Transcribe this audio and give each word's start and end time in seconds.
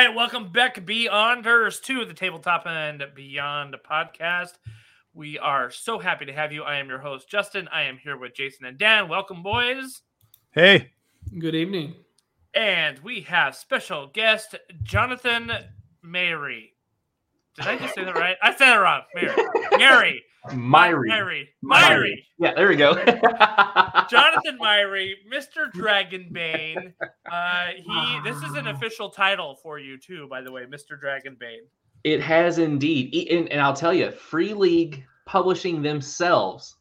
All 0.00 0.06
right, 0.06 0.16
welcome 0.16 0.50
back, 0.50 0.76
Beyonders, 0.86 1.82
to 1.82 2.06
the 2.06 2.14
Tabletop 2.14 2.66
and 2.66 3.04
Beyond 3.14 3.76
podcast. 3.86 4.52
We 5.12 5.38
are 5.38 5.70
so 5.70 5.98
happy 5.98 6.24
to 6.24 6.32
have 6.32 6.54
you. 6.54 6.62
I 6.62 6.76
am 6.76 6.88
your 6.88 7.00
host, 7.00 7.28
Justin. 7.28 7.68
I 7.70 7.82
am 7.82 7.98
here 7.98 8.16
with 8.16 8.34
Jason 8.34 8.64
and 8.64 8.78
Dan. 8.78 9.10
Welcome, 9.10 9.42
boys. 9.42 10.00
Hey. 10.52 10.92
Good 11.38 11.54
evening. 11.54 11.96
And 12.54 12.98
we 13.00 13.20
have 13.20 13.54
special 13.54 14.06
guest, 14.06 14.54
Jonathon 14.82 15.52
Mary. 16.02 16.72
Did 17.56 17.66
I 17.66 17.76
just 17.76 17.94
say 17.94 18.02
that 18.02 18.16
right? 18.16 18.38
I 18.42 18.54
said 18.54 18.74
it 18.74 18.80
wrong. 18.80 19.02
Mary. 19.14 19.36
Mary. 19.76 20.24
Myhre. 20.48 21.04
Myhre. 21.06 21.08
Myhre. 21.08 21.46
Myhre. 21.64 22.14
Yeah, 22.38 22.54
there 22.54 22.68
we 22.68 22.76
go. 22.76 22.94
Jonathon 24.10 24.58
Myhre, 24.58 25.12
Mr. 25.32 25.70
Dragonbane. 25.74 26.92
Uh, 27.30 27.66
he. 27.76 28.20
This 28.24 28.36
is 28.42 28.54
an 28.54 28.68
official 28.68 29.10
title 29.10 29.56
for 29.62 29.78
you 29.78 29.98
too, 29.98 30.26
by 30.28 30.40
the 30.40 30.50
way, 30.50 30.64
Mr. 30.64 30.98
Dragonbane. 31.02 31.66
it 32.04 32.20
has 32.22 32.58
indeed. 32.58 33.28
And, 33.30 33.48
and 33.52 33.60
I'll 33.60 33.74
tell 33.74 33.92
you, 33.92 34.10
Free 34.10 34.54
League 34.54 35.04
Publishing 35.26 35.80
themselves 35.82 36.76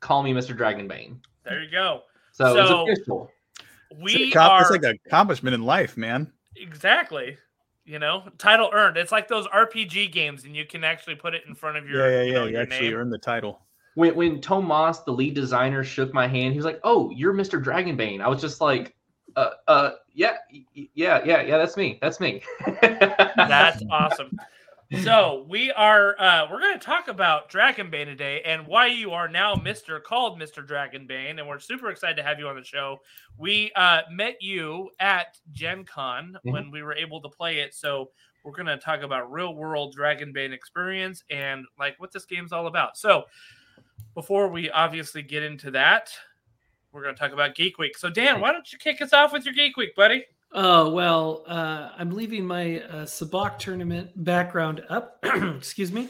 call 0.00 0.22
me 0.22 0.32
Mr. 0.32 0.56
Dragonbane. 0.56 1.16
There 1.44 1.62
you 1.62 1.70
go. 1.70 2.02
So, 2.32 2.54
So- 2.54 2.86
it's 2.88 3.00
official. 3.00 3.30
We 4.00 4.12
it's, 4.14 4.36
a, 4.36 4.40
are 4.40 4.60
it's 4.62 4.70
like 4.70 4.84
an 4.84 4.96
accomplishment 5.06 5.52
in 5.52 5.62
life, 5.62 5.96
man. 5.96 6.32
exactly. 6.56 7.36
You 7.90 7.98
know, 7.98 8.22
title 8.38 8.70
earned. 8.72 8.96
It's 8.96 9.10
like 9.10 9.26
those 9.26 9.48
RPG 9.48 10.12
games, 10.12 10.44
and 10.44 10.54
you 10.54 10.64
can 10.64 10.84
actually 10.84 11.16
put 11.16 11.34
it 11.34 11.42
in 11.48 11.56
front 11.56 11.76
of 11.76 11.88
your. 11.88 12.08
Yeah, 12.08 12.18
yeah, 12.18 12.22
you 12.22 12.32
yeah. 12.32 12.44
You 12.44 12.58
actually 12.58 12.88
name. 12.90 12.96
earned 12.96 13.12
the 13.12 13.18
title. 13.18 13.62
When, 13.94 14.14
when 14.14 14.40
Tomas, 14.40 15.00
the 15.00 15.10
lead 15.10 15.34
designer, 15.34 15.82
shook 15.82 16.14
my 16.14 16.28
hand, 16.28 16.52
he 16.52 16.56
was 16.56 16.64
like, 16.64 16.78
"Oh, 16.84 17.10
you're 17.10 17.34
Mr. 17.34 17.60
Dragonbane." 17.60 18.20
I 18.20 18.28
was 18.28 18.40
just 18.40 18.60
like, 18.60 18.94
"Uh, 19.34 19.50
uh, 19.66 19.90
yeah, 20.14 20.36
y- 20.52 20.64
y- 20.76 20.88
yeah, 20.94 21.20
yeah, 21.24 21.42
yeah. 21.42 21.58
That's 21.58 21.76
me. 21.76 21.98
That's 22.00 22.20
me." 22.20 22.42
That's 22.80 23.82
awesome. 23.90 24.38
So 24.98 25.46
we 25.48 25.70
are 25.70 26.16
uh 26.18 26.48
we're 26.50 26.58
gonna 26.58 26.76
talk 26.76 27.06
about 27.06 27.48
Dragonbane 27.48 28.06
today 28.06 28.42
and 28.44 28.66
why 28.66 28.86
you 28.88 29.12
are 29.12 29.28
now 29.28 29.54
Mr. 29.54 30.02
called 30.02 30.40
Mr. 30.40 30.66
Dragonbane, 30.66 31.38
and 31.38 31.46
we're 31.46 31.60
super 31.60 31.90
excited 31.90 32.16
to 32.16 32.24
have 32.24 32.40
you 32.40 32.48
on 32.48 32.56
the 32.56 32.64
show. 32.64 32.98
We 33.38 33.70
uh 33.76 34.00
met 34.10 34.42
you 34.42 34.90
at 34.98 35.38
Gen 35.52 35.84
Con 35.84 36.36
when 36.42 36.72
we 36.72 36.82
were 36.82 36.92
able 36.94 37.22
to 37.22 37.28
play 37.28 37.60
it, 37.60 37.72
so 37.72 38.10
we're 38.42 38.50
gonna 38.50 38.76
talk 38.78 39.02
about 39.02 39.30
real 39.30 39.54
world 39.54 39.94
Dragonbane 39.96 40.52
experience 40.52 41.22
and 41.30 41.64
like 41.78 41.94
what 42.00 42.10
this 42.10 42.24
game's 42.24 42.50
all 42.50 42.66
about. 42.66 42.96
So 42.98 43.26
before 44.16 44.48
we 44.48 44.70
obviously 44.70 45.22
get 45.22 45.44
into 45.44 45.70
that, 45.70 46.10
we're 46.90 47.04
gonna 47.04 47.16
talk 47.16 47.32
about 47.32 47.54
Geek 47.54 47.78
Week. 47.78 47.96
So 47.96 48.10
Dan, 48.10 48.40
why 48.40 48.50
don't 48.50 48.72
you 48.72 48.78
kick 48.78 49.00
us 49.00 49.12
off 49.12 49.32
with 49.32 49.44
your 49.44 49.54
Geek 49.54 49.76
Week, 49.76 49.94
buddy? 49.94 50.24
Oh 50.52 50.90
well, 50.90 51.44
uh, 51.46 51.90
I'm 51.96 52.10
leaving 52.10 52.44
my 52.44 52.80
uh, 52.80 53.04
Sabacc 53.04 53.58
tournament 53.58 54.10
background 54.24 54.82
up. 54.88 55.18
excuse 55.56 55.92
me, 55.92 56.08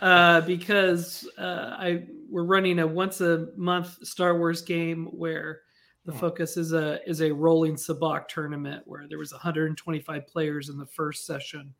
uh, 0.00 0.40
because 0.46 1.28
uh, 1.38 1.76
I 1.78 2.06
we're 2.28 2.44
running 2.44 2.80
a 2.80 2.86
once 2.86 3.20
a 3.20 3.48
month 3.56 4.04
Star 4.04 4.36
Wars 4.36 4.62
game 4.62 5.06
where 5.12 5.60
the 6.04 6.12
focus 6.12 6.56
is 6.56 6.72
a 6.72 7.06
is 7.08 7.20
a 7.20 7.30
rolling 7.30 7.76
Sabacc 7.76 8.26
tournament 8.26 8.82
where 8.86 9.06
there 9.06 9.18
was 9.18 9.30
125 9.30 10.26
players 10.26 10.70
in 10.70 10.78
the 10.78 10.86
first 10.86 11.24
session, 11.24 11.72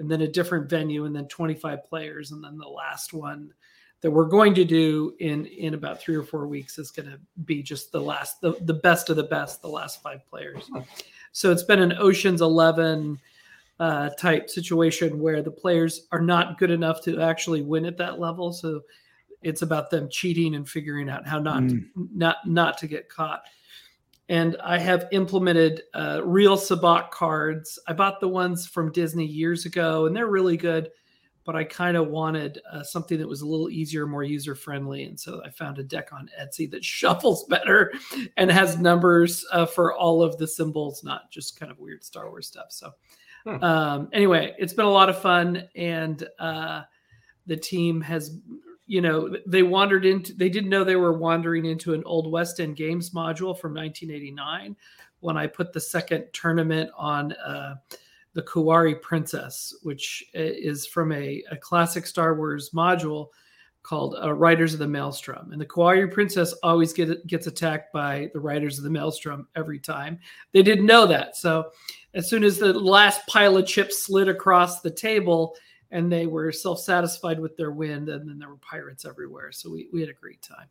and 0.00 0.10
then 0.10 0.22
a 0.22 0.28
different 0.28 0.68
venue, 0.68 1.04
and 1.04 1.14
then 1.14 1.28
25 1.28 1.84
players, 1.84 2.32
and 2.32 2.42
then 2.42 2.58
the 2.58 2.66
last 2.66 3.12
one 3.12 3.52
that 4.00 4.10
we're 4.10 4.24
going 4.26 4.54
to 4.54 4.64
do 4.64 5.14
in 5.20 5.46
in 5.46 5.74
about 5.74 6.00
three 6.00 6.16
or 6.16 6.24
four 6.24 6.48
weeks 6.48 6.78
is 6.78 6.90
going 6.90 7.08
to 7.08 7.18
be 7.44 7.62
just 7.62 7.92
the 7.92 8.00
last 8.00 8.40
the, 8.40 8.56
the 8.62 8.74
best 8.74 9.08
of 9.08 9.14
the 9.14 9.22
best 9.22 9.62
the 9.62 9.68
last 9.68 10.02
five 10.02 10.26
players 10.26 10.68
so 11.34 11.50
it's 11.50 11.64
been 11.64 11.80
an 11.80 11.94
oceans 11.98 12.40
11 12.40 13.18
uh, 13.80 14.08
type 14.10 14.48
situation 14.48 15.18
where 15.18 15.42
the 15.42 15.50
players 15.50 16.06
are 16.12 16.20
not 16.20 16.58
good 16.58 16.70
enough 16.70 17.02
to 17.02 17.20
actually 17.20 17.60
win 17.60 17.84
at 17.86 17.98
that 17.98 18.20
level. 18.20 18.52
So 18.52 18.82
it's 19.42 19.62
about 19.62 19.90
them 19.90 20.08
cheating 20.08 20.54
and 20.54 20.66
figuring 20.66 21.10
out 21.10 21.26
how 21.26 21.40
not 21.40 21.68
to, 21.68 21.82
not 22.14 22.36
not 22.46 22.78
to 22.78 22.86
get 22.86 23.08
caught. 23.08 23.42
And 24.28 24.56
i 24.62 24.78
have 24.78 25.08
implemented 25.10 25.82
uh, 25.92 26.20
real 26.24 26.56
sabacc 26.56 27.10
cards. 27.10 27.80
I 27.88 27.94
bought 27.94 28.20
the 28.20 28.28
ones 28.28 28.68
from 28.68 28.92
disney 28.92 29.26
years 29.26 29.66
ago 29.66 30.06
and 30.06 30.14
they're 30.14 30.28
really 30.28 30.56
good 30.56 30.88
but 31.44 31.54
I 31.54 31.64
kind 31.64 31.96
of 31.96 32.08
wanted 32.08 32.60
uh, 32.72 32.82
something 32.82 33.18
that 33.18 33.28
was 33.28 33.42
a 33.42 33.46
little 33.46 33.68
easier, 33.68 34.06
more 34.06 34.22
user 34.22 34.54
friendly. 34.54 35.04
And 35.04 35.18
so 35.18 35.42
I 35.44 35.50
found 35.50 35.78
a 35.78 35.82
deck 35.82 36.12
on 36.12 36.30
Etsy 36.40 36.70
that 36.70 36.84
shuffles 36.84 37.44
better 37.44 37.92
and 38.36 38.50
has 38.50 38.78
numbers 38.78 39.44
uh, 39.52 39.66
for 39.66 39.92
all 39.94 40.22
of 40.22 40.38
the 40.38 40.46
symbols, 40.46 41.04
not 41.04 41.30
just 41.30 41.58
kind 41.60 41.70
of 41.70 41.78
weird 41.78 42.02
Star 42.02 42.28
Wars 42.30 42.46
stuff. 42.46 42.66
So, 42.70 42.92
Hmm. 43.46 43.62
um, 43.62 44.08
anyway, 44.14 44.54
it's 44.58 44.72
been 44.72 44.86
a 44.86 44.90
lot 44.90 45.10
of 45.10 45.20
fun. 45.20 45.68
And 45.76 46.26
uh, 46.38 46.84
the 47.46 47.58
team 47.58 48.00
has, 48.00 48.38
you 48.86 49.02
know, 49.02 49.36
they 49.46 49.62
wandered 49.62 50.06
into, 50.06 50.32
they 50.32 50.48
didn't 50.48 50.70
know 50.70 50.82
they 50.82 50.96
were 50.96 51.12
wandering 51.12 51.66
into 51.66 51.92
an 51.92 52.02
old 52.06 52.32
West 52.32 52.58
End 52.58 52.74
Games 52.74 53.10
module 53.10 53.58
from 53.58 53.74
1989 53.74 54.74
when 55.20 55.36
I 55.36 55.46
put 55.46 55.74
the 55.74 55.80
second 55.80 56.24
tournament 56.32 56.90
on. 56.96 57.34
Uh, 58.34 58.40
the 58.40 58.42
Kuari 58.42 59.00
Princess, 59.00 59.74
which 59.82 60.24
is 60.34 60.86
from 60.86 61.12
a, 61.12 61.42
a 61.50 61.56
classic 61.56 62.06
Star 62.06 62.34
Wars 62.34 62.70
module 62.74 63.28
called 63.82 64.16
uh, 64.22 64.32
Riders 64.32 64.72
of 64.72 64.78
the 64.78 64.88
Maelstrom. 64.88 65.52
And 65.52 65.60
the 65.60 65.66
Kuari 65.66 66.10
Princess 66.10 66.54
always 66.62 66.92
get, 66.92 67.26
gets 67.26 67.46
attacked 67.46 67.92
by 67.92 68.30
the 68.32 68.40
Riders 68.40 68.78
of 68.78 68.84
the 68.84 68.90
Maelstrom 68.90 69.46
every 69.56 69.78
time. 69.78 70.18
They 70.52 70.62
didn't 70.62 70.86
know 70.86 71.06
that. 71.06 71.36
So 71.36 71.70
as 72.14 72.28
soon 72.28 72.44
as 72.44 72.58
the 72.58 72.72
last 72.72 73.26
pile 73.26 73.56
of 73.58 73.66
chips 73.66 74.02
slid 74.02 74.28
across 74.28 74.80
the 74.80 74.90
table 74.90 75.54
and 75.90 76.10
they 76.10 76.26
were 76.26 76.50
self 76.50 76.80
satisfied 76.80 77.38
with 77.38 77.56
their 77.56 77.70
win, 77.70 78.08
and 78.08 78.28
then 78.28 78.38
there 78.38 78.48
were 78.48 78.56
pirates 78.56 79.04
everywhere. 79.04 79.52
So 79.52 79.70
we, 79.70 79.88
we 79.92 80.00
had 80.00 80.08
a 80.08 80.14
great 80.14 80.42
time. 80.42 80.66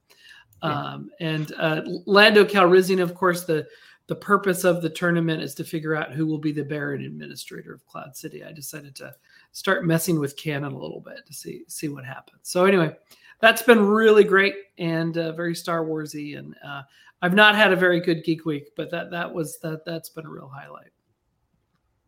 Yeah. 0.63 0.69
Um, 0.69 1.11
and 1.19 1.53
uh, 1.57 1.81
Lando 2.05 2.43
Calrissian, 2.43 3.01
of 3.01 3.13
course, 3.13 3.45
the 3.45 3.67
the 4.07 4.15
purpose 4.15 4.63
of 4.65 4.81
the 4.81 4.89
tournament 4.89 5.41
is 5.41 5.55
to 5.55 5.63
figure 5.63 5.95
out 5.95 6.11
who 6.11 6.25
will 6.27 6.37
be 6.37 6.51
the 6.51 6.63
Baron 6.63 7.03
administrator 7.05 7.73
of 7.73 7.85
Cloud 7.85 8.15
City. 8.17 8.43
I 8.43 8.51
decided 8.51 8.95
to 8.97 9.13
start 9.53 9.85
messing 9.85 10.19
with 10.19 10.35
canon 10.35 10.73
a 10.73 10.77
little 10.77 10.99
bit 10.99 11.25
to 11.25 11.33
see 11.33 11.63
see 11.67 11.87
what 11.87 12.03
happens. 12.05 12.39
So 12.43 12.65
anyway, 12.65 12.95
that's 13.39 13.61
been 13.61 13.85
really 13.85 14.23
great 14.23 14.55
and 14.77 15.17
uh, 15.17 15.31
very 15.31 15.55
Star 15.55 15.85
Warsy. 15.85 16.37
And 16.37 16.55
uh, 16.65 16.81
I've 17.21 17.33
not 17.33 17.55
had 17.55 17.71
a 17.71 17.77
very 17.77 18.01
good 18.01 18.23
Geek 18.25 18.45
Week, 18.45 18.71
but 18.75 18.91
that 18.91 19.09
that 19.11 19.33
was 19.33 19.57
that 19.59 19.85
that's 19.85 20.09
been 20.09 20.25
a 20.25 20.29
real 20.29 20.51
highlight. 20.53 20.91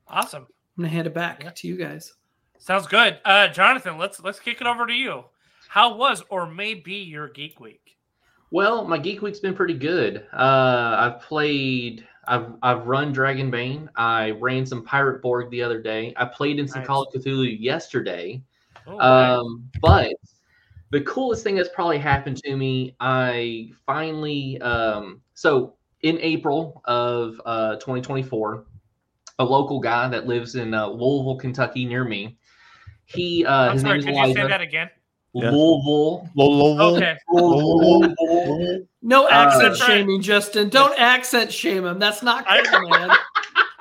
Awesome. 0.07 0.43
I'm 0.77 0.83
gonna 0.83 0.89
hand 0.89 1.07
it 1.07 1.13
back 1.13 1.43
Yeah. 1.43 1.51
to 1.51 1.67
you 1.67 1.77
guys. 1.77 2.13
Sounds 2.57 2.87
good. 2.87 3.19
Uh 3.25 3.47
Jonathon, 3.47 3.97
let's 3.97 4.19
let's 4.21 4.39
kick 4.39 4.59
it 4.59 4.67
over 4.67 4.85
to 4.85 4.93
you. 4.93 5.23
How 5.69 5.95
was 5.95 6.23
or 6.29 6.45
may 6.45 6.73
be 6.73 6.95
your 7.03 7.29
geek 7.29 7.59
week? 7.59 7.84
Well, 8.55 8.85
my 8.85 8.97
Geek 8.97 9.21
Week's 9.21 9.41
been 9.41 9.53
pretty 9.53 9.73
good. 9.73 10.27
Uh, 10.31 10.95
I've 10.97 11.19
played, 11.19 12.07
I've 12.25 12.53
I've 12.63 12.87
run 12.87 13.13
Dragonbane. 13.13 13.89
I 13.97 14.31
ran 14.31 14.65
some 14.65 14.81
Pirate 14.81 15.21
Borg 15.21 15.49
the 15.49 15.61
other 15.61 15.81
day. 15.81 16.13
I 16.15 16.23
played 16.23 16.57
in 16.57 16.65
some 16.65 16.79
Nice. 16.79 16.87
Call 16.87 17.03
of 17.03 17.13
Cthulhu 17.13 17.59
yesterday. 17.59 18.41
Oh, 18.87 18.95
nice. 18.95 19.39
Um, 19.39 19.69
but 19.81 20.13
the 20.91 21.01
coolest 21.01 21.43
thing 21.43 21.55
that's 21.55 21.67
probably 21.75 21.97
happened 21.97 22.37
to 22.45 22.55
me, 22.55 22.95
I 23.01 23.71
finally, 23.85 24.57
um, 24.61 25.19
so 25.33 25.73
in 26.03 26.17
April 26.21 26.81
of 26.85 27.41
uh, 27.45 27.73
2024, 27.73 28.63
a 29.37 29.43
local 29.43 29.81
guy 29.81 30.07
that 30.07 30.27
lives 30.27 30.55
in 30.55 30.73
uh, 30.73 30.87
Louisville, 30.87 31.35
Kentucky, 31.35 31.85
near 31.85 32.05
me, 32.05 32.37
he, 33.03 33.45
uh, 33.45 33.51
I'm 33.51 33.73
his 33.73 33.81
sorry, 33.81 33.97
name 33.97 34.15
could 34.15 34.23
is 34.23 34.29
you 34.29 34.33
say 34.33 34.47
that 34.47 34.61
again? 34.61 34.89
Yeah. 35.35 35.51
Louisville. 35.51 36.29
Okay. 36.37 37.17
Louisville. 37.29 38.87
No 39.01 39.25
Uh, 39.25 39.29
accent 39.29 39.63
That's 39.63 39.85
shaming, 39.85 40.21
Justin. 40.21 40.69
Don't 40.69 40.97
accent 40.97 41.51
shame 41.51 41.85
him. 41.85 41.99
That's 41.99 42.23
not 42.23 42.45
I- 42.47 42.63
cool, 42.63 42.89
man. 42.89 43.09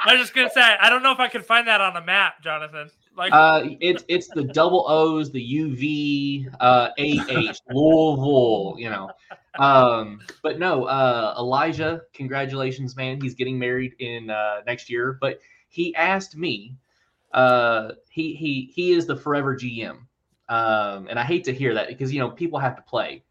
I 0.06 0.12
was 0.12 0.20
just 0.20 0.34
gonna 0.34 0.50
say 0.50 0.60
I 0.60 0.90
don't 0.90 1.02
know 1.02 1.12
if 1.12 1.20
I 1.20 1.28
can 1.28 1.42
find 1.42 1.66
that 1.68 1.80
on 1.80 1.96
a 1.96 2.04
map, 2.04 2.42
Jonathon. 2.42 2.90
Like 3.16 3.32
Uh, 3.32 3.68
it's 3.80 4.04
it's 4.08 4.28
the 4.28 4.42
double 4.44 4.84
O's, 4.88 5.30
the 5.30 5.40
UV, 5.40 6.52
uh, 6.60 6.90
AH, 6.98 7.54
Louisville, 7.70 8.74
you 8.76 8.90
know. 8.90 9.10
Um, 9.58 10.20
but 10.42 10.58
no, 10.58 10.84
uh, 10.84 11.34
Elijah, 11.38 12.02
congratulations, 12.12 12.96
man. 12.96 13.20
He's 13.20 13.34
getting 13.34 13.58
married 13.58 13.94
in 14.00 14.28
uh, 14.28 14.60
next 14.66 14.90
year. 14.90 15.16
But 15.20 15.38
he 15.68 15.94
asked 15.94 16.36
me, 16.36 16.76
uh, 17.32 17.92
he 18.10 18.34
he 18.34 18.72
he 18.74 18.92
is 18.92 19.06
the 19.06 19.16
forever 19.16 19.56
GM, 19.56 19.98
um, 20.48 21.08
and 21.08 21.18
I 21.18 21.22
hate 21.22 21.44
to 21.44 21.52
hear 21.52 21.74
that 21.74 21.88
because 21.88 22.12
you 22.12 22.20
know 22.20 22.30
people 22.30 22.58
have 22.58 22.76
to 22.76 22.82
play, 22.82 23.24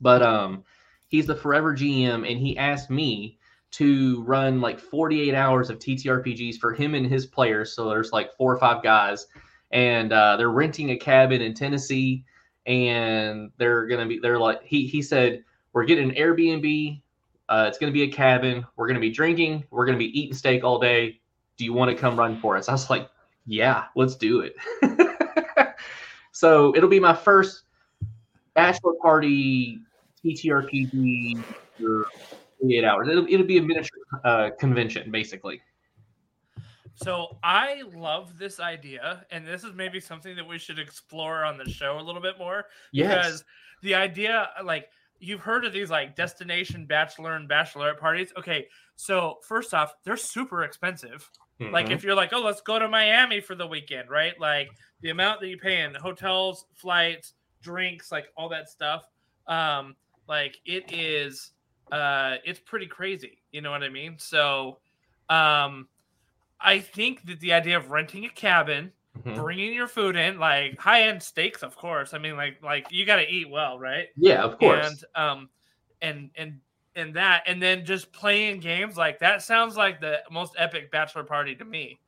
but 0.00 0.22
um, 0.22 0.64
he's 1.08 1.26
the 1.26 1.34
forever 1.34 1.74
GM, 1.74 2.30
and 2.30 2.40
he 2.40 2.56
asked 2.56 2.90
me 2.90 3.38
to 3.72 4.22
run 4.22 4.60
like 4.60 4.78
48 4.78 5.34
hours 5.34 5.70
of 5.70 5.78
TTRPGs 5.78 6.56
for 6.58 6.72
him 6.72 6.94
and 6.94 7.06
his 7.06 7.26
players. 7.26 7.72
So 7.74 7.88
there's 7.88 8.12
like 8.12 8.32
four 8.34 8.54
or 8.54 8.58
five 8.58 8.82
guys, 8.82 9.26
and 9.70 10.12
uh, 10.12 10.36
they're 10.36 10.50
renting 10.50 10.90
a 10.90 10.96
cabin 10.96 11.42
in 11.42 11.54
Tennessee, 11.54 12.24
and 12.66 13.50
they're 13.58 13.86
gonna 13.86 14.06
be 14.06 14.18
they're 14.18 14.38
like 14.38 14.62
he 14.62 14.86
he 14.86 15.02
said 15.02 15.44
we're 15.72 15.84
getting 15.84 16.10
an 16.10 16.16
Airbnb. 16.16 17.00
Uh, 17.48 17.66
it's 17.68 17.78
gonna 17.78 17.92
be 17.92 18.02
a 18.02 18.10
cabin. 18.10 18.64
We're 18.76 18.86
gonna 18.88 19.00
be 19.00 19.10
drinking. 19.10 19.64
We're 19.70 19.86
gonna 19.86 19.98
be 19.98 20.18
eating 20.18 20.34
steak 20.34 20.64
all 20.64 20.78
day. 20.78 21.20
do 21.56 21.64
you 21.64 21.72
want 21.72 21.90
to 21.90 21.96
come 21.96 22.18
run 22.18 22.40
for 22.40 22.56
us?" 22.56 22.68
I 22.68 22.72
was 22.72 22.88
like, 22.88 23.08
"Yeah, 23.46 23.84
let's 23.96 24.16
do 24.16 24.40
it." 24.40 24.56
so 26.32 26.74
it'll 26.74 26.88
be 26.88 27.00
my 27.00 27.14
first 27.14 27.64
bachelor 28.54 28.94
party 29.00 29.80
TTRPG 30.24 31.42
for 31.78 32.06
48 32.60 32.84
hours. 32.84 33.08
It'll, 33.08 33.26
it'll 33.28 33.46
be 33.46 33.58
a 33.58 33.62
miniature 33.62 33.98
uh, 34.24 34.50
convention, 34.58 35.10
basically. 35.10 35.60
So 36.94 37.38
I 37.42 37.82
love 37.94 38.38
this 38.38 38.60
idea, 38.60 39.24
and 39.30 39.46
this 39.46 39.64
is 39.64 39.74
maybe 39.74 39.98
something 39.98 40.36
that 40.36 40.46
we 40.46 40.58
should 40.58 40.78
explore 40.78 41.44
on 41.44 41.56
the 41.56 41.68
show 41.68 41.98
a 41.98 42.02
little 42.02 42.20
bit 42.20 42.38
more. 42.38 42.66
Yes. 42.92 43.08
Because 43.08 43.44
the 43.82 43.94
idea, 43.94 44.50
like, 44.62 44.88
you've 45.22 45.40
heard 45.40 45.64
of 45.64 45.72
these 45.72 45.88
like 45.88 46.16
destination 46.16 46.84
bachelor 46.84 47.36
and 47.36 47.48
bachelorette 47.48 47.98
parties. 47.98 48.32
Okay, 48.36 48.66
so 48.96 49.38
first 49.42 49.72
off, 49.72 49.94
they're 50.04 50.16
super 50.16 50.64
expensive. 50.64 51.30
Like, 51.70 51.90
Mhm. 51.90 51.92
if 51.92 52.02
you're 52.04 52.14
like, 52.14 52.32
oh, 52.32 52.42
let's 52.42 52.60
go 52.60 52.78
to 52.78 52.88
Miami 52.88 53.40
for 53.40 53.54
the 53.54 53.66
weekend, 53.66 54.10
right? 54.10 54.38
Like, 54.40 54.74
the 55.00 55.10
amount 55.10 55.40
that 55.40 55.48
you 55.48 55.58
pay 55.58 55.82
in 55.82 55.94
hotels, 55.94 56.66
flights, 56.74 57.34
drinks, 57.62 58.12
like 58.12 58.28
all 58.36 58.48
that 58.50 58.68
stuff. 58.68 59.06
Um, 59.46 59.96
like 60.28 60.58
it 60.64 60.84
is, 60.90 61.52
uh, 61.90 62.36
it's 62.44 62.60
pretty 62.60 62.86
crazy. 62.86 63.42
You 63.52 63.60
know 63.62 63.70
what 63.70 63.82
I 63.82 63.88
mean? 63.88 64.18
So, 64.18 64.80
um, 65.28 65.88
I 66.60 66.78
think 66.80 67.26
that 67.26 67.40
the 67.40 67.52
idea 67.52 67.76
of 67.76 67.90
renting 67.90 68.24
a 68.24 68.28
cabin, 68.30 68.92
Mhm. 69.14 69.34
bringing 69.34 69.72
your 69.74 69.88
food 69.88 70.16
in, 70.16 70.38
like 70.38 70.78
high 70.78 71.02
end 71.02 71.22
steaks, 71.22 71.62
of 71.62 71.76
course. 71.76 72.14
I 72.14 72.18
mean, 72.18 72.36
like 72.36 72.62
like 72.62 72.90
you 72.90 73.04
got 73.06 73.16
to 73.16 73.28
eat 73.28 73.50
well, 73.50 73.78
right? 73.78 74.08
yeah, 74.16 74.42
of 74.42 74.58
course. 74.58 74.98
And 74.98 75.04
um, 75.14 75.50
and 76.00 76.30
and 76.36 76.60
and 76.96 77.14
that, 77.14 77.42
and 77.46 77.62
then 77.62 77.84
just 77.84 78.12
playing 78.12 78.60
games 78.60 78.96
like 78.96 79.18
that 79.20 79.42
sounds 79.42 79.76
like 79.76 80.00
the 80.00 80.18
most 80.30 80.54
epic 80.58 80.90
bachelor 80.90 81.24
party 81.24 81.54
to 81.56 81.64
me, 81.64 81.98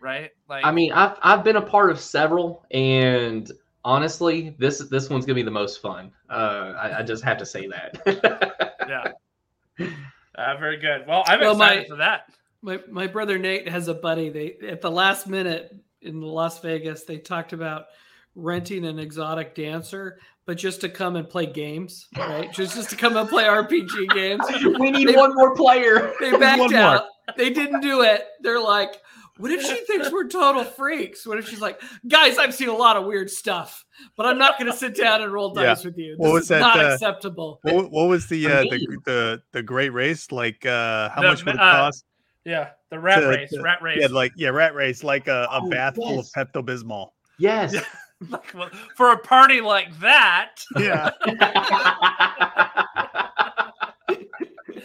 right? 0.00 0.30
Like, 0.48 0.64
I 0.64 0.70
mean, 0.72 0.92
I've 0.92 1.16
I've 1.22 1.44
been 1.44 1.56
a 1.56 1.62
part 1.62 1.90
of 1.90 2.00
several, 2.00 2.64
and 2.70 3.50
honestly, 3.84 4.54
this 4.58 4.78
this 4.88 5.10
one's 5.10 5.26
gonna 5.26 5.34
be 5.34 5.42
the 5.42 5.50
most 5.50 5.80
fun. 5.82 6.12
Uh, 6.28 6.74
I, 6.78 6.98
I 6.98 7.02
just 7.02 7.22
have 7.24 7.38
to 7.38 7.46
say 7.46 7.66
that. 7.68 8.72
yeah. 8.88 9.86
Uh, 10.34 10.56
very 10.58 10.76
good. 10.78 11.06
Well, 11.06 11.22
I'm 11.26 11.40
Well, 11.40 11.52
excited 11.52 11.82
my- 11.82 11.88
for 11.88 11.96
that. 11.96 12.32
My 12.62 12.78
my 12.90 13.06
brother 13.06 13.38
Nate 13.38 13.68
has 13.68 13.88
a 13.88 13.94
buddy. 13.94 14.28
They 14.28 14.68
at 14.68 14.80
the 14.82 14.90
last 14.90 15.26
minute 15.26 15.74
in 16.02 16.20
Las 16.20 16.60
Vegas, 16.60 17.04
they 17.04 17.16
talked 17.18 17.52
about 17.54 17.86
renting 18.34 18.84
an 18.86 18.98
exotic 18.98 19.54
dancer, 19.54 20.18
but 20.46 20.56
just 20.58 20.80
to 20.82 20.88
come 20.88 21.16
and 21.16 21.28
play 21.28 21.46
games, 21.46 22.06
right? 22.16 22.52
just 22.52 22.74
just 22.74 22.90
to 22.90 22.96
come 22.96 23.16
and 23.16 23.28
play 23.28 23.44
RPG 23.44 24.10
games. 24.14 24.44
we 24.80 24.90
need 24.90 25.14
one 25.16 25.34
more 25.34 25.54
player. 25.54 26.12
They 26.20 26.32
backed 26.32 26.60
One 26.60 26.72
more. 26.72 26.80
out. 26.80 27.04
They 27.36 27.50
didn't 27.50 27.80
do 27.80 28.02
it. 28.02 28.24
They're 28.40 28.60
like, 28.60 28.96
what 29.36 29.50
if 29.52 29.62
she 29.62 29.76
thinks 29.86 30.10
we're 30.10 30.28
total 30.28 30.64
freaks? 30.64 31.26
What 31.26 31.38
if 31.38 31.48
she's 31.48 31.60
like, 31.60 31.80
guys, 32.08 32.36
I've 32.38 32.52
seen 32.54 32.68
a 32.68 32.74
lot 32.76 32.96
of 32.96 33.04
weird 33.06 33.30
stuff, 33.30 33.84
but 34.16 34.26
I'm 34.26 34.36
not 34.36 34.58
going 34.58 34.70
to 34.70 34.76
sit 34.76 34.96
down 34.96 35.22
and 35.22 35.32
roll 35.32 35.54
dice 35.54 35.84
with 35.84 35.96
you. 35.96 36.12
This 36.12 36.18
What 36.18 36.32
was 36.32 36.42
is 36.42 36.48
that, 36.48 36.60
not 36.60 36.80
uh, 36.80 36.88
acceptable. 36.94 37.60
What, 37.62 37.90
what 37.90 38.08
was 38.08 38.26
the, 38.28 38.46
uh, 38.48 38.62
the 38.62 38.98
the 39.06 39.42
the 39.52 39.62
great 39.62 39.90
race? 39.90 40.30
Like 40.32 40.66
uh 40.66 41.08
how 41.10 41.22
The, 41.22 41.28
much 41.28 41.44
would 41.44 41.54
it 41.54 41.60
uh, 41.60 41.72
cost? 41.72 42.04
Yeah, 42.44 42.70
the 42.90 42.98
rat 42.98 43.20
To- 43.20 43.28
race, 43.28 43.50
to- 43.50 43.62
rat 43.62 43.80
race. 43.82 43.98
Yeah, 44.00 44.08
like 44.10 44.32
yeah, 44.36 44.48
rat 44.48 44.74
race, 44.74 45.04
like 45.04 45.28
a, 45.28 45.46
a 45.50 45.60
Oh, 45.62 45.70
bath 45.70 45.94
full 45.94 46.18
of. 46.18 46.26
Pepto 46.36 46.64
Bismol. 46.64 47.10
Yes. 47.38 47.74
Like, 48.28 48.54
well, 48.54 48.70
for 48.96 49.12
a 49.12 49.18
party 49.18 49.60
like 49.60 49.98
that. 50.00 50.56
Yeah. 50.76 51.10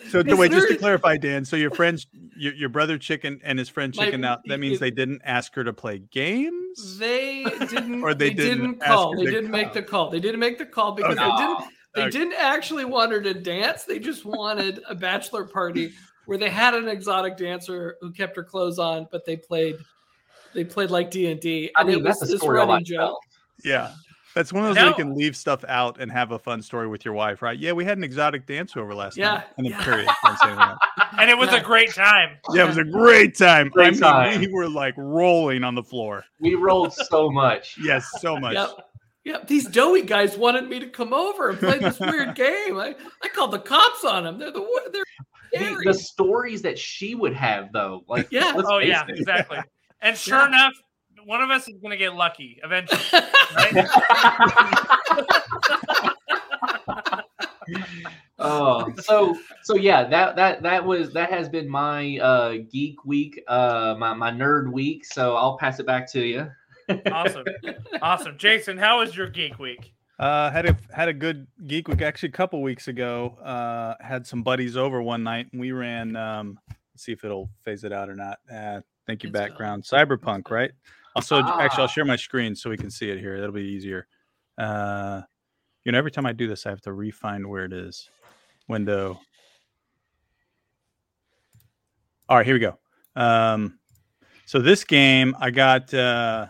So 0.09 0.21
to, 0.23 0.29
It's 0.29 0.39
wait, 0.39 0.51
just 0.51 0.67
to 0.69 0.77
clarify, 0.77 1.17
Dan. 1.17 1.43
So 1.43 1.55
your 1.57 1.71
friends, 1.71 2.07
your, 2.37 2.53
your 2.53 2.69
brother 2.69 2.97
chicken 2.97 3.41
and 3.43 3.57
his 3.59 3.67
friend 3.67 3.93
My- 3.97 4.05
chicken 4.05 4.23
out. 4.23 4.41
That 4.45 4.59
means 4.61 4.77
it- 4.77 4.79
they 4.79 4.91
didn't 4.91 5.21
ask 5.25 5.53
her 5.55 5.63
to 5.63 5.73
play 5.73 5.99
games. 5.99 6.97
They 6.99 7.43
didn't. 7.43 8.01
Or 8.03 8.13
they 8.13 8.29
they, 8.29 8.35
didn't 8.35 8.61
didn't, 8.61 8.81
call. 8.81 9.15
They 9.17 9.25
didn't 9.25 9.51
make 9.51 9.73
the 9.73 9.81
call. 9.81 10.09
They 10.11 10.19
didn't 10.19 10.39
make 10.39 10.57
the 10.57 10.65
call 10.67 10.93
because 10.93 11.17
Okay. 11.17 11.25
they 11.25 11.31
oh, 11.33 11.37
didn't. 11.57 11.73
They 11.95 12.01
Okay. 12.03 12.11
didn't 12.11 12.33
actually 12.39 12.85
want 12.85 13.11
her 13.13 13.21
to 13.21 13.33
dance. 13.33 13.83
They 13.83 13.99
just 13.99 14.25
wanted 14.25 14.81
a 14.87 14.95
bachelor 14.95 15.45
party 15.45 15.91
where 16.27 16.37
they 16.37 16.49
had 16.49 16.75
an 16.75 16.87
exotic 16.87 17.35
dancer 17.35 17.95
who 17.99 18.11
kept 18.11 18.35
her 18.35 18.43
clothes 18.43 18.79
on, 18.79 19.07
but 19.11 19.25
they 19.25 19.35
played. 19.37 19.77
They 20.55 20.63
played 20.63 20.89
like 20.89 21.11
D 21.11 21.29
and 21.29 21.39
D. 21.39 21.69
I 21.75 21.81
And 21.81 21.89
mean, 21.89 21.99
it 21.99 22.03
that's 22.03 22.21
was 22.21 22.29
a 22.29 22.33
this 22.33 22.41
story 22.41 22.59
all 22.59 22.65
by 22.65 22.73
running 22.73 22.85
joke. 22.85 23.19
Yeah. 23.63 23.91
That's 24.33 24.51
one 24.51 24.65
of 24.65 24.69
those 24.75 24.77
where 24.81 24.87
you 24.89 24.95
can 24.95 25.15
leave 25.15 25.33
stuff 25.37 25.63
out 25.65 26.01
and 26.01 26.11
have 26.11 26.31
a 26.31 26.39
fun 26.39 26.61
story 26.61 26.89
with 26.89 27.05
your 27.05 27.13
wife, 27.13 27.41
right? 27.41 27.57
Yeah, 27.57 27.71
we 27.71 27.85
had 27.85 27.97
an 27.97 28.03
exotic 28.03 28.45
dance 28.45 28.75
over 28.75 28.93
last 28.93 29.15
Yeah, 29.15 29.35
night. 29.35 29.43
And 29.57 29.65
then 29.65 29.71
yeah. 29.71 29.83
period. 29.85 30.09
Don't 30.25 30.37
say 30.39 30.47
anything 30.47 30.61
else. 30.61 30.79
And 31.19 31.29
it 31.29 31.37
was 31.37 31.49
Yeah. 31.51 31.61
a 31.61 31.63
great 31.63 31.93
time. 31.93 32.29
Yeah, 32.53 32.63
it 32.65 32.67
was 32.67 32.77
a 32.77 32.83
great 32.83 33.37
time. 33.37 33.69
Great 33.69 33.87
I 33.87 33.91
mean, 33.91 33.99
time. 34.01 34.39
we 34.41 34.47
were 34.51 34.67
like 34.67 34.93
rolling 34.97 35.63
on 35.63 35.73
the 35.75 35.83
floor. 35.83 36.25
We 36.41 36.55
rolled 36.55 36.93
so 36.93 37.29
much. 37.31 37.77
Yes, 37.81 38.09
so 38.19 38.37
much. 38.37 38.55
Yep. 38.55 38.69
Yep. 39.23 39.47
These 39.47 39.67
doughy 39.69 40.01
guys 40.01 40.37
wanted 40.37 40.67
me 40.67 40.79
to 40.81 40.87
come 40.87 41.13
over 41.13 41.49
and 41.51 41.57
play 41.59 41.79
this 41.79 41.97
weird 41.99 42.35
game. 42.35 42.77
I, 42.77 42.93
I 43.23 43.29
called 43.29 43.51
the 43.51 43.59
cops 43.59 44.03
on 44.03 44.25
them. 44.25 44.37
They're 44.37 44.51
the 44.51 44.61
wo- 44.61 44.91
they're 44.91 45.03
The, 45.53 45.57
scary. 45.59 45.85
the 45.85 45.93
stories 45.93 46.61
that 46.63 46.77
she 46.77 47.15
would 47.15 47.33
have, 47.33 47.71
though, 47.71 48.03
like 48.09 48.27
Yeah. 48.31 48.51
Oh 48.57 48.79
yeah, 48.79 49.05
it. 49.07 49.17
exactly. 49.17 49.59
And 50.05 50.15
sure 50.15 50.37
Yeah. 50.37 50.47
enough, 50.47 50.73
one 51.25 51.41
of 51.41 51.49
us 51.49 51.67
is 51.67 51.75
gonna 51.81 51.97
get 51.97 52.15
lucky 52.15 52.59
eventually. 52.63 53.01
Right? 53.55 53.87
oh, 58.39 58.93
so 59.01 59.37
so 59.63 59.75
yeah, 59.75 60.03
that 60.07 60.35
that 60.35 60.61
that 60.61 60.85
was 60.85 61.11
that 61.13 61.31
has 61.31 61.49
been 61.49 61.67
my 61.69 62.17
uh 62.19 62.55
geek 62.71 63.03
week, 63.05 63.41
uh 63.47 63.95
my 63.97 64.13
my 64.13 64.31
nerd 64.31 64.71
week. 64.71 65.05
So 65.05 65.35
I'll 65.35 65.57
pass 65.57 65.79
it 65.79 65.85
back 65.85 66.11
to 66.11 66.21
you. 66.21 66.47
awesome, 67.11 67.45
awesome. 68.01 68.37
Jason, 68.37 68.77
how 68.77 68.99
was 68.99 69.15
your 69.15 69.27
geek 69.29 69.57
week? 69.57 69.93
Uh, 70.19 70.49
had 70.51 70.65
a 70.65 70.77
had 70.93 71.09
a 71.09 71.13
good 71.13 71.47
geek 71.67 71.87
week. 71.87 72.01
Actually, 72.01 72.29
a 72.29 72.33
couple 72.33 72.61
weeks 72.61 72.87
ago, 72.87 73.37
uh, 73.43 73.95
had 74.03 74.25
some 74.27 74.43
buddies 74.43 74.77
over 74.77 75.01
one 75.01 75.23
night, 75.23 75.47
and 75.51 75.59
we 75.59 75.71
ran. 75.71 76.15
Um, 76.15 76.59
let's 76.69 76.79
see 76.97 77.11
if 77.11 77.23
it'll 77.23 77.49
phase 77.61 77.83
it 77.83 77.91
out 77.91 78.09
or 78.09 78.15
not. 78.15 78.39
Uh, 78.51 78.81
thank 79.07 79.23
you, 79.23 79.31
background. 79.31 79.83
Cyberpunk, 79.83 80.49
right? 80.51 80.71
Also, 81.17 81.39
actually, 81.39 81.63
Ah. 81.63 81.81
I'll 81.83 81.87
share 81.87 82.03
my 82.03 82.17
screen 82.17 82.53
so 82.57 82.69
we 82.69 82.75
can 82.75 82.91
see 82.91 83.09
it 83.09 83.17
here. 83.17 83.39
That'll 83.39 83.55
be 83.55 83.61
easier. 83.61 84.05
Uh, 84.57 85.21
you 85.85 85.93
know, 85.93 85.97
every 85.97 86.11
time 86.11 86.25
I 86.25 86.33
do 86.33 86.45
this, 86.45 86.65
I 86.65 86.71
have 86.71 86.81
to 86.81 86.91
re-find 86.91 87.47
where 87.47 87.63
it 87.63 87.71
is. 87.71 88.09
Window. 88.67 89.21
All 92.27 92.35
right, 92.35 92.45
here 92.45 92.55
we 92.55 92.59
go. 92.59 92.77
Um, 93.15 93.79
so 94.45 94.59
this 94.59 94.83
game 94.83 95.35
I 95.39 95.51
got 95.51 95.93
uh, 95.93 96.47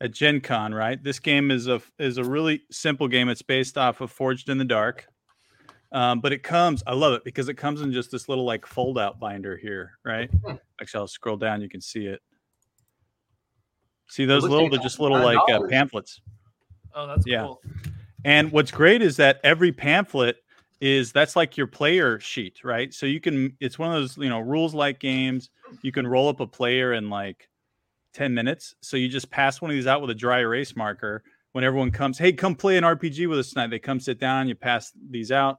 at 0.00 0.10
Gen 0.10 0.40
Con, 0.40 0.74
right? 0.74 1.00
This 1.00 1.20
game 1.20 1.52
is 1.52 1.68
a 1.68 1.80
is 2.00 2.18
a 2.18 2.24
really 2.24 2.62
simple 2.72 3.06
game. 3.06 3.28
It's 3.28 3.42
based 3.42 3.78
off 3.78 4.00
of 4.00 4.10
Forged 4.10 4.48
in 4.48 4.58
the 4.58 4.64
Dark. 4.64 5.06
Um, 5.92 6.20
but 6.20 6.32
it 6.32 6.42
comes, 6.42 6.82
I 6.86 6.94
love 6.94 7.14
it 7.14 7.24
because 7.24 7.48
it 7.48 7.54
comes 7.54 7.80
in 7.80 7.92
just 7.92 8.10
this 8.10 8.28
little 8.28 8.44
like 8.44 8.64
fold 8.66 8.98
out 8.98 9.18
binder 9.18 9.56
here, 9.56 9.98
right? 10.04 10.30
Hmm. 10.46 10.54
Actually, 10.80 11.00
I'll 11.00 11.08
scroll 11.08 11.36
down, 11.36 11.60
you 11.60 11.68
can 11.68 11.80
see 11.80 12.06
it. 12.06 12.20
See 14.08 14.24
those 14.24 14.44
little, 14.44 14.68
they're 14.70 14.78
just 14.78 15.00
little 15.00 15.20
like 15.22 15.40
uh, 15.48 15.60
pamphlets. 15.68 16.20
Oh, 16.94 17.06
that's 17.06 17.26
Yeah. 17.26 17.42
cool. 17.42 17.60
And 18.24 18.52
what's 18.52 18.70
great 18.70 19.02
is 19.02 19.16
that 19.16 19.40
every 19.42 19.72
pamphlet 19.72 20.36
is 20.80 21.12
that's 21.12 21.36
like 21.36 21.56
your 21.56 21.66
player 21.66 22.20
sheet, 22.20 22.60
right? 22.64 22.92
So 22.92 23.06
you 23.06 23.20
can 23.20 23.56
it's 23.60 23.78
one 23.78 23.94
of 23.94 24.00
those, 24.00 24.16
you 24.16 24.28
know, 24.28 24.40
rules 24.40 24.74
like 24.74 24.98
games. 24.98 25.50
You 25.82 25.92
can 25.92 26.06
roll 26.06 26.28
up 26.28 26.40
a 26.40 26.46
player 26.46 26.92
in 26.92 27.08
like 27.08 27.48
10 28.14 28.34
minutes. 28.34 28.74
So 28.82 28.96
you 28.96 29.08
just 29.08 29.30
pass 29.30 29.60
one 29.60 29.70
of 29.70 29.74
these 29.74 29.86
out 29.86 30.00
with 30.00 30.10
a 30.10 30.14
dry 30.14 30.40
erase 30.40 30.76
marker. 30.76 31.22
When 31.52 31.64
everyone 31.64 31.90
comes, 31.90 32.16
hey, 32.18 32.32
come 32.32 32.54
play 32.54 32.76
an 32.76 32.84
RPG 32.84 33.28
with 33.28 33.38
us 33.38 33.50
tonight. 33.50 33.70
They 33.70 33.78
come 33.80 33.98
sit 34.00 34.20
down, 34.20 34.46
you 34.48 34.54
pass 34.54 34.92
these 35.10 35.32
out 35.32 35.58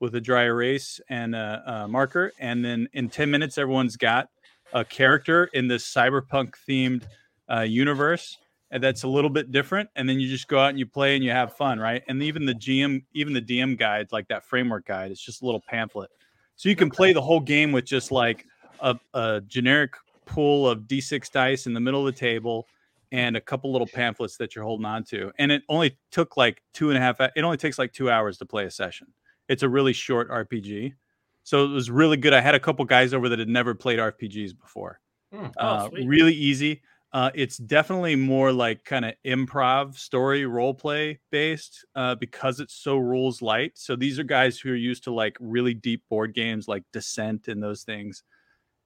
with 0.00 0.14
a 0.14 0.20
dry 0.20 0.44
erase 0.44 1.00
and 1.08 1.34
a, 1.34 1.62
a 1.66 1.88
marker. 1.88 2.32
And 2.38 2.64
then 2.64 2.88
in 2.92 3.08
10 3.08 3.30
minutes, 3.30 3.58
everyone's 3.58 3.96
got 3.96 4.28
a 4.72 4.84
character 4.84 5.50
in 5.52 5.68
this 5.68 5.84
cyberpunk 5.84 6.54
themed 6.68 7.04
uh, 7.50 7.60
universe 7.60 8.38
and 8.70 8.82
that's 8.82 9.02
a 9.02 9.08
little 9.08 9.30
bit 9.30 9.50
different 9.50 9.90
and 9.96 10.08
then 10.08 10.20
you 10.20 10.28
just 10.28 10.48
go 10.48 10.58
out 10.58 10.70
and 10.70 10.78
you 10.78 10.86
play 10.86 11.16
and 11.16 11.24
you 11.24 11.30
have 11.30 11.56
fun 11.56 11.78
right? 11.78 12.02
And 12.08 12.22
even 12.22 12.44
the 12.44 12.54
gm 12.54 13.02
even 13.12 13.32
the 13.32 13.42
dm 13.42 13.76
guide 13.76 14.08
like 14.12 14.28
that 14.28 14.44
framework 14.44 14.86
guide 14.86 15.10
it's 15.10 15.20
just 15.20 15.42
a 15.42 15.44
little 15.44 15.62
pamphlet. 15.68 16.10
So 16.56 16.68
you 16.68 16.76
can 16.76 16.90
play 16.90 17.12
the 17.12 17.22
whole 17.22 17.40
game 17.40 17.72
with 17.72 17.84
just 17.84 18.12
like 18.12 18.46
a, 18.80 18.96
a 19.14 19.40
generic 19.46 19.94
pool 20.24 20.68
of 20.68 20.82
d6 20.82 21.30
dice 21.30 21.66
in 21.66 21.74
the 21.74 21.80
middle 21.80 22.06
of 22.06 22.14
the 22.14 22.18
table 22.18 22.66
and 23.12 23.36
a 23.36 23.40
couple 23.40 23.72
little 23.72 23.88
pamphlets 23.88 24.36
that 24.36 24.54
you're 24.54 24.64
holding 24.64 24.86
on 24.86 25.02
to 25.02 25.32
and 25.38 25.50
it 25.50 25.62
only 25.68 25.98
took 26.12 26.36
like 26.36 26.62
two 26.72 26.90
and 26.90 26.98
a 26.98 27.00
half 27.00 27.20
it 27.20 27.42
only 27.42 27.56
takes 27.56 27.78
like 27.78 27.92
two 27.92 28.08
hours 28.08 28.38
to 28.38 28.46
play 28.46 28.66
a 28.66 28.70
session 28.70 29.08
it's 29.50 29.62
a 29.62 29.68
really 29.68 29.92
short 29.92 30.30
rpg 30.30 30.94
so 31.42 31.64
it 31.64 31.68
was 31.68 31.90
really 31.90 32.16
good 32.16 32.32
i 32.32 32.40
had 32.40 32.54
a 32.54 32.60
couple 32.60 32.84
guys 32.86 33.12
over 33.12 33.28
that 33.28 33.38
had 33.38 33.48
never 33.48 33.74
played 33.74 33.98
rpgs 33.98 34.58
before 34.58 35.00
Hmm. 35.32 35.46
Oh, 35.58 35.66
uh, 35.66 35.88
really 36.04 36.34
easy. 36.34 36.82
Uh, 37.12 37.30
it's 37.34 37.56
definitely 37.56 38.14
more 38.14 38.52
like 38.52 38.84
kind 38.84 39.04
of 39.04 39.14
improv 39.26 39.96
story 39.96 40.46
role 40.46 40.74
play 40.74 41.18
based 41.30 41.84
uh, 41.96 42.14
because 42.14 42.60
it's 42.60 42.74
so 42.74 42.96
rules 42.96 43.42
light. 43.42 43.72
So 43.74 43.96
these 43.96 44.18
are 44.18 44.24
guys 44.24 44.58
who 44.58 44.70
are 44.70 44.76
used 44.76 45.04
to 45.04 45.12
like 45.12 45.36
really 45.40 45.74
deep 45.74 46.04
board 46.08 46.34
games 46.34 46.68
like 46.68 46.84
Descent 46.92 47.48
and 47.48 47.62
those 47.62 47.82
things. 47.82 48.22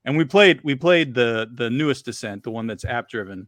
and 0.04 0.16
we 0.16 0.24
played 0.24 0.62
we 0.64 0.74
played 0.74 1.14
the 1.14 1.50
the 1.54 1.70
newest 1.70 2.06
Descent, 2.06 2.42
the 2.42 2.50
one 2.50 2.66
that's 2.66 2.84
app 2.84 3.08
driven. 3.08 3.46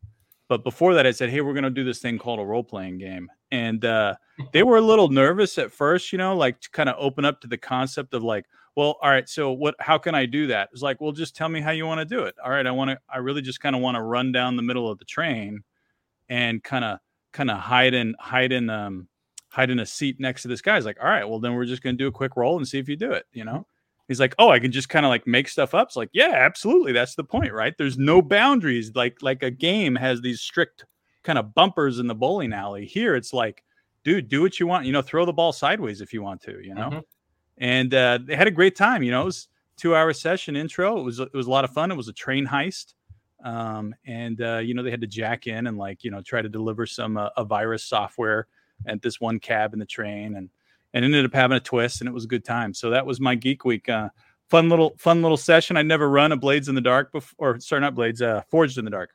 But 0.48 0.62
before 0.62 0.94
that, 0.94 1.06
I 1.06 1.10
said, 1.10 1.30
"Hey, 1.30 1.40
we're 1.40 1.54
going 1.54 1.64
to 1.64 1.70
do 1.70 1.84
this 1.84 1.98
thing 1.98 2.18
called 2.18 2.38
a 2.38 2.44
role 2.44 2.64
playing 2.64 2.98
game," 2.98 3.28
and 3.50 3.84
uh, 3.84 4.14
they 4.52 4.62
were 4.62 4.76
a 4.76 4.82
little 4.82 5.08
nervous 5.08 5.58
at 5.58 5.72
first, 5.72 6.12
you 6.12 6.18
know, 6.18 6.36
like 6.36 6.60
to 6.60 6.70
kind 6.70 6.88
of 6.88 6.96
open 6.98 7.24
up 7.24 7.40
to 7.40 7.46
the 7.46 7.56
concept 7.56 8.14
of 8.14 8.22
like, 8.22 8.44
well, 8.76 8.98
all 9.00 9.10
right, 9.10 9.28
so 9.28 9.52
what? 9.52 9.74
How 9.80 9.96
can 9.96 10.14
I 10.14 10.26
do 10.26 10.48
that? 10.48 10.68
It's 10.72 10.82
like, 10.82 11.00
well, 11.00 11.12
just 11.12 11.34
tell 11.34 11.48
me 11.48 11.60
how 11.60 11.70
you 11.70 11.86
want 11.86 12.00
to 12.00 12.04
do 12.04 12.24
it. 12.24 12.34
All 12.44 12.50
right, 12.50 12.66
I 12.66 12.70
want 12.70 12.90
to. 12.90 12.98
I 13.08 13.18
really 13.18 13.40
just 13.40 13.60
kind 13.60 13.74
of 13.74 13.80
want 13.80 13.96
to 13.96 14.02
run 14.02 14.32
down 14.32 14.56
the 14.56 14.62
middle 14.62 14.90
of 14.90 14.98
the 14.98 15.06
train, 15.06 15.62
and 16.28 16.62
kind 16.62 16.84
of 16.84 16.98
kind 17.32 17.50
of 17.50 17.58
hide 17.58 17.94
in 17.94 18.14
hide 18.18 18.52
in 18.52 18.68
um 18.68 19.08
hide 19.48 19.70
in 19.70 19.78
a 19.78 19.86
seat 19.86 20.20
next 20.20 20.42
to 20.42 20.48
this 20.48 20.60
guy. 20.60 20.76
He's 20.76 20.84
like, 20.84 20.98
all 21.00 21.08
right, 21.08 21.26
well, 21.26 21.40
then 21.40 21.54
we're 21.54 21.64
just 21.64 21.82
to 21.82 21.92
do 21.92 22.08
a 22.08 22.12
quick 22.12 22.36
roll 22.36 22.58
and 22.58 22.68
see 22.68 22.78
if 22.78 22.88
you 22.88 22.96
do 22.96 23.12
it. 23.12 23.24
You 23.32 23.44
know. 23.44 23.66
He's 24.08 24.20
like, 24.20 24.36
oh, 24.38 24.50
I 24.50 24.60
can 24.60 24.70
just 24.70 24.88
kind 24.88 25.04
of 25.04 25.10
like 25.10 25.26
make 25.26 25.48
stuff 25.48 25.74
up. 25.74 25.88
It's 25.88 25.96
like, 25.96 26.10
yeah, 26.12 26.30
absolutely. 26.32 26.92
That's 26.92 27.16
the 27.16 27.24
point, 27.24 27.52
right? 27.52 27.74
There's 27.76 27.98
no 27.98 28.22
boundaries. 28.22 28.92
Like 28.94 29.20
like 29.20 29.42
a 29.42 29.50
game 29.50 29.96
has 29.96 30.20
these 30.20 30.40
strict 30.40 30.84
kind 31.26 31.38
of 31.38 31.54
bumpers 31.54 31.98
in 31.98 32.06
the 32.06 32.14
bowling 32.14 32.52
alley. 32.54 32.86
Here, 32.86 33.14
it's 33.16 33.32
like, 33.34 33.62
dude, 34.04 34.28
do 34.28 34.40
what 34.40 34.58
you 34.58 34.66
want. 34.66 34.86
You 34.86 34.92
know, 34.92 35.02
throw 35.02 35.24
the 35.26 35.32
ball 35.32 35.52
sideways 35.52 36.00
if 36.00 36.14
you 36.14 36.22
want 36.22 36.40
to. 36.42 36.60
You 36.64 36.74
know, 36.74 36.90
Mhm. 36.90 37.02
and 37.58 37.94
uh, 37.94 38.18
they 38.24 38.36
had 38.36 38.46
a 38.46 38.50
great 38.52 38.76
time. 38.76 39.02
You 39.02 39.10
know, 39.10 39.22
it 39.22 39.26
was 39.26 39.48
two 39.76 39.94
hour 39.94 40.12
session 40.12 40.56
intro. 40.56 40.98
It 40.98 41.02
was 41.02 41.18
it 41.20 41.34
was 41.34 41.46
a 41.46 41.50
lot 41.50 41.64
of 41.64 41.70
fun. 41.72 41.90
It 41.90 41.96
was 41.96 42.08
a 42.08 42.12
train 42.12 42.46
heist, 42.46 42.94
um, 43.44 43.94
and 44.06 44.40
uh, 44.40 44.58
you 44.58 44.72
know 44.74 44.82
they 44.82 44.90
had 44.90 45.00
to 45.02 45.06
jack 45.06 45.46
in 45.46 45.66
and 45.66 45.76
like 45.76 46.04
you 46.04 46.10
know 46.10 46.22
try 46.22 46.40
to 46.40 46.48
deliver 46.48 46.86
some 46.86 47.16
uh, 47.16 47.28
a 47.36 47.44
virus 47.44 47.84
software 47.84 48.46
at 48.86 49.02
this 49.02 49.20
one 49.20 49.38
cab 49.38 49.72
in 49.72 49.78
the 49.78 49.86
train, 49.86 50.36
and 50.36 50.48
and 50.94 51.04
ended 51.04 51.24
up 51.24 51.34
having 51.34 51.56
a 51.56 51.60
twist, 51.60 52.00
and 52.00 52.08
it 52.08 52.12
was 52.12 52.24
a 52.24 52.28
good 52.28 52.44
time. 52.44 52.72
So 52.72 52.90
that 52.90 53.04
was 53.04 53.20
my 53.20 53.34
geek 53.34 53.64
week. 53.64 53.88
Uh, 53.88 54.08
fun 54.48 54.68
little 54.68 54.94
fun 54.98 55.20
little 55.22 55.36
session. 55.36 55.76
I'd 55.76 55.86
never 55.86 56.08
run 56.08 56.32
a 56.32 56.36
Blades 56.36 56.68
in 56.68 56.74
the 56.74 56.80
Dark 56.80 57.12
before, 57.12 57.56
or 57.56 57.60
sorry, 57.60 57.80
not 57.80 57.94
Blades, 57.94 58.22
uh, 58.22 58.42
Forged 58.50 58.78
in 58.78 58.84
the 58.84 58.90
Dark. 58.90 59.10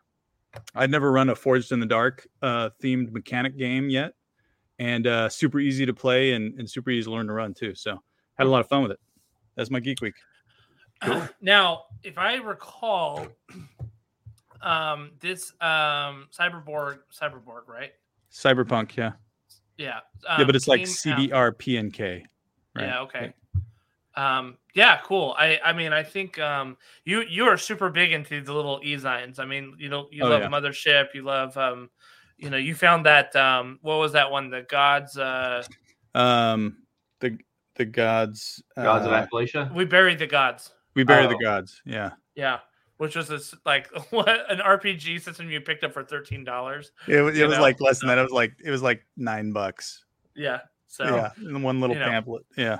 I'd 0.75 0.91
never 0.91 1.11
run 1.11 1.29
a 1.29 1.35
Forged 1.35 1.71
in 1.71 1.79
the 1.79 1.85
Dark 1.85 2.27
uh, 2.41 2.69
themed 2.81 3.11
mechanic 3.11 3.57
game 3.57 3.89
yet, 3.89 4.13
and 4.79 5.07
uh, 5.07 5.29
super 5.29 5.59
easy 5.59 5.85
to 5.85 5.93
play 5.93 6.33
and, 6.33 6.57
and 6.59 6.69
super 6.69 6.89
easy 6.89 7.05
to 7.05 7.11
learn 7.11 7.27
to 7.27 7.33
run 7.33 7.53
too. 7.53 7.75
So 7.75 8.01
had 8.37 8.47
a 8.47 8.49
lot 8.49 8.59
of 8.61 8.67
fun 8.67 8.81
with 8.83 8.91
it. 8.91 8.99
That's 9.55 9.69
my 9.69 9.79
geek 9.79 10.01
week. 10.01 10.15
Now, 11.41 11.83
if 12.03 12.17
I 12.17 12.35
recall, 12.35 13.27
um, 14.61 15.11
this 15.19 15.51
um 15.61 16.27
Cyberborg, 16.37 16.99
Cyberborg, 17.11 17.67
right? 17.67 17.91
Cyberpunk, 18.31 18.95
yeah, 18.95 19.13
Yeah. 19.77 19.99
yeah, 20.23 20.35
um, 20.35 20.45
but 20.45 20.55
it's 20.55 20.67
like 20.67 20.85
came 20.85 21.13
out- 21.13 21.57
CBR+PNK. 21.57 22.23
Right. 22.75 22.85
Yeah. 22.85 23.01
Okay. 23.01 23.33
Um. 24.15 24.57
Yeah. 24.73 24.99
Cool. 25.03 25.35
I. 25.37 25.59
I 25.63 25.73
mean, 25.73 25.93
I 25.93 26.03
think 26.03 26.37
um. 26.39 26.77
You 27.05 27.21
you 27.21 27.45
are 27.45 27.57
super 27.57 27.89
big 27.89 28.11
into 28.11 28.41
the 28.41 28.53
little 28.53 28.79
e-zines. 28.83 29.39
I 29.39 29.45
mean, 29.45 29.75
you 29.79 29.89
know, 29.89 30.07
you 30.11 30.23
Oh, 30.23 30.29
love 30.29 30.41
yeah. 30.41 30.49
Mothership. 30.49 31.07
You 31.13 31.23
love 31.23 31.55
um. 31.57 31.89
You 32.37 32.49
know, 32.49 32.57
you 32.57 32.75
found 32.75 33.05
that 33.05 33.35
um. 33.35 33.79
What 33.81 33.95
was 33.95 34.11
that 34.13 34.29
one? 34.31 34.49
The 34.49 34.63
gods. 34.63 35.17
Uh. 35.17 35.63
Um, 36.13 36.77
the 37.19 37.37
the 37.75 37.85
gods. 37.85 38.61
Gods 38.75 39.05
of 39.05 39.13
uh, 39.13 39.25
Appalachia. 39.25 39.73
We 39.73 39.85
buried 39.85 40.19
the 40.19 40.27
gods. 40.27 40.71
we 40.93 41.03
bury 41.03 41.27
the 41.27 41.35
Oh. 41.35 41.39
gods. 41.41 41.81
Yeah. 41.85 42.11
Yeah. 42.35 42.59
Which 42.97 43.15
was 43.15 43.27
this 43.29 43.55
like 43.65 43.87
what 44.11 44.27
an 44.51 44.59
RPG 44.59 45.21
system 45.21 45.49
you 45.49 45.61
picked 45.61 45.83
up 45.83 45.93
for 45.93 46.03
thirteen 46.03 46.43
dollars. 46.43 46.91
It, 47.07 47.21
was- 47.21 47.37
it 47.37 47.47
was 47.47 47.55
know? 47.55 47.61
like 47.61 47.79
less 47.79 47.99
than 47.99 48.09
that. 48.09 48.17
It 48.17 48.23
was 48.23 48.31
like 48.31 48.53
it 48.63 48.69
was 48.71 48.81
like 48.83 49.05
nine 49.15 49.53
bucks. 49.53 50.03
Yeah. 50.35 50.59
So 50.87 51.05
yeah, 51.05 51.29
in 51.37 51.63
one 51.63 51.79
little 51.79 51.95
you 51.95 52.01
know. 52.01 52.09
pamphlet. 52.09 52.43
Yeah. 52.57 52.79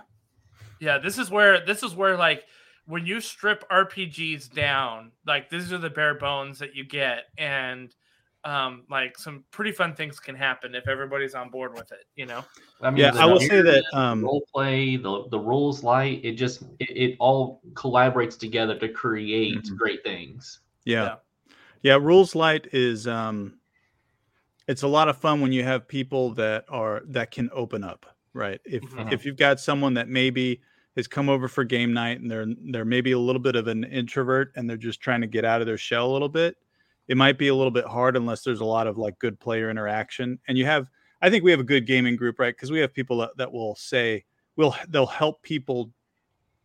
Yeah, 0.82 0.98
this 0.98 1.20
is 1.20 1.30
where 1.30 1.64
this 1.64 1.84
is 1.84 1.96
where 1.96 2.18
like 2.18 2.46
when 2.88 3.06
you 3.06 3.22
strip 3.22 3.64
RPGs 3.70 4.52
down, 4.52 5.12
like 5.28 5.50
these 5.50 5.72
are 5.72 5.78
the 5.78 5.92
bare 5.92 6.16
bones 6.16 6.58
that 6.60 6.76
you 6.76 6.84
get, 6.84 7.26
and 7.38 7.96
um, 8.44 8.86
like 8.90 9.16
some 9.18 9.46
pretty 9.52 9.72
fun 9.72 9.94
things 9.94 10.20
can 10.20 10.36
happen 10.36 10.74
if 10.74 10.88
everybody's 10.88 11.36
on 11.36 11.52
board 11.52 11.76
with 11.76 11.92
it. 11.92 12.06
You 12.16 12.26
know, 12.26 12.44
I 12.82 12.90
mean, 12.90 13.04
Yeah, 13.04 13.12
the 13.12 13.20
I 13.20 13.26
will 13.28 13.40
say 13.40 13.62
that 13.62 13.84
um 13.94 14.24
role 14.24 14.44
play, 14.52 14.98
the 14.98 15.28
the 15.30 15.40
rules 15.40 15.84
light, 15.84 16.26
it 16.26 16.34
just 16.34 16.64
it, 16.80 16.90
it 16.90 17.16
all 17.20 17.62
collaborates 17.74 18.38
together 18.38 18.78
to 18.80 18.90
create 18.90 19.64
Mhm. 19.64 19.78
great 19.78 20.04
things. 20.04 20.62
yeah. 20.86 21.18
yeah. 21.84 21.98
Rules 22.02 22.34
Light 22.34 22.68
is 22.74 23.08
um 23.08 23.60
it's 24.68 24.82
a 24.82 24.88
lot 24.88 25.10
of 25.10 25.18
fun 25.18 25.42
when 25.42 25.52
you 25.52 25.64
have 25.64 25.88
people 25.88 26.34
that 26.34 26.66
are 26.70 27.04
that 27.10 27.30
can 27.30 27.52
open 27.54 27.84
up, 27.84 28.08
right? 28.34 28.60
If 28.66 28.82
Mhm. 28.82 29.14
if 29.14 29.26
you've 29.26 29.38
got 29.38 29.60
someone 29.60 29.94
that 29.94 30.10
maybe 30.10 30.62
has 30.96 31.08
come 31.08 31.30
over 31.30 31.48
for 31.48 31.64
game 31.64 31.94
night 31.94 32.20
and 32.20 32.30
they're 32.30 32.48
they're 32.72 32.86
maybe 32.86 33.14
a 33.14 33.20
little 33.20 33.42
bit 33.42 33.56
of 33.56 33.68
an 33.68 33.84
introvert 33.86 34.52
and 34.56 34.70
they're 34.70 34.78
just 34.78 35.02
trying 35.02 35.22
to 35.22 35.28
get 35.28 35.46
out 35.46 35.62
of 35.62 35.68
their 35.68 35.78
shell 35.78 36.12
a 36.12 36.14
little 36.14 36.30
bit, 36.30 36.58
it 37.08 37.18
might 37.18 37.38
be 37.38 37.48
a 37.48 37.56
little 37.56 37.72
bit 37.72 37.86
hard 37.86 38.16
unless 38.18 38.44
there's 38.44 38.62
a 38.62 38.66
lot 38.66 38.88
of 38.88 38.98
like 38.98 39.18
good 39.20 39.40
player 39.40 39.70
interaction. 39.70 40.40
And 40.48 40.58
you 40.58 40.66
have 40.66 40.88
I 41.22 41.30
think 41.30 41.44
we 41.44 41.52
have 41.52 41.60
a 41.60 41.64
good 41.64 41.86
gaming 41.86 42.16
group, 42.16 42.40
right? 42.40 42.56
Because 42.56 42.72
we 42.72 42.80
have 42.80 42.94
people 42.94 43.18
that, 43.18 43.38
that 43.38 43.52
will 43.52 43.76
say 43.76 44.26
will 44.56 44.76
they'll 44.90 45.06
help 45.06 45.42
people 45.44 45.92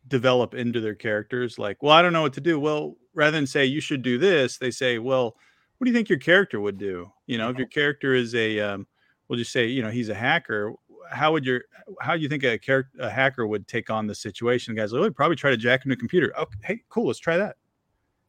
develop 0.09 0.55
into 0.55 0.81
their 0.81 0.95
characters 0.95 1.59
like 1.59 1.83
well 1.83 1.93
i 1.93 2.01
don't 2.01 2.13
know 2.13 2.23
what 2.23 2.33
to 2.33 2.41
do 2.41 2.61
well 2.61 2.97
rather 3.15 3.33
than 3.33 3.47
say 3.47 3.65
you 3.65 3.81
should 3.81 4.03
do 4.03 4.19
this 4.19 4.57
they 4.59 4.71
say 4.71 4.99
well 4.99 5.35
what 5.79 5.85
do 5.85 5.91
you 5.91 5.97
think 5.97 6.09
your 6.09 6.19
character 6.19 6.61
would 6.61 6.79
do 6.79 7.11
you 7.27 7.37
know 7.37 7.51
if 7.51 7.57
your 7.57 7.67
character 7.67 8.15
is 8.15 8.35
a 8.35 8.61
um, 8.61 8.87
we'll 9.29 9.39
just 9.39 9.53
say 9.53 9.67
you 9.67 9.83
know 9.83 9.91
he's 9.91 10.09
a 10.09 10.15
hacker 10.15 10.73
how 11.11 11.33
would 11.33 11.45
your 11.45 11.63
how 12.01 12.15
do 12.15 12.23
you 12.23 12.29
think 12.29 12.45
a 12.45 12.59
character 12.59 12.99
a 13.01 13.11
hacker 13.11 13.47
would 13.47 13.67
take 13.67 13.91
on 13.91 14.07
the 14.07 14.15
situation 14.15 14.75
the 14.75 14.81
guys 14.81 14.93
like, 14.93 15.01
oh, 15.01 15.05
he'd 15.05 15.17
probably 15.17 15.37
try 15.37 15.51
to 15.51 15.57
jack 15.57 15.85
into 15.85 15.95
a 15.95 15.97
computer 15.97 16.33
oh 16.37 16.47
hey 16.63 16.81
cool 16.89 17.07
let's 17.07 17.19
try 17.19 17.37
that 17.37 17.57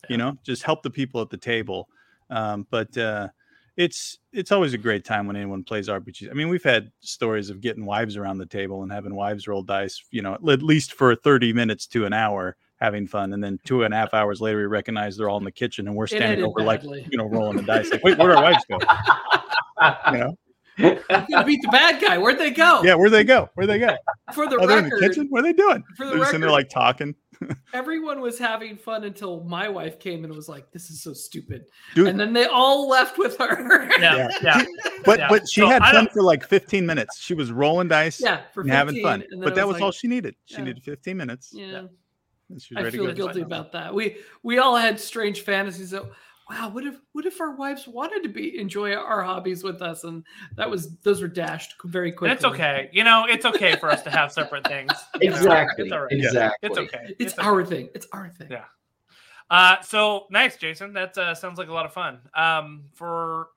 you 0.10 0.18
know 0.18 0.38
just 0.44 0.64
help 0.64 0.84
the 0.84 0.90
people 0.90 1.22
at 1.22 1.30
the 1.30 1.38
table 1.38 1.88
um, 2.30 2.68
but 2.70 2.96
uh 2.98 3.28
it's 3.78 4.18
it's 4.34 4.52
always 4.52 4.74
a 4.74 4.78
great 4.78 5.06
time 5.06 5.28
when 5.28 5.36
anyone 5.36 5.64
plays 5.64 5.88
RPGs. 5.88 6.30
I 6.30 6.34
mean, 6.34 6.50
we've 6.50 6.64
had 6.64 6.92
stories 7.00 7.52
of 7.52 7.62
getting 7.62 7.86
wives 7.86 8.18
around 8.18 8.40
the 8.40 8.46
table 8.46 8.82
and 8.82 8.92
having 8.92 9.14
wives 9.14 9.48
roll 9.48 9.62
dice, 9.62 10.04
you 10.10 10.24
know, 10.24 10.34
at 10.34 10.64
least 10.64 10.94
for 10.94 11.16
30 11.16 11.54
minutes 11.54 11.86
to 11.88 12.06
an 12.06 12.12
hour 12.12 12.58
having 12.78 13.08
fun. 13.08 13.34
And 13.34 13.44
then 13.44 13.60
two 13.64 13.84
and 13.84 13.94
a 13.94 13.98
half 13.98 14.14
hours 14.14 14.42
later, 14.42 14.58
we 14.58 14.66
recognize 14.66 15.16
they're 15.16 15.30
all 15.30 15.38
in 15.38 15.44
the 15.44 15.52
kitchen 15.52 15.88
and 15.88 15.96
we're 15.96 16.08
standing 16.08 16.44
over 16.44 16.62
like, 16.62 16.84
you 16.84 17.18
know, 17.18 17.26
rolling 17.26 17.58
the 17.58 17.64
dice. 17.64 17.92
Like, 17.92 18.04
wait, 18.04 18.18
where'd 18.18 18.36
our 18.36 18.44
wives 18.44 18.66
go? 18.70 18.80
You 20.12 20.18
know? 20.18 20.38
I'm 20.80 21.26
gonna 21.30 21.46
beat 21.46 21.62
the 21.62 21.70
bad 21.70 22.02
guy. 22.02 22.18
Where'd 22.18 22.38
they 22.38 22.52
go? 22.52 22.82
Yeah, 22.84 22.96
where'd 22.96 23.12
they 23.12 23.24
go? 23.24 23.50
Where'd 23.56 23.70
they 23.70 23.80
go? 23.80 23.96
For 24.34 24.48
the 24.48 24.58
Oh, 24.58 24.68
they're 24.68 24.80
in 24.80 24.90
the 24.90 25.00
kitchen? 25.00 25.28
What 25.30 25.40
are 25.40 25.44
they 25.44 25.54
doing? 25.54 25.84
for 25.96 26.06
the 26.06 26.12
They're 26.12 26.20
just 26.22 26.34
in 26.34 26.42
there 26.42 26.52
like 26.52 26.70
talking. 26.70 27.16
everyone 27.74 28.20
was 28.20 28.40
having 28.40 28.78
fun 28.78 29.04
until 29.04 29.44
my 29.44 29.70
wife 29.70 30.00
came 30.00 30.24
and 30.24 30.34
was 30.36 30.50
like, 30.50 30.72
"This 30.72 30.90
is 30.90 31.02
so 31.04 31.14
stupid," 31.14 31.66
Dude. 31.94 32.08
and 32.08 32.20
then 32.20 32.34
they 32.34 32.46
all 32.46 32.88
left 32.90 33.18
with 33.18 33.38
her. 33.38 33.90
yeah, 34.00 34.28
yeah, 34.42 34.66
But 35.06 35.20
Yeah. 35.20 35.30
but 35.30 35.44
she 35.50 35.62
So 35.62 35.68
had 35.68 35.84
fun 35.84 36.08
for 36.12 36.24
like 36.24 36.44
15 36.44 36.86
minutes. 36.86 37.20
She 37.20 37.34
was 37.36 37.52
rolling 37.52 37.88
dice 37.88 38.20
yeah, 38.22 38.42
for 38.54 38.62
and 38.62 38.72
having 38.72 39.02
fun. 39.04 39.24
But 39.44 39.56
that 39.56 39.68
was 39.68 39.76
like, 39.76 39.84
all 39.84 39.92
she 39.92 40.08
needed. 40.08 40.36
She 40.46 40.58
Yeah. 40.58 40.64
needed 40.66 40.84
15 40.84 41.16
minutes. 41.18 41.52
Yeah, 41.54 41.84
And 42.50 42.62
she 42.62 42.74
was 42.76 42.86
I 42.86 42.90
feel 42.92 43.06
to 43.06 43.12
go. 43.12 43.26
guilty 43.26 43.42
about 43.42 43.72
that. 43.74 43.94
We 43.94 44.18
we 44.42 44.58
all 44.58 44.76
had 44.76 45.00
strange 45.00 45.42
fantasies. 45.42 45.94
Of, 45.94 46.10
wow, 46.50 46.70
what 46.70 46.86
if 46.86 46.96
what 47.14 47.26
if 47.26 47.40
our 47.42 47.56
wives 47.56 47.88
wanted 47.88 48.24
to 48.24 48.30
be 48.30 48.58
enjoy 48.60 48.94
our 48.94 49.22
hobbies 49.24 49.64
with 49.64 49.82
us? 49.82 50.04
And 50.04 50.24
that 50.56 50.70
was 50.70 50.96
those 51.00 51.22
were 51.22 51.28
dashed 51.28 51.76
very 51.86 52.12
quickly. 52.12 52.30
and 52.32 52.38
it's 52.38 52.46
okay. 52.46 52.90
You 52.94 53.04
know, 53.04 53.26
it's 53.28 53.46
okay 53.46 53.76
for 53.76 53.90
us 53.90 54.02
to 54.04 54.10
have 54.10 54.32
separate 54.32 54.68
things. 54.68 54.92
Exactly. 55.22 55.86
it's 55.86 55.94
all 55.94 56.02
right. 56.04 56.12
Exactly. 56.12 56.70
It's 56.70 56.78
okay. 56.78 57.16
It's 57.20 57.34
okay. 57.38 57.48
our 57.48 57.66
thing. 57.66 57.90
It's 57.96 58.08
our 58.14 58.30
thing. 58.30 58.48
Yeah. 58.52 58.66
Uh, 59.50 59.82
so 59.82 60.26
nice, 60.30 60.58
Jason. 60.58 60.94
That 60.94 61.18
uh, 61.18 61.34
sounds 61.36 61.58
like 61.58 61.70
a 61.70 61.74
lot 61.74 61.86
of 61.86 61.94
fun. 61.94 62.20
Um, 62.36 62.86
for 62.94 63.48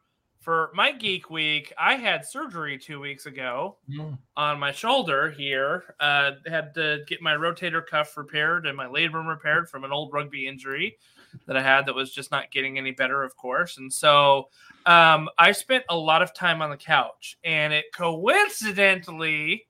for 0.41 0.71
my 0.75 0.91
geek 0.93 1.29
week, 1.31 1.73
I 1.79 1.97
had 1.97 2.25
surgery 2.25 2.79
two 2.79 2.99
weeks 2.99 3.27
ago 3.27 3.77
Mm. 3.91 4.17
on 4.37 4.59
my 4.59 4.73
shoulder 4.73 5.31
here. 5.31 5.95
Uh, 6.01 6.33
had 6.47 6.73
to 6.75 7.01
get 7.07 7.21
my 7.21 7.35
rotator 7.35 7.87
cuff 7.87 8.17
repaired 8.17 8.67
and 8.67 8.77
my 8.77 8.87
labrum 8.87 9.29
repaired 9.29 9.69
from 9.69 9.85
an 9.85 9.93
old 9.93 10.13
rugby 10.15 10.47
injury 10.47 10.97
that 11.47 11.57
I 11.57 11.63
had 11.63 11.87
that 11.87 11.95
was 11.95 12.13
just 12.13 12.31
not 12.31 12.51
getting 12.51 12.79
any 12.79 12.91
better, 12.93 13.23
of 13.23 13.37
course. 13.37 13.79
And 13.79 13.93
so 13.93 14.49
um, 14.87 15.29
I 15.39 15.53
spent 15.53 15.85
a 15.89 15.97
lot 15.97 16.23
of 16.23 16.35
time 16.35 16.63
on 16.63 16.71
the 16.71 16.77
couch, 16.77 17.37
and 17.45 17.73
it 17.73 17.87
coincidentally 17.95 19.67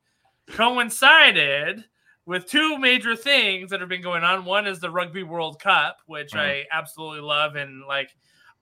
coincided 0.51 1.85
with 2.27 2.47
two 2.47 2.79
major 2.79 3.17
things 3.17 3.71
that 3.71 3.81
have 3.81 3.89
been 3.89 4.03
going 4.03 4.23
on. 4.25 4.45
One 4.45 4.67
is 4.67 4.79
the 4.79 4.91
Rugby 4.91 5.23
World 5.23 5.61
Cup, 5.61 5.99
which 6.07 6.35
I 6.35 6.65
absolutely 6.71 7.21
love, 7.21 7.57
and 7.57 7.83
like 7.87 8.11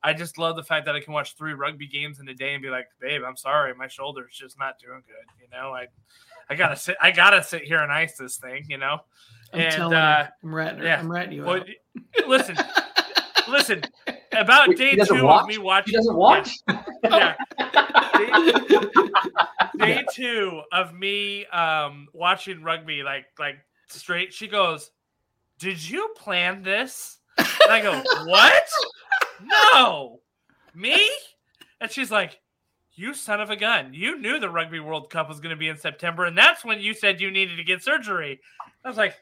I 0.02 0.12
just 0.12 0.38
love 0.38 0.56
the 0.56 0.62
fact 0.62 0.86
that 0.86 0.94
I 0.94 1.00
can 1.00 1.12
watch 1.12 1.36
three 1.36 1.54
rugby 1.54 1.86
games 1.88 2.20
in 2.20 2.28
a 2.28 2.34
day 2.34 2.54
and 2.54 2.62
be 2.62 2.70
like, 2.70 2.86
"Babe, 3.00 3.22
I'm 3.26 3.36
sorry, 3.36 3.74
my 3.74 3.88
shoulder's 3.88 4.36
just 4.36 4.58
not 4.58 4.78
doing 4.78 5.02
good." 5.06 5.26
You 5.42 5.48
know, 5.50 5.72
I 5.74 5.86
I 6.48 6.54
gotta 6.54 6.76
sit, 6.76 6.96
I 7.00 7.10
gotta 7.10 7.42
sit 7.42 7.62
here 7.64 7.80
and 7.80 7.92
ice 7.92 8.16
this 8.16 8.36
thing. 8.36 8.64
You 8.68 8.78
know, 8.78 8.98
I'm 9.52 9.60
And, 9.60 9.74
telling 9.74 9.96
uh, 9.98 10.28
you, 10.42 10.48
I'm 10.48 10.54
ratting, 10.54 10.78
her- 10.80 10.84
yeah. 10.86 10.98
I'm 11.00 11.10
ratting 11.10 11.32
you 11.32 11.44
well, 11.44 11.60
out. 11.60 11.66
listen, 12.28 12.56
listen. 13.48 13.82
About 14.32 14.68
Wait, 14.68 14.78
day 14.78 14.96
two 14.96 15.24
watch? 15.24 15.42
of 15.42 15.48
me 15.48 15.54
He 15.54 15.58
watching, 15.58 15.94
doesn't 15.94 16.16
watch. 16.16 16.50
yeah, 17.04 17.34
day 19.78 20.04
two 20.12 20.60
of 20.72 20.94
me 20.94 21.46
um 21.46 22.08
watching 22.12 22.62
rugby 22.62 23.02
like 23.02 23.26
like 23.38 23.56
straight 23.88 24.32
she 24.32 24.48
goes 24.48 24.90
did 25.58 25.82
you 25.88 26.12
plan 26.16 26.62
this 26.62 27.18
And 27.38 27.46
I 27.72 27.80
go, 27.80 28.00
what? 28.26 28.68
No, 29.72 30.20
me? 30.74 31.08
And 31.80 31.90
she's 31.90 32.10
like, 32.10 32.40
you 32.94 33.14
son 33.14 33.40
of 33.40 33.50
a 33.50 33.56
gun. 33.56 33.92
You 33.94 34.18
knew 34.20 34.38
the 34.38 34.50
Rugby 34.50 34.80
World 34.80 35.10
Cup 35.10 35.28
was 35.28 35.40
going 35.40 35.50
to 35.50 35.56
be 35.56 35.68
in 35.68 35.76
September, 35.78 36.24
and 36.26 36.36
that's 36.38 36.64
when 36.64 36.80
you 36.80 36.94
said 36.94 37.20
you 37.20 37.30
needed 37.30 37.56
to 37.56 37.64
get 37.64 37.82
surgery. 37.82 38.40
I 38.84 38.88
was 38.88 38.96
like, 38.96 39.16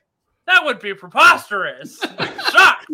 that 0.47 0.65
would 0.65 0.79
be 0.81 0.95
preposterous. 0.95 1.99
Shocked. 2.51 2.87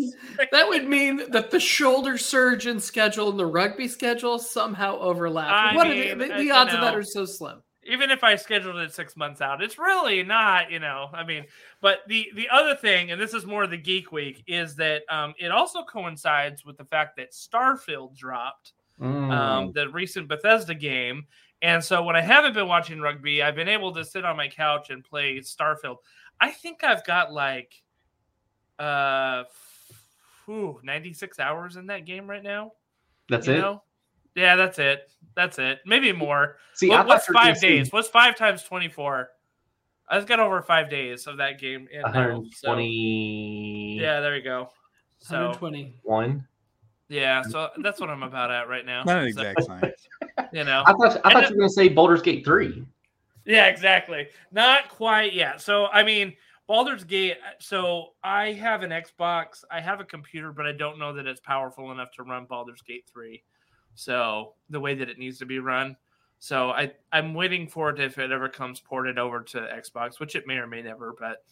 that 0.53 0.69
would 0.69 0.89
mean 0.89 1.31
that 1.31 1.51
the 1.51 1.61
shoulder 1.61 2.17
surgeon 2.19 2.81
schedule 2.81 3.31
and 3.31 3.39
the 3.39 3.47
rugby 3.47 3.89
schedule 3.89 4.39
somehow 4.39 4.99
overlap. 4.99 5.51
I 5.51 5.77
what 5.77 5.89
mean, 5.89 6.13
are 6.13 6.15
the, 6.17 6.25
the, 6.27 6.35
uh, 6.35 6.37
the 6.39 6.45
you 6.45 6.53
odds 6.53 6.75
of 6.75 6.81
that 6.81 6.95
are 6.95 7.03
so 7.03 7.25
slim. 7.25 7.63
even 7.85 8.11
if 8.11 8.25
I 8.25 8.37
scheduled 8.37 8.77
it 8.77 8.95
six 8.95 9.17
months 9.17 9.41
out, 9.41 9.63
it's 9.63 9.79
really 9.79 10.23
not, 10.23 10.71
you 10.71 10.79
know. 10.79 11.09
I 11.13 11.25
mean, 11.25 11.45
but 11.81 12.01
the 12.09 12.31
the 12.35 12.49
other 12.49 12.75
thing, 12.75 13.11
and 13.11 13.21
this 13.21 13.35
is 13.35 13.45
more 13.45 13.65
of 13.65 13.71
the 13.71 13.77
geek 13.79 14.13
week, 14.13 14.43
is 14.47 14.75
that 14.77 15.03
um, 15.11 15.35
it 15.39 15.51
also 15.51 15.83
coincides 15.83 16.65
with 16.65 16.77
the 16.79 16.85
fact 16.85 17.17
that 17.17 17.33
Starfield 17.33 18.17
dropped 18.17 18.73
Mm. 19.01 19.33
um, 19.33 19.73
the 19.73 19.89
recent 19.89 20.29
Bethesda 20.29 20.75
game, 20.75 21.27
and 21.63 21.83
so 21.83 22.03
when 22.05 22.15
I 22.15 22.21
haven't 22.21 22.53
been 22.53 22.69
watching 22.69 23.01
rugby, 23.01 23.43
I've 23.43 23.57
been 23.57 23.67
able 23.69 23.93
to 23.95 24.05
sit 24.05 24.25
on 24.25 24.37
my 24.37 24.49
couch 24.49 24.91
and 24.91 25.03
play 25.03 25.39
Starfield. 25.39 25.97
I 26.43 26.51
think 26.51 26.83
I've 26.85 27.05
got 27.07 27.33
like 27.33 27.73
uh, 28.79 29.45
whew, 30.45 30.81
ninety 30.83 31.13
six 31.13 31.39
hours 31.39 31.77
in 31.77 31.87
that 31.87 32.05
game 32.05 32.29
right 32.29 32.43
now. 32.43 32.73
That's 33.29 33.47
you 33.47 33.55
it. 33.55 33.61
know? 33.61 33.83
Yeah, 34.35 34.57
that's 34.57 34.79
it. 34.79 35.11
That's 35.37 35.59
it. 35.59 35.79
Maybe 35.87 36.11
more. 36.13 36.57
See, 36.75 36.89
What- 36.89 37.01
I 37.01 37.05
what's 37.05 37.29
you 37.29 37.33
were 37.33 37.35
gonna 37.41 37.47
five 37.55 37.59
say 37.59 37.69
days? 37.79 37.93
What's 37.93 38.09
five 38.09 38.37
times 38.37 38.63
twenty 38.65 38.89
four? 38.89 39.31
I've 40.09 40.27
got 40.27 40.41
over 40.41 40.61
five 40.63 40.91
days 40.91 41.27
of 41.29 41.37
that 41.39 41.59
game 41.61 41.89
in 41.93 42.03
now. 42.03 42.13
So, 42.13 42.69
120. 42.69 43.99
yeah, 44.01 44.21
there 44.21 44.37
you 44.37 44.43
go. 44.43 44.69
So 45.21 45.37
120. 45.37 45.95
One. 46.03 46.47
yeah, 47.09 47.41
so 47.43 47.71
that's 47.83 48.01
what 48.01 48.11
I'm 48.11 48.23
about 48.25 48.51
at 48.51 48.69
right 48.69 48.85
now. 48.85 49.05
Not 49.05 49.19
an 49.23 49.33
So, 49.33 49.41
exact 49.43 49.63
science. 49.65 50.09
you 50.53 50.65
know. 50.65 50.83
I 50.87 50.93
thought 50.93 51.13
I 51.25 51.31
And 51.31 51.33
thought 51.33 51.51
you 51.51 51.57
were 51.57 51.61
gonna 51.61 51.69
say 51.71 51.89
Baldur's 51.89 52.21
Gate 52.21 52.45
three. 52.45 52.85
Yeah, 53.45 53.67
exactly. 53.67 54.29
Not 54.51 54.89
quite 54.89 55.33
yet. 55.33 55.61
So 55.61 55.87
I 55.87 56.03
mean, 56.03 56.35
Baldur's 56.67 57.05
Gate. 57.05 57.39
So 57.59 58.11
I 58.23 58.53
have 58.53 58.83
an 58.83 58.91
Xbox. 58.91 59.65
I 59.71 59.81
have 59.81 60.01
a 60.01 60.05
computer, 60.05 60.53
but 60.53 60.67
I 60.67 60.73
don't 60.73 60.99
know 60.99 61.13
that 61.13 61.27
it's 61.27 61.41
powerful 61.41 61.91
enough 61.93 62.13
to 62.13 62.23
run 62.23 62.47
Baldur's 62.47 62.83
Gate 62.83 63.05
three. 63.13 63.43
So 63.95 64.55
the 64.71 64.81
way 64.81 64.95
that 64.95 65.09
it 65.09 65.19
needs 65.19 65.39
to 65.39 65.47
be 65.47 65.59
run. 65.59 65.97
So 66.39 66.71
I 66.71 66.93
I'm 67.13 67.35
waiting 67.35 67.69
for 67.69 67.91
it 67.91 68.01
if 68.01 68.19
it 68.19 68.33
ever 68.33 68.49
comes 68.49 68.81
ported 68.81 69.19
over 69.19 69.43
to 69.43 69.59
Xbox, 69.59 70.19
which 70.19 70.35
it 70.35 70.47
may 70.47 70.55
or 70.55 70.67
may 70.67 70.83
never, 70.83 71.15
but 71.19 71.45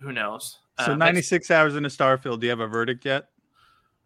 who 0.00 0.12
knows? 0.12 0.58
So 0.84 0.92
Um, 0.92 0.98
96 0.98 1.50
hours 1.50 1.76
into 1.76 1.88
Starfield. 1.88 2.40
Do 2.40 2.46
you 2.46 2.50
have 2.50 2.60
a 2.60 2.66
verdict 2.66 3.04
yet? 3.04 3.28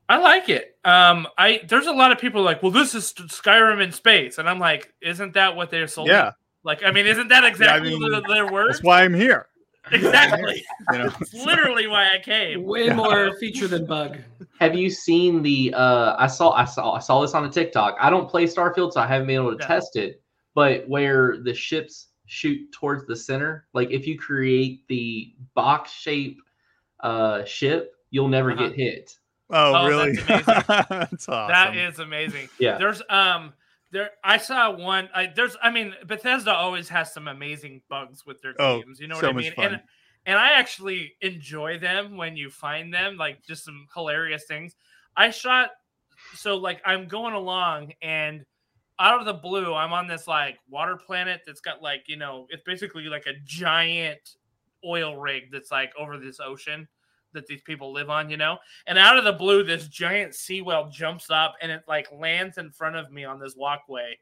I 0.09 0.19
like 0.19 0.49
it. 0.49 0.79
Um, 0.85 1.27
I 1.37 1.63
there's 1.67 1.87
a 1.87 1.93
lot 1.93 2.13
of 2.13 2.19
people 2.19 2.43
like, 2.43 2.63
well, 2.63 2.71
this 2.71 2.95
is 2.95 3.13
Skyrim 3.13 3.83
in 3.83 3.91
space, 3.91 4.39
and 4.39 4.49
I'm 4.49 4.61
like, 4.61 4.93
isn't 5.01 5.35
that 5.35 5.57
what 5.57 5.71
they're 5.71 5.89
sold? 5.89 6.09
Yeah, 6.09 6.33
Like, 6.67 6.83
I 6.85 6.91
mean, 6.91 7.07
isn't 7.07 7.29
that 7.29 7.45
exactly 7.45 7.91
mean, 7.97 8.11
their, 8.11 8.21
their 8.23 8.53
words? 8.53 8.75
that's 8.79 8.85
why 8.85 9.03
I'm 9.05 9.15
here. 9.15 9.47
Exactly. 9.93 10.65
You 10.93 10.99
know, 10.99 11.13
It's 11.21 11.33
literally 11.33 11.87
why 11.87 12.09
I 12.13 12.19
came. 12.19 12.65
Way 12.65 12.89
more 12.91 13.37
feature 13.41 13.69
than 13.69 13.87
bug. 13.87 14.19
Have 14.59 14.75
you 14.75 14.91
seen 14.91 15.43
the? 15.43 15.73
Uh, 15.75 16.17
I 16.19 16.27
saw 16.27 16.51
I 16.51 16.65
saw 16.65 16.95
I 16.95 16.99
saw 16.99 17.21
this 17.23 17.35
on 17.35 17.45
a 17.45 17.49
TikTok. 17.49 17.97
I 18.01 18.11
don't 18.11 18.29
play 18.29 18.45
Starfield, 18.47 18.93
so 18.93 19.01
I 19.01 19.07
haven't 19.07 19.29
been 19.29 19.37
able 19.37 19.53
to 19.57 19.59
Yeah. 19.63 19.67
test 19.69 19.95
it. 19.95 20.21
But 20.57 20.89
where 20.89 21.37
the 21.39 21.55
ships 21.55 22.09
shoot 22.27 22.61
towards 22.73 23.07
the 23.07 23.15
center, 23.15 23.69
like 23.75 23.93
if 23.93 24.09
you 24.09 24.19
create 24.19 24.87
the 24.89 25.33
box 25.55 25.93
shape 25.93 26.39
uh, 27.01 27.45
ship, 27.45 27.95
you'll 28.11 28.27
never 28.29 28.51
Uh-huh. 28.51 28.67
get 28.69 28.77
hit. 28.77 29.13
oh, 29.51 29.73
Oh, 29.73 29.87
really? 29.87 30.17
that's 30.17 30.29
amazing. 30.49 30.65
that's 30.89 31.29
awesome. 31.29 31.53
That 31.53 31.77
is 31.77 32.01
amazing. 32.01 32.49
Yeah. 32.59 32.77
There's 32.79 33.03
um 33.09 33.53
there 33.91 34.11
I 34.25 34.39
saw 34.39 34.71
one 34.77 35.09
I 35.15 35.27
there's 35.35 35.57
I 35.63 35.71
mean 35.71 35.95
Bethesda 36.07 36.53
always 36.53 36.89
has 36.89 37.13
some 37.13 37.29
amazing 37.29 37.83
bugs 37.89 38.25
with 38.27 38.41
their 38.43 38.55
Oh, 38.59 38.83
games. 38.83 39.01
You 39.01 39.09
know 39.09 39.21
so 39.21 39.29
what 39.29 39.37
I 39.37 39.39
mean? 39.39 39.53
fun. 39.53 39.75
And 39.75 39.83
and 40.27 40.39
I 40.39 40.53
actually 40.53 41.15
enjoy 41.21 41.79
them 41.79 42.17
when 42.17 42.37
you 42.37 42.51
find 42.51 42.93
them, 42.93 43.17
like 43.17 43.45
just 43.47 43.65
some 43.65 43.87
hilarious 43.95 44.45
things. 44.47 44.75
I 45.17 45.31
shot 45.31 45.71
so 46.35 46.57
like 46.57 46.81
I'm 46.85 47.07
going 47.07 47.35
along 47.35 47.93
and 48.03 48.45
out 48.99 49.21
of 49.21 49.27
the 49.27 49.35
blue, 49.35 49.75
I'm 49.75 49.93
on 49.93 50.07
this 50.07 50.27
like 50.27 50.59
water 50.71 50.97
planet 50.97 51.43
that's 51.47 51.61
got 51.61 51.83
like, 51.83 52.05
you 52.09 52.17
know, 52.17 52.47
it's 52.51 52.63
basically 52.65 53.05
like 53.05 53.27
a 53.27 53.35
giant 53.45 54.37
oil 54.85 55.17
rig 55.17 55.51
that's 55.53 55.71
like 55.71 55.93
over 55.99 56.19
this 56.19 56.41
ocean 56.41 56.89
that 57.37 57.47
these 57.47 57.63
people 57.63 57.93
live 57.93 58.11
on, 58.11 58.29
you 58.29 58.37
know? 58.37 58.59
And 58.87 58.99
out 58.99 59.17
of 59.17 59.25
the 59.25 59.33
blue, 59.33 59.63
this 59.63 59.87
giant 59.89 60.35
sea 60.35 60.61
whale 60.61 60.89
jumps 60.89 61.31
up 61.31 61.55
and 61.63 61.71
it 61.71 61.83
like 61.87 62.09
lands 62.13 62.59
in 62.59 62.71
front 62.71 62.97
of 62.97 63.11
me 63.13 63.25
on 63.25 63.39
this 63.39 63.55
walkway. 63.57 64.19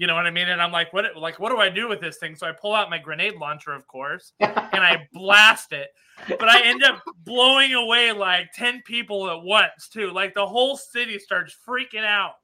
You 0.00 0.06
know 0.06 0.14
what 0.14 0.26
I 0.26 0.30
mean? 0.30 0.48
And 0.48 0.62
I'm 0.62 0.72
like, 0.72 0.94
what 0.94 1.04
like 1.14 1.38
what 1.38 1.50
do 1.50 1.58
I 1.58 1.68
do 1.68 1.86
with 1.86 2.00
this 2.00 2.16
thing? 2.16 2.34
So 2.34 2.46
I 2.46 2.52
pull 2.52 2.74
out 2.74 2.88
my 2.88 2.96
grenade 2.96 3.34
launcher, 3.34 3.72
of 3.72 3.86
course, 3.86 4.32
and 4.40 4.82
I 4.82 5.06
blast 5.12 5.72
it. 5.72 5.90
But 6.28 6.48
I 6.48 6.62
end 6.62 6.82
up 6.82 7.02
blowing 7.24 7.74
away 7.74 8.12
like 8.12 8.52
10 8.54 8.82
people 8.84 9.28
at 9.30 9.42
once, 9.42 9.88
too. 9.88 10.10
Like 10.10 10.34
the 10.34 10.46
whole 10.46 10.76
city 10.76 11.18
starts 11.18 11.56
freaking 11.66 12.04
out. 12.04 12.34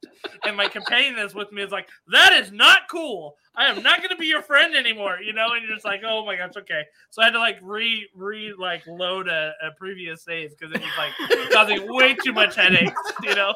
And 0.45 0.57
my 0.57 0.67
companion 0.67 1.15
that's 1.15 1.33
with 1.33 1.51
me 1.51 1.61
is 1.61 1.71
like, 1.71 1.87
that 2.11 2.33
is 2.33 2.51
not 2.51 2.81
cool. 2.89 3.35
I 3.57 3.65
am 3.65 3.81
not 3.81 4.03
gonna 4.03 4.15
be 4.15 4.27
your 4.27 4.43
friend 4.43 4.75
anymore, 4.75 5.17
you 5.19 5.33
know, 5.33 5.53
and 5.53 5.63
you're 5.65 5.73
just 5.73 5.85
like, 5.85 6.01
oh 6.05 6.23
my 6.23 6.35
gosh, 6.35 6.51
okay. 6.57 6.83
So 7.09 7.23
I 7.23 7.25
had 7.25 7.31
to 7.31 7.39
like 7.39 7.57
re 7.63 8.07
re 8.15 8.53
like 8.57 8.85
load 8.85 9.27
a, 9.27 9.53
a 9.63 9.71
previous 9.71 10.23
save 10.23 10.51
because 10.51 10.73
it 10.75 10.79
was 10.79 10.91
like 10.95 11.51
causing 11.51 11.91
way 11.91 12.13
too 12.23 12.33
much 12.33 12.55
headaches, 12.55 12.93
you 13.23 13.33
know. 13.33 13.55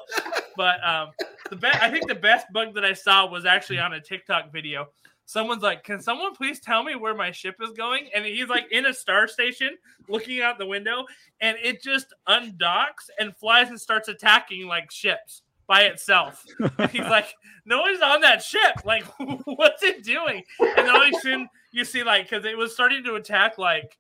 But 0.58 0.84
um 0.84 1.10
the 1.52 1.56
best 1.56 1.84
I 1.84 1.92
think 1.92 2.08
the 2.08 2.16
best 2.16 2.48
bug 2.52 2.74
that 2.74 2.84
I 2.84 2.94
saw 2.94 3.30
was 3.30 3.46
actually 3.46 3.78
on 3.78 3.94
a 3.94 4.02
TikTok 4.02 4.52
video. 4.52 4.88
Someone's 5.32 5.64
like, 5.64 5.86
Can 5.86 6.02
someone 6.02 6.36
please 6.36 6.60
tell 6.60 6.84
me 6.84 6.96
where 6.96 7.16
my 7.16 7.32
ship 7.32 7.56
is 7.62 7.72
going? 7.72 8.10
And 8.14 8.26
he's 8.26 8.50
like 8.50 8.66
in 8.70 8.88
a 8.88 8.94
star 8.94 9.30
station 9.30 9.78
looking 10.10 10.42
out 10.42 10.58
the 10.58 10.66
window, 10.66 11.06
and 11.40 11.58
it 11.64 11.82
just 11.82 12.08
undocks 12.28 13.10
and 13.18 13.34
flies 13.38 13.70
and 13.70 13.80
starts 13.80 14.10
attacking 14.10 14.68
like 14.68 14.92
ships 14.92 15.44
by 15.68 15.84
itself. 15.84 16.44
And 16.78 16.92
he's 16.92 17.00
like, 17.10 17.34
No 17.64 17.80
one's 17.80 18.02
on 18.02 18.20
that 18.20 18.44
ship. 18.44 18.84
Like, 18.84 19.06
what's 19.46 19.84
it 19.84 20.04
doing? 20.04 20.44
And 20.60 20.76
then 20.76 20.90
all 20.90 21.02
of 21.02 21.08
a 21.08 21.20
sudden 21.22 21.48
you 21.72 21.86
see 21.86 22.04
like 22.04 22.30
because 22.30 22.44
it 22.44 22.58
was 22.58 22.74
starting 22.74 23.02
to 23.06 23.16
attack 23.16 23.58
like 23.58 23.98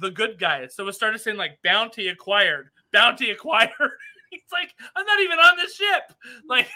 the 0.00 0.10
good 0.10 0.38
guys. 0.38 0.74
So 0.74 0.88
it 0.88 0.94
started 0.94 1.20
saying 1.20 1.36
like 1.36 1.58
bounty 1.62 2.08
acquired, 2.08 2.70
bounty 2.90 3.30
acquired. 3.32 3.70
He's 4.30 4.40
like, 4.50 4.72
I'm 4.96 5.04
not 5.04 5.20
even 5.20 5.38
on 5.38 5.58
this 5.58 5.76
ship. 5.76 6.12
Like, 6.48 6.68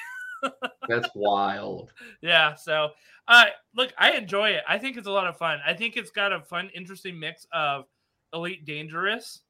That's 0.88 1.08
wild. 1.14 1.92
yeah. 2.22 2.54
So, 2.54 2.90
uh, 3.26 3.46
look, 3.76 3.92
I 3.98 4.12
enjoy 4.12 4.50
it. 4.50 4.62
I 4.68 4.78
think 4.78 4.96
it's 4.96 5.06
a 5.06 5.10
lot 5.10 5.26
of 5.26 5.36
fun. 5.36 5.58
I 5.66 5.74
think 5.74 5.96
it's 5.96 6.10
got 6.10 6.32
a 6.32 6.40
fun, 6.40 6.70
interesting 6.74 7.18
mix 7.18 7.46
of 7.52 7.84
Elite 8.32 8.64
Dangerous 8.64 9.40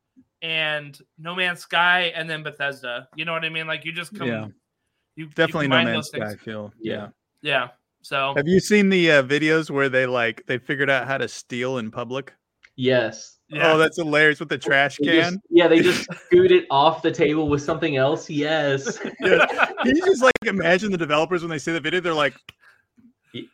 and 0.43 0.99
No 1.19 1.35
Man's 1.35 1.61
Sky, 1.61 2.13
and 2.15 2.29
then 2.29 2.43
Bethesda. 2.43 3.09
You 3.17 3.25
know 3.25 3.33
what 3.33 3.45
I 3.45 3.49
mean? 3.49 3.67
Like, 3.67 3.85
you 3.85 3.93
just 3.93 4.17
come. 4.17 4.29
Yeah. 4.29 4.47
You, 4.47 4.53
you 5.17 5.27
Definitely 5.29 5.69
no 5.69 5.77
combine 5.77 5.93
man's 5.93 5.97
those 5.97 6.11
things. 6.11 6.31
sky 6.33 6.45
feel. 6.45 6.73
Yeah. 6.81 6.95
Yeah. 6.95 7.09
Yeah. 7.43 7.69
So 8.03 8.33
Have 8.37 8.47
you 8.47 8.61
seen 8.61 8.89
the 8.89 9.11
uh, 9.11 9.23
videos 9.25 9.71
where 9.71 9.89
they 9.89 10.07
like 10.07 10.45
they 10.47 10.57
figured 10.59 10.89
out 10.89 11.07
how 11.09 11.19
to 11.19 11.27
steal 11.29 11.79
in 11.79 11.91
public? 11.91 12.33
Yes. 12.77 13.39
yeah. 13.49 13.73
Oh, 13.73 13.79
that's 13.79 13.97
hilarious 13.97 14.39
with 14.39 14.49
the 14.49 14.57
trash 14.59 14.99
They 14.99 15.21
can. 15.21 15.33
just- 15.33 15.39
yeah, 15.51 15.67
they 15.67 15.81
just 15.83 16.07
scoot 16.27 16.53
it 16.53 16.65
off 16.71 17.03
the 17.03 17.11
table 17.11 17.49
with 17.49 17.61
something 17.61 17.97
else. 17.97 18.31
Yes. 18.31 19.01
Yeah. 19.21 19.68
Can 19.83 19.97
you 19.97 20.07
just 20.07 20.23
like 20.23 20.33
imagine 20.47 20.91
the 20.93 20.99
developers 20.99 21.43
when 21.43 21.51
they 21.51 21.59
see 21.59 21.73
the 21.73 21.81
video? 21.81 22.01
They're 22.01 22.15
like, 22.15 22.35
Ye- 23.33 23.49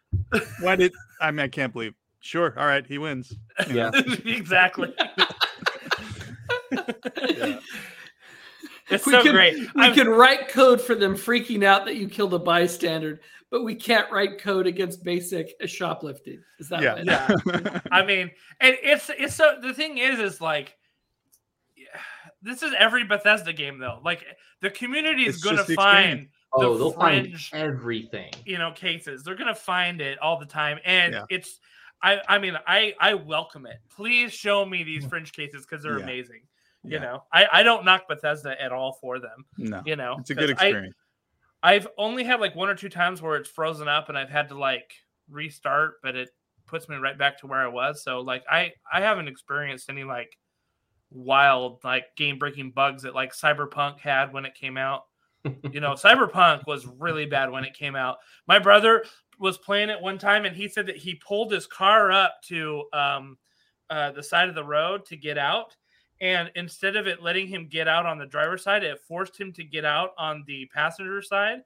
"Why 0.60 0.76
did 0.76 0.92
I 1.20 1.30
mean 1.30 1.40
I 1.40 1.48
can't 1.48 1.72
believe." 1.72 1.94
Sure, 2.20 2.54
all 2.58 2.66
right, 2.66 2.86
he 2.86 2.96
wins. 2.98 3.34
Yeah. 3.70 3.90
exactly. 4.24 4.94
Yeah. 7.28 7.58
It's 8.90 9.06
We 9.06 9.12
so 9.12 9.22
can- 9.22 9.32
great. 9.32 9.56
We 9.74 9.82
I'm- 9.82 9.94
can 9.94 10.08
write 10.08 10.48
code 10.48 10.80
for 10.80 10.94
them 10.94 11.14
freaking 11.14 11.64
out 11.64 11.86
that 11.86 11.96
you 11.96 12.06
killed 12.08 12.34
a 12.34 12.38
bystander, 12.38 13.20
but 13.50 13.62
we 13.64 13.74
can't 13.74 14.10
write 14.12 14.38
code 14.38 14.66
against 14.66 15.02
basic 15.02 15.54
shoplifting. 15.66 16.42
Is 16.58 16.68
that 16.68 16.82
Yeah. 16.82 16.92
right? 16.94 17.06
Yeah. 17.06 17.80
I 17.90 18.04
mean, 18.04 18.30
and 18.60 18.76
it's 18.82 19.10
it's 19.16 19.34
so 19.34 19.56
the 19.62 19.72
thing 19.72 19.96
is 19.98 20.18
is 20.20 20.40
like 20.40 20.76
this 22.44 22.62
is 22.62 22.72
every 22.78 23.02
Bethesda 23.04 23.52
game 23.52 23.78
though. 23.78 23.98
Like 24.04 24.24
the 24.60 24.70
community 24.70 25.26
is 25.26 25.36
It's 25.36 25.44
going 25.44 25.56
to 25.56 25.74
find. 25.74 26.28
Oh, 26.52 26.72
the 26.74 26.78
they'll 26.78 26.92
find 26.92 27.26
fringe, 27.26 27.50
everything. 27.52 28.30
you 28.44 28.58
know, 28.58 28.70
cases. 28.70 29.24
They're 29.24 29.34
going 29.34 29.48
to 29.48 29.56
find 29.56 30.00
it 30.00 30.18
all 30.20 30.38
the 30.38 30.46
time, 30.46 30.78
and 30.84 31.14
Yeah. 31.14 31.24
it's. 31.28 31.58
I 32.02 32.20
I 32.28 32.38
mean, 32.38 32.56
I 32.66 32.94
I 33.00 33.14
welcome 33.14 33.66
it. 33.66 33.78
Please 33.90 34.32
show 34.32 34.64
me 34.64 34.84
these 34.84 35.04
fringe 35.06 35.32
cases 35.32 35.66
because 35.66 35.82
they're 35.82 35.98
Yeah. 35.98 36.04
amazing. 36.04 36.42
You 36.84 36.92
Yeah. 36.92 36.98
know, 37.00 37.24
I 37.32 37.46
I 37.50 37.62
don't 37.64 37.84
knock 37.84 38.06
Bethesda 38.08 38.60
at 38.62 38.70
all 38.72 38.92
for 39.00 39.18
them. 39.18 39.44
No, 39.58 39.82
You 39.86 39.96
know, 39.96 40.16
it's 40.20 40.30
a 40.30 40.34
good 40.34 40.50
'cause 40.50 40.62
I- 40.62 40.66
experience. 40.66 40.94
I've 41.62 41.88
only 41.96 42.24
had 42.24 42.40
like 42.40 42.54
one 42.54 42.68
or 42.68 42.74
two 42.74 42.90
times 42.90 43.22
where 43.22 43.36
it's 43.36 43.48
frozen 43.48 43.88
up 43.88 44.10
and 44.10 44.18
I've 44.18 44.28
had 44.28 44.48
to 44.50 44.58
like 44.58 44.92
restart, 45.30 45.94
but 46.02 46.14
it 46.14 46.28
puts 46.66 46.88
me 46.90 46.96
right 46.96 47.16
back 47.16 47.38
to 47.38 47.46
where 47.46 47.60
I 47.60 47.68
was. 47.68 48.02
So 48.04 48.20
like 48.20 48.44
I 48.50 48.74
I 48.92 49.00
haven't 49.00 49.28
experienced 49.28 49.88
any 49.88 50.04
like 50.04 50.36
wild 51.14 51.78
like 51.84 52.06
game 52.16 52.38
breaking 52.38 52.72
bugs 52.72 53.02
that 53.02 53.14
like 53.14 53.32
Cyberpunk 53.32 54.00
had 54.00 54.32
when 54.32 54.44
it 54.44 54.54
came 54.54 54.76
out. 54.76 55.04
you 55.72 55.80
know, 55.80 55.92
Cyberpunk 55.92 56.66
was 56.66 56.86
really 56.86 57.26
bad 57.26 57.50
when 57.50 57.64
it 57.64 57.74
came 57.74 57.96
out. 57.96 58.18
My 58.46 58.58
brother 58.58 59.04
was 59.38 59.58
playing 59.58 59.90
it 59.90 60.00
one 60.00 60.18
time 60.18 60.44
and 60.44 60.56
he 60.56 60.68
said 60.68 60.86
that 60.86 60.96
he 60.96 61.14
pulled 61.26 61.52
his 61.52 61.66
car 61.66 62.10
up 62.10 62.36
to 62.46 62.84
um, 62.92 63.38
uh, 63.90 64.10
the 64.12 64.22
side 64.22 64.48
of 64.48 64.54
the 64.54 64.64
road 64.64 65.04
to 65.06 65.16
get 65.16 65.38
out. 65.38 65.76
And 66.20 66.50
instead 66.54 66.96
of 66.96 67.06
it 67.06 67.22
letting 67.22 67.46
him 67.48 67.68
get 67.68 67.88
out 67.88 68.06
on 68.06 68.18
the 68.18 68.26
driver's 68.26 68.62
side, 68.62 68.84
it 68.84 69.00
forced 69.06 69.38
him 69.38 69.52
to 69.54 69.64
get 69.64 69.84
out 69.84 70.10
on 70.16 70.44
the 70.46 70.66
passenger 70.72 71.20
side, 71.20 71.58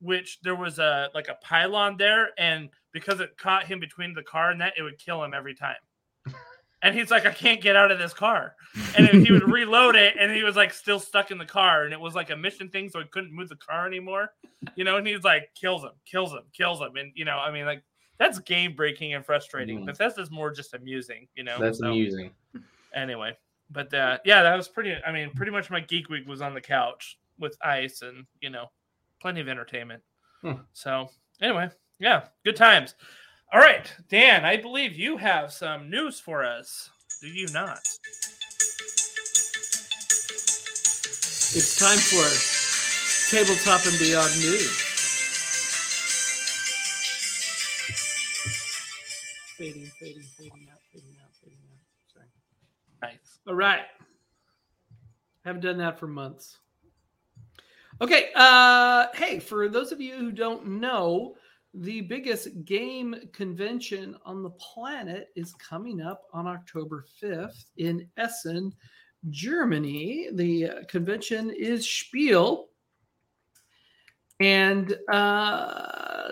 which 0.00 0.40
there 0.42 0.56
was 0.56 0.78
a 0.78 1.10
like 1.14 1.28
a 1.28 1.38
pylon 1.42 1.96
there. 1.98 2.30
And 2.38 2.70
because 2.92 3.20
it 3.20 3.36
caught 3.36 3.66
him 3.66 3.78
between 3.78 4.14
the 4.14 4.22
car 4.22 4.50
and 4.50 4.60
that, 4.60 4.72
it 4.76 4.82
would 4.82 4.98
kill 4.98 5.22
him 5.22 5.34
every 5.34 5.54
time. 5.54 5.76
And 6.82 6.94
he's 6.94 7.10
like, 7.10 7.26
I 7.26 7.32
can't 7.32 7.60
get 7.60 7.76
out 7.76 7.90
of 7.90 7.98
this 7.98 8.14
car. 8.14 8.54
And 8.96 9.26
he 9.26 9.32
would 9.32 9.42
reload 9.52 9.96
it, 9.96 10.14
and 10.18 10.32
he 10.34 10.42
was 10.42 10.56
like 10.56 10.72
still 10.72 10.98
stuck 10.98 11.30
in 11.30 11.36
the 11.38 11.44
car. 11.44 11.84
And 11.84 11.92
it 11.92 12.00
was 12.00 12.14
like 12.14 12.30
a 12.30 12.36
mission 12.36 12.68
thing, 12.70 12.88
so 12.88 13.00
he 13.00 13.06
couldn't 13.06 13.34
move 13.34 13.50
the 13.50 13.56
car 13.56 13.86
anymore. 13.86 14.32
You 14.76 14.84
know, 14.84 14.96
and 14.96 15.06
he's 15.06 15.22
like, 15.22 15.50
kills 15.54 15.82
him, 15.82 15.92
kills 16.06 16.32
him, 16.32 16.42
kills 16.52 16.80
him. 16.80 16.96
And, 16.96 17.12
you 17.14 17.24
know, 17.24 17.36
I 17.36 17.50
mean, 17.50 17.66
like, 17.66 17.82
that's 18.18 18.38
game 18.38 18.74
breaking 18.74 19.14
and 19.14 19.24
frustrating. 19.24 19.80
Mm. 19.80 19.86
Bethesda's 19.86 20.30
more 20.30 20.50
just 20.50 20.74
amusing, 20.74 21.26
you 21.34 21.42
know? 21.42 21.58
That's 21.58 21.78
So, 21.78 21.86
amusing. 21.90 22.30
Anyway, 22.94 23.36
but 23.70 23.92
uh, 23.94 24.18
yeah, 24.24 24.42
that 24.42 24.56
was 24.56 24.68
pretty, 24.68 24.94
I 25.06 25.12
mean, 25.12 25.30
pretty 25.30 25.52
much 25.52 25.70
my 25.70 25.80
geek 25.80 26.08
week 26.08 26.28
was 26.28 26.42
on 26.42 26.52
the 26.54 26.60
couch 26.60 27.18
with 27.38 27.56
ice 27.62 28.02
and, 28.02 28.26
you 28.40 28.50
know, 28.50 28.70
plenty 29.20 29.40
of 29.40 29.48
entertainment. 29.48 30.02
Hmm. 30.42 30.52
So, 30.72 31.08
anyway, 31.40 31.70
yeah, 31.98 32.24
good 32.44 32.56
times. 32.56 32.94
All 33.52 33.58
right, 33.58 33.92
Dan, 34.08 34.44
I 34.44 34.56
believe 34.58 34.92
you 34.92 35.16
have 35.16 35.52
some 35.52 35.90
news 35.90 36.20
for 36.20 36.44
us. 36.44 36.88
Do 37.20 37.26
you 37.26 37.48
not? 37.52 37.80
It's 41.52 41.76
time 41.76 41.98
for 41.98 42.22
Tabletop 43.34 43.84
and 43.86 43.98
Beyond 43.98 44.30
News. 44.38 44.70
Fading, 49.58 49.90
fading, 49.98 50.22
fading 50.38 50.68
out, 50.70 50.78
fading 50.92 51.16
out, 51.20 51.34
fading 51.42 51.58
out. 51.72 51.80
Sorry. 52.14 52.26
Nice. 53.02 53.40
All 53.48 53.56
right. 53.56 53.82
Haven't 55.44 55.62
done 55.62 55.78
that 55.78 55.98
for 55.98 56.06
months. 56.06 56.58
Okay. 58.00 58.28
Uh, 58.36 59.08
hey, 59.14 59.40
for 59.40 59.68
those 59.68 59.90
of 59.90 60.00
you 60.00 60.14
who 60.14 60.30
don't 60.30 60.64
know, 60.80 61.34
the 61.74 62.00
biggest 62.02 62.64
game 62.64 63.14
convention 63.32 64.16
on 64.24 64.42
the 64.42 64.50
planet 64.50 65.28
is 65.36 65.54
coming 65.54 66.00
up 66.00 66.22
on 66.32 66.46
October 66.46 67.04
5th 67.22 67.66
in 67.76 68.08
Essen, 68.16 68.72
Germany. 69.30 70.28
The 70.32 70.84
convention 70.88 71.50
is 71.50 71.88
Spiel. 71.88 72.66
And 74.40 74.96
uh, 75.12 76.30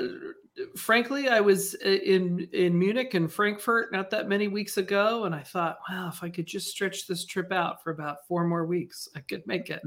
frankly, 0.77 1.29
I 1.29 1.40
was 1.40 1.74
in 1.74 2.48
in 2.53 2.79
Munich 2.79 3.14
and 3.14 3.31
Frankfurt 3.31 3.92
not 3.92 4.11
that 4.11 4.29
many 4.29 4.48
weeks 4.48 4.79
ago, 4.79 5.24
and 5.24 5.35
I 5.35 5.42
thought, 5.42 5.79
wow, 5.88 6.09
if 6.09 6.22
I 6.22 6.31
could 6.31 6.46
just 6.46 6.68
stretch 6.68 7.07
this 7.07 7.27
trip 7.27 7.53
out 7.53 7.83
for 7.83 7.90
about 7.90 8.27
four 8.27 8.44
more 8.44 8.66
weeks, 8.66 9.09
I 9.14 9.20
could 9.20 9.46
make 9.46 9.70
it 9.70 9.83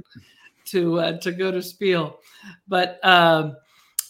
to 0.65 0.99
uh, 0.99 1.17
to 1.19 1.31
go 1.31 1.51
to 1.51 1.61
Spiel. 1.61 2.19
But 2.67 2.99
um, 3.03 3.55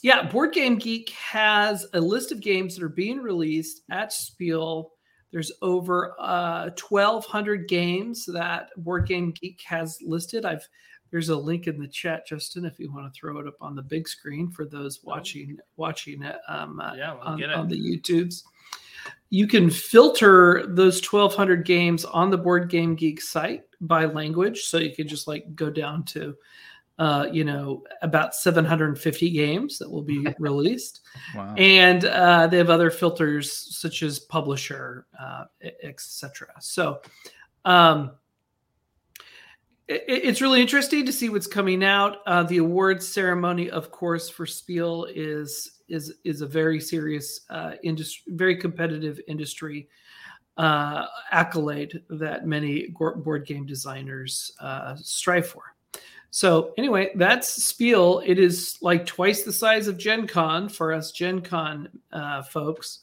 yeah, 0.02 0.24
Board 0.24 0.54
Game 0.54 0.78
Geek 0.78 1.10
has 1.12 1.86
a 1.94 2.00
list 2.02 2.32
of 2.32 2.42
games 2.42 2.76
that 2.76 2.84
are 2.84 2.90
being 2.90 3.20
released 3.20 3.82
at 3.90 4.12
Spiel. 4.12 4.92
There's 5.32 5.52
over 5.62 6.16
uh, 6.20 6.72
1,200 6.80 7.68
games 7.68 8.26
that 8.26 8.70
Board 8.78 9.08
Game 9.08 9.32
Geek 9.32 9.62
has 9.66 9.98
listed. 10.02 10.46
I've 10.46 10.68
there's 11.12 11.30
a 11.30 11.36
link 11.36 11.68
in 11.68 11.78
the 11.78 11.88
chat, 11.88 12.26
Justin, 12.26 12.64
if 12.66 12.80
you 12.80 12.92
want 12.92 13.14
to 13.14 13.20
throw 13.20 13.38
it 13.40 13.48
up 13.48 13.56
on 13.60 13.76
the 13.76 13.82
big 13.82 14.08
screen 14.08 14.50
for 14.50 14.66
those 14.66 15.02
watching 15.04 15.58
watching 15.76 16.24
it 16.24 16.38
um, 16.48 16.80
uh, 16.80 16.94
Yeah, 16.94 17.14
we'll 17.14 17.24
on, 17.24 17.38
get 17.38 17.50
it. 17.50 17.56
on 17.56 17.68
the 17.68 17.78
YouTubes. 17.78 18.44
You 19.30 19.48
can 19.48 19.70
filter 19.70 20.66
those 20.68 21.02
1,200 21.06 21.66
games 21.66 22.06
on 22.06 22.30
the 22.30 22.38
Board 22.38 22.70
Game 22.70 22.96
Geek 22.96 23.22
site 23.22 23.64
by 23.82 24.06
language, 24.06 24.62
so 24.62 24.78
you 24.78 24.96
can 24.96 25.08
just 25.08 25.28
like 25.28 25.54
go 25.54 25.70
down 25.70 26.04
to, 26.06 26.36
uh, 27.02 27.28
you 27.32 27.44
know, 27.44 27.84
about 28.04 28.36
750 28.36 29.32
games 29.32 29.80
that 29.80 29.90
will 29.90 30.04
be 30.04 30.24
released 30.40 31.02
Wow. 31.36 31.56
and 31.58 32.06
uh, 32.06 32.46
they 32.46 32.58
have 32.58 32.70
other 32.70 32.92
filters 32.92 33.52
such 33.76 34.04
as 34.04 34.20
publisher, 34.20 35.08
uh, 35.20 35.46
etc. 35.82 36.50
So 36.60 37.02
um, 37.66 38.12
it, 39.88 40.04
it's 40.08 40.42
really 40.42 40.62
interesting 40.62 41.04
to 41.08 41.12
see 41.12 41.30
what's 41.30 41.48
coming 41.48 41.84
out. 41.84 42.18
Uh, 42.28 42.44
the 42.44 42.58
awards 42.58 43.08
ceremony, 43.08 43.68
of 43.72 43.90
course, 43.90 44.30
for 44.30 44.46
Spiel 44.46 45.06
is 45.06 45.80
is 45.90 46.14
is 46.24 46.42
a 46.42 46.48
very 46.48 46.80
serious 46.80 47.42
uh, 47.50 47.72
industry, 47.82 48.32
very 48.36 48.56
competitive 48.56 49.20
industry 49.28 49.90
uh, 50.58 51.08
accolade 51.32 52.04
that 52.12 52.46
many 52.46 52.90
board 52.90 53.48
game 53.48 53.66
designers 53.66 54.52
uh, 54.60 54.96
strive 54.98 55.48
for. 55.48 55.64
So 56.32 56.74
anyway, 56.78 57.12
that's 57.16 57.64
Spiel. 57.64 58.22
It 58.26 58.40
is 58.40 58.78
like 58.82 59.06
twice 59.06 59.44
the 59.44 59.52
size 59.52 59.88
of 59.88 59.98
Gen 59.98 60.28
Con 60.28 60.70
for 60.70 60.94
us 60.94 61.12
Gen 61.12 61.42
Con 61.42 61.90
uh, 62.14 62.42
folks. 62.42 63.00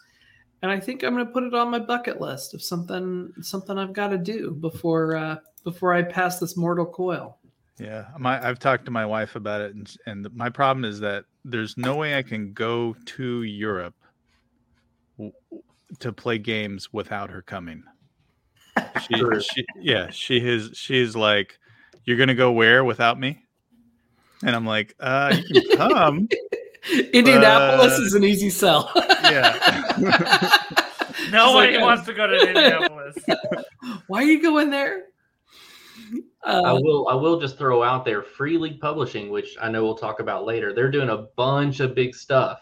And 0.62 0.72
I 0.72 0.80
think 0.80 1.04
I'm 1.04 1.14
going 1.14 1.26
to 1.26 1.32
put 1.32 1.44
it 1.44 1.54
on 1.54 1.70
my 1.70 1.78
bucket 1.78 2.20
list 2.20 2.54
of 2.54 2.62
something 2.62 3.32
something 3.42 3.78
I've 3.78 3.92
got 3.92 4.08
to 4.08 4.18
do 4.18 4.52
before 4.52 5.14
uh, 5.14 5.36
before 5.62 5.92
I 5.92 6.02
pass 6.02 6.40
this 6.40 6.56
mortal 6.56 6.86
coil. 6.86 7.38
Yeah, 7.78 8.06
my 8.18 8.44
I've 8.44 8.58
talked 8.58 8.86
to 8.86 8.90
my 8.90 9.06
wife 9.06 9.36
about 9.36 9.60
it, 9.60 9.74
and 9.74 9.96
and 10.06 10.34
my 10.34 10.48
problem 10.48 10.84
is 10.84 10.98
that 11.00 11.26
there's 11.44 11.76
no 11.76 11.94
way 11.96 12.16
I 12.16 12.22
can 12.22 12.52
go 12.52 12.96
to 13.04 13.42
Europe 13.42 13.94
w- 15.16 15.32
to 16.00 16.12
play 16.12 16.38
games 16.38 16.92
without 16.92 17.30
her 17.30 17.42
coming. 17.42 17.82
She, 19.02 19.14
True. 19.14 19.40
she 19.40 19.64
yeah, 19.80 20.10
she 20.10 20.38
is 20.38 20.70
she's 20.74 21.14
like, 21.14 21.58
you're 22.09 22.16
gonna 22.16 22.35
go 22.35 22.51
where 22.53 22.85
without 22.85 23.21
me? 23.21 23.38
And 24.42 24.57
I'm 24.57 24.64
like, 24.64 24.94
uh, 24.99 25.37
you 25.49 25.61
can 25.62 25.77
come. 25.77 26.29
Indianapolis 27.12 27.99
Uh, 27.99 28.03
is 28.03 28.14
an 28.14 28.25
easy 28.25 28.49
sell. 28.49 28.90
yeah. 28.97 29.59
Nobody 31.31 31.73
like, 31.73 31.81
uh, 31.83 31.85
wants 31.85 32.07
to 32.07 32.14
go 32.14 32.27
to 32.27 32.35
Indianapolis. 32.49 33.16
Why 34.07 34.21
are 34.23 34.27
you 34.27 34.40
going 34.40 34.71
there? 34.71 35.03
I 36.44 36.53
Uh, 36.55 36.79
will. 36.81 37.09
I 37.09 37.14
will 37.14 37.38
just 37.40 37.59
throw 37.59 37.83
out 37.83 38.05
there 38.07 38.23
Free 38.23 38.57
League 38.57 38.81
Publishing, 38.81 39.29
which 39.29 39.57
I 39.61 39.68
know 39.68 39.85
we'll 39.85 39.97
talk 39.99 40.21
about 40.21 40.47
later. 40.47 40.73
They're 40.73 40.90
doing 40.90 41.11
a 41.11 41.27
bunch 41.37 41.81
of 41.81 41.94
big 41.94 42.14
stuff 42.14 42.61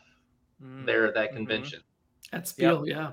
Mm. 0.62 0.86
there 0.86 1.06
at 1.06 1.14
that 1.14 1.32
Mhm. 1.32 1.36
convention. 1.36 1.80
at 2.32 2.48
Spiel, 2.48 2.84
yeah. 2.88 3.12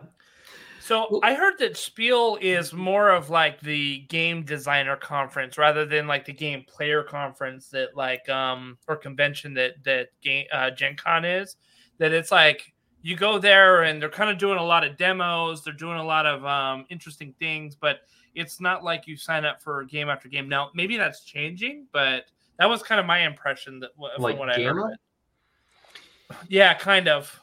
So 0.83 1.21
I 1.23 1.33
heard 1.33 1.57
that 1.59 1.77
Spiel 1.77 2.37
is 2.41 2.73
more 2.73 3.09
of 3.09 3.29
like 3.29 3.61
the 3.61 3.99
game 4.09 4.43
designer 4.43 4.97
conference 4.97 5.57
rather 5.57 5.85
than 5.85 6.07
like 6.07 6.25
the 6.25 6.33
game 6.33 6.65
player 6.67 7.03
conference 7.03 7.69
that 7.69 7.95
like 7.95 8.27
um 8.27 8.77
or 8.89 8.97
convention 8.97 9.53
that 9.53 9.81
that 9.85 10.09
game 10.21 10.45
uh, 10.51 10.71
Gen 10.71 10.97
Con 10.97 11.23
is. 11.23 11.55
That 11.99 12.11
it's 12.11 12.33
like 12.33 12.73
you 13.01 13.15
go 13.15 13.39
there 13.39 13.83
and 13.83 14.01
they're 14.01 14.09
kind 14.09 14.29
of 14.29 14.37
doing 14.37 14.57
a 14.57 14.63
lot 14.63 14.83
of 14.83 14.97
demos, 14.97 15.63
they're 15.63 15.71
doing 15.73 15.99
a 15.99 16.03
lot 16.03 16.25
of 16.25 16.43
um 16.45 16.85
interesting 16.89 17.33
things, 17.39 17.75
but 17.75 17.99
it's 18.35 18.59
not 18.59 18.83
like 18.83 19.07
you 19.07 19.15
sign 19.15 19.45
up 19.45 19.61
for 19.61 19.85
game 19.85 20.09
after 20.09 20.27
game. 20.27 20.49
Now 20.49 20.69
maybe 20.73 20.97
that's 20.97 21.23
changing, 21.23 21.87
but 21.93 22.25
that 22.59 22.67
was 22.67 22.83
kind 22.83 22.99
of 22.99 23.05
my 23.05 23.19
impression 23.19 23.79
that 23.79 23.91
from 23.95 24.21
Like 24.21 24.37
what 24.37 24.49
I 24.49 24.55
heard. 24.55 24.63
JAMA? 24.75 24.85
of 24.87 24.91
it. 24.91 26.37
Yeah, 26.49 26.73
kind 26.73 27.07
of. 27.07 27.39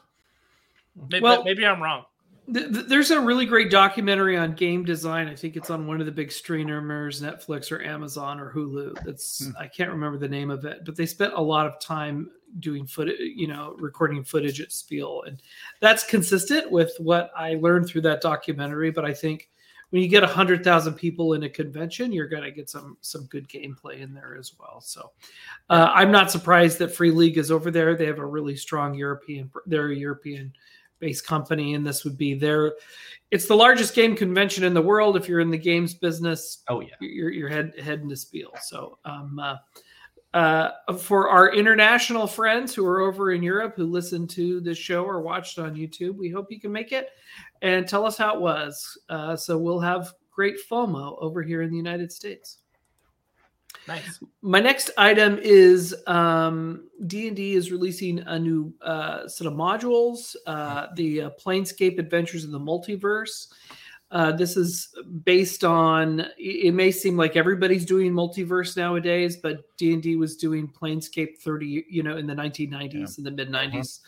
Maybe, 1.10 1.22
Well- 1.22 1.42
maybe 1.42 1.64
I'm 1.64 1.82
wrong. 1.82 2.04
Th- 2.52 2.72
th- 2.72 2.86
There's 2.86 3.10
a 3.10 3.20
really 3.20 3.46
great 3.46 3.70
documentary 3.70 4.36
on 4.36 4.54
game 4.54 4.84
design. 4.84 5.28
I 5.28 5.34
think 5.34 5.56
it's 5.56 5.70
on 5.70 5.86
one 5.86 6.00
of 6.00 6.06
the 6.06 6.12
big 6.12 6.32
streamers, 6.32 7.22
Netflix 7.22 7.70
or 7.70 7.82
Amazon 7.82 8.40
or 8.40 8.52
Hulu. 8.52 9.02
That's 9.04 9.44
Hmm. 9.46 9.52
I 9.58 9.68
can't 9.68 9.90
remember 9.90 10.18
the 10.18 10.28
name 10.28 10.50
of 10.50 10.64
it, 10.64 10.84
but 10.84 10.96
they 10.96 11.06
spent 11.06 11.32
a 11.34 11.40
lot 11.40 11.66
of 11.66 11.78
time 11.80 12.30
doing 12.58 12.86
footage, 12.86 13.16
you 13.20 13.46
know, 13.46 13.76
recording 13.78 14.24
footage 14.24 14.60
at 14.60 14.72
Spiel, 14.72 15.22
and 15.26 15.40
that's 15.80 16.04
consistent 16.04 16.70
with 16.70 16.92
what 16.98 17.30
I 17.36 17.54
learned 17.54 17.86
through 17.86 18.00
that 18.02 18.20
documentary. 18.20 18.90
But 18.90 19.04
I 19.04 19.14
think 19.14 19.48
when 19.90 20.02
you 20.02 20.08
get 20.08 20.22
a 20.24 20.26
hundred 20.28 20.64
thousand 20.64 20.94
people 20.94 21.34
in 21.34 21.44
a 21.44 21.48
convention, 21.48 22.12
you're 22.12 22.28
going 22.28 22.42
to 22.42 22.50
get 22.50 22.68
some 22.70 22.96
some 23.00 23.26
good 23.26 23.48
gameplay 23.48 24.00
in 24.00 24.12
there 24.14 24.36
as 24.36 24.52
well. 24.58 24.80
So 24.80 25.12
uh, 25.68 25.90
I'm 25.94 26.10
not 26.10 26.30
surprised 26.30 26.78
that 26.78 26.94
Free 26.94 27.10
League 27.12 27.38
is 27.38 27.50
over 27.52 27.70
there. 27.70 27.94
They 27.96 28.06
have 28.06 28.18
a 28.18 28.26
really 28.26 28.56
strong 28.56 28.94
European. 28.94 29.50
They're 29.66 29.90
a 29.90 29.96
European 29.96 30.52
based 31.00 31.26
company, 31.26 31.74
and 31.74 31.86
this 31.86 32.04
would 32.04 32.16
be 32.16 32.34
their. 32.34 32.74
It's 33.30 33.46
the 33.46 33.56
largest 33.56 33.94
game 33.94 34.14
convention 34.14 34.64
in 34.64 34.74
the 34.74 34.82
world. 34.82 35.16
If 35.16 35.28
you're 35.28 35.40
in 35.40 35.50
the 35.50 35.58
games 35.58 35.94
business, 35.94 36.62
Oh 36.68 36.80
yeah. 36.80 36.94
you're 37.00 37.30
you're 37.30 37.48
head, 37.48 37.72
heading 37.82 38.08
to 38.10 38.16
Spiel. 38.16 38.52
So 38.62 38.98
um, 39.04 39.38
uh, 39.38 39.56
uh, 40.32 40.70
for 40.96 41.28
our 41.28 41.52
international 41.52 42.26
friends 42.26 42.74
who 42.74 42.86
are 42.86 43.00
over 43.00 43.32
in 43.32 43.42
Europe 43.42 43.74
who 43.76 43.84
listen 43.86 44.26
to 44.28 44.60
this 44.60 44.78
show 44.78 45.04
or 45.04 45.22
watched 45.22 45.58
on 45.58 45.74
YouTube, 45.74 46.16
we 46.16 46.28
hope 46.28 46.52
you 46.52 46.60
can 46.60 46.70
make 46.70 46.92
it 46.92 47.08
and 47.62 47.88
tell 47.88 48.06
us 48.06 48.16
how 48.16 48.34
it 48.34 48.40
was. 48.40 48.96
Uh, 49.08 49.34
so 49.34 49.58
we'll 49.58 49.80
have 49.80 50.12
great 50.30 50.56
FOMO 50.70 51.16
over 51.20 51.42
here 51.42 51.62
in 51.62 51.70
the 51.70 51.76
United 51.76 52.12
States. 52.12 52.58
Nice. 53.90 54.20
My 54.40 54.60
next 54.60 54.92
item 54.96 55.36
is 55.42 55.96
um, 56.06 56.88
D&D 57.08 57.54
is 57.54 57.72
releasing 57.72 58.20
a 58.20 58.38
new 58.38 58.72
uh, 58.82 59.26
set 59.26 59.48
of 59.48 59.54
modules, 59.54 60.36
uh, 60.46 60.86
the 60.94 61.22
uh, 61.22 61.30
Planescape 61.44 61.98
Adventures 61.98 62.44
in 62.44 62.52
the 62.52 62.60
Multiverse. 62.60 63.48
Uh, 64.12 64.30
this 64.30 64.56
is 64.56 64.94
based 65.24 65.64
on. 65.64 66.24
It 66.38 66.72
may 66.72 66.92
seem 66.92 67.16
like 67.16 67.34
everybody's 67.36 67.84
doing 67.84 68.12
multiverse 68.12 68.76
nowadays, 68.76 69.36
but 69.36 69.76
D 69.76 69.92
and 69.92 70.02
D 70.02 70.16
was 70.16 70.36
doing 70.36 70.68
Planescape 70.68 71.38
thirty, 71.38 71.84
you 71.88 72.02
know, 72.02 72.16
in 72.16 72.26
the 72.26 72.34
nineteen 72.34 72.70
nineties, 72.70 73.18
in 73.18 73.24
the 73.24 73.30
mid 73.30 73.50
90s 73.50 74.00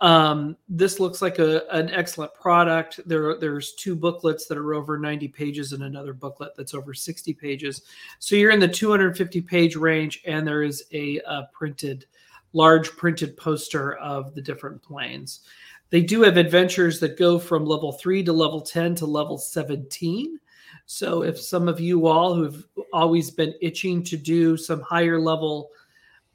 Um, 0.00 0.56
this 0.68 0.98
looks 0.98 1.20
like 1.20 1.38
a 1.38 1.68
an 1.70 1.90
excellent 1.90 2.32
product. 2.34 3.00
There, 3.06 3.36
there's 3.36 3.74
two 3.74 3.94
booklets 3.94 4.46
that 4.46 4.56
are 4.56 4.74
over 4.74 4.98
ninety 4.98 5.28
pages, 5.28 5.72
and 5.72 5.82
another 5.82 6.14
booklet 6.14 6.52
that's 6.56 6.74
over 6.74 6.94
sixty 6.94 7.34
pages. 7.34 7.82
So 8.18 8.34
you're 8.34 8.50
in 8.50 8.60
the 8.60 8.68
two 8.68 8.90
hundred 8.90 9.16
fifty 9.16 9.42
page 9.42 9.76
range, 9.76 10.22
and 10.24 10.46
there 10.46 10.62
is 10.62 10.84
a, 10.92 11.18
a 11.26 11.48
printed, 11.52 12.06
large 12.54 12.90
printed 12.96 13.36
poster 13.36 13.96
of 13.96 14.34
the 14.34 14.42
different 14.42 14.82
planes. 14.82 15.40
They 15.90 16.02
do 16.02 16.22
have 16.22 16.36
adventures 16.36 17.00
that 17.00 17.18
go 17.18 17.38
from 17.38 17.66
level 17.66 17.92
three 17.92 18.22
to 18.22 18.32
level 18.32 18.60
10 18.60 18.94
to 18.96 19.06
level 19.06 19.36
17. 19.36 20.38
So 20.86 21.22
if 21.22 21.38
some 21.38 21.68
of 21.68 21.80
you 21.80 22.06
all 22.06 22.34
who've 22.34 22.64
always 22.92 23.30
been 23.30 23.54
itching 23.60 24.04
to 24.04 24.16
do 24.16 24.56
some 24.56 24.80
higher 24.80 25.20
level 25.20 25.70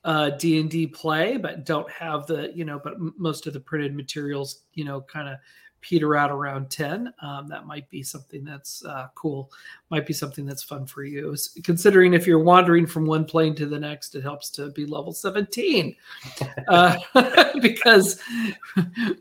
uh, 0.06 0.30
D&D 0.30 0.88
play, 0.88 1.36
but 1.36 1.66
don't 1.66 1.90
have 1.92 2.28
the, 2.28 2.52
you 2.56 2.64
know, 2.64 2.80
but 2.82 2.94
most 3.18 3.48
of 3.48 3.54
the 3.54 3.60
printed 3.60 3.96
materials, 3.96 4.62
you 4.74 4.86
know, 4.86 5.02
kind 5.02 5.28
of 5.28 5.38
peter 5.82 6.16
out 6.16 6.32
around 6.32 6.68
10 6.72 7.14
um, 7.22 7.48
that 7.48 7.68
might 7.68 7.88
be 7.92 8.02
something 8.02 8.44
that's 8.44 8.84
uh, 8.86 9.08
cool. 9.14 9.52
Might 9.92 10.08
be 10.08 10.14
something 10.14 10.44
that's 10.44 10.64
fun 10.64 10.88
for 10.88 11.04
you. 11.04 11.36
Considering 11.64 12.16
if 12.16 12.26
you're 12.26 12.40
wandering 12.40 12.88
from 12.88 13.06
one 13.06 13.24
plane 13.24 13.56
to 13.56 13.66
the 13.68 13.80
next 13.80 14.16
it 14.16 14.22
helps 14.22 14.50
to 14.52 14.70
be 14.72 14.86
level 14.86 15.12
17 15.12 15.96
uh, 16.68 16.98
because 17.62 18.20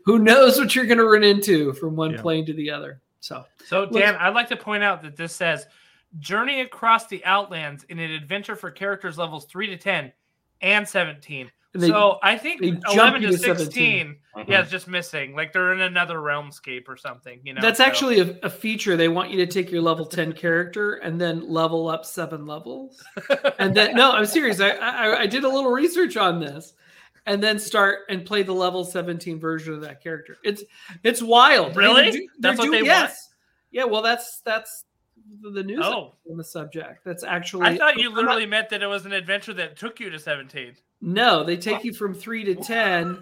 who 0.05 0.19
knows 0.19 0.57
what 0.57 0.75
you're 0.75 0.87
going 0.87 0.97
to 0.97 1.05
run 1.05 1.23
into 1.23 1.73
from 1.73 1.95
one 1.95 2.13
Yeah. 2.13 2.21
plane 2.21 2.45
to 2.47 2.53
the 2.53 2.71
other. 2.71 3.01
So 3.19 3.45
So, 3.65 3.87
Dan, 3.87 4.15
I'd 4.15 4.35
like 4.35 4.49
to 4.49 4.57
point 4.57 4.83
out 4.83 5.01
that 5.03 5.15
this 5.15 5.35
says 5.35 5.67
journey 6.19 6.61
across 6.61 7.07
the 7.07 7.23
Outlands 7.25 7.83
in 7.85 7.99
an 7.99 8.11
adventure 8.11 8.55
for 8.55 8.71
characters 8.71 9.17
levels 9.17 9.45
3 9.45 9.67
to 9.67 9.77
10 9.77 10.11
and 10.65 10.87
17. 10.87 11.49
they- 11.73 11.87
so, 11.89 12.19
I 12.23 12.37
think 12.37 12.61
11 12.61 13.21
to 13.21 13.27
to 13.31 13.37
17. 13.37 13.65
16, 13.65 14.15
Mhm. 14.37 14.47
yeah, 14.49 14.61
it's 14.61 14.71
just 14.71 14.87
missing. 14.87 15.35
Like 15.35 15.51
they're 15.51 15.73
in 15.73 15.81
another 15.81 16.15
realmscape 16.19 16.87
or 16.87 16.95
something, 16.97 17.39
you 17.43 17.53
know. 17.53 17.59
that's 17.61 17.79
so- 17.79 17.83
actually 17.85 18.19
a, 18.19 18.37
a 18.43 18.49
feature 18.49 18.95
they 18.95 19.09
want 19.09 19.29
you 19.29 19.37
to 19.45 19.51
take 19.51 19.71
your 19.71 19.81
level 19.81 20.05
10 20.05 20.31
character 20.45 20.93
and 20.95 21.19
then 21.19 21.47
level 21.49 21.87
up 21.89 22.05
seven 22.05 22.45
levels 22.45 23.03
and 23.59 23.75
then 23.75 23.93
no 23.93 24.11
i'm 24.13 24.25
serious 24.25 24.59
I, 24.61 24.69
I 24.71 25.19
i 25.21 25.27
did 25.27 25.43
a 25.43 25.49
little 25.49 25.71
research 25.71 26.15
on 26.17 26.39
this 26.39 26.73
and 27.25 27.41
then 27.43 27.59
start 27.59 27.99
and 28.09 28.23
play 28.25 28.43
the 28.43 28.53
level 28.53 28.83
17 28.85 29.37
version 29.39 29.73
of 29.73 29.81
that 29.81 30.01
character 30.01 30.37
it's 30.43 30.63
it's 31.03 31.21
wild 31.21 31.75
Really? 31.75 32.03
They're 32.03 32.11
do- 32.11 32.17
they're 32.39 32.51
That's 32.51 32.59
what 32.59 32.65
do- 32.65 32.71
they 32.71 32.83
want? 32.83 33.11
yeah 33.71 33.83
well 33.83 34.01
that's 34.01 34.39
that's 34.45 34.85
the 35.41 35.49
the 35.51 35.63
news 35.63 35.83
Oh. 35.85 36.13
on 36.29 36.37
the 36.37 36.43
subject 36.43 37.03
that's 37.03 37.23
actually 37.23 37.65
I 37.67 37.77
thought 37.77 37.97
you 37.97 38.09
I'm 38.09 38.15
not- 38.15 38.21
literally 38.23 38.45
meant 38.45 38.69
that 38.69 38.81
it 38.83 38.87
was 38.87 39.05
an 39.05 39.13
adventure 39.13 39.53
that 39.55 39.75
took 39.77 39.99
you 39.99 40.09
to 40.09 40.19
17. 40.19 40.75
no 41.01 41.43
they 41.43 41.57
take 41.57 41.83
you 41.83 41.93
from 41.93 42.13
3 42.13 42.43
to 42.45 42.55
10 42.55 43.19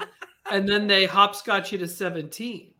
and 0.52 0.68
then 0.68 0.88
they 0.88 1.06
hopscotch 1.06 1.72
you 1.72 1.78
to 1.80 1.88
17 1.88 2.74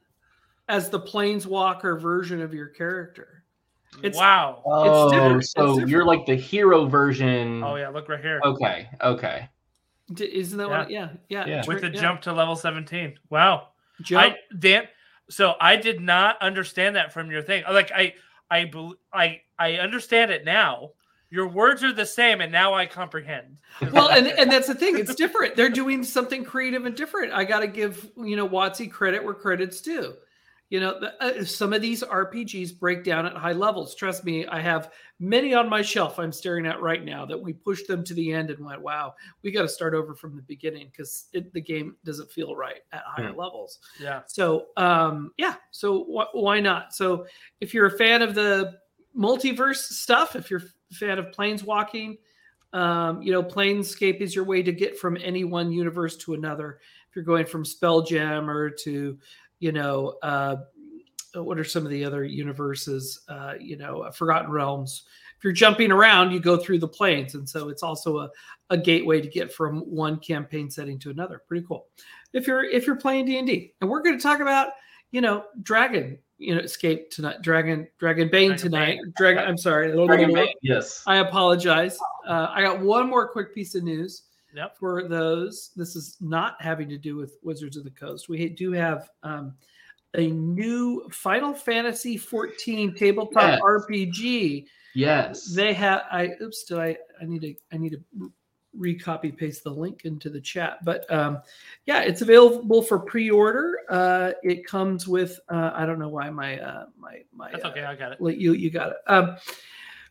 as 0.70 0.90
the 0.90 1.00
planeswalker 1.00 2.00
version 2.00 2.42
of 2.42 2.54
your 2.54 2.68
character 2.68 3.44
It's- 4.02 4.16
wow. 4.20 4.62
Oh, 4.66 5.10
different. 5.12 5.38
It's 5.44 5.52
so 5.52 5.68
different. 5.68 5.90
you're 5.90 6.06
like 6.06 6.26
the 6.26 6.36
hero 6.36 6.86
version. 6.86 7.64
Oh, 7.64 7.76
yeah, 7.76 7.90
look 7.90 8.10
right 8.10 8.20
here. 8.20 8.42
Okay. 8.44 8.90
Okay. 9.02 9.50
D- 10.12 10.26
isn't 10.36 10.58
that 10.58 10.68
what 10.70 10.90
yeah 10.90 11.10
yeah, 11.30 11.46
Yeah. 11.46 11.64
With 11.68 11.82
the 11.82 11.92
yeah. 11.92 12.02
jump 12.02 12.22
to 12.22 12.34
level 12.34 12.56
17. 12.56 13.20
Wow. 13.30 13.68
jump 14.02 14.34
I 14.34 14.38
Dan, 14.58 14.88
so 15.30 15.54
I 15.62 15.76
did 15.76 16.02
not 16.02 16.42
understand 16.42 16.96
that 16.96 17.14
from 17.14 17.30
your 17.32 17.42
thing. 17.44 17.64
Like 17.70 17.92
I, 17.92 18.16
I, 18.52 18.72
I, 19.14 19.42
I 19.58 19.74
understand 19.74 20.32
it 20.32 20.46
now. 20.46 20.92
Your 21.30 21.48
words 21.48 21.84
are 21.84 21.92
the 21.92 22.06
same, 22.06 22.42
and 22.42 22.52
now 22.52 22.74
I 22.76 22.86
comprehend. 22.86 23.58
well 23.92 24.10
and, 24.10 24.28
and 24.28 24.52
that's 24.52 24.68
the 24.68 24.76
thing 24.76 24.98
it's 24.98 25.16
different 25.16 25.56
they're 25.56 25.70
doing 25.70 26.04
something 26.04 26.44
creative 26.44 26.86
and 26.86 26.96
different 26.96 27.34
i 27.34 27.44
gotta 27.44 27.68
give 27.68 28.08
you 28.18 28.36
know 28.36 28.48
watsy 28.48 28.90
credit 28.90 29.24
where 29.24 29.34
credit's 29.34 29.82
due 29.82 30.14
you 30.74 30.80
know 30.80 31.00
uh, 31.20 31.46
some 31.46 31.72
of 31.72 31.84
these 31.84 32.02
rpgs 32.02 32.78
break 32.78 33.04
down 33.04 33.28
at 33.28 33.38
high 33.38 33.52
levels. 33.52 33.94
Trust 33.94 34.26
me 34.26 34.48
i 34.48 34.60
have 34.60 34.92
many 35.20 35.54
on 35.54 35.70
my 35.70 35.84
shelf 35.84 36.18
i'm 36.18 36.32
staring 36.32 36.66
at 36.66 36.82
right 36.82 37.06
now 37.06 37.28
that 37.28 37.40
we 37.40 37.54
pushed 37.54 37.88
them 37.88 38.04
to 38.04 38.16
the 38.16 38.34
end 38.34 38.50
and 38.50 38.66
went 38.66 38.82
wow 38.82 39.14
we 39.44 39.52
got 39.52 39.62
to 39.62 39.70
start 39.70 39.94
over 39.94 40.16
from 40.16 40.36
the 40.36 40.42
beginning 40.42 40.88
because 40.92 41.28
the 41.32 41.62
game 41.62 41.96
doesn't 42.04 42.32
feel 42.32 42.56
right 42.56 42.82
at 42.92 43.04
higher 43.06 43.32
levels. 43.32 43.80
Yeah. 44.02 44.22
so 44.26 44.66
um 44.76 45.32
yeah 45.38 45.56
so 45.70 46.06
wh- 46.06 46.34
why 46.36 46.60
not? 46.60 46.96
So 46.96 47.28
if 47.62 47.72
you're 47.72 47.86
a 47.86 47.98
fan 47.98 48.24
of 48.24 48.34
the 48.34 48.80
multiverse 49.16 49.76
stuff 49.76 50.36
if 50.36 50.50
you're 50.50 50.64
a 50.92 50.96
fan 50.96 51.20
of 51.20 51.30
planeswalking 51.30 52.18
um 52.74 53.22
you 53.22 53.32
know 53.32 53.44
planescape 53.44 54.22
is 54.22 54.36
your 54.36 54.44
way 54.44 54.64
to 54.64 54.72
get 54.72 54.98
from 54.98 55.20
any 55.22 55.44
one 55.44 55.72
universe 55.72 56.18
to 56.18 56.34
another. 56.34 56.80
If 57.10 57.18
you're 57.18 57.26
going 57.26 57.46
from 57.46 57.64
spelljammer 57.64 58.76
to 58.80 59.20
you 59.64 59.72
know 59.72 60.16
uh 60.24 60.58
what 61.36 61.58
are 61.58 61.64
some 61.64 61.84
of 61.86 61.90
the 61.92 62.04
other 62.06 62.24
universes 62.24 63.22
uh 63.30 63.54
you 63.60 63.78
know 63.78 64.02
uh, 64.02 64.12
forgotten 64.12 64.52
realms? 64.52 65.04
If 65.38 65.44
you're 65.44 65.54
jumping 65.54 65.92
around 65.92 66.32
you 66.32 66.40
go 66.40 66.58
through 66.58 66.80
the 66.80 66.88
planes 66.88 67.36
and 67.36 67.48
so 67.48 67.70
it's 67.70 67.84
also 67.84 68.18
a, 68.20 68.30
a 68.70 68.78
gateway 68.78 69.22
to 69.22 69.28
get 69.28 69.52
from 69.54 69.80
one 69.82 70.18
campaign 70.20 70.70
setting 70.70 71.00
to 71.00 71.10
another. 71.10 71.42
Pretty 71.48 71.66
cool. 71.68 71.88
If 72.34 72.46
you're 72.48 72.64
if 72.66 72.86
you're 72.86 72.98
playing 72.98 73.26
d&d 73.26 73.74
and 73.80 73.90
we're 73.90 74.02
going 74.02 74.18
to 74.18 74.22
talk 74.22 74.42
about 74.42 74.70
you 75.12 75.22
know 75.22 75.46
dragon 75.62 76.18
you 76.40 76.56
know 76.56 76.62
escape 76.62 77.10
tonight 77.12 77.42
dragon 77.42 77.88
dragon 78.00 78.28
bane 78.30 78.50
Dragon 78.50 78.64
tonight 78.72 78.98
Bane. 79.04 79.14
dragon 79.16 79.44
i'm 79.48 79.58
sorry 79.58 79.92
Dragon 80.08 80.34
Bane, 80.34 80.54
Yes. 80.62 81.04
i 81.08 81.18
apologize. 81.18 81.98
Uh, 82.28 82.48
i 82.52 82.62
got 82.62 82.80
one 82.82 83.10
more 83.10 83.28
quick 83.30 83.54
piece 83.56 83.76
of 83.76 83.84
news 83.84 84.24
Yep. 84.56 84.78
for 84.78 85.08
those 85.08 85.72
this 85.76 85.96
is 85.96 86.18
not 86.22 86.62
having 86.62 86.88
to 86.90 86.98
do 86.98 87.16
with 87.16 87.38
wizards 87.44 87.78
of 87.78 87.84
the 87.84 87.92
coast 87.92 88.30
we 88.30 88.50
do 88.50 88.72
have 88.72 89.10
um, 89.24 89.54
a 90.16 90.28
new 90.28 91.08
final 91.12 91.54
fantasy 91.54 92.18
14 92.18 92.94
tabletop 92.96 93.52
Yes. 93.52 93.62
rpg 93.62 94.66
Yes. 94.96 95.46
they 95.56 95.74
have 95.74 96.04
i 96.12 96.32
oops 96.42 96.64
did 96.66 96.78
i 96.78 96.96
i 97.22 97.26
need 97.26 97.42
to 97.42 97.56
i 97.72 97.78
need 97.78 97.92
to 98.20 98.32
recopy 98.80 99.36
paste 99.36 99.64
the 99.64 99.70
link 99.70 100.04
into 100.04 100.30
the 100.32 100.42
chat 100.42 100.84
but 100.84 101.12
um 101.12 101.40
yeah 101.86 102.02
it's 102.02 102.22
available 102.24 102.82
for 102.82 102.98
pre-order 102.98 103.78
uh 103.90 104.32
it 104.42 104.66
comes 104.66 105.08
with 105.08 105.40
uh 105.50 105.72
i 105.76 105.86
don't 105.86 106.00
know 106.00 106.10
why 106.10 106.30
my 106.30 106.60
uh 106.60 106.86
my 106.98 107.22
my 107.32 107.52
That's 107.52 107.66
uh, 107.66 107.70
okay. 107.70 107.84
I 107.84 107.96
got 107.96 108.14
it. 108.14 108.20
you 108.40 108.54
you 108.54 108.72
got 108.72 108.90
it 108.92 108.98
um 109.08 109.38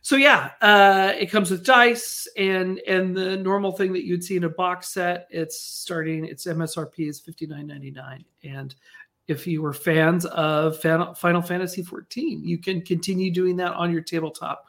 so 0.03 0.15
yeah 0.15 0.51
uh 0.61 1.11
it 1.17 1.31
comes 1.31 1.49
with 1.49 1.65
dice 1.65 2.27
and 2.37 2.77
and 2.87 3.15
the 3.17 3.37
normal 3.37 3.71
thing 3.71 3.91
that 3.93 4.05
you'd 4.05 4.23
see 4.23 4.35
in 4.35 4.43
a 4.43 4.49
box 4.49 4.89
set 4.89 5.27
it's 5.31 5.59
starting 5.59 6.25
its 6.25 6.45
msrp 6.45 6.93
is 6.99 7.19
59.99 7.19 8.23
and 8.43 8.75
if 9.27 9.47
you 9.47 9.61
were 9.63 9.73
fans 9.73 10.25
of 10.27 10.77
final 10.79 11.41
fantasy 11.41 11.81
14 11.81 12.43
you 12.43 12.57
can 12.59 12.81
continue 12.81 13.31
doing 13.31 13.55
that 13.55 13.73
on 13.73 13.91
your 13.91 14.01
tabletop 14.01 14.65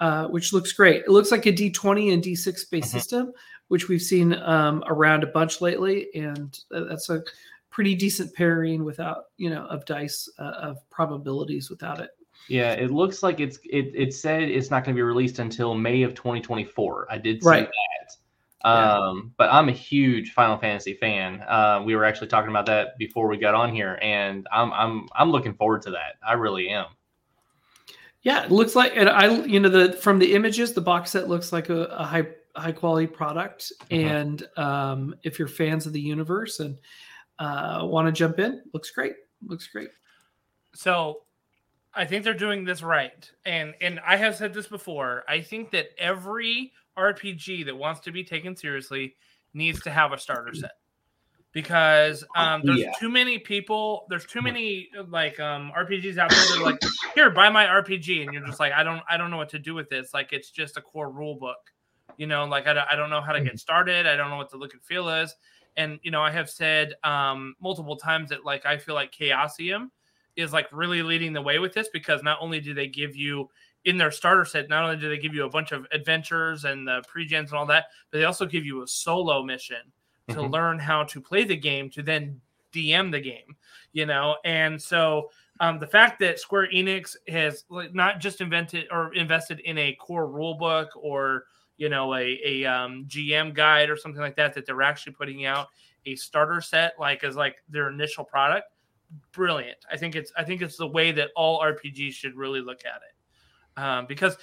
uh, 0.00 0.26
which 0.26 0.52
looks 0.52 0.72
great. 0.72 1.02
It 1.04 1.10
looks 1.10 1.30
like 1.30 1.46
a 1.46 1.52
d20 1.52 2.12
and 2.12 2.20
d6 2.22 2.68
based 2.68 2.88
Mhm. 2.88 2.92
system 2.92 3.32
which 3.68 3.88
we've 3.88 4.02
seen 4.02 4.34
um, 4.34 4.82
around 4.88 5.22
a 5.22 5.28
bunch 5.28 5.60
lately. 5.60 6.08
And 6.14 6.58
that's 6.70 7.08
a 7.10 7.22
pretty 7.70 7.94
decent 7.94 8.34
pairing 8.34 8.84
without 8.84 9.26
you 9.36 9.50
know 9.50 9.66
of 9.66 9.84
dice 9.84 10.28
uh, 10.40 10.42
of 10.68 10.78
probabilities 10.90 11.70
without 11.70 12.00
it 12.00 12.10
Yeah, 12.48 12.72
it 12.72 12.90
looks 12.90 13.22
like 13.22 13.40
it's 13.40 13.58
it. 13.64 13.92
It 13.94 14.12
said 14.14 14.42
it's 14.42 14.70
not 14.70 14.84
going 14.84 14.94
to 14.94 14.98
be 14.98 15.02
released 15.02 15.38
until 15.38 15.74
May 15.74 16.02
of 16.02 16.14
2024. 16.14 17.06
I 17.10 17.18
did 17.18 17.42
see 17.42 17.48
Right. 17.48 17.66
that. 17.66 18.16
Yeah. 18.64 18.98
Um, 18.98 19.32
but 19.36 19.50
I'm 19.52 19.68
a 19.68 19.72
huge 19.72 20.32
Final 20.32 20.56
Fantasy 20.56 20.94
fan. 20.94 21.42
Uh, 21.42 21.82
we 21.84 21.96
were 21.96 22.04
actually 22.04 22.28
talking 22.28 22.48
about 22.50 22.64
that 22.66 22.96
before 22.98 23.28
we 23.28 23.36
got 23.36 23.54
on 23.54 23.74
here, 23.74 23.98
and 24.00 24.46
I'm 24.52 24.72
I'm 24.72 25.08
I'm 25.14 25.30
looking 25.30 25.54
forward 25.54 25.82
to 25.82 25.90
that. 25.92 26.14
I 26.26 26.32
really 26.34 26.68
am. 26.70 26.86
Yeah, 28.22 28.42
it 28.44 28.50
looks 28.50 28.74
like, 28.74 28.92
and 28.96 29.06
I, 29.08 29.44
you 29.44 29.60
know, 29.60 29.68
the 29.68 29.92
from 29.92 30.18
the 30.18 30.32
images, 30.34 30.72
the 30.72 30.80
box 30.80 31.10
set 31.10 31.28
looks 31.28 31.52
like 31.52 31.68
a, 31.68 31.84
a 31.84 32.04
high 32.04 32.26
high 32.56 32.72
quality 32.72 33.06
product. 33.06 33.70
Mhm. 33.90 34.06
And 34.06 34.48
um, 34.56 35.14
if 35.24 35.38
you're 35.38 35.48
fans 35.48 35.86
of 35.86 35.92
the 35.92 36.00
universe 36.00 36.60
and 36.60 36.78
uh, 37.38 37.80
want 37.82 38.06
to 38.06 38.12
jump 38.12 38.38
in, 38.38 38.62
looks 38.72 38.90
great. 38.90 39.14
Looks 39.46 39.66
great. 39.66 39.88
So 40.74 41.23
I 41.96 42.04
think 42.04 42.24
they're 42.24 42.34
doing 42.34 42.64
this 42.64 42.82
right. 42.82 43.30
And 43.46 43.74
and 43.80 44.00
I 44.06 44.16
have 44.16 44.36
said 44.36 44.52
this 44.54 44.66
before. 44.66 45.24
I 45.28 45.40
think 45.40 45.70
that 45.72 45.88
every 45.98 46.72
RPG 46.98 47.64
that 47.66 47.76
wants 47.76 48.00
to 48.00 48.12
be 48.12 48.24
taken 48.24 48.56
seriously 48.56 49.16
needs 49.52 49.80
to 49.82 49.90
have 49.90 50.12
a 50.12 50.18
starter 50.18 50.54
set. 50.54 50.72
because 51.52 52.24
um, 52.34 52.62
there's 52.64 52.80
Yeah. 52.80 52.92
too 52.98 53.08
many 53.08 53.38
people. 53.38 54.06
There's 54.10 54.26
too 54.26 54.42
many 54.42 54.88
like 55.08 55.38
um, 55.38 55.70
RPGs 55.76 56.18
out 56.18 56.30
there 56.30 56.40
that 56.40 56.58
are 56.58 56.64
like, 56.64 56.80
here, 57.14 57.30
buy 57.30 57.48
my 57.48 57.66
RPG, 57.66 58.22
and 58.24 58.32
you're 58.34 58.44
just 58.44 58.58
like, 58.58 58.72
I 58.72 58.82
don't, 58.82 59.02
I 59.08 59.16
don't 59.16 59.30
know 59.30 59.36
what 59.36 59.50
to 59.50 59.58
do 59.60 59.72
with 59.74 59.88
this. 59.88 60.12
Like, 60.12 60.32
it's 60.32 60.50
just 60.50 60.76
a 60.76 60.80
core 60.80 61.10
rule 61.10 61.36
book, 61.36 61.58
you 62.16 62.26
know. 62.26 62.44
Like, 62.44 62.66
I, 62.66 62.72
don't- 62.72 62.88
I 62.90 62.96
don't 62.96 63.08
know 63.10 63.20
how 63.20 63.32
to 63.32 63.40
get 63.40 63.58
started. 63.60 64.04
I 64.06 64.16
don't 64.16 64.30
know 64.30 64.36
what 64.36 64.50
the 64.50 64.56
look 64.56 64.72
and 64.72 64.82
feel 64.82 65.08
is. 65.08 65.32
And 65.76 65.98
you 66.02 66.10
know, 66.10 66.22
I 66.22 66.30
have 66.32 66.50
said 66.50 66.94
um, 67.04 67.54
multiple 67.60 67.96
times 67.96 68.30
that 68.30 68.44
like 68.44 68.66
I 68.66 68.76
feel 68.76 68.94
like 68.96 69.12
Chaosium 69.12 69.90
is 70.36 70.52
like 70.52 70.66
really 70.72 71.02
leading 71.02 71.32
the 71.32 71.42
way 71.42 71.58
with 71.58 71.72
this 71.72 71.88
because 71.92 72.22
not 72.22 72.38
only 72.40 72.60
do 72.60 72.74
they 72.74 72.88
give 72.88 73.14
you 73.16 73.48
in 73.84 73.96
their 73.96 74.10
starter 74.10 74.44
set, 74.44 74.68
not 74.68 74.84
only 74.84 74.96
do 74.96 75.08
they 75.08 75.18
give 75.18 75.34
you 75.34 75.44
a 75.44 75.50
bunch 75.50 75.72
of 75.72 75.86
adventures 75.92 76.64
and 76.64 76.86
the 76.88 77.02
pre-gens 77.06 77.50
and 77.50 77.58
all 77.58 77.66
that, 77.66 77.86
but 78.10 78.18
they 78.18 78.24
also 78.24 78.46
give 78.46 78.64
you 78.64 78.82
a 78.82 78.86
solo 78.88 79.42
mission 79.42 79.92
to 80.28 80.36
Mhm. 80.36 80.50
learn 80.52 80.78
how 80.78 81.04
to 81.04 81.20
play 81.20 81.44
the 81.44 81.56
game 81.56 81.90
to 81.90 82.02
then 82.02 82.40
DM 82.72 83.10
the 83.10 83.20
game, 83.20 83.56
you 83.92 84.06
know. 84.06 84.36
And 84.44 84.80
so 84.80 85.30
um, 85.60 85.78
the 85.78 85.86
fact 85.86 86.18
that 86.20 86.40
Square 86.40 86.68
Enix 86.72 87.14
has 87.28 87.64
like, 87.68 87.94
not 87.94 88.18
just 88.20 88.40
invented 88.40 88.86
or 88.90 89.14
invested 89.14 89.60
in 89.60 89.78
a 89.78 89.92
core 89.94 90.26
rule 90.26 90.54
book 90.54 90.88
or 90.96 91.44
you 91.76 91.88
know 91.88 92.14
a, 92.14 92.40
a 92.44 92.64
um, 92.64 93.04
GM 93.06 93.52
guide 93.54 93.90
or 93.90 93.96
something 93.96 94.20
like 94.20 94.36
that, 94.36 94.54
that 94.54 94.66
they're 94.66 94.82
actually 94.82 95.12
putting 95.12 95.44
out 95.44 95.68
a 96.06 96.16
starter 96.16 96.60
set 96.60 96.94
like 96.98 97.22
as 97.22 97.36
like 97.36 97.56
their 97.68 97.88
initial 97.88 98.24
product, 98.24 98.66
brilliant. 99.32 99.78
I 99.90 99.96
think 99.96 100.16
it's 100.16 100.32
I 100.36 100.44
think 100.44 100.62
it's 100.62 100.76
the 100.76 100.86
way 100.86 101.12
that 101.12 101.30
all 101.36 101.60
RPGs 101.60 102.12
should 102.12 102.36
really 102.36 102.60
look 102.60 102.82
at 102.84 103.00
it, 103.02 103.80
um, 103.80 104.06
because 104.06 104.36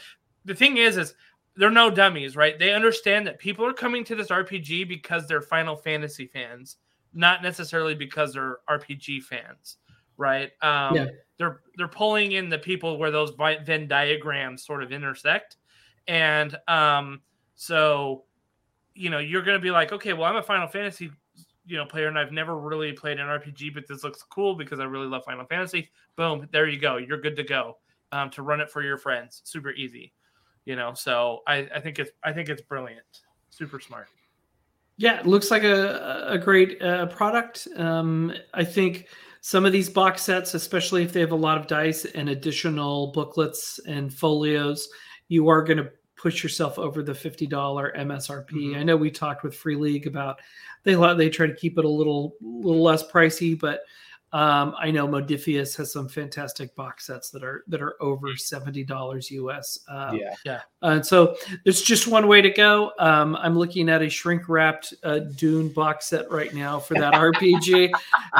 the 0.46 0.56
thing 0.56 0.78
is 0.78 0.98
is 0.98 1.14
they're 1.56 1.70
no 1.70 1.90
dummies, 1.90 2.36
right? 2.36 2.58
They 2.58 2.74
understand 2.74 3.28
that 3.28 3.40
people 3.40 3.66
are 3.66 3.74
coming 3.74 4.04
to 4.06 4.16
this 4.16 4.28
RPG 4.28 4.88
because 4.88 5.28
they're 5.28 5.42
Final 5.42 5.76
Fantasy 5.76 6.28
fans, 6.28 6.78
not 7.14 7.44
necessarily 7.44 7.94
because 7.94 8.34
they're 8.34 8.60
RPG 8.70 9.24
fans, 9.24 9.78
right? 10.18 10.52
Um, 10.62 10.96
Yeah. 10.96 11.06
They're 11.38 11.62
they're 11.76 11.88
pulling 11.88 12.34
in 12.34 12.50
the 12.50 12.60
people 12.60 13.00
where 13.00 13.10
those 13.10 13.32
Venn 13.32 13.88
diagrams 13.88 14.64
sort 14.64 14.84
of 14.84 14.92
intersect, 14.92 15.58
and 16.08 16.56
um, 16.68 17.22
so 17.56 18.26
you 18.94 19.10
know 19.10 19.18
you're 19.18 19.42
going 19.42 19.58
to 19.58 19.62
be 19.62 19.72
like, 19.72 19.92
okay, 19.92 20.14
well, 20.14 20.26
I'm 20.26 20.36
a 20.36 20.44
Final 20.44 20.68
Fantasy 20.68 21.10
you 21.66 21.78
know 21.78 21.86
player 21.86 22.08
and 22.08 22.18
I've 22.18 22.32
never 22.32 22.58
really 22.58 22.94
played 22.94 23.20
an 23.20 23.28
RPG, 23.28 23.74
but 23.74 23.88
this 23.88 24.04
looks 24.04 24.24
cool 24.24 24.56
because 24.56 24.80
I 24.80 24.86
really 24.86 25.08
love 25.08 25.24
Final 25.26 25.46
Fantasy. 25.46 25.90
Boom, 26.16 26.48
there 26.52 26.68
you 26.68 26.80
go. 26.80 26.98
You're 26.98 27.22
good 27.22 27.36
to 27.38 27.44
go 27.44 27.78
um, 28.12 28.30
to 28.32 28.42
run 28.42 28.62
it 28.62 28.72
for 28.72 28.84
your 28.84 28.98
friends. 28.98 29.42
Super 29.44 29.72
easy 29.72 30.14
you 30.66 30.76
know 30.76 30.94
so 30.94 31.40
I, 31.48 31.68
I 31.74 31.80
think 31.80 32.00
it's 32.00 32.12
i 32.24 32.32
think 32.32 32.50
it's 32.50 32.62
brilliant 32.62 33.06
super 33.50 33.80
smart 33.80 34.08
Yeah, 34.98 35.20
it 35.20 35.26
looks 35.26 35.50
like 35.50 35.64
a, 35.64 36.28
a 36.28 36.38
great 36.38 36.80
uh, 36.82 37.08
product. 37.08 37.68
Um, 37.76 38.34
I 38.54 38.64
think 38.64 39.08
some 39.42 39.66
of 39.66 39.72
these 39.72 39.90
box 39.90 40.22
sets, 40.22 40.54
especially 40.54 41.04
if 41.04 41.12
they 41.12 41.22
have 41.22 41.32
a 41.32 41.36
lot 41.36 41.58
of 41.58 41.66
dice 41.66 42.06
and 42.06 42.30
additional 42.30 43.12
booklets 43.12 43.80
and 43.88 44.14
folios, 44.14 44.88
you 45.28 45.48
are 45.48 45.64
going 45.64 45.80
to 45.80 45.92
push 46.22 46.44
yourself 46.44 46.78
over 46.78 47.02
the 47.02 47.16
fifty 47.16 47.48
dollar 47.48 47.92
MSRP. 47.98 48.52
Mhm. 48.52 48.78
I 48.78 48.84
know 48.84 48.96
we 48.96 49.10
talked 49.10 49.44
with 49.44 49.56
Free 49.56 49.76
League 49.76 50.06
about 50.06 50.40
they 50.84 50.96
they 51.16 51.30
try 51.30 51.48
to 51.48 51.56
keep 51.56 51.78
it 51.78 51.86
a 51.86 51.90
little 51.90 52.36
little 52.42 52.84
less 52.84 53.04
pricey, 53.10 53.60
but 53.60 53.82
um, 54.34 54.74
I 54.80 54.92
know 54.92 55.08
Modiphius 55.08 55.76
has 55.78 55.92
some 55.92 56.08
fantastic 56.08 56.74
box 56.76 57.08
sets 57.08 57.30
that 57.32 57.44
are 57.44 57.64
that 57.68 57.82
are 57.82 58.02
over 58.02 58.36
seventy 58.38 58.84
dollars 58.84 59.30
US. 59.32 59.80
Um, 59.90 60.16
yeah. 60.16 60.36
yeah. 60.46 60.62
and 60.82 61.06
so 61.06 61.36
it's 61.66 61.82
just 61.82 62.08
one 62.08 62.28
way 62.28 62.42
to 62.42 62.50
go. 62.50 62.92
Um, 62.98 63.36
I'm 63.36 63.58
looking 63.58 63.90
at 63.90 64.02
a 64.02 64.10
shrink 64.10 64.48
wrapped 64.48 64.94
uh, 65.04 65.20
Dune 65.20 65.68
box 65.70 66.06
set 66.08 66.32
right 66.32 66.54
now 66.54 66.80
for 66.80 66.94
that 66.94 67.14
RPG, 67.16 67.92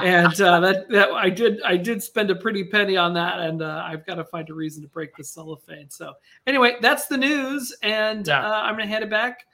and 0.02 0.42
uh, 0.42 0.60
that 0.62 0.88
that 0.90 1.12
I 1.12 1.30
did 1.30 1.62
I 1.64 1.76
did 1.76 2.02
spend 2.02 2.30
a 2.30 2.36
pretty 2.36 2.64
penny 2.64 2.96
on 2.96 3.14
that, 3.16 3.40
and 3.40 3.62
uh, 3.62 3.84
I've 3.86 4.06
got 4.06 4.16
to 4.16 4.24
find 4.24 4.50
a 4.50 4.54
reason 4.54 4.82
to 4.84 4.88
break 4.90 5.16
the 5.18 5.24
cellophane. 5.26 5.90
So 5.90 6.14
anyway, 6.48 6.78
that's 6.82 7.08
the 7.08 7.18
news, 7.18 7.76
and 7.84 8.28
Yeah. 8.28 8.48
uh, 8.48 8.62
I'm 8.62 8.76
gonna 8.76 8.88
hand 8.88 9.04
it 9.04 9.10
back 9.10 9.46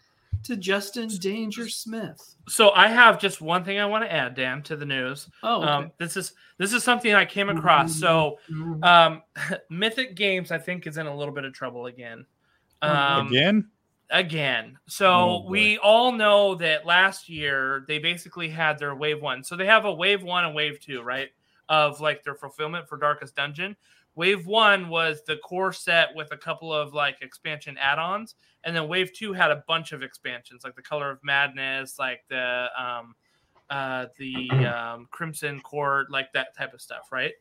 to 0.43 0.55
Justin 0.55 1.07
Danger 1.09 1.67
Smith. 1.67 2.35
so 2.47 2.71
i 2.71 2.87
have 2.87 3.19
just 3.19 3.41
one 3.41 3.63
thing 3.63 3.79
i 3.79 3.85
want 3.85 4.03
to 4.03 4.11
add 4.13 4.35
dan 4.35 4.61
to 4.63 4.75
the 4.75 4.85
news 4.85 5.29
Oh, 5.43 5.61
okay. 5.61 5.67
um, 5.71 5.91
this 5.97 6.15
is 6.15 6.33
this 6.57 6.71
is 6.73 6.83
something 6.83 7.13
i 7.13 7.25
came 7.25 7.49
across 7.49 7.99
so 7.99 8.37
um, 8.83 9.21
mythic 9.69 10.15
games 10.15 10.51
i 10.51 10.57
think 10.57 10.87
is 10.87 10.97
in 10.97 11.07
a 11.07 11.15
little 11.15 11.33
bit 11.33 11.43
of 11.45 11.53
trouble 11.53 11.87
again 11.87 12.25
um, 12.81 13.27
Again? 13.27 13.67
again. 14.11 14.77
So 14.87 15.07
Oh, 15.09 15.45
we 15.49 15.77
all 15.79 16.11
know 16.11 16.55
that 16.55 16.85
last 16.85 17.27
year 17.27 17.83
they 17.87 17.97
basically 17.99 18.47
had 18.49 18.77
their 18.77 18.93
wave 18.95 19.21
one. 19.21 19.43
So 19.43 19.55
they 19.57 19.65
have 19.65 19.85
a 19.85 19.91
wave 19.93 20.21
one 20.23 20.45
and 20.45 20.53
wave 20.55 20.79
two, 20.79 21.01
right? 21.01 21.29
Of 21.69 21.99
like 21.99 22.23
their 22.23 22.35
fulfillment 22.35 22.87
for 22.87 22.97
Darkest 22.97 23.35
Dungeon. 23.35 23.75
Wave 24.15 24.45
one 24.47 24.89
was 24.89 25.23
the 25.25 25.37
core 25.37 25.73
set 25.73 26.09
with 26.15 26.31
a 26.31 26.37
couple 26.37 26.71
of 26.73 26.93
like 26.93 27.17
expansion 27.21 27.77
add-ons, 27.79 28.35
and 28.67 28.75
then 28.75 28.89
wave 28.89 29.13
two 29.13 29.31
had 29.31 29.49
a 29.49 29.63
bunch 29.65 29.93
of 29.93 30.03
expansions, 30.03 30.65
like 30.65 30.75
the 30.75 30.81
Color 30.81 31.09
of 31.09 31.23
Madness, 31.23 31.97
like 31.97 32.25
the 32.29 32.67
um, 32.77 33.15
uh, 33.69 34.07
the 34.17 34.49
um, 34.51 35.07
Crimson 35.09 35.61
Court, 35.61 36.11
like 36.11 36.33
that 36.33 36.53
type 36.55 36.73
of 36.73 36.81
stuff, 36.81 37.07
right? 37.09 37.31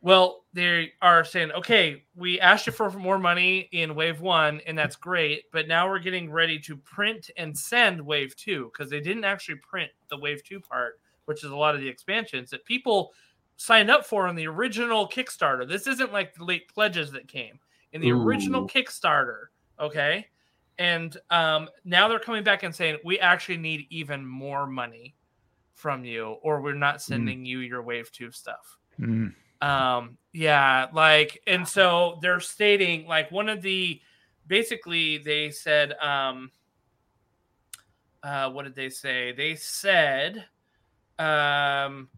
Well, 0.00 0.44
they 0.52 0.92
are 1.00 1.24
saying, 1.24 1.52
okay, 1.52 2.02
we 2.16 2.40
asked 2.40 2.66
you 2.66 2.72
for 2.72 2.90
more 2.90 3.18
money 3.18 3.68
in 3.70 3.94
wave 3.94 4.20
one, 4.20 4.60
and 4.66 4.76
that's 4.76 4.96
great, 4.96 5.44
but 5.52 5.68
now 5.68 5.88
we're 5.88 6.00
getting 6.00 6.30
ready 6.30 6.58
to 6.58 6.76
print 6.76 7.30
and 7.36 7.56
send 7.56 8.00
wave 8.00 8.34
two 8.34 8.72
because 8.72 8.90
they 8.90 9.00
didn't 9.00 9.24
actually 9.24 9.60
print 9.62 9.92
the 10.10 10.18
wave 10.18 10.42
two 10.42 10.60
part, 10.60 10.98
which 11.26 11.44
is 11.44 11.52
a 11.52 11.56
lot 11.56 11.76
of 11.76 11.80
the 11.80 11.88
expansions 11.88 12.50
that 12.50 12.64
people 12.64 13.12
signed 13.56 13.88
up 13.88 14.04
for 14.04 14.26
on 14.26 14.34
the 14.34 14.48
original 14.48 15.08
Kickstarter. 15.08 15.66
This 15.66 15.86
isn't 15.86 16.12
like 16.12 16.34
the 16.34 16.44
late 16.44 16.68
pledges 16.68 17.12
that 17.12 17.28
came 17.28 17.60
in 17.92 18.00
the 18.00 18.10
original 18.10 18.68
Kickstarter, 18.68 19.44
okay? 19.78 20.26
And 20.78 21.16
um, 21.30 21.68
now 21.84 22.08
they're 22.08 22.18
coming 22.18 22.44
back 22.44 22.62
and 22.62 22.74
saying, 22.74 22.98
we 23.04 23.18
actually 23.20 23.58
need 23.58 23.86
even 23.90 24.26
more 24.26 24.66
money 24.66 25.14
from 25.74 26.04
you, 26.04 26.36
or 26.42 26.60
we're 26.60 26.74
not 26.74 27.02
sending 27.02 27.44
you 27.44 27.58
your 27.60 27.82
wave 27.82 28.10
two 28.12 28.30
stuff 28.30 28.78
Mm. 29.00 29.34
um 29.60 30.18
yeah 30.32 30.86
like 30.92 31.42
and 31.48 31.66
so 31.66 32.18
they're 32.22 32.38
stating 32.38 33.08
like 33.08 33.32
one 33.32 33.48
of 33.48 33.60
the 33.60 34.00
basically 34.46 35.18
they 35.18 35.50
said 35.50 35.94
um 35.94 36.52
uh 38.22 38.48
what 38.50 38.64
did 38.66 38.76
they 38.76 38.88
say 38.88 39.32
they 39.32 39.56
said 39.56 40.44
um 41.18 42.08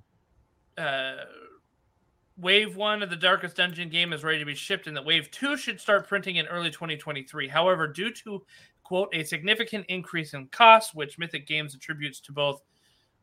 uh 0.76 1.14
wave 2.38 2.76
one 2.76 3.02
of 3.02 3.10
the 3.10 3.16
darkest 3.16 3.56
dungeon 3.56 3.88
game 3.88 4.12
is 4.12 4.22
ready 4.22 4.38
to 4.38 4.44
be 4.44 4.54
shipped 4.54 4.86
and 4.86 4.96
that 4.96 5.04
wave 5.04 5.30
two 5.30 5.56
should 5.56 5.80
start 5.80 6.08
printing 6.08 6.36
in 6.36 6.46
early 6.46 6.70
2023 6.70 7.48
however 7.48 7.86
due 7.86 8.10
to 8.10 8.44
quote 8.84 9.08
a 9.14 9.24
significant 9.24 9.84
increase 9.88 10.34
in 10.34 10.46
costs 10.48 10.94
which 10.94 11.18
mythic 11.18 11.46
games 11.46 11.74
attributes 11.74 12.20
to 12.20 12.32
both 12.32 12.62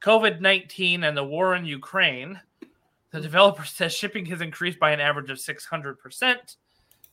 covid-19 0.01 1.03
and 1.07 1.15
the 1.15 1.23
war 1.23 1.55
in 1.55 1.65
ukraine 1.65 2.39
the 3.13 3.21
developer 3.21 3.63
says 3.65 3.93
shipping 3.93 4.25
has 4.25 4.41
increased 4.41 4.79
by 4.79 4.91
an 4.91 4.99
average 4.99 5.29
of 5.29 5.37
600%. 5.37 6.55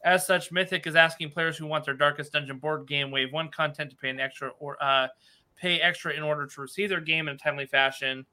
As 0.03 0.27
such, 0.27 0.51
Mythic 0.51 0.87
is 0.87 0.97
asking 0.97 1.31
players 1.31 1.57
who 1.57 1.67
want 1.67 1.85
their 1.85 1.95
Darkest 1.95 2.33
Dungeon 2.33 2.59
board 2.59 2.89
game 2.89 3.11
Wave 3.11 3.33
1 3.33 3.51
content 3.51 3.91
to 3.91 3.97
pay 3.97 4.09
an 4.09 4.19
extra 4.19 4.51
or 4.59 4.83
uh, 4.83 5.09
pay 5.57 5.79
extra 5.79 6.13
in 6.15 6.23
order 6.23 6.47
to 6.47 6.61
receive 6.61 6.89
their 6.89 7.03
game 7.03 7.29
in 7.29 7.35
a 7.35 7.39
timely 7.39 7.67
fashion. 7.67 8.25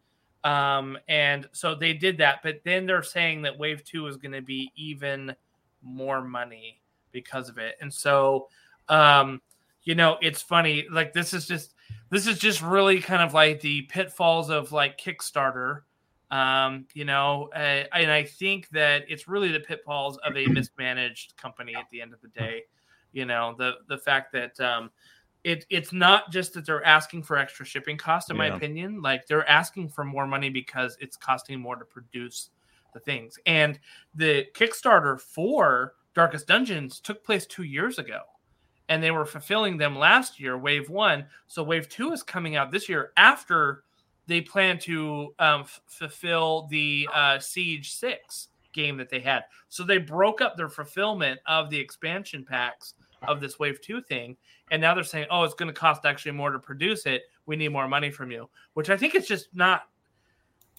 Um, 0.48 0.98
and 1.08 1.48
so 1.52 1.76
they 1.76 1.94
did 1.94 2.18
that, 2.20 2.40
but 2.44 2.62
then 2.64 2.86
they're 2.86 3.04
saying 3.04 3.42
that 3.42 3.58
Wave 3.58 3.84
2 3.84 4.08
is 4.08 4.18
going 4.18 4.34
to 4.34 4.42
be 4.42 4.72
even 4.76 5.36
more 5.82 6.22
money 6.22 6.82
because 7.12 7.50
of 7.50 7.58
it. 7.58 7.76
And 7.82 7.94
so 7.94 8.48
um, 8.90 9.42
you 9.84 9.96
know, 9.96 10.18
it's 10.22 10.42
funny 10.42 10.86
like 10.92 11.14
this 11.14 11.34
is 11.34 11.48
just 11.48 11.74
this 12.10 12.28
is 12.28 12.40
just 12.40 12.62
really 12.62 13.02
kind 13.02 13.22
of 13.22 13.34
like 13.34 13.62
the 13.62 13.84
pitfalls 13.84 14.50
of 14.50 14.72
like 14.72 15.00
Kickstarter 15.00 15.82
um 16.30 16.86
you 16.94 17.06
know 17.06 17.50
uh, 17.56 17.84
and 17.94 18.12
i 18.12 18.22
think 18.22 18.68
that 18.70 19.04
it's 19.08 19.30
really 19.30 19.52
the 19.52 19.62
pitfalls 19.62 20.18
of 20.26 20.36
a 20.36 20.46
mismanaged 20.48 21.36
company 21.38 21.74
at 21.74 21.86
the 21.90 22.02
end 22.02 22.14
of 22.14 22.20
the 22.22 22.28
day 22.30 22.64
you 23.14 23.24
know 23.24 23.56
the 23.58 23.76
the 23.88 23.98
fact 23.98 24.34
that 24.34 24.60
um 24.60 24.90
it 25.44 25.66
it's 25.70 25.94
not 25.94 26.32
just 26.32 26.54
that 26.54 26.66
they're 26.66 26.84
asking 26.84 27.24
for 27.24 27.38
extra 27.38 27.66
shipping 27.66 27.98
cost 27.98 28.30
in 28.32 28.38
my 28.38 28.48
opinion. 28.48 29.02
Like 29.02 29.28
they're 29.28 29.48
asking 29.48 29.90
for 29.90 30.04
more 30.04 30.28
money 30.28 30.50
because 30.50 30.98
it's 31.00 31.16
costing 31.16 31.60
more 31.60 31.76
to 31.76 31.86
produce 31.86 32.50
the 32.94 33.00
things. 33.00 33.38
And 33.46 33.80
the 34.16 34.48
kickstarter 34.54 35.20
for 35.20 35.94
darkest 36.14 36.48
dungeons 36.48 37.00
took 37.00 37.24
place 37.24 37.46
two 37.46 37.64
years 37.64 38.00
ago 38.00 38.22
and 38.90 39.04
they 39.04 39.12
were 39.12 39.26
fulfilling 39.26 39.78
them 39.78 39.98
last 39.98 40.40
year 40.40 40.58
wave 40.58 40.90
one. 40.90 41.26
So 41.48 41.64
wave 41.64 41.90
two 41.90 42.12
is 42.12 42.24
coming 42.24 42.56
out 42.56 42.72
this 42.72 42.90
year 42.90 43.12
after 43.18 43.84
they 44.28 44.42
plan 44.42 44.78
to 44.80 45.34
um, 45.40 45.62
f- 45.62 45.82
fulfill 45.88 46.68
the 46.70 47.08
uh, 47.14 47.40
Siege 47.40 47.94
Six 47.94 48.50
game 48.74 48.98
that 48.98 49.10
they 49.10 49.20
had. 49.20 49.44
So 49.70 49.84
they 49.84 49.98
broke 49.98 50.42
up 50.42 50.58
their 50.58 50.70
fulfillment 50.70 51.40
of 51.46 51.70
the 51.70 51.80
expansion 51.80 52.44
packs 52.44 52.94
of 53.28 53.40
this 53.40 53.60
Wave 53.60 53.82
Two 53.82 54.02
thing, 54.02 54.38
and 54.72 54.82
now 54.82 54.94
they're 54.94 55.04
saying, 55.04 55.28
"Oh, 55.30 55.44
it's 55.44 55.54
going 55.54 55.74
to 55.74 55.80
cost 55.80 56.06
actually 56.06 56.34
more 56.34 56.52
to 56.52 56.60
produce 56.60 57.06
it. 57.06 57.24
We 57.46 57.56
need 57.56 57.70
more 57.70 57.88
money 57.88 58.12
from 58.12 58.32
you," 58.32 58.50
which 58.74 58.90
I 58.90 58.98
think 58.98 59.16
it's 59.16 59.28
just 59.28 59.48
not 59.54 59.84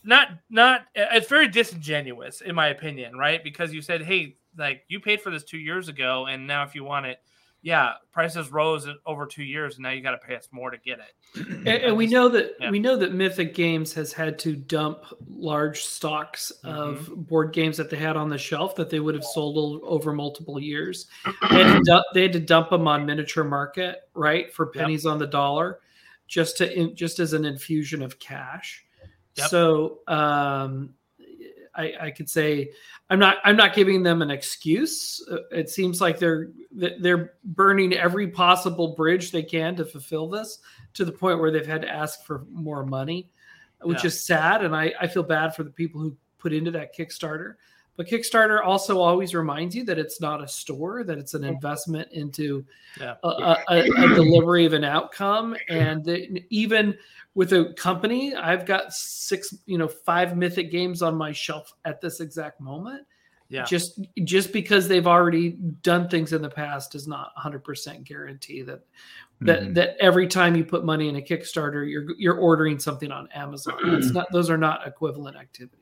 not 0.04 0.28
not 0.50 0.86
it's 0.94 1.28
very 1.28 1.48
disingenuous 1.48 2.40
in 2.40 2.54
my 2.54 2.68
opinion, 2.68 3.16
right? 3.16 3.42
Because 3.42 3.72
you 3.72 3.82
said, 3.82 4.02
hey, 4.02 4.36
like 4.56 4.84
you 4.88 5.00
paid 5.00 5.20
for 5.20 5.30
this 5.30 5.44
two 5.44 5.58
years 5.58 5.88
ago, 5.88 6.26
and 6.26 6.46
now 6.46 6.62
if 6.62 6.74
you 6.74 6.84
want 6.84 7.06
it, 7.06 7.20
yeah, 7.68 7.92
prices 8.12 8.50
rose 8.50 8.88
over 9.04 9.26
two 9.26 9.44
years, 9.44 9.74
and 9.74 9.82
now 9.82 9.90
you 9.90 10.00
got 10.00 10.12
to 10.12 10.26
pay 10.26 10.34
us 10.34 10.48
more 10.52 10.70
to 10.70 10.78
get 10.78 11.00
it. 11.00 11.46
And, 11.58 11.68
and 11.68 11.96
we 11.98 12.06
know 12.06 12.30
that 12.30 12.56
yeah. 12.58 12.70
we 12.70 12.78
know 12.78 12.96
that 12.96 13.12
Mythic 13.12 13.54
Games 13.54 13.92
has 13.92 14.10
had 14.10 14.38
to 14.38 14.56
dump 14.56 15.04
large 15.28 15.84
stocks 15.84 16.50
of 16.64 17.00
mm-hmm. 17.00 17.20
board 17.22 17.52
games 17.52 17.76
that 17.76 17.90
they 17.90 17.98
had 17.98 18.16
on 18.16 18.30
the 18.30 18.38
shelf 18.38 18.74
that 18.76 18.88
they 18.88 19.00
would 19.00 19.14
have 19.14 19.24
sold 19.24 19.82
over 19.84 20.14
multiple 20.14 20.58
years. 20.58 21.08
They 21.50 21.62
had, 21.62 21.82
dump, 21.82 22.04
they 22.14 22.22
had 22.22 22.32
to 22.32 22.40
dump 22.40 22.70
them 22.70 22.88
on 22.88 23.04
miniature 23.04 23.44
market, 23.44 24.08
right, 24.14 24.50
for 24.52 24.66
pennies 24.66 25.04
yep. 25.04 25.12
on 25.12 25.18
the 25.18 25.26
dollar, 25.26 25.80
just 26.26 26.56
to 26.58 26.90
just 26.94 27.18
as 27.18 27.34
an 27.34 27.44
infusion 27.44 28.00
of 28.00 28.18
cash. 28.18 28.86
Yep. 29.34 29.48
So 29.50 29.98
um, 30.08 30.94
I, 31.74 31.92
I 32.00 32.10
could 32.10 32.28
say 32.28 32.70
I'm 33.10 33.18
not 33.18 33.36
I'm 33.44 33.56
not 33.56 33.74
giving 33.74 34.02
them 34.02 34.22
an 34.22 34.30
excuse. 34.30 35.26
Uh, 35.30 35.38
it 35.50 35.70
seems 35.70 36.00
like 36.00 36.18
they're 36.18 36.50
they're 36.72 37.34
burning 37.44 37.94
every 37.94 38.28
possible 38.28 38.94
bridge 38.94 39.30
they 39.30 39.42
can 39.42 39.76
to 39.76 39.84
fulfill 39.84 40.28
this 40.28 40.58
to 40.94 41.04
the 41.04 41.12
point 41.12 41.40
where 41.40 41.50
they've 41.50 41.66
had 41.66 41.82
to 41.82 41.88
ask 41.88 42.24
for 42.24 42.44
more 42.50 42.84
money, 42.84 43.30
which 43.82 44.04
yeah. 44.04 44.08
is 44.08 44.24
sad. 44.24 44.64
And 44.64 44.74
I, 44.74 44.92
I 45.00 45.06
feel 45.06 45.22
bad 45.22 45.54
for 45.54 45.62
the 45.62 45.70
people 45.70 46.00
who 46.00 46.16
put 46.38 46.52
into 46.52 46.70
that 46.72 46.96
Kickstarter. 46.96 47.54
But 47.98 48.06
Kickstarter 48.06 48.64
also 48.64 49.00
always 49.00 49.34
reminds 49.34 49.74
you 49.74 49.82
that 49.86 49.98
it's 49.98 50.20
not 50.20 50.40
a 50.40 50.46
store, 50.46 51.02
that 51.02 51.18
it's 51.18 51.34
an 51.34 51.42
investment 51.42 52.08
into 52.12 52.64
yeah. 53.00 53.16
a, 53.24 53.56
a, 53.68 53.80
a, 53.80 54.14
delivery 54.14 54.64
of 54.64 54.72
an 54.72 54.84
outcome. 54.84 55.56
And 55.68 56.40
even 56.48 56.96
with 57.34 57.52
a 57.54 57.74
company, 57.76 58.36
I've 58.36 58.64
got 58.64 58.92
six, 58.92 59.52
you 59.66 59.78
know, 59.78 59.88
five 59.88 60.36
mythic 60.36 60.70
games 60.70 61.02
on 61.02 61.16
my 61.16 61.32
shelf 61.32 61.72
at 61.84 62.00
this 62.00 62.20
exact 62.20 62.60
moment. 62.60 63.04
Yeah. 63.48 63.64
Just 63.64 63.98
just 64.22 64.52
because 64.52 64.86
they've 64.86 65.06
already 65.06 65.52
done 65.82 66.08
things 66.08 66.32
in 66.32 66.40
the 66.40 66.50
past 66.50 66.92
does 66.92 67.08
not 67.08 67.32
100% 67.36 68.04
guarantee 68.04 68.62
that 68.62 68.82
that 69.40 69.62
mm-hmm. 69.62 69.72
that 69.72 69.96
every 69.98 70.28
time 70.28 70.54
you 70.54 70.64
put 70.64 70.84
money 70.84 71.08
in 71.08 71.16
a 71.16 71.20
Kickstarter, 71.20 71.90
you're 71.90 72.14
you're 72.16 72.36
ordering 72.36 72.78
something 72.78 73.10
on 73.10 73.28
Amazon. 73.34 73.74
It's 73.86 74.10
not 74.12 74.30
those 74.30 74.50
are 74.50 74.58
not 74.58 74.86
equivalent 74.86 75.36
activities 75.36 75.77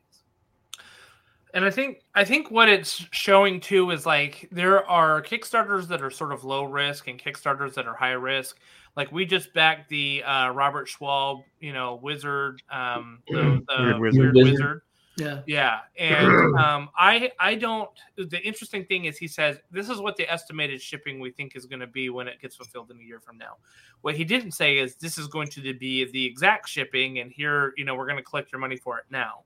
and 1.55 1.65
I 1.65 1.71
think 1.71 2.03
I 2.15 2.25
think 2.25 2.51
what 2.51 2.69
it's 2.69 3.05
showing 3.13 3.61
too 3.61 3.91
is 3.91 4.05
like 4.05 4.49
there 4.53 4.87
are 4.89 5.23
Kickstarters 5.23 5.89
that 5.89 6.03
are 6.03 6.11
sort 6.11 6.33
of 6.33 6.45
low 6.45 6.65
risk 6.65 7.09
and 7.09 7.23
Kickstarters 7.23 7.75
that 7.75 7.87
are 7.87 7.95
high 7.95 8.13
risk. 8.13 8.59
Like 8.97 9.13
we 9.13 9.27
just 9.27 9.53
backed 9.55 9.89
the 9.89 10.23
uh, 10.25 10.51
Robert 10.51 10.89
Schwalb, 10.89 11.45
you 11.61 11.73
know, 11.73 12.01
wizard, 12.03 12.63
um, 12.71 13.21
the, 13.29 13.63
the 13.69 13.97
weird, 14.01 14.01
wizard. 14.01 14.35
weird 14.35 14.51
wizard. 14.51 14.83
Yeah, 15.19 15.41
yeah, 15.47 15.79
and 15.99 16.57
um, 16.59 16.91
I 16.97 17.31
I 17.41 17.55
don't. 17.55 17.89
The 18.17 18.41
interesting 18.43 18.85
thing 18.85 19.07
is 19.07 19.17
he 19.17 19.29
says 19.29 19.59
this 19.71 19.89
is 19.89 19.99
what 19.99 20.17
the 20.17 20.31
estimated 20.31 20.83
shipping 20.83 21.21
we 21.21 21.31
think 21.31 21.57
is 21.57 21.65
going 21.65 21.81
to 21.81 21.87
be 21.87 22.11
when 22.11 22.29
it 22.29 22.41
gets 22.41 22.57
fulfilled 22.57 22.91
in 22.91 22.99
a 22.99 23.03
year 23.03 23.21
from 23.21 23.39
now. 23.39 23.57
What 24.03 24.15
he 24.15 24.25
didn't 24.25 24.53
say 24.53 24.77
is 24.77 24.97
this 24.97 25.17
is 25.17 25.27
going 25.27 25.49
to 25.49 25.75
be 25.75 26.11
the 26.11 26.27
exact 26.27 26.69
shipping, 26.69 27.21
and 27.21 27.33
here 27.33 27.73
you 27.79 27.85
know 27.87 27.95
we're 27.95 28.07
going 28.07 28.19
to 28.19 28.23
collect 28.23 28.53
your 28.53 28.61
money 28.61 28.77
for 28.77 28.99
it 28.99 29.05
now 29.11 29.45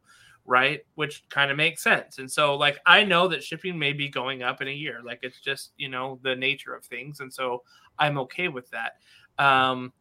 right? 0.51 0.81
Which 0.97 1.23
kind 1.29 1.53
of 1.53 1.57
makes 1.57 1.81
sense. 1.81 2.19
And 2.19 2.29
so, 2.29 2.57
like, 2.57 2.77
I 2.85 3.05
know 3.05 3.29
that 3.29 3.45
shipping 3.45 3.79
may 3.79 3.93
be 3.93 4.09
going 4.09 4.43
up 4.43 4.61
in 4.61 4.67
a 4.67 4.73
year. 4.73 4.99
Like, 5.05 5.21
it's 5.23 5.39
just, 5.39 5.71
you 5.77 5.89
know, 5.89 6.19
the 6.25 6.35
nature 6.35 6.75
of 6.75 6.85
things. 6.85 7.21
And 7.21 7.33
so 7.33 7.63
I'm 8.01 8.19
okay 8.19 8.49
with 8.49 8.69
that. 8.71 8.95
Um, 9.39 9.93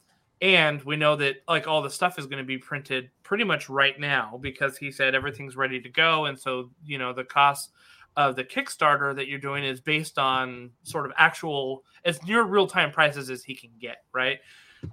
and 0.41 0.81
we 0.81 0.95
know 0.95 1.15
that, 1.17 1.43
like, 1.47 1.67
all 1.67 1.83
the 1.83 1.89
stuff 1.91 2.17
is 2.17 2.25
going 2.25 2.39
to 2.39 2.47
be 2.47 2.57
printed 2.57 3.11
pretty 3.21 3.43
much 3.43 3.69
right 3.69 3.99
now 3.99 4.39
because 4.41 4.75
he 4.75 4.91
said 4.91 5.13
everything's 5.13 5.55
ready 5.55 5.79
to 5.81 5.89
go. 5.89 6.25
And 6.25 6.39
so, 6.39 6.71
you 6.83 6.97
know, 6.97 7.13
the 7.13 7.25
cost 7.25 7.71
of 8.17 8.35
the 8.35 8.43
Kickstarter 8.43 9.15
that 9.15 9.27
you're 9.27 9.37
doing 9.37 9.63
is 9.63 9.79
based 9.79 10.17
on 10.17 10.71
sort 10.81 11.05
of 11.05 11.11
actual, 11.15 11.83
as 12.05 12.23
near 12.23 12.41
real 12.41 12.65
time 12.65 12.89
prices 12.89 13.29
as 13.29 13.43
he 13.43 13.53
can 13.53 13.69
get, 13.79 13.97
right? 14.13 14.39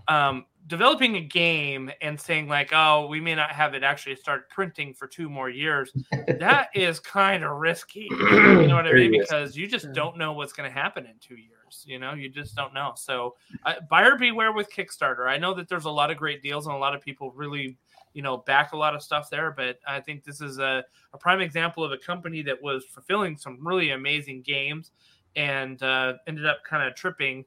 Um, 0.06 0.44
developing 0.66 1.16
a 1.16 1.20
game 1.20 1.90
and 2.00 2.20
saying 2.20 2.48
like, 2.48 2.70
oh, 2.72 3.06
we 3.06 3.20
may 3.20 3.34
not 3.34 3.50
have 3.50 3.74
it 3.74 3.82
actually 3.82 4.16
start 4.16 4.48
printing 4.50 4.92
for 4.94 5.06
two 5.06 5.28
more 5.28 5.48
years, 5.48 5.92
that 6.38 6.68
is 6.74 6.98
kind 6.98 7.44
of 7.44 7.56
risky. 7.58 8.08
You 8.56 8.68
know 8.68 8.76
what 8.76 8.86
I 8.86 8.92
mean? 8.92 9.20
Because 9.20 9.56
you 9.56 9.66
just 9.66 9.92
don't 9.92 10.16
know 10.16 10.32
what's 10.32 10.52
going 10.52 10.68
to 10.68 10.74
happen 10.74 11.04
in 11.06 11.14
two 11.20 11.36
years. 11.36 11.84
You 11.86 11.98
know, 11.98 12.14
you 12.14 12.28
just 12.28 12.54
don't 12.56 12.72
know. 12.74 12.92
So, 12.96 13.36
uh, 13.64 13.74
buyer 13.88 14.16
beware 14.16 14.52
with 14.52 14.68
Kickstarter. 14.70 15.28
I 15.28 15.36
know 15.36 15.54
that 15.54 15.68
there's 15.68 15.84
a 15.84 15.90
lot 15.90 16.10
of 16.10 16.16
great 16.16 16.42
deals 16.42 16.66
and 16.66 16.74
a 16.74 16.78
lot 16.78 16.94
of 16.94 17.02
people 17.02 17.30
really, 17.32 17.76
you 18.14 18.22
know, 18.22 18.38
back 18.38 18.72
a 18.72 18.76
lot 18.76 18.94
of 18.94 19.02
stuff 19.02 19.30
there. 19.30 19.52
But 19.52 19.78
I 19.86 20.00
think 20.00 20.24
this 20.24 20.40
is 20.40 20.58
a, 20.58 20.84
a 21.12 21.18
prime 21.18 21.40
example 21.40 21.84
of 21.84 21.92
a 21.92 21.98
company 21.98 22.42
that 22.42 22.60
was 22.60 22.84
fulfilling 22.84 23.36
some 23.36 23.58
really 23.60 23.90
amazing 23.90 24.42
games 24.42 24.90
and 25.36 25.82
uh, 25.82 26.14
ended 26.26 26.46
up 26.46 26.64
kind 26.64 26.86
of 26.88 26.94
tripping 26.94 27.44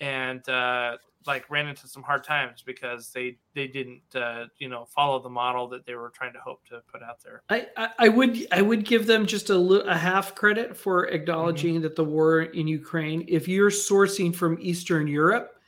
and 0.00 0.46
uh, 0.48 0.96
like 1.26 1.48
ran 1.50 1.68
into 1.68 1.86
some 1.86 2.02
hard 2.02 2.24
times 2.24 2.62
because 2.62 3.10
they 3.12 3.36
they 3.54 3.66
didn't 3.66 4.02
uh, 4.14 4.46
you 4.58 4.68
know 4.68 4.84
follow 4.84 5.20
the 5.20 5.28
model 5.28 5.68
that 5.68 5.86
they 5.86 5.94
were 5.94 6.10
trying 6.10 6.32
to 6.32 6.40
hope 6.40 6.64
to 6.66 6.82
put 6.90 7.02
out 7.02 7.22
there. 7.22 7.42
I 7.48 7.66
I, 7.76 7.88
I 7.98 8.08
would 8.08 8.46
I 8.52 8.62
would 8.62 8.84
give 8.84 9.06
them 9.06 9.26
just 9.26 9.50
a, 9.50 9.56
a 9.56 9.96
half 9.96 10.34
credit 10.34 10.76
for 10.76 11.06
acknowledging 11.08 11.74
mm-hmm. 11.74 11.82
that 11.82 11.96
the 11.96 12.04
war 12.04 12.42
in 12.42 12.66
Ukraine. 12.66 13.24
If 13.28 13.48
you're 13.48 13.70
sourcing 13.70 14.34
from 14.34 14.58
Eastern 14.60 15.06
Europe, 15.06 15.58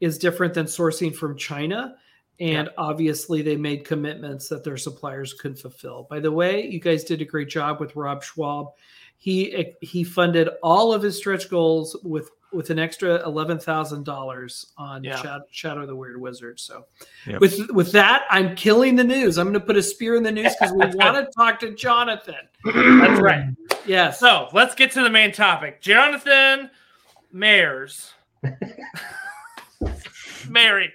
is 0.00 0.18
different 0.18 0.54
than 0.54 0.66
sourcing 0.66 1.14
from 1.14 1.36
China. 1.36 1.96
And 2.38 2.66
yeah. 2.66 2.72
obviously, 2.76 3.40
they 3.40 3.56
made 3.56 3.84
commitments 3.84 4.48
that 4.48 4.62
their 4.62 4.76
suppliers 4.76 5.32
could 5.32 5.58
fulfill. 5.58 6.06
By 6.10 6.20
the 6.20 6.32
way, 6.32 6.66
you 6.66 6.80
guys 6.80 7.04
did 7.04 7.22
a 7.22 7.24
great 7.24 7.48
job 7.48 7.80
with 7.80 7.96
Rob 7.96 8.22
Schwalb. 8.22 8.72
He 9.16 9.74
he 9.80 10.04
funded 10.04 10.50
all 10.62 10.92
of 10.92 11.02
his 11.02 11.16
stretch 11.16 11.48
goals 11.48 11.96
with 12.02 12.30
with 12.56 12.70
an 12.70 12.78
extra 12.78 13.24
eleven 13.24 13.58
thousand 13.58 14.04
dollars 14.04 14.72
on 14.76 15.04
yeah. 15.04 15.16
Shadow, 15.16 15.44
Shadow 15.50 15.82
of 15.82 15.88
the 15.88 15.96
Weird 15.96 16.20
Wizard. 16.20 16.58
So, 16.58 16.86
yep. 17.26 17.40
with 17.40 17.70
with 17.70 17.92
that, 17.92 18.24
I'm 18.30 18.56
killing 18.56 18.96
the 18.96 19.04
news. 19.04 19.38
I'm 19.38 19.46
going 19.46 19.54
to 19.54 19.60
put 19.60 19.76
a 19.76 19.82
spear 19.82 20.16
in 20.16 20.22
the 20.22 20.32
news 20.32 20.54
because 20.58 20.72
we 20.72 20.78
want 20.94 21.16
to 21.16 21.28
talk 21.36 21.60
to 21.60 21.74
Jonathon. 21.74 22.34
That's 22.64 23.20
right. 23.20 23.44
Yes. 23.86 24.18
So 24.18 24.48
let's 24.52 24.74
get 24.74 24.90
to 24.92 25.02
the 25.02 25.10
main 25.10 25.32
topic. 25.32 25.80
Jonathon 25.80 26.70
Mayers. 27.34 28.12
Mary. 30.48 30.92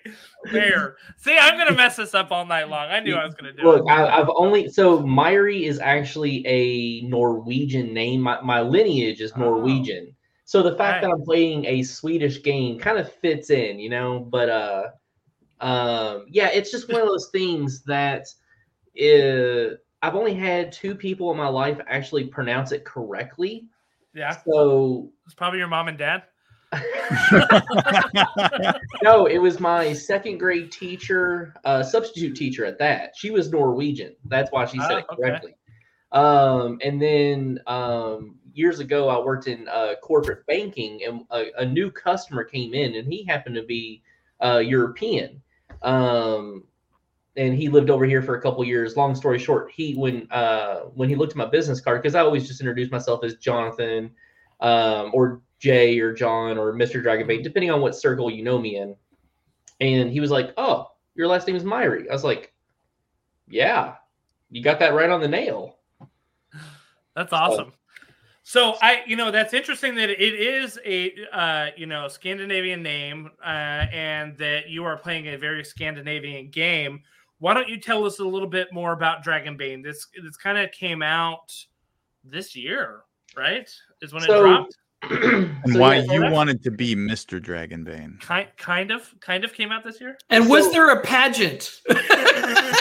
Mayor. 0.52 0.96
See, 1.18 1.38
I'm 1.40 1.58
gonna 1.58 1.76
mess 1.76 1.98
this 1.98 2.16
up 2.16 2.32
all 2.32 2.46
night 2.46 2.70
long. 2.70 2.90
I 2.90 3.00
knew 3.00 3.16
I 3.16 3.26
was 3.26 3.36
gonna 3.36 3.54
do 3.54 3.64
Look, 3.64 3.80
it. 3.80 3.84
Look, 3.84 3.92
I, 3.92 4.18
have 4.18 4.30
only 4.36 4.70
so 4.70 5.04
Myhre 5.04 5.64
is 5.64 5.80
actually 5.80 6.46
a 6.48 7.02
Norwegian 7.08 7.94
name. 7.94 8.22
My, 8.22 8.42
my 8.42 8.62
lineage 8.62 9.22
is 9.22 9.32
oh. 9.36 9.40
Norwegian. 9.40 10.16
Oh. 10.52 10.60
So 10.60 10.62
the 10.64 10.76
fact 10.76 10.96
right. 10.96 11.10
that 11.10 11.14
I'm 11.14 11.24
playing 11.24 11.66
a 11.66 11.82
Swedish 11.84 12.44
game 12.44 12.78
kind 12.78 12.98
of 12.98 13.12
fits 13.12 13.50
in, 13.50 13.80
you 13.80 13.90
know. 13.90 14.20
But 14.20 14.50
uh, 14.50 14.84
um, 15.62 16.26
yeah, 16.30 16.50
it's 16.50 16.72
just 16.72 16.92
one 16.92 17.02
of 17.02 17.08
those 17.08 17.30
things 17.32 17.84
that 17.84 18.28
uh, 19.02 19.76
I've 20.02 20.16
only 20.16 20.34
had 20.34 20.74
two 20.74 20.94
people 20.96 21.32
in 21.32 21.38
my 21.38 21.48
life 21.48 21.80
actually 21.88 22.26
pronounce 22.26 22.74
it 22.74 22.84
correctly. 22.84 23.68
Yeah. 24.14 24.36
So 24.46 25.12
it's 25.26 25.34
probably 25.34 25.60
your 25.60 25.70
mom 25.70 25.88
and 25.88 25.98
dad. 25.98 26.24
no, 29.04 29.26
it 29.26 29.38
was 29.38 29.60
my 29.60 29.94
second 29.94 30.38
grade 30.38 30.72
teacher, 30.72 31.54
uh, 31.66 31.84
substitute 31.84 32.36
teacher 32.36 32.66
at 32.66 32.78
that. 32.80 33.12
She 33.16 33.30
was 33.30 33.52
Norwegian. 33.52 34.16
That's 34.26 34.52
why 34.52 34.66
she 34.66 34.80
said 34.80 34.92
oh, 34.92 34.98
it 34.98 35.08
correctly. 35.08 35.52
Okay. 35.52 35.58
Um, 36.12 36.80
and 36.84 37.02
then 37.02 37.60
um, 37.68 38.36
years 38.54 38.80
ago, 38.80 39.10
I 39.10 39.24
worked 39.24 39.48
in 39.48 39.68
uh, 39.68 39.96
corporate 40.02 40.46
banking, 40.46 41.02
and 41.06 41.26
a, 41.32 41.62
a, 41.62 41.66
new 41.66 41.90
customer 41.90 42.44
came 42.44 42.74
in, 42.74 42.96
and 42.96 43.12
he 43.12 43.24
happened 43.24 43.56
to 43.56 43.64
be 43.64 44.02
uh, 44.44 44.58
European. 44.58 45.42
Um, 45.82 46.66
and 47.38 47.56
he 47.56 47.70
lived 47.70 47.90
over 47.90 48.06
here 48.06 48.22
for 48.22 48.36
a 48.36 48.42
couple 48.42 48.64
years. 48.66 48.98
Long 48.98 49.16
story 49.16 49.40
short, 49.40 49.72
he 49.72 49.94
when 49.94 50.28
uh, 50.32 50.82
when 50.96 51.08
he 51.08 51.16
looked 51.16 51.32
at 51.32 51.38
my 51.38 51.46
business 51.46 51.80
card, 51.80 52.02
because 52.02 52.16
I 52.16 52.20
always 52.20 52.46
just 52.48 52.60
introduce 52.60 52.92
myself 52.92 53.24
as 53.24 53.36
Jonathon 53.36 54.12
um, 54.60 55.12
or 55.14 55.42
Jay 55.60 56.00
or 56.00 56.14
John 56.14 56.58
or 56.58 56.74
Mr. 56.74 57.02
Dragonbane, 57.02 57.44
depending 57.44 57.72
on 57.72 57.80
what 57.80 57.96
circle 57.96 58.30
you 58.30 58.44
know 58.44 58.60
me 58.60 58.78
in. 58.78 58.96
And 59.80 60.12
he 60.12 60.20
was 60.20 60.30
like, 60.30 60.54
"Oh, 60.58 60.92
your 61.16 61.28
last 61.28 61.48
name 61.48 61.56
is 61.56 61.64
Myhre." 61.64 62.10
I 62.10 62.14
was 62.14 62.26
like, 62.26 62.54
"Yeah, 63.48 63.96
you 64.50 64.62
got 64.62 64.80
that 64.80 64.94
right 64.94 65.10
on 65.10 65.22
the 65.22 65.28
nail." 65.30 65.78
That's 67.16 67.34
awesome. 67.34 67.74
So 68.44 68.76
I, 68.82 69.02
you 69.06 69.16
know, 69.16 69.30
that's 69.30 69.54
interesting 69.54 69.96
that 69.96 70.10
it 70.10 70.20
is 70.20 70.80
a, 70.84 71.14
uh, 71.32 71.68
you 71.78 71.86
know, 71.86 72.08
Scandinavian 72.08 72.82
name, 72.82 73.30
uh, 73.44 73.86
and 73.92 74.38
that 74.38 74.70
you 74.70 74.84
are 74.84 74.98
playing 74.98 75.28
a 75.28 75.38
very 75.38 75.64
Scandinavian 75.64 76.50
game. 76.50 77.02
Why 77.38 77.54
don't 77.54 77.70
you 77.70 77.80
tell 77.80 78.04
us 78.06 78.20
a 78.20 78.24
little 78.24 78.48
bit 78.48 78.74
more 78.74 78.94
about 78.94 79.24
Dragonbane? 79.24 79.84
This 79.84 80.08
this 80.24 80.38
kind 80.38 80.58
of 80.58 80.72
came 80.72 81.02
out 81.02 81.54
this 82.24 82.56
year, 82.56 83.02
right? 83.38 83.70
Is 84.02 84.14
when 84.14 84.24
so, 84.24 84.34
it 84.34 84.48
dropped. 84.48 84.78
And 85.64 85.74
So, 85.74 85.80
why 85.80 85.98
yeah, 85.98 86.14
you 86.14 86.32
wanted 86.32 86.64
to 86.64 86.72
be 86.72 86.96
Mr. 86.96 87.40
Dragonbane. 87.40 88.20
Kind, 88.20 88.48
kind 88.58 88.92
of, 88.92 89.14
kind 89.20 89.44
of 89.44 89.54
came 89.54 89.72
out 89.72 89.84
this 89.84 90.02
year. 90.02 90.18
And 90.30 90.50
was 90.50 90.72
there 90.72 90.90
a 90.92 91.02
pageant? 91.02 91.82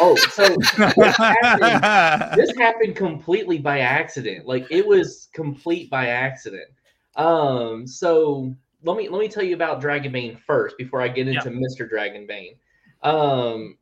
Oh, 0.02 0.16
so 0.16 0.56
happened 1.12 2.40
this 2.40 2.56
happened 2.56 2.96
completely 2.96 3.58
by 3.58 3.80
accident. 3.80 4.46
Like 4.46 4.66
it 4.70 4.86
was 4.86 5.28
complete 5.34 5.90
by 5.90 6.06
accident. 6.06 6.70
Um, 7.16 7.86
so 7.86 8.54
let 8.82 8.96
me 8.96 9.08
let 9.10 9.20
me 9.20 9.28
tell 9.28 9.42
you 9.42 9.54
about 9.54 9.82
Dragonbane 9.82 10.38
first 10.40 10.78
before 10.78 11.02
I 11.02 11.08
get 11.08 11.28
into 11.28 11.50
Mr. 11.50 11.88
Dragonbane. 11.90 12.56
Um, 13.02 13.76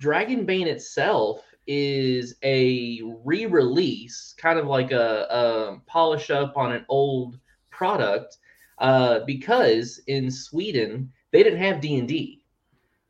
Dragonbane 0.00 0.66
itself 0.66 1.42
is 1.66 2.36
a 2.42 3.00
re-release, 3.24 4.34
kind 4.36 4.58
of 4.58 4.66
like 4.66 4.92
a, 4.92 5.26
a 5.30 5.80
polish 5.86 6.30
up 6.30 6.56
on 6.56 6.72
an 6.72 6.84
old 6.88 7.38
product, 7.76 8.38
uh, 8.78 9.20
because 9.20 10.00
in 10.06 10.30
Sweden 10.30 11.12
they 11.30 11.42
didn't 11.42 11.60
have 11.60 11.80
D 11.80 11.98
and 11.98 12.08
D. 12.08 12.42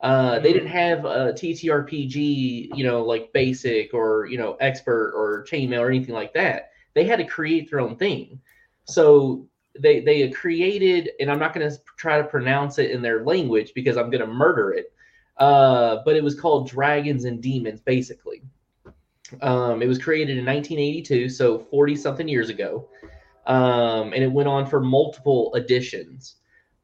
Uh, 0.01 0.37
they 0.39 0.53
didn't 0.53 0.69
have 0.69 1.05
a 1.05 1.33
TTRPG, 1.33 2.75
you 2.75 2.83
know, 2.83 3.01
like 3.01 3.33
basic 3.33 3.93
or 3.93 4.27
you 4.27 4.37
know 4.37 4.53
expert 4.59 5.13
or 5.15 5.45
chainmail 5.49 5.79
or 5.79 5.89
anything 5.89 6.13
like 6.13 6.33
that. 6.33 6.71
They 6.93 7.05
had 7.05 7.19
to 7.19 7.25
create 7.25 7.69
their 7.69 7.79
own 7.79 7.95
thing. 7.95 8.39
So 8.85 9.47
they 9.79 10.01
they 10.01 10.29
created, 10.29 11.11
and 11.19 11.31
I'm 11.31 11.39
not 11.39 11.53
going 11.53 11.69
to 11.69 11.77
try 11.97 12.17
to 12.17 12.23
pronounce 12.23 12.77
it 12.79 12.91
in 12.91 13.01
their 13.01 13.23
language 13.23 13.71
because 13.73 13.97
I'm 13.97 14.09
going 14.09 14.21
to 14.21 14.27
murder 14.27 14.71
it. 14.71 14.93
Uh, 15.37 16.01
but 16.03 16.15
it 16.15 16.23
was 16.23 16.39
called 16.39 16.67
Dragons 16.67 17.25
and 17.25 17.41
Demons, 17.41 17.79
basically. 17.79 18.41
Um, 19.41 19.81
it 19.81 19.87
was 19.87 19.99
created 19.99 20.37
in 20.37 20.45
1982, 20.45 21.29
so 21.29 21.59
40 21.59 21.95
something 21.95 22.27
years 22.27 22.49
ago, 22.49 22.87
um, 23.47 24.13
and 24.13 24.23
it 24.23 24.31
went 24.31 24.47
on 24.47 24.65
for 24.65 24.79
multiple 24.79 25.53
editions 25.55 26.35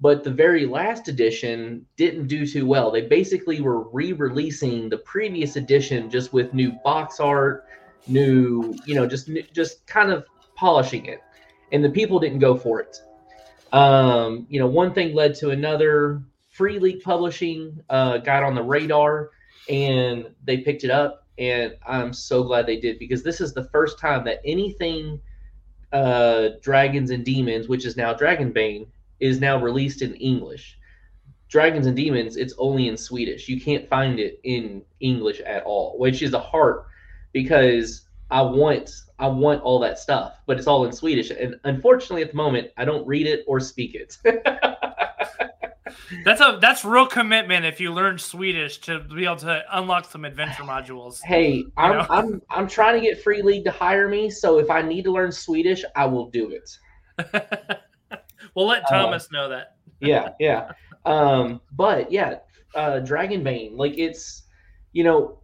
but 0.03 0.21
the 0.21 0.29
very 0.29 0.65
last 0.65 1.07
edition 1.07 1.85
didn't 1.95 2.27
do 2.27 2.45
too 2.45 2.65
well. 2.65 2.91
They 2.91 3.03
basically 3.03 3.61
were 3.61 3.87
re-releasing 3.89 4.89
the 4.89 4.97
previous 4.97 5.55
edition 5.55 6.09
just 6.09 6.33
with 6.33 6.53
new 6.53 6.73
box 6.83 7.21
art, 7.21 7.65
new, 8.05 8.75
you 8.85 8.95
know, 8.95 9.07
just 9.07 9.29
just 9.53 9.87
kind 9.87 10.11
of 10.11 10.25
polishing 10.55 11.05
it, 11.05 11.21
and 11.71 11.81
the 11.81 11.89
people 11.89 12.19
didn't 12.19 12.39
go 12.39 12.57
for 12.57 12.81
it. 12.81 13.01
Um, 13.71 14.45
you 14.49 14.59
know, 14.59 14.67
one 14.67 14.93
thing 14.93 15.15
led 15.15 15.35
to 15.35 15.51
another. 15.51 16.21
Free 16.49 16.79
League 16.79 17.01
Publishing 17.01 17.79
uh, 17.89 18.17
got 18.17 18.43
on 18.43 18.55
the 18.55 18.61
radar, 18.61 19.29
and 19.69 20.27
they 20.43 20.57
picked 20.57 20.83
it 20.83 20.91
up, 20.91 21.25
and 21.37 21.77
I'm 21.87 22.11
so 22.11 22.43
glad 22.43 22.67
they 22.67 22.79
did 22.79 22.99
because 22.99 23.23
this 23.23 23.39
is 23.39 23.53
the 23.53 23.63
first 23.69 23.99
time 23.99 24.25
that 24.25 24.41
anything 24.43 25.21
uh, 25.93 26.49
Dragons 26.61 27.11
and 27.11 27.23
Demons, 27.23 27.67
which 27.67 27.85
is 27.85 27.95
now 27.95 28.13
Dragonbane, 28.13 28.87
is 29.19 29.39
now 29.39 29.61
released 29.61 30.01
in 30.01 30.15
English. 30.15 30.77
Dragons 31.47 31.85
and 31.85 31.95
Demons, 31.95 32.35
it's 32.35 32.55
only 32.57 32.87
in 32.87 32.97
Swedish. 32.97 33.47
You 33.47 33.61
can't 33.61 33.87
find 33.87 34.19
it 34.19 34.39
in 34.43 34.81
English 34.99 35.39
at 35.41 35.63
all, 35.63 35.97
which 35.99 36.23
is 36.23 36.33
a 36.33 36.39
heart 36.39 36.87
because 37.31 38.07
I 38.31 38.41
want 38.41 38.89
I 39.19 39.27
want 39.27 39.61
all 39.61 39.79
that 39.79 39.99
stuff, 39.99 40.39
but 40.47 40.57
it's 40.57 40.65
all 40.65 40.85
in 40.85 40.91
Swedish. 40.91 41.29
And 41.29 41.59
unfortunately 41.63 42.23
at 42.23 42.31
the 42.31 42.37
moment 42.37 42.71
I 42.77 42.85
don't 42.85 43.05
read 43.05 43.27
it 43.27 43.43
or 43.47 43.59
speak 43.59 43.93
it. 43.93 44.17
That's 46.25 46.41
a 46.41 46.57
that's 46.61 46.83
real 46.85 47.07
commitment 47.07 47.65
if 47.65 47.79
you 47.79 47.93
learn 47.93 48.17
Swedish 48.17 48.79
to 48.79 48.99
be 48.99 49.25
able 49.25 49.37
to 49.37 49.63
unlock 49.71 50.09
some 50.09 50.25
adventure 50.25 50.63
modules. 50.63 51.21
hey, 51.23 51.65
I'm 51.77 51.97
know? 51.97 52.05
I'm 52.09 52.41
I'm 52.49 52.67
trying 52.67 52.99
to 52.99 53.01
get 53.01 53.21
Free 53.21 53.41
League 53.41 53.65
to 53.65 53.71
hire 53.71 54.07
me, 54.07 54.29
so 54.29 54.59
if 54.59 54.69
I 54.69 54.81
need 54.81 55.03
to 55.03 55.11
learn 55.11 55.31
Swedish, 55.31 55.83
I 55.95 56.05
will 56.05 56.29
do 56.29 56.51
it. 56.51 56.69
we'll 58.55 58.67
let 58.67 58.87
Thomas 58.89 59.31
know 59.31 59.49
that. 59.49 59.75
yeah, 59.99 60.29
yeah. 60.39 60.71
Um, 61.05 61.59
but 61.73 62.13
yeah, 62.13 62.35
uh, 62.75 63.01
Dragonbane, 63.01 63.75
like 63.75 63.97
it's, 63.97 64.43
you 64.93 65.03
know, 65.03 65.39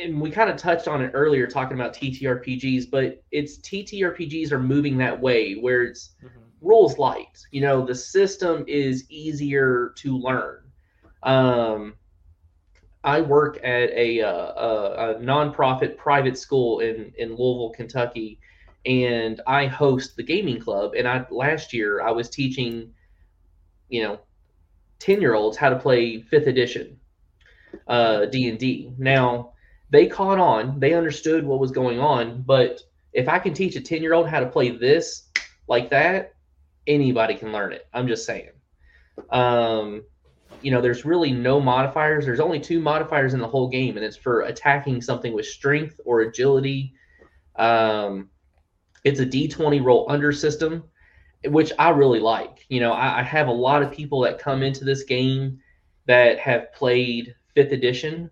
and 0.00 0.20
we 0.20 0.30
kind 0.30 0.50
of 0.50 0.56
touched 0.56 0.88
on 0.88 1.02
it 1.02 1.12
earlier 1.14 1.46
talking 1.46 1.78
about 1.78 1.94
TTRPGs, 1.94 2.90
but 2.90 3.22
it's 3.30 3.58
TTRPGs 3.58 4.50
are 4.50 4.58
moving 4.58 4.98
that 4.98 5.20
way 5.20 5.54
where 5.54 5.82
it's 5.82 6.10
rules 6.60 6.98
light. 6.98 7.38
You 7.50 7.60
know, 7.60 7.84
the 7.84 7.94
system 7.94 8.64
is 8.66 9.04
easier 9.08 9.92
to 9.98 10.18
learn. 10.18 10.64
Um, 11.22 11.94
I 13.04 13.20
work 13.20 13.58
at 13.58 13.90
a, 13.90 14.20
uh, 14.20 14.30
a, 14.30 15.10
a 15.10 15.14
nonprofit 15.20 15.96
private 15.96 16.38
school 16.38 16.80
in 16.80 17.12
in 17.18 17.30
Louisville, 17.30 17.72
Kentucky, 17.74 18.38
and 18.86 19.40
I 19.46 19.66
host 19.66 20.16
the 20.16 20.22
gaming 20.22 20.60
club. 20.60 20.92
And 20.96 21.06
I 21.06 21.24
last 21.30 21.72
year 21.72 22.00
I 22.00 22.10
was 22.10 22.28
teaching, 22.28 22.92
you 23.88 24.02
know, 24.02 24.20
ten 24.98 25.20
year 25.20 25.34
olds 25.34 25.56
how 25.56 25.70
to 25.70 25.78
play 25.78 26.22
fifth 26.22 26.46
edition 26.46 26.98
D 27.88 28.48
and 28.48 28.58
D. 28.58 28.92
Now 28.98 29.52
they 29.90 30.06
caught 30.06 30.38
on, 30.38 30.80
they 30.80 30.94
understood 30.94 31.44
what 31.44 31.60
was 31.60 31.70
going 31.70 32.00
on, 32.00 32.42
but 32.42 32.80
if 33.12 33.28
I 33.28 33.38
can 33.38 33.54
teach 33.54 33.76
a 33.76 33.80
ten 33.80 34.02
year 34.02 34.14
old 34.14 34.28
how 34.28 34.40
to 34.40 34.46
play 34.46 34.70
this 34.70 35.24
like 35.68 35.90
that, 35.90 36.34
anybody 36.86 37.34
can 37.34 37.52
learn 37.52 37.72
it. 37.72 37.86
I'm 37.92 38.08
just 38.08 38.24
saying. 38.24 38.50
Um, 39.30 40.04
you 40.62 40.70
know, 40.70 40.80
there's 40.80 41.04
really 41.04 41.32
no 41.32 41.60
modifiers. 41.60 42.24
There's 42.24 42.40
only 42.40 42.60
two 42.60 42.80
modifiers 42.80 43.34
in 43.34 43.40
the 43.40 43.48
whole 43.48 43.68
game, 43.68 43.96
and 43.96 44.04
it's 44.04 44.16
for 44.16 44.42
attacking 44.42 45.02
something 45.02 45.32
with 45.32 45.46
strength 45.46 46.00
or 46.04 46.20
agility. 46.20 46.94
Um, 47.56 48.30
it's 49.04 49.20
a 49.20 49.26
D20 49.26 49.84
roll 49.84 50.06
under 50.08 50.32
system, 50.32 50.84
which 51.44 51.72
I 51.78 51.90
really 51.90 52.20
like. 52.20 52.64
You 52.68 52.80
know, 52.80 52.92
I, 52.92 53.20
I 53.20 53.22
have 53.22 53.48
a 53.48 53.52
lot 53.52 53.82
of 53.82 53.92
people 53.92 54.20
that 54.20 54.38
come 54.38 54.62
into 54.62 54.84
this 54.84 55.02
game 55.02 55.58
that 56.06 56.38
have 56.38 56.72
played 56.72 57.34
fifth 57.54 57.72
edition 57.72 58.30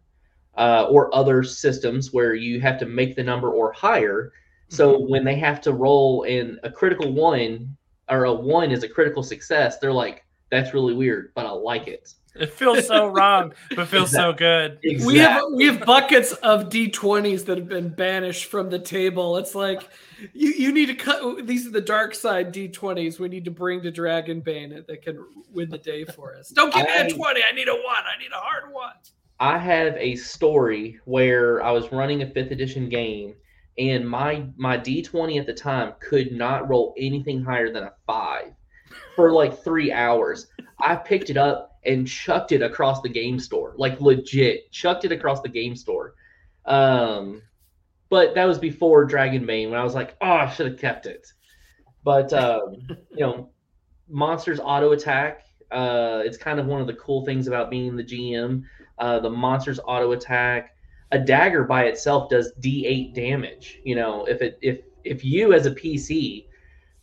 uh, 0.57 0.87
or 0.91 1.14
other 1.14 1.43
systems 1.43 2.12
where 2.12 2.35
you 2.35 2.61
have 2.61 2.79
to 2.79 2.87
make 2.87 3.16
the 3.16 3.23
number 3.23 3.51
or 3.51 3.73
higher. 3.73 4.33
So 4.68 5.01
when 5.01 5.25
they 5.25 5.35
have 5.35 5.61
to 5.62 5.73
roll 5.73 6.23
in 6.23 6.59
a 6.62 6.71
critical 6.71 7.12
one 7.12 7.77
or 8.09 8.25
a 8.25 8.33
one 8.33 8.71
is 8.71 8.85
a 8.85 8.89
critical 8.89 9.23
success, 9.23 9.79
they're 9.79 9.93
like, 9.93 10.25
that's 10.51 10.75
really 10.75 10.95
weird, 10.95 11.33
but 11.35 11.47
I 11.47 11.51
like 11.51 11.89
it. 11.89 12.14
It 12.35 12.53
feels 12.53 12.87
so 12.87 13.07
wrong, 13.09 13.53
but 13.74 13.89
feels 13.89 14.11
so 14.11 14.33
good. 14.33 14.78
We 14.83 15.18
have 15.18 15.43
we 15.53 15.66
have 15.66 15.85
buckets 15.85 16.33
of 16.33 16.68
D20s 16.68 17.45
that 17.47 17.59
have 17.59 17.68
been 17.68 17.89
banished 17.89 18.47
from 18.47 18.70
the 18.70 18.78
table. 18.78 19.37
It's 19.37 19.55
like 19.55 19.89
you, 20.33 20.51
you 20.51 20.72
need 20.72 20.87
to 20.87 20.95
cut 20.95 21.47
these 21.47 21.66
are 21.66 21.70
the 21.70 21.81
dark 21.81 22.14
side 22.14 22.55
D20s 22.55 23.18
we 23.18 23.28
need 23.28 23.45
to 23.47 23.51
bring 23.51 23.83
to 23.83 23.93
Dragonbane 23.93 24.87
that 24.87 25.03
can 25.03 25.24
win 25.53 25.70
the 25.70 25.78
day 25.78 26.05
for 26.05 26.37
us. 26.37 26.49
Don't 26.55 26.72
give 26.72 26.87
me 26.87 26.93
a 26.97 27.11
20. 27.11 27.43
I 27.43 27.53
need 27.53 27.68
a 27.68 27.74
one. 27.74 27.83
I 27.85 28.20
need 28.20 28.33
a 28.33 28.39
hard 28.39 28.72
one. 28.72 28.93
I 29.41 29.59
have 29.59 29.97
a 29.97 30.16
story 30.16 31.01
where 31.05 31.62
I 31.64 31.70
was 31.72 31.91
running 31.91 32.22
a 32.22 32.31
fifth 32.31 32.51
edition 32.51 32.89
game 32.89 33.35
and 33.78 34.09
my 34.09 34.47
my 34.57 34.76
D20 34.78 35.41
at 35.41 35.47
the 35.47 35.55
time 35.55 35.95
could 36.01 36.33
not 36.33 36.68
roll 36.68 36.95
anything 36.99 37.43
higher 37.43 37.72
than 37.72 37.85
a 37.85 37.93
five 38.07 38.53
for 39.16 39.33
like 39.33 39.62
three 39.64 39.93
hours. 39.93 40.47
I 40.78 40.97
picked 40.97 41.31
it 41.31 41.37
up 41.37 41.70
and 41.85 42.07
chucked 42.07 42.53
it 42.53 42.62
across 42.62 43.01
the 43.01 43.09
game 43.09 43.39
store, 43.39 43.74
like 43.76 44.01
legit, 44.01 44.70
chucked 44.70 45.05
it 45.05 45.12
across 45.12 45.41
the 45.41 45.49
game 45.49 45.74
store. 45.74 46.14
Um, 46.66 47.43
but 48.11 48.35
that 48.35 48.45
was 48.45 48.59
before 48.59 49.09
Dragonbane 49.09 49.70
when 49.70 49.78
I 49.78 49.85
was 49.85 49.95
like, 49.95 50.16
oh, 50.20 50.31
I 50.31 50.51
should 50.51 50.66
have 50.66 50.78
kept 50.78 51.07
it. 51.07 51.33
But 52.05 52.33
um, 52.33 52.76
you 53.11 53.20
know, 53.20 53.51
monsters 54.09 54.61
auto 54.62 54.93
attack. 54.93 55.47
Uh, 55.70 56.22
it's 56.24 56.37
kind 56.37 56.59
of 56.59 56.66
one 56.66 56.81
of 56.81 56.87
the 56.87 56.95
cool 56.95 57.24
things 57.24 57.47
about 57.47 57.70
being 57.70 57.97
the 57.97 58.05
GM. 58.05 58.64
Uh, 58.99 59.20
the 59.20 59.31
monsters 59.31 59.81
auto 59.85 60.12
attack. 60.12 60.74
A 61.12 61.18
dagger 61.18 61.64
by 61.64 61.85
itself 61.85 62.28
does 62.28 62.53
D8 62.61 63.14
damage. 63.14 63.81
You 63.85 63.97
know, 63.97 64.24
if 64.26 64.43
it 64.43 64.59
if 64.62 64.81
if 65.05 65.24
you 65.24 65.53
as 65.53 65.66
a 65.66 65.70
PC 65.70 66.47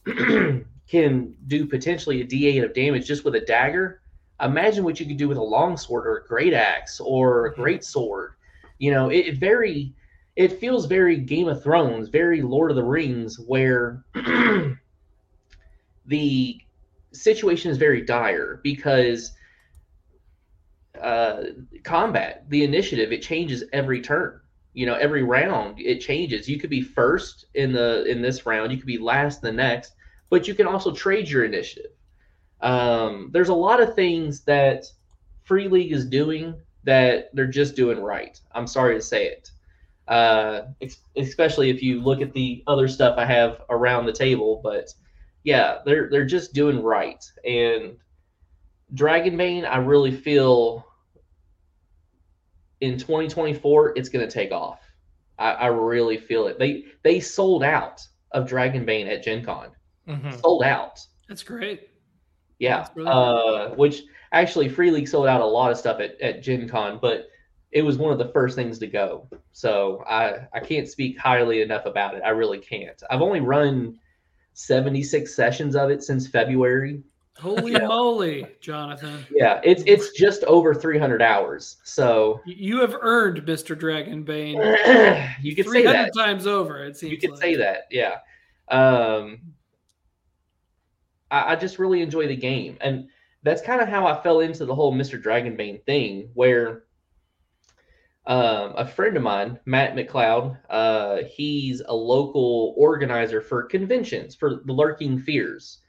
can 0.88 1.36
do 1.48 1.66
potentially 1.66 2.22
a 2.22 2.26
D8 2.26 2.64
of 2.64 2.74
damage 2.74 3.06
just 3.06 3.26
with 3.26 3.36
a 3.36 3.42
dagger, 3.42 4.02
imagine 4.42 4.84
what 4.84 5.00
you 5.00 5.06
could 5.06 5.18
do 5.18 5.28
with 5.28 5.38
a 5.38 5.44
longsword 5.44 6.06
or 6.06 6.18
a 6.18 6.28
great 6.28 6.54
axe 6.54 7.00
or 7.00 7.48
a 7.48 7.56
great 7.56 7.84
sword. 7.84 8.34
You 8.78 8.92
know, 8.92 9.10
it, 9.10 9.28
it 9.28 9.38
very 9.38 9.94
it 10.36 10.60
feels 10.60 10.86
very 10.86 11.18
Game 11.18 11.48
of 11.48 11.64
Thrones, 11.64 12.10
very 12.10 12.44
Lord 12.44 12.70
of 12.70 12.78
the 12.78 12.84
Rings, 12.84 13.40
where 13.40 14.06
the 16.06 16.62
situation 17.12 17.72
is 17.72 17.78
very 17.78 18.02
dire 18.02 18.60
because 18.64 19.32
uh, 21.02 21.44
combat, 21.84 22.46
the 22.50 22.64
initiative, 22.64 23.12
it 23.12 23.22
changes 23.24 23.64
every 23.74 24.02
turn. 24.02 24.40
You 24.74 24.86
know, 24.86 24.96
every 24.96 25.24
round 25.24 25.80
it 25.80 26.02
changes. 26.02 26.48
You 26.48 26.60
could 26.60 26.70
be 26.70 26.82
first 26.82 27.46
in 27.56 27.72
the 27.72 28.06
in 28.06 28.22
this 28.22 28.46
round, 28.46 28.72
you 28.72 28.78
could 28.78 28.86
be 28.86 29.00
last 29.00 29.42
the 29.42 29.52
next, 29.52 29.94
but 30.30 30.48
you 30.48 30.54
can 30.54 30.68
also 30.68 30.94
trade 30.94 31.28
your 31.28 31.46
initiative. 31.46 31.92
Um, 32.62 33.30
there's 33.32 33.50
a 33.50 33.54
lot 33.54 33.82
of 33.82 33.96
things 33.96 34.42
that 34.42 34.86
Free 35.44 35.68
League 35.68 35.92
is 35.92 36.06
doing 36.06 36.56
that 36.84 37.30
they're 37.34 37.48
just 37.48 37.76
doing 37.76 38.00
right. 38.00 38.40
I'm 38.54 38.68
sorry 38.68 38.96
to 38.96 39.02
say 39.02 39.28
it. 39.28 39.52
Uh, 40.08 40.68
ex- 40.82 41.02
especially 41.18 41.70
if 41.70 41.84
you 41.84 42.02
look 42.02 42.22
at 42.22 42.34
the 42.34 42.64
other 42.66 42.88
stuff 42.88 43.18
I 43.18 43.26
have 43.26 43.62
around 43.70 44.06
the 44.06 44.14
table, 44.14 44.62
but 44.64 44.94
yeah, 45.44 45.80
they're 45.86 46.10
they're 46.10 46.26
just 46.26 46.54
doing 46.54 46.82
right. 46.82 47.24
And 47.46 47.98
Dragonbane, 48.96 49.66
I 49.66 49.78
really 49.78 50.12
feel 50.12 50.88
in 52.82 52.98
2024 52.98 53.98
it's 53.98 54.10
going 54.10 54.26
to 54.26 54.32
take 54.32 54.52
off. 54.52 54.80
I, 55.40 55.52
I, 55.52 55.68
really 55.68 56.18
feel 56.18 56.48
it. 56.48 56.58
They 56.58 56.86
they 57.04 57.20
sold 57.20 57.64
out 57.64 58.02
of 58.32 58.48
Dragonbane 58.48 59.08
at 59.08 59.24
Gen 59.24 59.44
Con. 59.44 59.70
Mm-hmm. 60.08 60.38
Sold 60.38 60.64
out. 60.64 61.00
That's 61.28 61.44
great. 61.44 61.90
Yeah. 62.60 62.88
Uh, 62.98 63.70
which 63.76 64.04
actually 64.32 64.70
Free 64.70 64.92
League 64.92 65.08
sold 65.08 65.28
out 65.28 65.42
a 65.42 65.46
lot 65.46 65.72
of 65.72 65.78
stuff 65.78 66.00
at, 66.00 66.20
at 66.22 66.42
Gen 66.42 66.68
Con, 66.68 67.00
but 67.02 67.30
it 67.72 67.82
was 67.82 67.98
one 67.98 68.12
of 68.12 68.18
the 68.18 68.30
first 68.30 68.56
things 68.56 68.80
to 68.80 68.88
go. 68.88 69.28
So 69.52 70.04
I, 70.10 70.48
I 70.54 70.60
can't 70.60 70.88
speak 70.88 71.18
highly 71.18 71.62
enough 71.62 71.86
about 71.86 72.16
it. 72.16 72.22
I 72.26 72.30
really 72.30 72.60
can't. 72.60 73.02
I've 73.10 73.22
only 73.22 73.42
run 73.42 74.00
76 74.54 75.36
sessions 75.36 75.76
of 75.76 75.90
it 75.90 76.04
since 76.04 76.28
February. 76.28 77.04
Holy 77.40 77.74
yeah. 77.74 77.88
moly, 77.88 78.48
Jonathon. 78.62 79.24
Yeah, 79.30 79.62
it's 79.64 79.84
it's 79.86 80.12
just 80.14 80.44
over 80.46 80.74
300 80.74 81.22
hours. 81.22 81.78
So 81.84 82.42
you 82.48 82.82
have 82.82 82.96
earned 83.00 83.44
Mr. 83.44 83.80
Dragonbane. 83.80 85.36
you 85.42 85.56
could 85.56 85.70
say 85.70 85.84
that 85.84 86.16
times 86.16 86.48
over, 86.48 86.84
it 86.84 86.98
seems. 86.98 87.12
You 87.12 87.20
could 87.20 87.32
like. 87.32 87.40
say 87.40 87.56
that, 87.58 87.84
yeah. 87.92 88.18
Um 88.70 89.40
I, 91.32 91.54
I 91.54 91.56
just 91.56 91.80
really 91.80 92.02
enjoy 92.02 92.28
the 92.28 92.36
game. 92.36 92.78
And 92.82 93.08
that's 93.44 93.62
kind 93.62 93.82
of 93.82 93.88
how 93.88 94.06
I 94.08 94.22
fell 94.22 94.42
into 94.42 94.66
the 94.66 94.76
whole 94.76 94.94
Mr. 94.94 95.22
Dragonbane 95.22 95.84
thing, 95.86 96.30
where 96.34 96.84
um, 98.28 98.74
a 98.76 98.86
friend 98.86 99.16
of 99.16 99.24
mine, 99.24 99.58
Matt 99.66 99.96
McLeod, 99.96 100.58
uh, 100.70 101.18
he's 101.30 101.82
a 101.88 101.96
local 101.96 102.74
organizer 102.78 103.42
for 103.42 103.64
conventions 103.64 104.36
for 104.36 104.62
the 104.66 104.74
Lurking 104.74 105.18
Fears, 105.18 105.80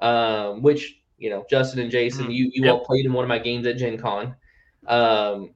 um, 0.00 0.62
which 0.62 1.00
you 1.18 1.28
know 1.28 1.44
Justin 1.50 1.80
and 1.80 1.90
Jason, 1.90 2.24
mm-hmm. 2.24 2.32
you 2.32 2.50
you 2.54 2.64
yep. 2.64 2.72
all 2.72 2.84
played 2.84 3.04
in 3.04 3.12
one 3.12 3.24
of 3.24 3.28
my 3.28 3.40
games 3.40 3.66
at 3.66 3.78
Gen 3.78 3.98
Con. 3.98 4.36
Um, 4.86 5.54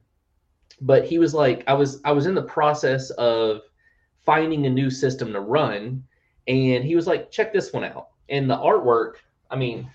but 0.80 1.04
he 1.04 1.20
was 1.20 1.32
like, 1.32 1.62
I 1.68 1.74
was 1.74 2.00
I 2.04 2.10
was 2.10 2.26
in 2.26 2.34
the 2.34 2.42
process 2.42 3.10
of 3.10 3.60
finding 4.24 4.66
a 4.66 4.70
new 4.70 4.90
system 4.90 5.32
to 5.32 5.40
run, 5.40 6.02
and 6.48 6.82
he 6.82 6.96
was 6.96 7.06
like, 7.06 7.30
check 7.30 7.52
this 7.52 7.72
one 7.72 7.84
out. 7.84 8.08
And 8.28 8.50
the 8.50 8.56
artwork, 8.56 9.14
I 9.52 9.56
mean, 9.56 9.88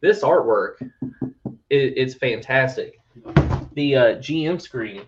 this 0.00 0.22
artwork, 0.22 0.80
it, 1.68 1.94
it's 1.96 2.14
fantastic. 2.14 2.98
The 3.74 3.96
uh, 3.96 4.04
GM 4.16 4.62
screen 4.62 5.02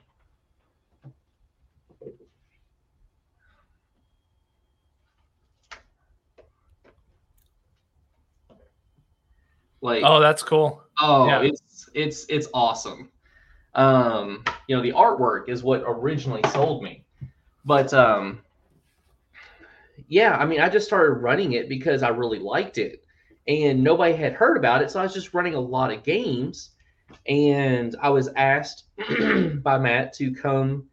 Like 9.87 10.03
oh, 10.05 10.19
that's 10.19 10.43
cool. 10.43 10.83
Oh, 11.01 11.29
yeah. 11.29 11.43
it's 11.43 11.89
it's 11.95 12.27
it's 12.29 12.49
awesome. 12.53 13.09
Um, 13.77 14.43
you 14.67 14.75
know, 14.75 14.83
the 14.83 14.91
artwork 14.91 15.49
is 15.49 15.63
what 15.63 15.85
originally 15.87 16.43
sold 16.53 16.83
me, 16.83 17.05
but 17.65 17.95
um, 17.95 18.43
yeah, 20.09 20.37
I 20.37 20.45
mean, 20.45 20.61
I 20.61 20.69
just 20.69 20.89
started 20.89 21.23
running 21.23 21.53
it 21.53 21.69
because 21.69 22.03
I 22.03 22.09
really 22.09 22.41
liked 22.41 22.79
it, 22.79 23.05
and 23.49 23.83
nobody 23.83 24.15
had 24.15 24.33
heard 24.33 24.57
about 24.57 24.83
it, 24.83 24.91
so 24.91 25.01
I 25.01 25.05
was 25.05 25.15
just 25.15 25.35
running 25.35 25.55
a 25.55 25.61
lot 25.61 25.93
of 25.93 26.03
games, 26.03 26.71
and 27.27 27.95
I 28.01 28.11
was 28.11 28.29
asked 28.37 28.85
by 29.63 29.79
Matt 29.79 30.13
to 30.15 30.35
come 30.35 30.89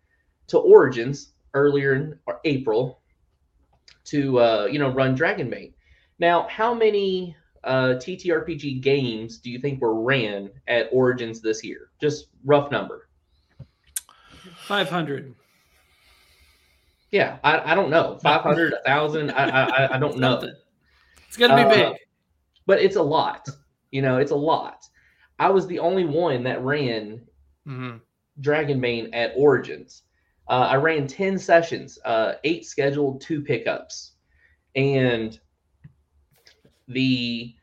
to 0.47 0.60
Origins 0.60 1.34
earlier 1.54 1.93
in 1.93 2.20
April 2.45 3.01
to 4.06 4.39
uh, 4.39 4.68
you 4.72 4.80
know 4.80 4.89
run 4.89 5.18
Dragonbane. 5.18 5.74
Now, 6.20 6.47
how 6.49 6.74
many 6.74 7.36
uh, 7.64 7.95
TTRPG 7.95 8.82
games 8.82 9.38
do 9.38 9.49
you 9.49 9.60
think 9.60 9.82
were 9.82 10.01
ran 10.01 10.49
at 10.68 10.89
Origins 10.91 11.41
this 11.41 11.64
year? 11.64 11.89
Just 11.99 12.28
rough 12.45 12.72
number. 12.72 13.10
500. 14.68 15.34
Yeah, 17.12 17.38
I, 17.43 17.74
I 17.74 17.76
don't 17.76 17.89
know. 17.89 18.18
500, 18.24 18.72
1,000, 18.72 19.32
I, 19.32 19.45
I, 19.45 19.95
I 19.95 19.99
don't 19.99 20.18
know. 20.18 20.41
It's 21.28 21.38
going 21.38 21.51
to 21.51 21.58
be 21.58 21.64
uh, 21.64 21.70
big. 21.70 21.97
But 22.66 22.82
it's 22.82 22.95
a 22.95 23.01
lot. 23.01 23.47
You 23.91 24.01
know, 24.01 24.18
it's 24.18 24.32
a 24.32 24.36
lot. 24.36 24.86
I 25.39 25.49
was 25.49 25.68
the 25.68 25.80
only 25.80 26.05
one 26.05 26.43
that 26.43 26.64
ran 26.64 27.22
mm-hmm. 27.68 27.97
Dragonbane 28.41 29.09
at 29.14 29.34
Origins. 29.36 30.03
Uh, 30.49 30.68
I 30.72 30.76
ran 30.76 31.07
10 31.07 31.38
sessions, 31.38 31.99
uh, 32.05 32.34
eight 32.43 32.66
scheduled, 32.66 33.22
two 33.22 33.41
pickups. 33.41 34.14
And 34.76 35.39
the 36.88 37.55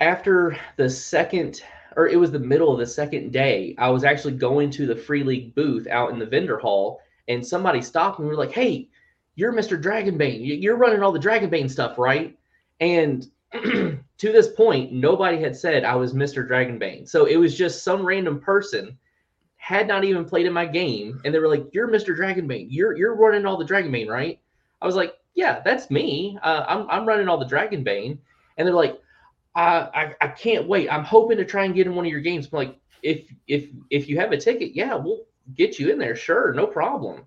after 0.00 0.58
the 0.76 0.88
second 0.88 1.62
or 1.96 2.08
it 2.08 2.16
was 2.16 2.32
the 2.32 2.38
middle 2.38 2.72
of 2.72 2.78
the 2.78 2.86
second 2.86 3.32
day, 3.32 3.74
I 3.78 3.88
was 3.88 4.04
actually 4.04 4.34
going 4.34 4.70
to 4.70 4.86
the 4.86 4.96
Free 4.96 5.22
League 5.22 5.54
booth 5.54 5.86
out 5.86 6.10
in 6.10 6.18
the 6.18 6.26
vendor 6.26 6.58
hall, 6.58 7.00
and 7.28 7.46
somebody 7.46 7.80
stopped 7.80 8.18
me. 8.18 8.24
We 8.24 8.30
were 8.30 8.36
like, 8.36 8.52
"Hey, 8.52 8.88
you're 9.36 9.52
Mr. 9.52 9.80
Dragonbane. 9.80 10.60
You're 10.60 10.76
running 10.76 11.02
all 11.02 11.12
the 11.12 11.20
Dragonbane 11.20 11.70
stuff, 11.70 11.98
right?" 11.98 12.36
And 12.80 13.26
to 13.62 14.32
this 14.32 14.48
point, 14.48 14.92
nobody 14.92 15.40
had 15.40 15.56
said 15.56 15.84
I 15.84 15.94
was 15.94 16.12
Mr. 16.12 16.48
Dragonbane. 16.48 17.08
So 17.08 17.26
it 17.26 17.36
was 17.36 17.56
just 17.56 17.82
some 17.84 18.04
random 18.04 18.40
person 18.40 18.98
had 19.56 19.88
not 19.88 20.04
even 20.04 20.24
played 20.24 20.46
in 20.46 20.52
my 20.52 20.66
game, 20.66 21.20
and 21.24 21.34
they 21.34 21.38
were 21.38 21.48
like, 21.48 21.66
"You're 21.72 21.88
Mr. 21.88 22.16
Dragonbane. 22.16 22.66
You're 22.68 22.96
you're 22.96 23.14
running 23.14 23.46
all 23.46 23.56
the 23.56 23.64
Dragonbane, 23.64 24.08
right?" 24.08 24.38
I 24.82 24.86
was 24.86 24.96
like, 24.96 25.14
yeah, 25.34 25.60
that's 25.60 25.90
me. 25.90 26.38
Uh, 26.42 26.64
I'm 26.68 26.88
I'm 26.88 27.06
running 27.06 27.28
all 27.28 27.38
the 27.38 27.46
Dragonbane, 27.46 28.18
and 28.56 28.66
they're 28.66 28.74
like, 28.74 29.00
I, 29.54 29.88
I 29.94 30.14
I 30.20 30.28
can't 30.28 30.68
wait. 30.68 30.90
I'm 30.90 31.04
hoping 31.04 31.38
to 31.38 31.44
try 31.44 31.64
and 31.64 31.74
get 31.74 31.86
in 31.86 31.94
one 31.94 32.06
of 32.06 32.10
your 32.10 32.20
games. 32.20 32.48
I'm 32.52 32.58
like, 32.58 32.78
if 33.02 33.26
if 33.48 33.68
if 33.90 34.08
you 34.08 34.18
have 34.18 34.32
a 34.32 34.36
ticket, 34.36 34.74
yeah, 34.74 34.94
we'll 34.94 35.24
get 35.54 35.78
you 35.78 35.90
in 35.90 35.98
there. 35.98 36.16
Sure, 36.16 36.52
no 36.54 36.66
problem. 36.66 37.24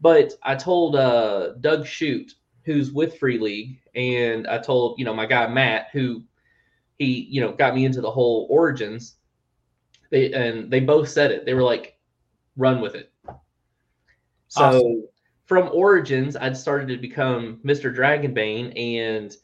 But 0.00 0.34
I 0.42 0.54
told 0.54 0.96
uh, 0.96 1.52
Doug 1.60 1.86
Shoot, 1.86 2.32
who's 2.64 2.92
with 2.92 3.18
Free 3.18 3.38
League, 3.38 3.80
and 3.94 4.46
I 4.46 4.58
told 4.58 4.98
you 4.98 5.04
know 5.04 5.14
my 5.14 5.26
guy 5.26 5.46
Matt, 5.46 5.88
who 5.92 6.22
he 6.98 7.26
you 7.30 7.40
know 7.40 7.52
got 7.52 7.74
me 7.74 7.84
into 7.84 8.00
the 8.00 8.10
whole 8.10 8.46
Origins. 8.50 9.16
They 10.10 10.32
and 10.32 10.70
they 10.70 10.80
both 10.80 11.08
said 11.08 11.30
it. 11.30 11.44
They 11.44 11.54
were 11.54 11.62
like, 11.62 11.98
run 12.56 12.80
with 12.80 12.94
it. 12.94 13.12
So 14.48 14.64
awesome 14.64 15.04
from 15.44 15.68
Origins, 15.72 16.36
I'd 16.36 16.56
started 16.56 16.88
to 16.88 16.96
become 16.96 17.60
Mr. 17.64 17.94
Dragonbane, 17.94 18.72
and 18.78 19.36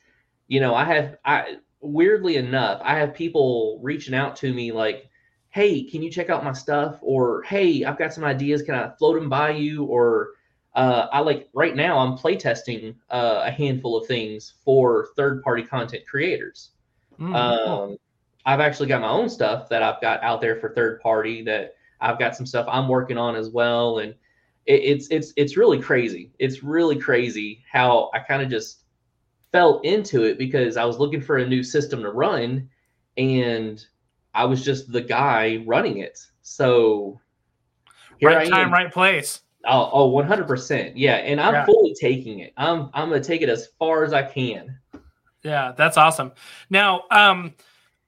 you 0.48 0.60
know, 0.60 0.74
I 0.74 0.84
have 0.84 1.16
I 1.24 1.56
weirdly 1.80 2.36
enough, 2.36 2.80
I 2.84 2.98
have 2.98 3.14
people 3.14 3.78
reaching 3.82 4.14
out 4.14 4.36
to 4.36 4.52
me 4.52 4.72
like, 4.72 5.08
"Hey, 5.50 5.84
can 5.84 6.02
you 6.02 6.10
check 6.10 6.30
out 6.30 6.44
my 6.44 6.52
stuff?" 6.52 6.98
or 7.02 7.42
"Hey, 7.42 7.84
I've 7.84 7.98
got 7.98 8.14
some 8.14 8.24
ideas. 8.24 8.62
Can 8.62 8.74
I 8.74 8.90
float 8.98 9.16
them 9.16 9.28
by 9.28 9.50
you?" 9.50 9.84
or 9.84 10.30
uh, 10.74 11.08
I 11.12 11.20
like 11.20 11.48
right 11.52 11.74
now 11.74 11.98
I'm 11.98 12.16
playtesting 12.16 12.94
uh, 13.10 13.42
a 13.44 13.50
handful 13.50 13.96
of 13.96 14.06
things 14.06 14.54
for 14.64 15.08
third-party 15.16 15.64
content 15.64 16.04
creators. 16.06 16.70
Mm, 17.18 17.34
um, 17.34 17.96
I've 18.46 18.60
actually 18.60 18.88
got 18.88 19.00
my 19.00 19.08
own 19.08 19.28
stuff 19.28 19.68
that 19.68 19.82
I've 19.82 20.00
got 20.00 20.22
out 20.22 20.40
there 20.40 20.56
for 20.56 20.70
third 20.70 21.00
party 21.00 21.42
that 21.42 21.74
I've 22.00 22.18
got 22.18 22.36
some 22.36 22.46
stuff 22.46 22.66
I'm 22.68 22.88
working 22.88 23.18
on 23.18 23.36
as 23.36 23.50
well, 23.50 23.98
and 23.98 24.14
it, 24.66 24.80
it's 24.82 25.08
it's 25.10 25.32
it's 25.36 25.56
really 25.56 25.80
crazy. 25.80 26.32
It's 26.38 26.62
really 26.62 26.96
crazy 26.98 27.64
how 27.70 28.10
I 28.14 28.20
kind 28.20 28.42
of 28.42 28.48
just 28.48 28.84
fell 29.52 29.80
into 29.80 30.22
it 30.24 30.38
because 30.38 30.76
I 30.76 30.84
was 30.84 30.98
looking 30.98 31.20
for 31.20 31.38
a 31.38 31.46
new 31.46 31.62
system 31.62 32.02
to 32.02 32.10
run, 32.10 32.68
and 33.16 33.84
I 34.34 34.44
was 34.44 34.64
just 34.64 34.90
the 34.90 35.00
guy 35.00 35.62
running 35.66 35.98
it. 35.98 36.18
So 36.42 37.20
right 38.22 38.48
time, 38.48 38.72
right 38.72 38.92
place. 38.92 39.42
Oh, 39.66 39.90
oh, 39.92 40.10
100%. 40.10 40.92
Yeah, 40.94 41.16
and 41.16 41.40
I'm 41.40 41.54
yeah. 41.54 41.66
fully 41.66 41.94
taking 42.00 42.40
it. 42.40 42.52
I'm 42.56 42.88
I'm 42.94 43.08
going 43.08 43.20
to 43.20 43.26
take 43.26 43.42
it 43.42 43.48
as 43.48 43.68
far 43.78 44.04
as 44.04 44.12
I 44.12 44.22
can. 44.22 44.78
Yeah, 45.42 45.72
that's 45.76 45.96
awesome. 45.96 46.32
Now, 46.70 47.04
um 47.10 47.54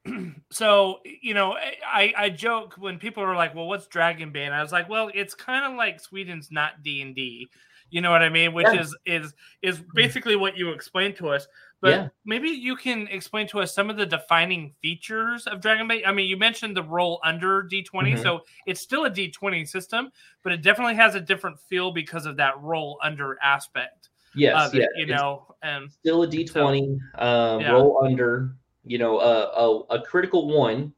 so 0.50 0.98
you 1.04 1.32
know 1.32 1.56
i 1.86 2.12
i 2.16 2.28
joke 2.28 2.74
when 2.76 2.98
people 2.98 3.22
are 3.22 3.36
like 3.36 3.54
well 3.54 3.68
what's 3.68 3.86
Dragon 3.86 4.32
dragonbane 4.32 4.50
i 4.50 4.60
was 4.60 4.72
like 4.72 4.88
well 4.88 5.10
it's 5.14 5.32
kind 5.32 5.64
of 5.64 5.78
like 5.78 6.00
sweden's 6.00 6.50
not 6.50 6.82
d&d 6.82 7.48
you 7.90 8.00
know 8.00 8.10
what 8.10 8.22
i 8.22 8.28
mean 8.28 8.52
which 8.52 8.66
yeah. 8.66 8.80
is 8.80 8.96
is 9.06 9.34
is 9.62 9.80
basically 9.94 10.34
what 10.34 10.56
you 10.56 10.70
explained 10.70 11.14
to 11.16 11.28
us 11.28 11.46
but 11.82 11.90
yeah. 11.90 12.08
maybe 12.24 12.48
you 12.48 12.74
can 12.74 13.06
explain 13.08 13.46
to 13.46 13.60
us 13.60 13.74
some 13.74 13.90
of 13.90 13.98
the 13.98 14.06
defining 14.06 14.72
features 14.80 15.46
of 15.46 15.60
dragonbane 15.60 16.06
i 16.06 16.12
mean 16.12 16.26
you 16.26 16.36
mentioned 16.36 16.74
the 16.74 16.82
roll 16.82 17.20
under 17.22 17.62
d20 17.64 17.84
mm-hmm. 17.84 18.22
so 18.22 18.40
it's 18.66 18.80
still 18.80 19.04
a 19.04 19.10
d20 19.10 19.68
system 19.68 20.10
but 20.42 20.52
it 20.52 20.62
definitely 20.62 20.94
has 20.94 21.14
a 21.14 21.20
different 21.20 21.58
feel 21.58 21.92
because 21.92 22.24
of 22.24 22.36
that 22.36 22.58
roll 22.62 22.98
under 23.02 23.36
aspect 23.42 24.08
yes 24.34 24.72
yeah. 24.72 24.86
you 24.96 25.06
know 25.06 25.54
and 25.62 25.92
still 25.92 26.22
a 26.22 26.26
d20 26.26 26.48
so, 26.48 27.24
um, 27.24 27.60
yeah. 27.60 27.72
roll 27.72 28.02
under 28.02 28.56
you 28.84 28.98
know, 28.98 29.20
a, 29.20 29.44
a, 29.44 29.98
a 29.98 30.02
critical 30.02 30.48
one 30.48 30.92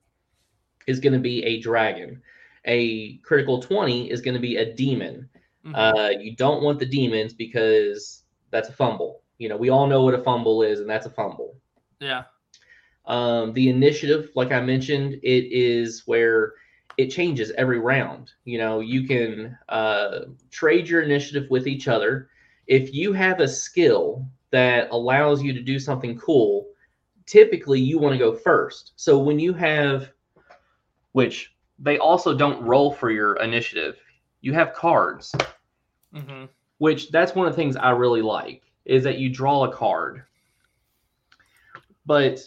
is 0.86 1.00
going 1.00 1.12
to 1.12 1.18
be 1.18 1.42
a 1.44 1.60
dragon. 1.60 2.20
A 2.66 3.18
critical 3.18 3.60
20 3.60 4.10
is 4.10 4.20
going 4.20 4.34
to 4.34 4.40
be 4.40 4.56
a 4.56 4.74
demon. 4.74 5.28
Mm-hmm. 5.66 5.74
Uh, 5.74 6.08
you 6.20 6.34
don't 6.36 6.62
want 6.62 6.78
the 6.78 6.86
demons 6.86 7.34
because 7.34 8.22
that's 8.50 8.68
a 8.68 8.72
fumble. 8.72 9.20
You 9.38 9.48
know, 9.48 9.56
we 9.56 9.70
all 9.70 9.86
know 9.86 10.02
what 10.02 10.14
a 10.14 10.22
fumble 10.22 10.62
is, 10.62 10.80
and 10.80 10.88
that's 10.88 11.06
a 11.06 11.10
fumble. 11.10 11.56
Yeah. 12.00 12.24
Um, 13.06 13.52
the 13.52 13.68
initiative, 13.68 14.30
like 14.34 14.52
I 14.52 14.60
mentioned, 14.60 15.14
it 15.22 15.52
is 15.52 16.02
where 16.06 16.54
it 16.96 17.08
changes 17.08 17.50
every 17.52 17.78
round. 17.78 18.32
You 18.44 18.58
know, 18.58 18.80
you 18.80 19.06
can 19.06 19.56
uh, 19.68 20.20
trade 20.50 20.88
your 20.88 21.02
initiative 21.02 21.50
with 21.50 21.66
each 21.66 21.88
other. 21.88 22.28
If 22.66 22.94
you 22.94 23.12
have 23.12 23.40
a 23.40 23.48
skill 23.48 24.26
that 24.50 24.88
allows 24.90 25.42
you 25.42 25.52
to 25.52 25.60
do 25.60 25.78
something 25.78 26.18
cool, 26.18 26.66
typically 27.26 27.80
you 27.80 27.98
want 27.98 28.12
to 28.14 28.18
go 28.18 28.34
first. 28.34 28.92
So 28.96 29.18
when 29.18 29.38
you 29.38 29.52
have, 29.54 30.10
which 31.12 31.54
they 31.78 31.98
also 31.98 32.34
don't 32.36 32.62
roll 32.64 32.92
for 32.92 33.10
your 33.10 33.36
initiative, 33.36 33.96
you 34.40 34.52
have 34.54 34.74
cards, 34.74 35.34
hmm 36.12 36.44
which 36.78 37.10
that's 37.10 37.34
one 37.34 37.46
of 37.46 37.52
the 37.52 37.56
things 37.56 37.76
I 37.76 37.90
really 37.90 38.22
like 38.22 38.62
is 38.84 39.04
that 39.04 39.18
you 39.18 39.30
draw 39.30 39.64
a 39.64 39.72
card. 39.72 40.24
But 42.06 42.40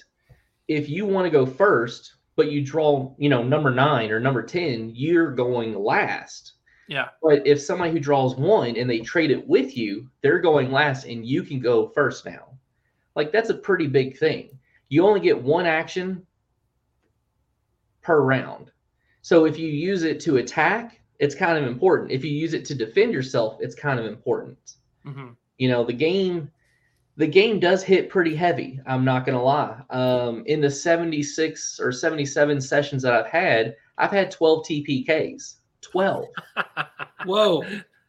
if 0.67 0.89
you 0.89 1.05
want 1.05 1.25
to 1.25 1.31
go 1.31 1.45
first, 1.45 2.15
but 2.35 2.51
you 2.51 2.61
draw, 2.61 3.13
you 3.17 3.29
know, 3.29 3.43
number 3.43 3.71
nine 3.71 4.11
or 4.11 4.19
number 4.19 4.43
10, 4.43 4.91
you're 4.93 5.31
going 5.31 5.73
last. 5.73 6.53
Yeah. 6.87 7.09
But 7.21 7.45
if 7.45 7.61
somebody 7.61 7.91
who 7.91 7.99
draws 7.99 8.35
one 8.35 8.77
and 8.77 8.89
they 8.89 8.99
trade 8.99 9.31
it 9.31 9.45
with 9.47 9.75
you, 9.75 10.09
they're 10.21 10.39
going 10.39 10.71
last 10.71 11.05
and 11.05 11.25
you 11.25 11.43
can 11.43 11.59
go 11.59 11.89
first 11.89 12.25
now. 12.25 12.47
Like 13.15 13.31
that's 13.31 13.49
a 13.49 13.55
pretty 13.55 13.87
big 13.87 14.17
thing. 14.17 14.57
You 14.89 15.05
only 15.05 15.19
get 15.19 15.41
one 15.41 15.65
action 15.65 16.25
per 18.01 18.21
round. 18.21 18.71
So 19.21 19.45
if 19.45 19.57
you 19.59 19.67
use 19.67 20.03
it 20.03 20.19
to 20.21 20.37
attack, 20.37 21.01
it's 21.19 21.35
kind 21.35 21.57
of 21.57 21.69
important. 21.69 22.11
If 22.11 22.23
you 22.23 22.31
use 22.31 22.53
it 22.53 22.63
to 22.65 22.75
defend 22.75 23.11
yourself, 23.11 23.57
it's 23.59 23.75
kind 23.75 23.99
of 23.99 24.05
important. 24.05 24.57
hmm 25.03 25.31
You 25.57 25.69
know, 25.69 25.83
the 25.83 25.93
game 25.93 26.51
the 27.17 27.27
game 27.27 27.59
does 27.59 27.81
hit 27.83 28.09
pretty 28.09 28.35
heavy. 28.35 28.79
I'm 28.85 29.03
not 29.03 29.25
going 29.25 29.37
to 29.37 29.43
lie. 29.43 29.81
Um, 29.89 30.43
in 30.45 30.61
the 30.61 30.69
76 30.69 31.79
or 31.79 31.91
77 31.91 32.61
sessions 32.61 33.01
that 33.01 33.13
I've 33.13 33.25
had, 33.25 33.75
I've 33.97 34.11
had 34.11 34.29
12 34.29 34.63
TPKs. 34.65 35.55
12. 35.81 36.25
Whoa, 37.25 37.63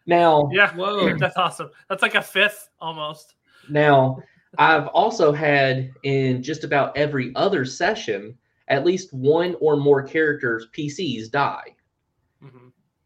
Now, 0.07 0.51
Yeah. 0.53 0.74
whoa. 0.74 1.16
That's 1.18 1.36
awesome. 1.38 1.70
That's 1.88 2.03
like 2.03 2.16
a 2.16 2.22
fifth 2.22 2.68
almost. 2.80 3.34
Now, 3.70 4.22
I've 4.59 4.88
also 4.88 5.32
had 5.32 5.90
in 6.03 6.42
just 6.42 6.64
about 6.64 6.96
every 6.96 7.32
other 7.34 7.64
session 7.64 8.36
at 8.68 8.84
least 8.84 9.12
one 9.14 9.57
or 9.61 9.76
more 9.76 10.03
characters 10.03 10.66
PCs 10.76 11.30
die. 11.30 11.74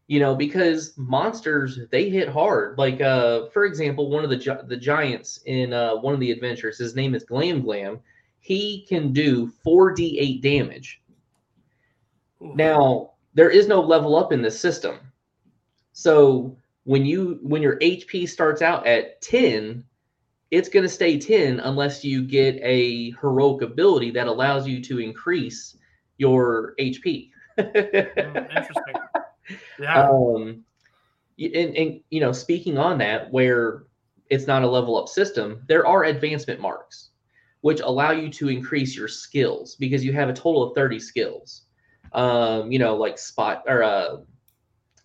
Hmm 0.07 0.13
You 0.13 0.19
know, 0.19 0.35
because 0.35 0.93
monsters 0.97 1.79
they 1.91 2.09
hit 2.09 2.29
hard. 2.29 2.77
Like 2.77 3.01
uh 3.01 3.47
for 3.47 3.65
example, 3.65 4.09
one 4.09 4.23
of 4.23 4.29
the 4.29 4.37
gi- 4.37 4.65
the 4.67 4.77
giants 4.77 5.39
in 5.45 5.73
uh 5.73 5.95
one 5.97 6.13
of 6.13 6.19
the 6.19 6.31
adventures, 6.31 6.77
his 6.77 6.95
name 6.95 7.15
is 7.15 7.23
Glam 7.23 7.61
Glam. 7.61 7.99
He 8.39 8.85
can 8.87 9.13
do 9.13 9.51
4d8 9.65 10.41
damage. 10.41 11.01
Now, 12.39 13.11
there 13.33 13.49
is 13.49 13.67
no 13.67 13.81
level 13.81 14.15
up 14.15 14.31
in 14.33 14.41
this 14.41 14.59
system. 14.59 14.99
So, 15.93 16.57
when 16.83 17.05
you 17.05 17.39
when 17.43 17.61
your 17.61 17.77
HP 17.81 18.27
starts 18.27 18.61
out 18.61 18.85
at 18.87 19.21
10, 19.21 19.83
it's 20.51 20.69
going 20.69 20.83
to 20.83 20.89
stay 20.89 21.17
10 21.19 21.59
unless 21.61 22.03
you 22.03 22.23
get 22.23 22.59
a 22.61 23.11
heroic 23.21 23.61
ability 23.61 24.11
that 24.11 24.27
allows 24.27 24.67
you 24.67 24.81
to 24.83 24.99
increase 24.99 25.77
your 26.17 26.75
HP. 26.79 27.31
Mm, 28.19 28.55
interesting. 28.55 28.97
Yeah. 29.79 30.09
um 30.09 30.63
and, 31.39 31.75
and 31.75 31.99
you 32.09 32.19
know 32.21 32.31
speaking 32.31 32.77
on 32.77 32.97
that 32.99 33.31
where 33.31 33.83
it's 34.29 34.47
not 34.47 34.63
a 34.63 34.67
level 34.67 34.97
up 34.97 35.07
system 35.07 35.63
there 35.67 35.85
are 35.85 36.03
advancement 36.05 36.59
marks 36.59 37.09
which 37.61 37.79
allow 37.81 38.11
you 38.11 38.29
to 38.29 38.49
increase 38.49 38.95
your 38.95 39.07
skills 39.07 39.75
because 39.75 40.03
you 40.03 40.13
have 40.13 40.29
a 40.29 40.33
total 40.33 40.63
of 40.63 40.75
30 40.75 40.99
skills 40.99 41.63
um 42.13 42.71
you 42.71 42.79
know 42.79 42.95
like 42.95 43.17
spot 43.17 43.63
or 43.67 43.83
uh 43.83 44.17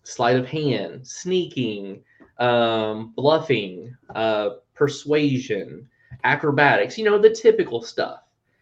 sleight 0.03 0.37
of 0.37 0.47
hand 0.47 1.05
sneaking 1.05 2.01
um 2.39 3.13
bluffing 3.15 3.95
uh 4.15 4.49
persuasion 4.73 5.87
acrobatics 6.23 6.97
you 6.97 7.05
know 7.05 7.17
the 7.19 7.29
typical 7.29 7.81
stuff 7.81 8.21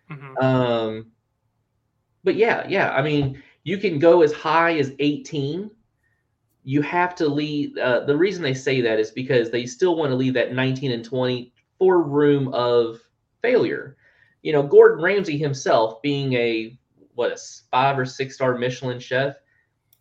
Mhm. 0.09 0.41
um, 0.41 1.11
but 2.23 2.35
yeah, 2.35 2.65
yeah. 2.67 2.91
I 2.91 3.01
mean, 3.01 3.41
you 3.67 3.77
can 3.77 3.99
go 3.99 4.21
as 4.21 4.31
high 4.31 4.77
as 4.77 4.93
18. 4.99 5.69
You 6.63 6.81
have 6.83 7.15
to 7.15 7.27
leave. 7.27 7.77
Uh, 7.77 8.05
the 8.05 8.15
reason 8.15 8.41
they 8.41 8.53
say 8.53 8.79
that 8.79 8.97
is 8.97 9.11
because 9.11 9.51
they 9.51 9.65
still 9.65 9.97
want 9.97 10.09
to 10.09 10.15
leave 10.15 10.35
that 10.35 10.53
19 10.53 10.93
and 10.93 11.03
20 11.03 11.51
for 11.77 12.01
room 12.01 12.47
of 12.53 13.01
failure. 13.41 13.97
You 14.41 14.53
know, 14.53 14.63
Gordon 14.63 15.03
Ramsay 15.03 15.37
himself, 15.37 16.01
being 16.01 16.31
a 16.35 16.79
what 17.15 17.33
a 17.33 17.37
five 17.69 17.99
or 17.99 18.05
six 18.05 18.35
star 18.35 18.57
Michelin 18.57 19.01
chef, 19.01 19.35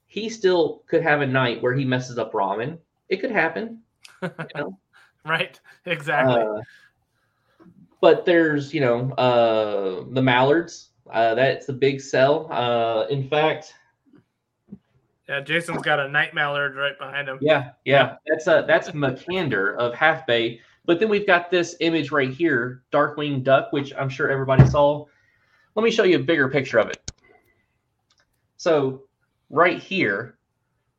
he 0.07 0.29
still 0.29 0.85
could 0.87 1.03
have 1.03 1.23
a 1.23 1.27
night 1.27 1.61
where 1.61 1.75
he 1.75 1.85
messes 1.85 2.19
up 2.19 2.33
ramen. 2.35 2.79
It 3.09 3.17
could 3.17 3.33
happen. 3.33 3.83
You 4.23 4.31
know? 4.55 4.79
Right. 5.25 5.59
Exactly. 5.87 6.41
Uh, 6.41 6.61
but 8.01 8.25
there's, 8.25 8.73
you 8.73 8.81
know, 8.81 9.11
uh, 9.15 10.05
the 10.13 10.23
mallards. 10.23 10.91
Uh, 11.11 11.35
that's 11.35 11.69
a 11.69 11.73
big 11.73 12.01
sell. 12.01 12.51
Uh, 12.53 13.07
in 13.09 13.29
fact, 13.29 13.75
yeah. 15.29 15.41
Jason's 15.41 15.83
got 15.83 15.99
a 15.99 16.09
night 16.09 16.35
mallard 16.35 16.77
right 16.77 16.99
behind 16.99 17.29
him. 17.29 17.39
yeah, 17.41 17.71
yeah, 17.85 18.17
that's 18.27 18.47
a 18.47 18.65
that's 18.67 18.91
Makander 18.91 19.77
of 19.77 19.95
Half 19.95 20.27
Bay. 20.27 20.61
But 20.85 21.01
then 21.01 21.09
we've 21.09 21.27
got 21.27 21.51
this 21.51 21.75
image 21.81 22.13
right 22.13 22.31
here, 22.31 22.83
Darkwing 22.93 23.43
Duck, 23.43 23.73
which 23.73 23.93
I'm 23.99 24.09
sure 24.09 24.31
everybody 24.31 24.67
saw. 24.67 25.05
Let 25.75 25.83
me 25.83 25.91
show 25.91 26.05
you 26.05 26.17
a 26.17 26.23
bigger 26.23 26.49
picture 26.49 26.79
of 26.79 26.89
it. 26.89 27.13
So 28.57 29.03
right 29.51 29.83
here, 29.83 30.39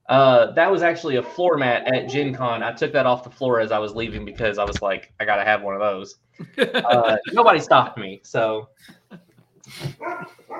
uh, 0.09 0.51
that 0.51 0.71
was 0.71 0.83
actually 0.83 1.17
a 1.17 1.23
floor 1.23 1.57
mat 1.57 1.93
at 1.93 2.09
Gen 2.09 2.33
Con. 2.33 2.63
I 2.63 2.73
took 2.73 2.91
that 2.93 3.05
off 3.05 3.23
the 3.23 3.29
floor 3.29 3.59
as 3.59 3.71
I 3.71 3.79
was 3.79 3.93
leaving 3.93 4.25
because 4.25 4.57
I 4.57 4.63
was 4.63 4.81
like, 4.81 5.13
I 5.19 5.25
gotta 5.25 5.43
have 5.43 5.63
one 5.63 5.73
of 5.73 5.81
those. 5.81 6.15
uh, 6.57 7.17
nobody 7.31 7.59
stopped 7.59 7.97
me. 7.97 8.21
So, 8.23 8.69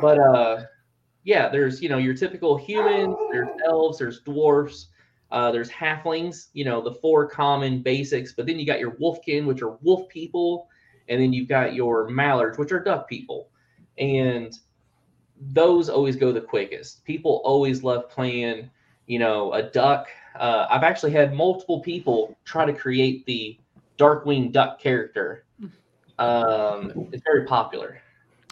but 0.01 0.19
uh, 0.19 0.63
yeah, 1.23 1.49
there's 1.49 1.81
you 1.81 1.89
know 1.89 1.97
your 1.97 2.13
typical 2.13 2.57
humans, 2.57 3.15
there's 3.31 3.49
elves, 3.65 3.97
there's 3.97 4.21
dwarfs, 4.21 4.87
uh, 5.31 5.51
there's 5.51 5.69
halflings. 5.69 6.47
You 6.53 6.65
know 6.65 6.81
the 6.81 6.93
four 6.93 7.27
common 7.27 7.81
basics. 7.81 8.33
But 8.33 8.45
then 8.45 8.59
you 8.59 8.65
got 8.65 8.79
your 8.79 8.91
wolfkin, 8.91 9.45
which 9.45 9.61
are 9.61 9.77
wolf 9.81 10.07
people, 10.09 10.69
and 11.09 11.21
then 11.21 11.33
you've 11.33 11.49
got 11.49 11.73
your 11.73 12.09
mallards, 12.09 12.57
which 12.57 12.71
are 12.71 12.83
duck 12.83 13.09
people, 13.09 13.49
and 13.97 14.57
those 15.39 15.89
always 15.89 16.15
go 16.15 16.31
the 16.31 16.41
quickest. 16.41 17.03
People 17.05 17.41
always 17.43 17.83
love 17.83 18.09
playing, 18.09 18.69
you 19.05 19.19
know, 19.19 19.53
a 19.53 19.63
duck. 19.63 20.07
Uh, 20.35 20.67
I've 20.69 20.83
actually 20.83 21.11
had 21.11 21.33
multiple 21.33 21.79
people 21.81 22.37
try 22.45 22.65
to 22.65 22.73
create 22.73 23.25
the 23.25 23.57
Darkwing 23.97 24.51
Duck 24.51 24.79
character. 24.79 25.45
Um, 26.19 27.09
it's 27.11 27.23
very 27.23 27.45
popular. 27.45 28.01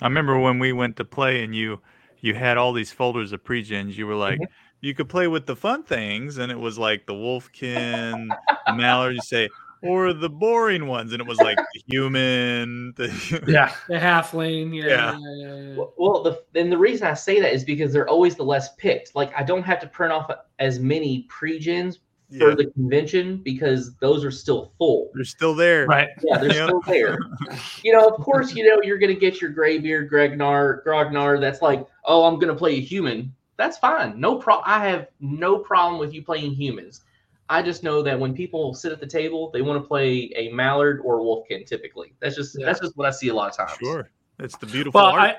I 0.01 0.05
remember 0.05 0.39
when 0.39 0.59
we 0.59 0.73
went 0.73 0.97
to 0.97 1.05
play 1.05 1.43
and 1.43 1.55
you 1.55 1.81
you 2.21 2.33
had 2.33 2.57
all 2.57 2.73
these 2.73 2.91
folders 2.91 3.31
of 3.31 3.43
pre-gens. 3.43 3.97
You 3.97 4.07
were 4.07 4.15
like, 4.15 4.39
mm-hmm. 4.39 4.51
you 4.81 4.95
could 4.95 5.09
play 5.09 5.27
with 5.27 5.45
the 5.45 5.55
fun 5.55 5.83
things, 5.83 6.37
and 6.37 6.51
it 6.51 6.59
was 6.59 6.77
like 6.77 7.05
the 7.05 7.13
Wolfkin, 7.13 8.29
the 8.65 8.73
Mallard. 8.73 9.15
You 9.15 9.21
say, 9.21 9.49
or 9.83 10.11
the 10.11 10.29
boring 10.29 10.87
ones, 10.87 11.13
and 11.13 11.21
it 11.21 11.27
was 11.27 11.37
like 11.37 11.57
the 11.57 11.83
human. 11.87 12.93
The, 12.95 13.43
Yeah. 13.47 13.73
the 13.87 13.99
half 13.99 14.33
lane. 14.33 14.73
Yeah. 14.73 14.85
Yeah. 14.87 15.19
yeah, 15.19 15.35
yeah, 15.35 15.55
yeah. 15.55 15.75
Well- 15.75 15.93
Well, 15.97 16.23
the 16.23 16.59
and 16.59 16.71
the 16.71 16.77
reason 16.77 17.07
I 17.07 17.13
say 17.13 17.39
that 17.39 17.53
is 17.53 17.63
because 17.63 17.93
they're 17.93 18.09
always 18.09 18.35
the 18.35 18.43
less 18.43 18.73
picked. 18.75 19.15
Like 19.15 19.31
I 19.37 19.43
don't 19.43 19.63
have 19.63 19.79
to 19.81 19.87
print 19.87 20.11
off 20.11 20.31
as 20.59 20.79
many 20.79 21.23
pre-gens 21.29 21.99
for 22.39 22.55
the 22.55 22.65
convention 22.71 23.37
because 23.37 23.95
those 23.97 24.25
are 24.25 24.31
still 24.31 24.71
full. 24.77 25.11
they're 25.13 25.23
still 25.23 25.53
there. 25.55 25.85
Right. 25.85 26.09
Yeah, 26.23 26.37
they're 26.39 26.53
Yeah. 26.53 26.65
still 26.67 26.81
there. 26.87 27.17
You 27.83 27.93
know, 27.93 28.07
of 28.07 28.15
course, 28.23 28.55
you 28.55 28.67
know 28.67 28.81
you're 28.81 28.97
gonna 28.97 29.13
get 29.13 29.39
your 29.41 29.51
graybeard, 29.51 30.09
Gregnar, 30.11 30.83
Grognar. 30.83 31.39
That's 31.39 31.61
like, 31.61 31.85
oh, 32.05 32.25
I'm 32.25 32.39
gonna 32.39 32.55
play 32.55 32.75
a 32.77 32.81
human. 32.81 33.33
That's 33.57 33.77
fine. 33.77 34.19
No 34.19 34.37
pro. 34.37 34.59
I 34.65 34.79
have 34.87 35.07
no 35.19 35.59
problem 35.59 35.99
with 35.99 36.13
you 36.13 36.23
playing 36.23 36.53
humans. 36.55 37.01
I 37.47 37.61
just 37.61 37.83
know 37.83 38.01
that 38.01 38.19
when 38.19 38.33
people 38.33 38.73
sit 38.73 38.91
at 38.91 38.99
the 38.99 39.05
table, 39.07 39.51
they 39.51 39.61
want 39.61 39.81
to 39.81 39.87
play 39.87 40.31
a 40.35 40.51
mallard 40.51 40.99
or 41.05 41.19
a 41.19 41.23
wolfkin. 41.23 41.65
Typically, 41.65 42.13
that's 42.19 42.35
just 42.35 42.57
Yeah. 42.59 42.65
that's 42.65 42.79
just 42.79 42.97
what 42.97 43.07
I 43.07 43.11
see 43.11 43.27
a 43.27 43.33
lot 43.35 43.49
of 43.51 43.55
times. 43.55 43.77
Sure, 43.79 44.09
it's 44.39 44.57
the 44.57 44.65
beautiful 44.65 44.99
Well, 44.99 45.11
art. 45.11 45.21
I, 45.21 45.35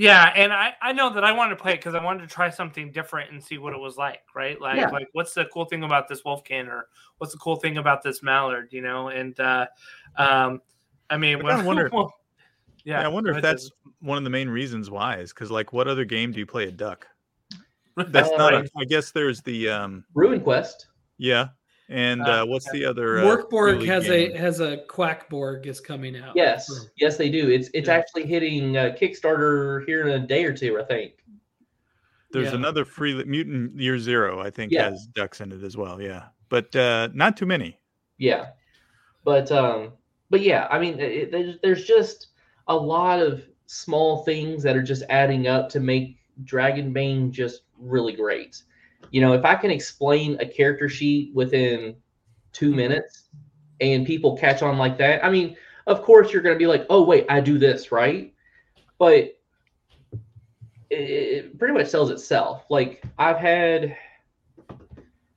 yeah, 0.00 0.32
and 0.36 0.52
I, 0.52 0.74
I 0.80 0.92
know 0.92 1.12
that 1.12 1.24
I 1.24 1.32
wanted 1.32 1.56
to 1.56 1.62
play 1.62 1.72
it 1.72 1.80
because 1.80 1.96
I 1.96 2.02
wanted 2.02 2.20
to 2.20 2.32
try 2.32 2.48
something 2.50 2.92
different 2.92 3.32
and 3.32 3.42
see 3.42 3.58
what 3.58 3.72
it 3.74 3.80
was 3.80 3.96
like, 3.96 4.20
right? 4.32 4.60
Like, 4.60 4.76
Yeah. 4.76 4.90
like 4.90 5.08
what's 5.12 5.34
the 5.34 5.46
cool 5.52 5.64
thing 5.64 5.82
about 5.82 6.06
this 6.06 6.22
wolfkin, 6.22 6.68
or 6.68 6.86
what's 7.18 7.32
the 7.32 7.38
cool 7.40 7.56
thing 7.56 7.78
about 7.78 8.04
this 8.04 8.22
mallard, 8.22 8.72
you 8.72 8.80
know? 8.80 9.08
And 9.08 9.38
uh, 9.40 9.66
um, 10.16 10.62
I 11.10 11.16
mean, 11.18 11.40
I 11.40 11.42
when, 11.42 11.64
wonder- 11.64 11.90
well, 11.92 12.14
yeah, 12.84 13.00
yeah, 13.00 13.06
I 13.06 13.08
wonder 13.08 13.30
if 13.30 13.38
ahead, 13.38 13.44
that's 13.44 13.70
one 14.00 14.16
of 14.18 14.22
the 14.24 14.30
main 14.30 14.48
reasons 14.48 14.88
why 14.88 15.16
is 15.16 15.32
because 15.32 15.50
like 15.50 15.72
what 15.72 15.88
other 15.88 16.04
game 16.04 16.30
do 16.30 16.38
you 16.38 16.46
play 16.46 16.68
a 16.68 16.72
duck? 16.72 17.06
That's 17.96 18.30
Uh, 18.30 18.36
not. 18.38 18.52
right. 18.52 18.64
A, 18.64 18.70
I 18.78 18.84
guess 18.84 19.10
there's 19.10 19.42
the 19.42 19.68
um. 19.68 20.04
RuneQuest. 20.14 20.86
Yeah, 21.18 21.48
And 21.90 22.20
Uh, 22.22 22.42
uh, 22.42 22.46
what's 22.46 22.70
the 22.70 22.84
other? 22.84 23.18
Uh, 23.20 23.22
Morkborg 23.24 23.78
League 23.80 23.88
has 23.88 24.04
game? 24.04 24.32
a 24.32 24.36
has 24.38 24.60
a 24.60 24.78
Quackborg 24.88 25.64
is 25.66 25.80
coming 25.80 26.16
out. 26.16 26.36
Yes, 26.36 26.66
for- 26.66 26.90
yes, 26.98 27.16
they 27.16 27.30
do. 27.30 27.48
It's 27.48 27.70
it's 27.72 27.88
Yeah. 27.88 27.94
actually 27.94 28.26
hitting 28.26 28.76
uh, 28.76 28.94
Kickstarter 29.00 29.86
here 29.86 30.06
in 30.06 30.22
a 30.22 30.26
day 30.26 30.44
or 30.44 30.52
two, 30.54 30.78
I 30.78 30.84
think. 30.84 31.14
There's 32.30 32.48
Yeah. 32.48 32.56
another 32.56 32.84
free 32.84 33.24
mutant 33.24 33.78
year 33.80 33.98
zero. 33.98 34.38
I 34.38 34.50
think 34.50 34.70
Yeah. 34.70 34.90
has 34.90 35.06
ducks 35.14 35.40
in 35.40 35.50
it 35.50 35.62
as 35.62 35.78
well. 35.78 36.00
Yeah, 36.00 36.24
but 36.50 36.74
uh, 36.76 37.08
not 37.14 37.38
too 37.38 37.46
many. 37.46 37.78
Yeah, 38.18 38.48
but 39.24 39.50
um, 39.50 39.92
but 40.28 40.42
yeah, 40.42 40.68
I 40.70 40.78
mean, 40.78 41.00
it, 41.00 41.30
there's 41.32 41.58
there's 41.62 41.84
just 41.86 42.28
a 42.66 42.76
lot 42.76 43.18
of 43.20 43.42
small 43.64 44.24
things 44.24 44.62
that 44.62 44.76
are 44.76 44.82
just 44.82 45.04
adding 45.08 45.46
up 45.46 45.70
to 45.70 45.80
make 45.80 46.18
Dragonbane 46.44 47.30
just 47.30 47.62
really 47.78 48.12
great. 48.12 48.62
You 49.10 49.20
know, 49.20 49.32
if 49.32 49.44
I 49.44 49.54
can 49.54 49.70
explain 49.70 50.38
a 50.40 50.46
character 50.46 50.88
sheet 50.88 51.34
within 51.34 51.96
two 52.52 52.74
minutes 52.74 53.24
and 53.80 54.06
people 54.06 54.36
catch 54.36 54.62
on 54.62 54.78
like 54.78 54.98
that, 54.98 55.24
I 55.24 55.30
mean, 55.30 55.56
of 55.86 56.02
course 56.02 56.32
you're 56.32 56.42
going 56.42 56.54
to 56.54 56.58
be 56.58 56.66
like, 56.66 56.86
oh 56.90 57.02
wait, 57.02 57.26
I 57.28 57.40
do 57.40 57.58
this 57.58 57.90
right, 57.90 58.34
but 58.98 59.34
it, 60.90 60.96
it 60.96 61.58
pretty 61.58 61.74
much 61.74 61.88
sells 61.88 62.10
itself. 62.10 62.64
Like 62.68 63.02
I've 63.18 63.38
had 63.38 63.96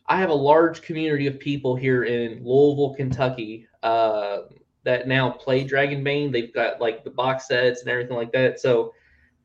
I 0.08 0.18
have 0.18 0.30
a 0.30 0.34
large 0.34 0.82
community 0.82 1.28
of 1.28 1.40
people 1.40 1.74
here 1.74 2.04
in 2.04 2.44
Louisville, 2.44 2.96
Kentucky, 2.96 3.68
uh, 3.82 4.40
that 4.84 5.08
now 5.08 5.30
play 5.30 5.66
Dragonbane. 5.66 6.34
They've 6.34 6.54
got 6.54 6.82
like 6.82 7.06
the 7.06 7.10
box 7.10 7.48
sets 7.48 7.80
and 7.80 7.90
everything 7.90 8.18
like 8.18 8.34
that. 8.34 8.60
So 8.60 8.94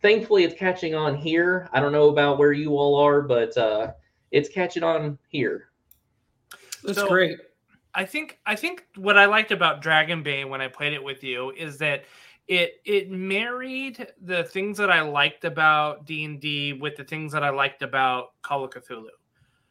thankfully, 0.03 0.43
it's 0.43 0.59
catching 0.59 0.95
on 0.97 1.15
here. 1.15 1.69
I 1.73 1.79
don't 1.79 1.93
know 1.93 2.09
about 2.09 2.39
where 2.39 2.53
you 2.53 2.77
all 2.77 2.97
are, 2.97 3.23
but 3.23 3.57
uh, 3.57 3.93
it's 4.37 4.49
catching 4.49 4.83
on 4.83 5.19
here. 5.29 5.71
That's 6.85 6.99
So- 6.99 7.09
great. 7.09 7.39
I 7.95 8.05
think 8.05 8.39
I 8.45 8.55
think 8.55 8.85
what 8.97 9.17
I 9.17 9.25
liked 9.25 9.53
about 9.53 9.81
Dragon 9.81 10.23
Dragonbane 10.23 10.51
when 10.51 10.61
I 10.61 10.69
played 10.69 10.93
it 10.93 11.03
with 11.03 11.25
you 11.25 11.53
is 11.53 11.79
that 11.79 12.05
it 12.47 12.83
it 12.85 13.11
married 13.11 14.07
the 14.21 14.45
things 14.45 14.77
that 14.77 14.91
I 14.91 15.01
liked 15.01 15.47
about 15.47 16.05
D 16.05 16.27
and 16.27 16.39
D 16.39 16.75
with 16.75 16.97
the 16.97 17.05
things 17.05 17.33
that 17.33 17.43
I 17.43 17.49
liked 17.49 17.83
about 17.83 18.41
Call 18.43 18.65
of 18.65 18.71
Cthulhu. 18.71 19.09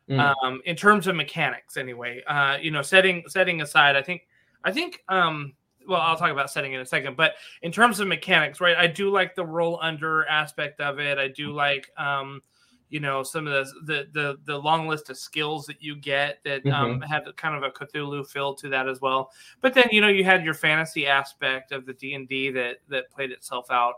Mm. 0.09 0.36
Um, 0.43 0.61
in 0.66 0.76
terms 0.76 1.05
of 1.05 1.16
mechanics, 1.16 1.78
anyway. 1.78 2.24
Uh, 2.26 2.57
you 2.59 2.72
know, 2.72 2.82
setting 2.82 3.24
setting 3.28 3.61
aside, 3.61 3.95
I 3.95 4.01
think 4.01 4.28
I 4.63 4.72
think 4.72 5.03
um, 5.07 5.53
well, 5.88 6.01
I'll 6.01 6.18
talk 6.18 6.32
about 6.32 6.49
setting 6.49 6.74
in 6.74 6.82
a 6.82 6.86
second, 6.86 7.16
but 7.16 7.36
in 7.61 7.72
terms 7.72 7.99
of 7.99 8.07
mechanics, 8.07 8.59
right? 8.59 8.76
I 8.76 8.88
do 8.88 9.11
like 9.11 9.36
the 9.36 9.45
roll 9.45 9.78
under 9.84 10.26
aspect 10.26 10.82
of 10.82 10.99
it. 10.99 11.20
I 11.20 11.28
do 11.28 11.51
like 11.51 11.91
um, 11.95 12.41
you 12.89 12.99
know 12.99 13.23
some 13.23 13.47
of 13.47 13.53
the 13.53 13.73
the 13.86 14.07
the, 14.13 14.38
the 14.45 14.57
long 14.57 14.88
list 14.88 15.09
of 15.09 15.17
skills 15.17 15.65
that 15.65 15.81
you 15.81 15.95
get 15.95 16.39
that 16.43 16.65
um, 16.67 17.01
had 17.01 17.23
kind 17.36 17.55
of 17.55 17.63
a 17.63 17.71
Cthulhu 17.71 18.27
feel 18.27 18.53
to 18.55 18.69
that 18.69 18.88
as 18.88 19.01
well. 19.01 19.31
But 19.61 19.73
then 19.73 19.88
you 19.91 20.01
know 20.01 20.07
you 20.07 20.23
had 20.23 20.43
your 20.43 20.53
fantasy 20.53 21.07
aspect 21.07 21.71
of 21.71 21.86
the 21.86 21.93
D 21.93 22.13
and 22.13 22.27
D 22.27 22.51
that 22.51 22.77
that 22.89 23.09
played 23.11 23.31
itself 23.31 23.71
out 23.71 23.95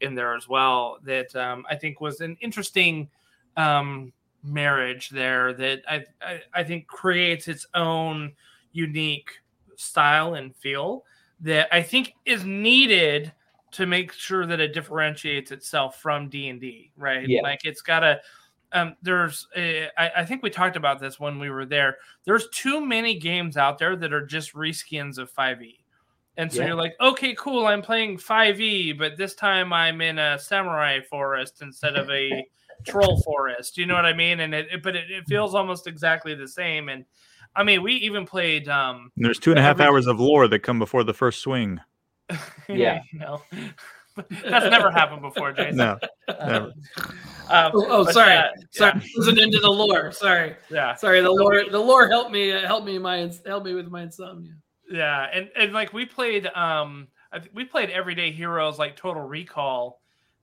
in 0.00 0.14
there 0.14 0.34
as 0.34 0.48
well. 0.48 0.98
That 1.02 1.34
um, 1.34 1.64
I 1.68 1.74
think 1.74 2.00
was 2.00 2.20
an 2.20 2.36
interesting 2.40 3.08
um, 3.56 4.12
marriage 4.42 5.10
there 5.10 5.52
that 5.54 5.82
I, 5.88 6.04
I 6.22 6.40
I 6.54 6.64
think 6.64 6.86
creates 6.86 7.48
its 7.48 7.66
own 7.74 8.32
unique 8.72 9.30
style 9.76 10.34
and 10.34 10.54
feel 10.54 11.04
that 11.40 11.68
I 11.74 11.82
think 11.82 12.14
is 12.24 12.44
needed 12.44 13.32
to 13.72 13.86
make 13.86 14.12
sure 14.12 14.46
that 14.46 14.60
it 14.60 14.72
differentiates 14.74 15.50
itself 15.50 16.00
from 16.00 16.28
D 16.28 16.48
and 16.48 16.60
D, 16.60 16.90
right? 16.96 17.28
Yeah. 17.28 17.42
Like 17.42 17.60
it's 17.64 17.82
got 17.82 18.00
to. 18.00 18.20
Um, 18.72 18.96
there's, 19.00 19.46
a, 19.56 19.88
I, 19.96 20.10
I 20.18 20.24
think 20.26 20.42
we 20.42 20.50
talked 20.50 20.76
about 20.76 21.00
this 21.00 21.18
when 21.18 21.38
we 21.38 21.48
were 21.48 21.64
there. 21.64 21.96
There's 22.26 22.50
too 22.50 22.84
many 22.84 23.18
games 23.18 23.56
out 23.56 23.78
there 23.78 23.96
that 23.96 24.12
are 24.12 24.26
just 24.26 24.52
reskins 24.52 25.16
of 25.16 25.32
5e, 25.32 25.78
and 26.36 26.52
so 26.52 26.60
Yeah. 26.60 26.66
you're 26.66 26.76
like, 26.76 26.92
okay, 27.00 27.34
cool, 27.38 27.66
I'm 27.66 27.80
playing 27.80 28.18
5e, 28.18 28.98
but 28.98 29.16
this 29.16 29.34
time 29.34 29.72
I'm 29.72 30.02
in 30.02 30.18
a 30.18 30.38
samurai 30.38 31.00
forest 31.00 31.62
instead 31.62 31.96
of 31.96 32.10
a 32.10 32.44
troll 32.86 33.22
forest. 33.22 33.78
You 33.78 33.86
know 33.86 33.94
what 33.94 34.04
I 34.04 34.12
mean? 34.12 34.40
And 34.40 34.54
it, 34.54 34.66
it 34.70 34.82
but 34.82 34.94
it, 34.94 35.10
it 35.10 35.24
feels 35.26 35.54
almost 35.54 35.86
exactly 35.86 36.34
the 36.34 36.46
same. 36.46 36.90
And 36.90 37.06
I 37.56 37.64
mean, 37.64 37.82
we 37.82 37.94
even 37.94 38.26
played. 38.26 38.68
um 38.68 39.10
And 39.16 39.24
there's 39.24 39.38
two 39.38 39.50
and 39.50 39.58
a 39.58 39.62
half 39.62 39.76
Every- 39.80 39.86
hours 39.86 40.06
of 40.06 40.20
lore 40.20 40.46
that 40.46 40.58
come 40.58 40.78
before 40.78 41.04
the 41.04 41.14
first 41.14 41.40
swing. 41.40 41.80
Yeah. 42.76 43.00
you 43.12 43.18
know, 43.20 43.42
that's 44.16 44.70
never 44.70 44.90
happened 44.90 45.22
before, 45.22 45.52
Jason. 45.52 45.76
No, 45.76 45.98
never. 46.28 46.72
Um, 47.50 47.72
Oh, 47.74 47.86
oh, 47.88 48.04
sorry, 48.10 48.36
uh, 48.36 48.48
sorry. 48.72 48.92
yeah, 48.94 49.00
It 49.02 49.10
wasn't 49.16 49.38
into 49.38 49.58
the 49.58 49.70
lore. 49.70 50.12
Sorry, 50.12 50.54
yeah, 50.70 50.94
sorry. 50.94 51.20
The 51.22 51.30
lore, 51.30 51.62
the 51.70 51.78
lore 51.78 52.08
helped 52.08 52.30
me. 52.30 52.52
Uh, 52.52 52.66
helped 52.66 52.84
me 52.86 52.98
my 52.98 53.30
help 53.46 53.64
me 53.64 53.74
with 53.74 53.88
my 53.88 54.02
insomnia. 54.02 54.52
yeah, 54.90 55.28
and 55.32 55.48
and 55.56 55.72
like 55.72 55.92
we 55.94 56.04
played, 56.04 56.46
um, 56.48 57.08
we 57.54 57.64
played 57.64 57.88
Everyday 57.90 58.30
Heroes 58.32 58.78
like 58.78 58.96
Total 58.96 59.22
Recall 59.22 60.00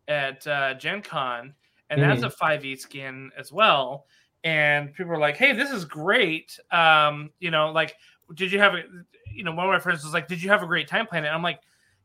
at 0.07 0.45
uh, 0.47 0.73
Gen 0.75 1.01
Con, 1.03 1.53
and 1.91 2.01
that's 2.01 2.23
a 2.23 2.29
5e 2.29 2.79
skin 2.79 3.31
as 3.37 3.51
well. 3.51 4.05
And 4.43 4.93
people 4.93 5.11
were 5.11 5.19
like, 5.19 5.37
"Hey, 5.37 5.53
this 5.53 5.69
is 5.71 5.85
great." 5.85 6.57
Um, 6.71 7.29
you 7.39 7.51
know, 7.51 7.71
like, 7.71 7.95
did 8.35 8.51
you 8.51 8.59
have 8.59 8.73
a, 8.73 8.83
you 9.31 9.43
know, 9.43 9.51
one 9.51 9.65
of 9.67 9.71
my 9.71 9.79
friends 9.79 10.03
was 10.03 10.13
like, 10.13 10.27
"Did 10.27 10.41
you 10.41 10.49
have 10.49 10.63
a 10.63 10.67
great 10.67 10.87
time 10.87 11.05
playing 11.07 11.25
it?" 11.25 11.29
I'm 11.29 11.41
like, 11.43 11.59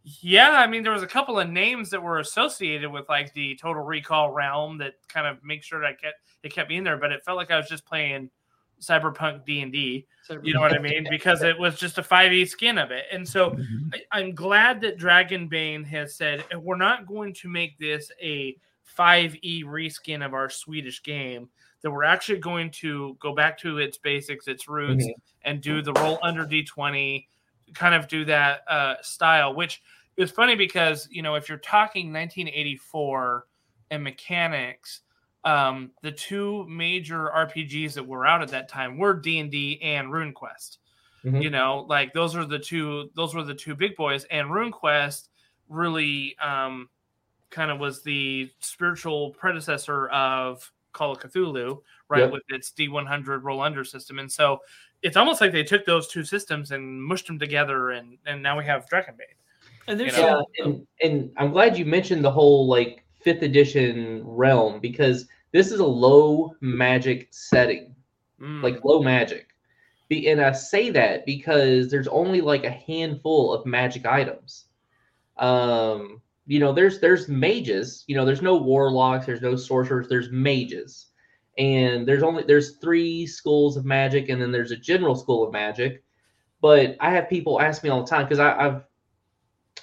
"Yeah." 0.04 0.50
I 0.52 0.66
mean, 0.66 0.82
there 0.82 0.92
was 0.92 1.02
a 1.02 1.06
couple 1.06 1.38
of 1.38 1.48
names 1.48 1.90
that 1.90 2.02
were 2.02 2.18
associated 2.18 2.90
with 2.90 3.08
like 3.08 3.32
the 3.34 3.56
Total 3.56 3.82
Recall 3.82 4.30
realm 4.32 4.78
that 4.78 4.94
kind 5.08 5.26
of 5.26 5.42
make 5.44 5.62
sure 5.62 5.80
that 5.80 5.86
I 5.86 5.92
kept 5.92 6.16
it 6.42 6.52
kept 6.52 6.70
me 6.70 6.76
in 6.76 6.84
there, 6.84 6.96
but 6.96 7.12
it 7.12 7.22
felt 7.24 7.36
like 7.36 7.50
I 7.50 7.56
was 7.56 7.68
just 7.68 7.84
playing 7.84 8.30
Cyberpunk 8.80 9.44
D 9.44 9.60
and 9.60 9.70
D. 9.72 10.06
You 10.42 10.54
know 10.54 10.60
what 10.60 10.72
I 10.72 10.78
mean? 10.78 11.06
Because 11.10 11.42
it 11.42 11.58
was 11.58 11.76
just 11.76 11.98
a 11.98 12.02
5e 12.02 12.48
skin 12.48 12.78
of 12.78 12.90
it. 12.92 13.04
And 13.12 13.28
so 13.28 13.56
I, 13.92 14.00
I'm 14.12 14.34
glad 14.34 14.80
that 14.82 14.96
Dragonbane 14.98 15.84
has 15.86 16.14
said 16.14 16.44
we're 16.56 16.76
not 16.76 17.06
going 17.06 17.34
to 17.34 17.48
make 17.48 17.76
this 17.78 18.10
a 18.22 18.56
5e 18.96 19.64
reskin 19.64 20.24
of 20.24 20.32
our 20.34 20.48
Swedish 20.48 21.02
game. 21.02 21.48
That 21.82 21.90
we're 21.90 22.04
actually 22.04 22.38
going 22.38 22.70
to 22.72 23.16
go 23.20 23.34
back 23.34 23.58
to 23.58 23.78
its 23.78 23.96
basics, 23.98 24.46
its 24.48 24.68
roots, 24.68 25.04
Mhm. 25.06 25.14
and 25.42 25.60
do 25.62 25.80
the 25.82 25.92
roll 25.94 26.18
under 26.22 26.44
d20, 26.46 27.26
kind 27.74 27.94
of 27.94 28.08
do 28.08 28.24
that 28.26 28.62
uh, 28.68 28.96
style. 29.02 29.54
Which 29.54 29.82
is 30.16 30.30
funny 30.30 30.54
because 30.56 31.08
you 31.10 31.22
know 31.22 31.34
if 31.34 31.48
you're 31.48 31.58
talking 31.58 32.12
1984 32.12 33.46
and 33.90 34.04
mechanics, 34.04 35.00
um, 35.44 35.92
the 36.02 36.12
two 36.12 36.66
major 36.68 37.28
RPGs 37.30 37.94
that 37.94 38.06
were 38.06 38.26
out 38.26 38.42
at 38.42 38.48
that 38.48 38.68
time 38.68 38.98
were 38.98 39.14
D 39.14 39.38
and 39.40 39.50
D 39.50 39.80
and 39.82 40.08
RuneQuest 40.08 40.78
Mhm. 41.24 41.42
you 41.42 41.50
know 41.50 41.84
like 41.88 42.14
those 42.14 42.34
are 42.34 42.46
the 42.46 42.58
two 42.58 43.10
those 43.14 43.34
were 43.34 43.42
the 43.42 43.54
two 43.54 43.74
big 43.74 43.94
boys 43.94 44.24
and 44.30 44.48
runequest 44.48 45.28
really 45.68 46.34
um 46.38 46.88
kind 47.50 47.70
of 47.70 47.78
was 47.80 48.02
the 48.02 48.50
spiritual 48.60 49.32
predecessor 49.32 50.08
of 50.08 50.72
call 50.92 51.12
of 51.12 51.18
cthulhu 51.20 51.82
right 52.08 52.20
Yep. 52.24 52.32
with 52.32 52.42
its 52.48 52.72
d100 52.72 53.42
roll 53.42 53.60
under 53.60 53.84
system 53.84 54.18
and 54.18 54.30
so 54.32 54.58
it's 55.02 55.16
almost 55.16 55.40
like 55.40 55.52
they 55.52 55.64
took 55.64 55.84
those 55.84 56.08
two 56.08 56.24
systems 56.24 56.70
and 56.70 57.02
mushed 57.02 57.26
them 57.26 57.38
together 57.38 57.90
and 57.90 58.18
and 58.26 58.42
now 58.42 58.56
we 58.58 58.64
have 58.64 58.86
dragonbane 58.86 59.36
And 59.88 59.98
there's 59.98 60.16
You 60.16 60.22
know, 60.22 60.46
Yeah, 60.58 60.64
and, 60.64 60.86
and 61.02 61.30
I'm 61.36 61.52
glad 61.52 61.78
you 61.78 61.84
mentioned 61.84 62.24
the 62.24 62.30
whole 62.30 62.66
like 62.66 63.04
fifth 63.22 63.42
edition 63.42 64.22
realm 64.24 64.80
because 64.80 65.26
this 65.52 65.72
is 65.72 65.80
a 65.80 65.86
low 65.86 66.54
magic 66.60 67.28
setting, 67.30 67.94
Mm, 68.40 68.62
like 68.62 68.84
low 68.84 69.02
magic. 69.02 69.48
Be, 70.08 70.28
and 70.28 70.40
I 70.40 70.52
say 70.52 70.90
that 70.90 71.26
because 71.26 71.90
there's 71.90 72.08
only 72.08 72.40
like 72.40 72.64
a 72.64 72.70
handful 72.70 73.52
of 73.52 73.66
magic 73.66 74.06
items. 74.06 74.66
Um, 75.36 76.20
you 76.46 76.58
know, 76.58 76.72
there's 76.72 77.00
there's 77.00 77.28
mages. 77.28 78.04
You 78.06 78.16
know, 78.16 78.24
there's 78.24 78.42
no 78.42 78.56
warlocks, 78.56 79.26
there's 79.26 79.42
no 79.42 79.56
sorcerers, 79.56 80.08
there's 80.08 80.30
mages, 80.30 81.09
and 81.58 82.06
there's 82.06 82.22
only 82.22 82.44
there's 82.44 82.76
three 82.76 83.26
schools 83.26 83.76
of 83.76 83.84
magic, 83.84 84.28
and 84.28 84.40
then 84.40 84.52
there's 84.52 84.70
a 84.70 84.76
general 84.76 85.14
school 85.14 85.44
of 85.44 85.52
magic. 85.52 86.02
But 86.60 86.96
I 87.00 87.10
have 87.10 87.28
people 87.28 87.60
ask 87.60 87.82
me 87.82 87.90
all 87.90 88.02
the 88.02 88.10
time 88.10 88.24
because 88.26 88.38
I've 88.38 88.84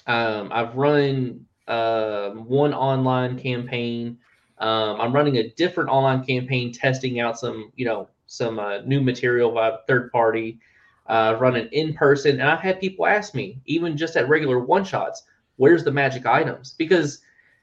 um, 0.06 0.50
I've 0.52 0.74
run 0.76 1.44
um 1.68 2.48
one 2.48 2.72
online 2.72 3.38
campaign. 3.38 4.18
Um, 4.58 5.00
I'm 5.00 5.12
running 5.12 5.36
a 5.36 5.50
different 5.50 5.90
online 5.90 6.24
campaign, 6.24 6.72
testing 6.72 7.20
out 7.20 7.38
some, 7.38 7.72
you 7.76 7.84
know, 7.84 8.08
some 8.26 8.58
uh, 8.58 8.78
new 8.80 9.00
material 9.00 9.52
by 9.52 9.76
third 9.86 10.10
party. 10.10 10.60
Uh, 11.06 11.38
running 11.40 11.66
in 11.72 11.94
person, 11.94 12.32
and 12.38 12.50
I've 12.50 12.60
had 12.60 12.80
people 12.80 13.06
ask 13.06 13.34
me, 13.34 13.62
even 13.64 13.96
just 13.96 14.14
at 14.16 14.28
regular 14.28 14.58
one 14.58 14.84
shots, 14.84 15.22
where's 15.56 15.82
the 15.82 15.90
magic 15.90 16.26
items? 16.26 16.74
Because, 16.76 17.22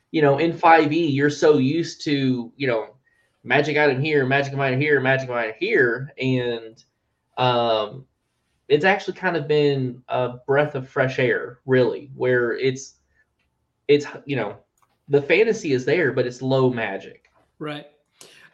you 0.09 0.23
know, 0.23 0.39
in 0.39 0.51
5e, 0.51 1.13
you're 1.13 1.29
so 1.29 1.59
used 1.59 2.03
to, 2.05 2.51
you 2.57 2.65
know, 2.65 2.94
magic 3.45 3.77
item 3.77 4.01
here, 4.01 4.25
magic 4.25 4.53
item 4.57 4.81
here, 4.81 4.99
magic 4.99 5.29
item 5.29 5.53
here, 5.59 6.11
and 6.19 6.83
um, 7.37 8.05
it's 8.67 8.83
actually 8.83 9.13
kind 9.13 9.37
of 9.37 9.47
been 9.47 10.01
a 10.09 10.33
breath 10.47 10.75
of 10.75 10.89
fresh 10.89 11.19
air, 11.19 11.59
really, 11.65 12.11
where 12.15 12.53
it's 12.53 12.95
it's 13.87 14.05
you 14.25 14.35
know 14.35 14.57
the 15.07 15.21
fantasy 15.21 15.71
is 15.71 15.85
there, 15.85 16.11
but 16.11 16.25
it's 16.25 16.41
low 16.41 16.69
magic. 16.69 17.29
Right. 17.59 17.85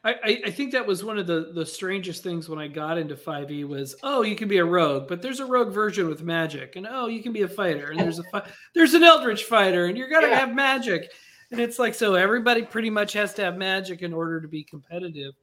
I, 0.03 0.41
I 0.47 0.49
think 0.49 0.71
that 0.71 0.87
was 0.87 1.03
one 1.03 1.19
of 1.19 1.27
the 1.27 1.51
the 1.53 1.63
strangest 1.63 2.23
things 2.23 2.49
when 2.49 2.57
I 2.57 2.67
got 2.67 2.97
into 2.97 3.13
5e 3.15 3.67
was 3.67 3.95
oh 4.01 4.23
you 4.23 4.35
can 4.35 4.47
be 4.47 4.57
a 4.57 4.65
rogue 4.65 5.07
but 5.07 5.21
there's 5.21 5.39
a 5.39 5.45
rogue 5.45 5.71
version 5.71 6.07
with 6.09 6.23
magic 6.23 6.75
and 6.75 6.87
oh 6.89 7.05
you 7.05 7.21
can 7.21 7.31
be 7.31 7.43
a 7.43 7.47
fighter 7.47 7.91
and 7.91 7.99
there's 7.99 8.17
a 8.17 8.23
fi- 8.31 8.49
there's 8.73 8.95
an 8.95 9.03
eldritch 9.03 9.43
fighter 9.43 9.85
and 9.85 9.95
you're 9.95 10.09
gonna 10.09 10.25
Yeah. 10.25 10.39
have 10.39 10.55
magic 10.55 11.11
and 11.51 11.59
it's 11.59 11.79
like 11.79 11.93
so 11.93 12.15
everybody 12.15 12.63
pretty 12.63 12.89
much 12.89 13.13
has 13.13 13.33
to 13.35 13.43
have 13.43 13.57
magic 13.57 14.01
in 14.01 14.13
order 14.13 14.39
to 14.41 14.47
be 14.47 14.63
competitive. 14.63 15.33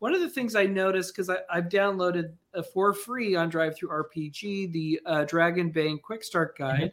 One 0.00 0.14
of 0.14 0.20
the 0.20 0.28
things 0.28 0.54
I 0.54 0.66
noticed 0.66 1.14
because 1.14 1.30
I've 1.50 1.68
downloaded 1.68 2.32
uh, 2.54 2.62
for 2.62 2.92
free 2.94 3.34
on 3.34 3.50
DriveThruRPG 3.50 4.72
the 4.72 5.00
uh, 5.06 5.24
Dragonbane 5.24 6.00
Quick 6.02 6.22
Start 6.22 6.56
Guide, 6.56 6.92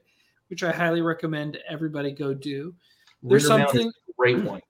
which 0.50 0.64
I 0.64 0.72
highly 0.72 1.02
recommend 1.02 1.58
everybody 1.70 2.12
go 2.12 2.34
do. 2.34 2.74
There's 3.22 3.48
something 3.48 3.92
great 4.18 4.44
one. 4.44 4.62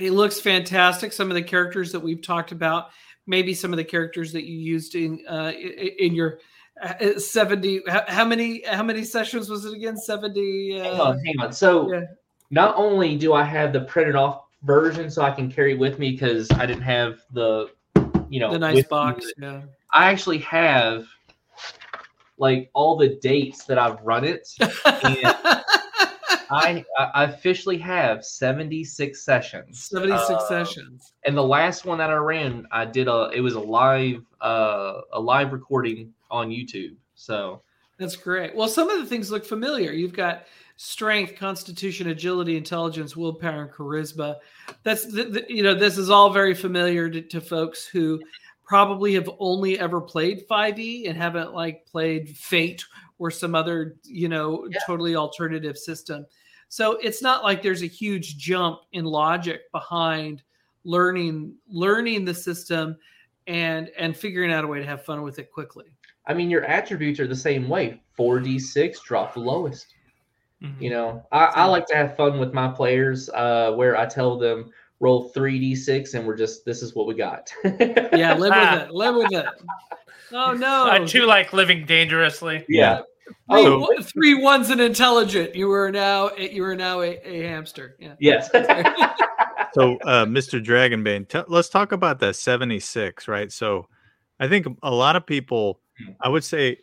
it 0.00 0.12
looks 0.12 0.40
fantastic. 0.40 1.12
Some 1.12 1.30
of 1.30 1.34
the 1.34 1.42
characters 1.42 1.92
that 1.92 2.00
we've 2.00 2.22
talked 2.22 2.52
about, 2.52 2.88
maybe 3.26 3.54
some 3.54 3.72
of 3.72 3.76
the 3.76 3.84
characters 3.84 4.32
that 4.32 4.44
you 4.44 4.56
used 4.58 4.94
in 4.94 5.20
uh, 5.28 5.52
in 5.52 6.14
your 6.14 6.38
uh, 6.80 7.18
seventy. 7.18 7.82
How, 7.88 8.04
how 8.08 8.24
many 8.24 8.62
how 8.66 8.82
many 8.82 9.04
sessions 9.04 9.50
was 9.50 9.64
it 9.64 9.74
again? 9.74 9.96
Seventy. 9.96 10.78
Hang 10.78 10.98
Uh, 10.98 11.02
on, 11.04 11.24
hang 11.24 11.40
on. 11.40 11.52
So 11.52 11.92
yeah. 11.92 12.04
Not 12.52 12.76
only 12.76 13.16
do 13.16 13.32
I 13.32 13.42
have 13.42 13.72
the 13.72 13.80
printed 13.80 14.14
off 14.14 14.42
version 14.62 15.10
so 15.10 15.22
I 15.22 15.30
can 15.30 15.50
carry 15.50 15.74
with 15.74 15.98
me 15.98 16.12
because 16.12 16.50
I 16.52 16.66
didn't 16.66 16.82
have 16.82 17.20
the, 17.32 17.70
you 18.28 18.38
know, 18.38 18.52
the 18.52 18.58
nice 18.58 18.76
with 18.76 18.84
me, 18.84 18.88
box. 18.90 19.32
Yeah. 19.40 19.62
I 19.92 20.10
actually 20.10 20.38
have 20.38 21.06
like 22.38 22.70
all 22.74 22.96
the 22.96 23.16
dates 23.22 23.64
that 23.64 23.78
I've 23.78 24.00
run 24.02 24.24
it. 24.24 24.46
I, 24.60 25.64
I 26.50 27.06
I 27.14 27.24
officially 27.24 27.78
have 27.78 28.22
76 28.22 29.24
sessions. 29.24 29.84
Seventy 29.84 30.16
six 30.18 30.30
Uh, 30.30 30.48
sessions. 30.48 31.14
And 31.24 31.34
the 31.34 31.42
last 31.42 31.86
one 31.86 31.96
that 31.98 32.10
I 32.10 32.14
ran, 32.16 32.66
I 32.70 32.84
did 32.84 33.08
a 33.08 33.30
it 33.34 33.40
was 33.40 33.54
a 33.54 33.60
live 33.60 34.22
uh 34.42 35.00
a 35.14 35.20
live 35.20 35.54
recording 35.54 36.12
on 36.30 36.50
YouTube. 36.50 36.96
So 37.14 37.62
That's 37.96 38.16
great. 38.16 38.54
Well, 38.54 38.68
some 38.68 38.90
of 38.90 38.98
the 39.00 39.06
things 39.06 39.30
look 39.30 39.46
familiar. 39.46 39.92
You've 39.92 40.12
got 40.12 40.44
strength, 40.76 41.36
constitution, 41.36 42.08
agility, 42.08 42.56
intelligence, 42.56 43.16
willpower, 43.16 43.62
and 43.62 43.70
charisma. 43.70 44.36
That's 44.82 45.04
the, 45.04 45.24
the, 45.24 45.44
you 45.48 45.62
know 45.62 45.74
this 45.74 45.98
is 45.98 46.10
all 46.10 46.30
very 46.30 46.54
familiar 46.54 47.08
to, 47.10 47.22
to 47.22 47.40
folks 47.40 47.86
who 47.86 48.20
probably 48.64 49.12
have 49.14 49.28
only 49.38 49.78
ever 49.78 50.00
played 50.00 50.48
5e 50.48 51.08
and 51.08 51.16
haven't 51.16 51.52
like 51.52 51.84
played 51.84 52.28
Fate 52.36 52.84
or 53.18 53.30
some 53.30 53.54
other 53.54 53.96
you 54.04 54.28
know 54.28 54.66
Yeah. 54.70 54.78
totally 54.86 55.14
alternative 55.16 55.76
system. 55.76 56.26
So 56.68 56.92
it's 57.02 57.20
not 57.20 57.44
like 57.44 57.60
there's 57.62 57.82
a 57.82 57.86
huge 57.86 58.38
jump 58.38 58.80
in 58.92 59.04
logic 59.04 59.70
behind 59.72 60.42
learning 60.84 61.54
learning 61.68 62.24
the 62.24 62.34
system 62.34 62.96
and 63.46 63.90
and 63.98 64.16
figuring 64.16 64.52
out 64.52 64.64
a 64.64 64.66
way 64.66 64.78
to 64.78 64.86
have 64.86 65.04
fun 65.04 65.22
with 65.22 65.38
it 65.38 65.52
quickly. 65.52 65.86
I 66.26 66.34
mean 66.34 66.48
your 66.50 66.64
attributes 66.64 67.20
are 67.20 67.26
the 67.26 67.36
same 67.36 67.68
way. 67.68 68.00
4d6 68.18 69.02
drop 69.02 69.34
the 69.34 69.40
lowest. 69.40 69.94
Mm-hmm. 70.62 70.82
You 70.82 70.90
know, 70.90 71.26
I, 71.32 71.44
I 71.46 71.64
like 71.64 71.86
to 71.88 71.96
have 71.96 72.16
fun 72.16 72.38
with 72.38 72.54
my 72.54 72.68
players 72.68 73.28
uh, 73.30 73.72
where 73.72 73.96
I 73.96 74.06
tell 74.06 74.38
them 74.38 74.70
roll 75.00 75.32
3d6 75.32 76.14
and 76.14 76.26
we're 76.26 76.36
just, 76.36 76.64
this 76.64 76.82
is 76.82 76.94
what 76.94 77.06
we 77.06 77.14
got. 77.14 77.52
Yeah, 77.64 78.34
live 78.34 78.52
with 78.54 78.82
it. 78.82 78.90
Live 78.92 79.14
with 79.16 79.32
it. 79.32 79.46
Oh 80.34 80.54
no! 80.54 80.88
I 80.90 80.98
too 81.00 81.26
like 81.26 81.52
living 81.52 81.84
dangerously. 81.84 82.64
Yeah. 82.66 83.00
Three, 83.26 83.34
Oh, 83.50 83.80
one- 83.80 84.02
three 84.02 84.32
ones 84.32 84.70
and 84.70 84.80
intelligent. 84.80 85.54
You 85.54 85.70
are 85.72 85.92
now 85.92 86.30
you 86.36 86.64
are 86.64 86.74
now 86.74 87.02
a, 87.02 87.18
a 87.22 87.42
hamster. 87.46 87.96
Yeah. 87.98 88.14
yes. 88.18 88.48
So, 89.74 89.96
uh, 90.04 90.24
Mr. 90.26 90.62
Dragonbane, 90.62 91.28
t- 91.28 91.42
let's 91.48 91.70
talk 91.70 91.92
about 91.92 92.18
that 92.20 92.36
76, 92.36 93.26
right? 93.26 93.50
So, 93.50 93.88
I 94.38 94.46
think 94.48 94.66
a 94.82 94.90
lot 94.90 95.16
of 95.16 95.24
people, 95.26 95.80
I 96.20 96.28
would 96.28 96.44
say, 96.44 96.78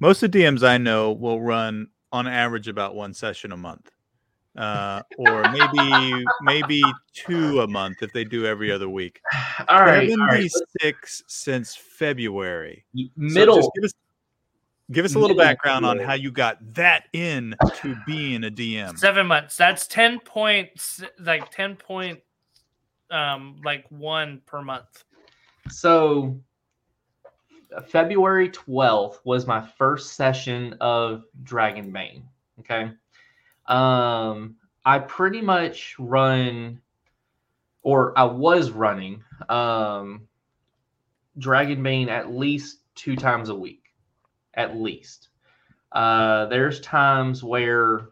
most 0.00 0.22
of 0.24 0.32
the 0.32 0.42
DMs 0.42 0.62
I 0.64 0.78
know 0.78 1.12
will 1.12 1.40
run 1.40 1.86
on 2.12 2.26
average 2.26 2.68
about 2.68 2.94
one 2.94 3.14
session 3.14 3.52
a 3.52 3.56
month, 3.56 3.90
uh, 4.56 5.02
or 5.18 5.44
maybe 5.52 6.24
maybe 6.42 6.82
two 7.12 7.60
a 7.60 7.66
month 7.66 8.02
if 8.02 8.12
they 8.12 8.24
do 8.24 8.46
every 8.46 8.70
other 8.72 8.88
week. 8.88 9.20
all 9.68 9.80
right. 9.80 10.10
All 10.10 10.16
right. 10.26 10.50
76 10.50 11.22
since 11.26 11.76
February. 11.76 12.84
Middle. 13.16 13.56
just 13.56 13.70
give 13.74 13.84
us, 13.84 13.92
give 14.92 15.04
us 15.04 15.14
a 15.14 15.18
little 15.18 15.36
Middle 15.36 15.50
background 15.50 15.86
on 15.86 15.98
how 15.98 16.14
you 16.14 16.30
got 16.30 16.58
that 16.74 17.04
in 17.12 17.54
to 17.76 17.96
being 18.06 18.44
a 18.44 18.50
DM. 18.50 18.98
Seven 18.98 19.26
months. 19.26 19.56
That's 19.56 19.86
ten 19.86 20.20
points. 20.20 21.02
Like 21.18 21.50
ten 21.50 21.76
point. 21.76 22.20
Um, 23.10 23.60
like 23.64 23.84
one 23.88 24.40
per 24.46 24.62
month. 24.62 25.04
So 25.68 26.40
February 27.88 28.48
12th 28.48 29.18
was 29.24 29.46
my 29.46 29.60
first 29.60 30.14
session 30.14 30.76
of 30.80 31.24
Dragonbane. 31.44 32.22
Okay. 32.60 32.92
Um, 33.66 34.56
I 34.84 34.98
pretty 34.98 35.40
much 35.40 35.94
run, 35.98 36.80
or 37.82 38.18
I 38.18 38.24
was 38.24 38.70
running, 38.70 39.22
um, 39.48 40.28
Dragonbane 41.38 42.08
at 42.08 42.32
least 42.32 42.80
two 42.94 43.16
times 43.16 43.48
a 43.48 43.54
week. 43.54 43.84
At 44.54 44.76
least. 44.76 45.28
Uh, 45.92 46.46
there's 46.46 46.80
times 46.80 47.42
where, 47.42 48.10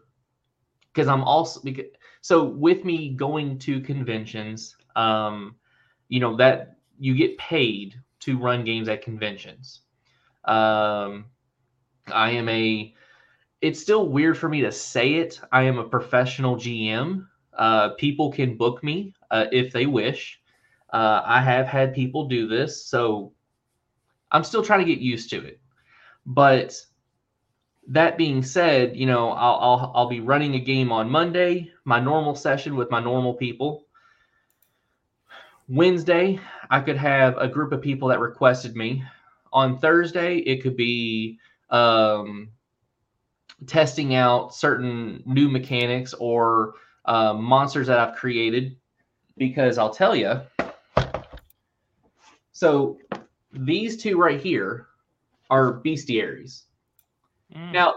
because 0.93 1.07
I'm 1.07 1.23
also, 1.23 1.61
because, 1.61 1.85
so 2.21 2.43
with 2.43 2.85
me 2.85 3.09
going 3.09 3.59
to 3.59 3.81
conventions, 3.81 4.75
um, 4.95 5.55
you 6.07 6.19
know, 6.19 6.35
that 6.37 6.77
you 6.97 7.15
get 7.15 7.37
paid 7.37 7.95
to 8.21 8.37
run 8.37 8.63
games 8.63 8.89
at 8.89 9.01
conventions. 9.01 9.81
Um, 10.45 11.25
I 12.07 12.31
am 12.31 12.49
a. 12.49 12.93
It's 13.61 13.81
still 13.81 14.07
weird 14.07 14.37
for 14.37 14.47
me 14.47 14.61
to 14.61 14.71
say 14.71 15.15
it. 15.15 15.39
I 15.51 15.63
am 15.63 15.79
a 15.79 15.89
professional 15.89 16.55
GM. 16.55 17.27
Uh, 17.53 17.89
people 17.89 18.31
can 18.31 18.55
book 18.55 18.83
me 18.83 19.13
uh, 19.31 19.45
if 19.51 19.73
they 19.73 19.85
wish. 19.85 20.39
Uh, 20.91 21.21
I 21.25 21.41
have 21.41 21.67
had 21.67 21.93
people 21.93 22.27
do 22.27 22.47
this, 22.47 22.85
so 22.85 23.33
I'm 24.31 24.43
still 24.43 24.63
trying 24.63 24.79
to 24.79 24.85
get 24.85 24.99
used 24.99 25.29
to 25.31 25.45
it. 25.45 25.59
But 26.25 26.81
that 27.87 28.17
being 28.17 28.43
said, 28.43 28.95
you 28.95 29.05
know, 29.05 29.31
I'll, 29.31 29.59
I'll 29.59 29.91
I'll 29.95 30.09
be 30.09 30.21
running 30.21 30.55
a 30.55 30.59
game 30.59 30.91
on 30.91 31.09
Monday, 31.09 31.71
my 31.85 31.99
normal 31.99 32.35
session 32.35 32.75
with 32.75 32.89
my 32.91 32.99
normal 32.99 33.33
people. 33.33 33.85
Wednesday, 35.69 36.39
I 36.69 36.79
could 36.79 36.97
have 36.97 37.37
a 37.37 37.47
group 37.47 37.71
of 37.71 37.81
people 37.81 38.07
that 38.09 38.19
requested 38.19 38.75
me. 38.75 39.03
On 39.53 39.77
Thursday, 39.77 40.37
it 40.37 40.63
could 40.63 40.75
be 40.75 41.39
um, 41.69 42.49
testing 43.67 44.15
out 44.15 44.53
certain 44.53 45.21
new 45.25 45.47
mechanics 45.47 46.13
or 46.13 46.73
uh, 47.05 47.33
monsters 47.33 47.87
that 47.87 47.99
I've 47.99 48.15
created. 48.15 48.75
Because 49.37 49.77
I'll 49.77 49.93
tell 49.93 50.15
you, 50.15 50.41
so 52.51 52.97
these 53.53 53.95
two 53.95 54.17
right 54.17 54.41
here 54.41 54.87
are 55.49 55.81
bestiaries. 55.81 56.63
Mm. 57.55 57.71
Now, 57.71 57.95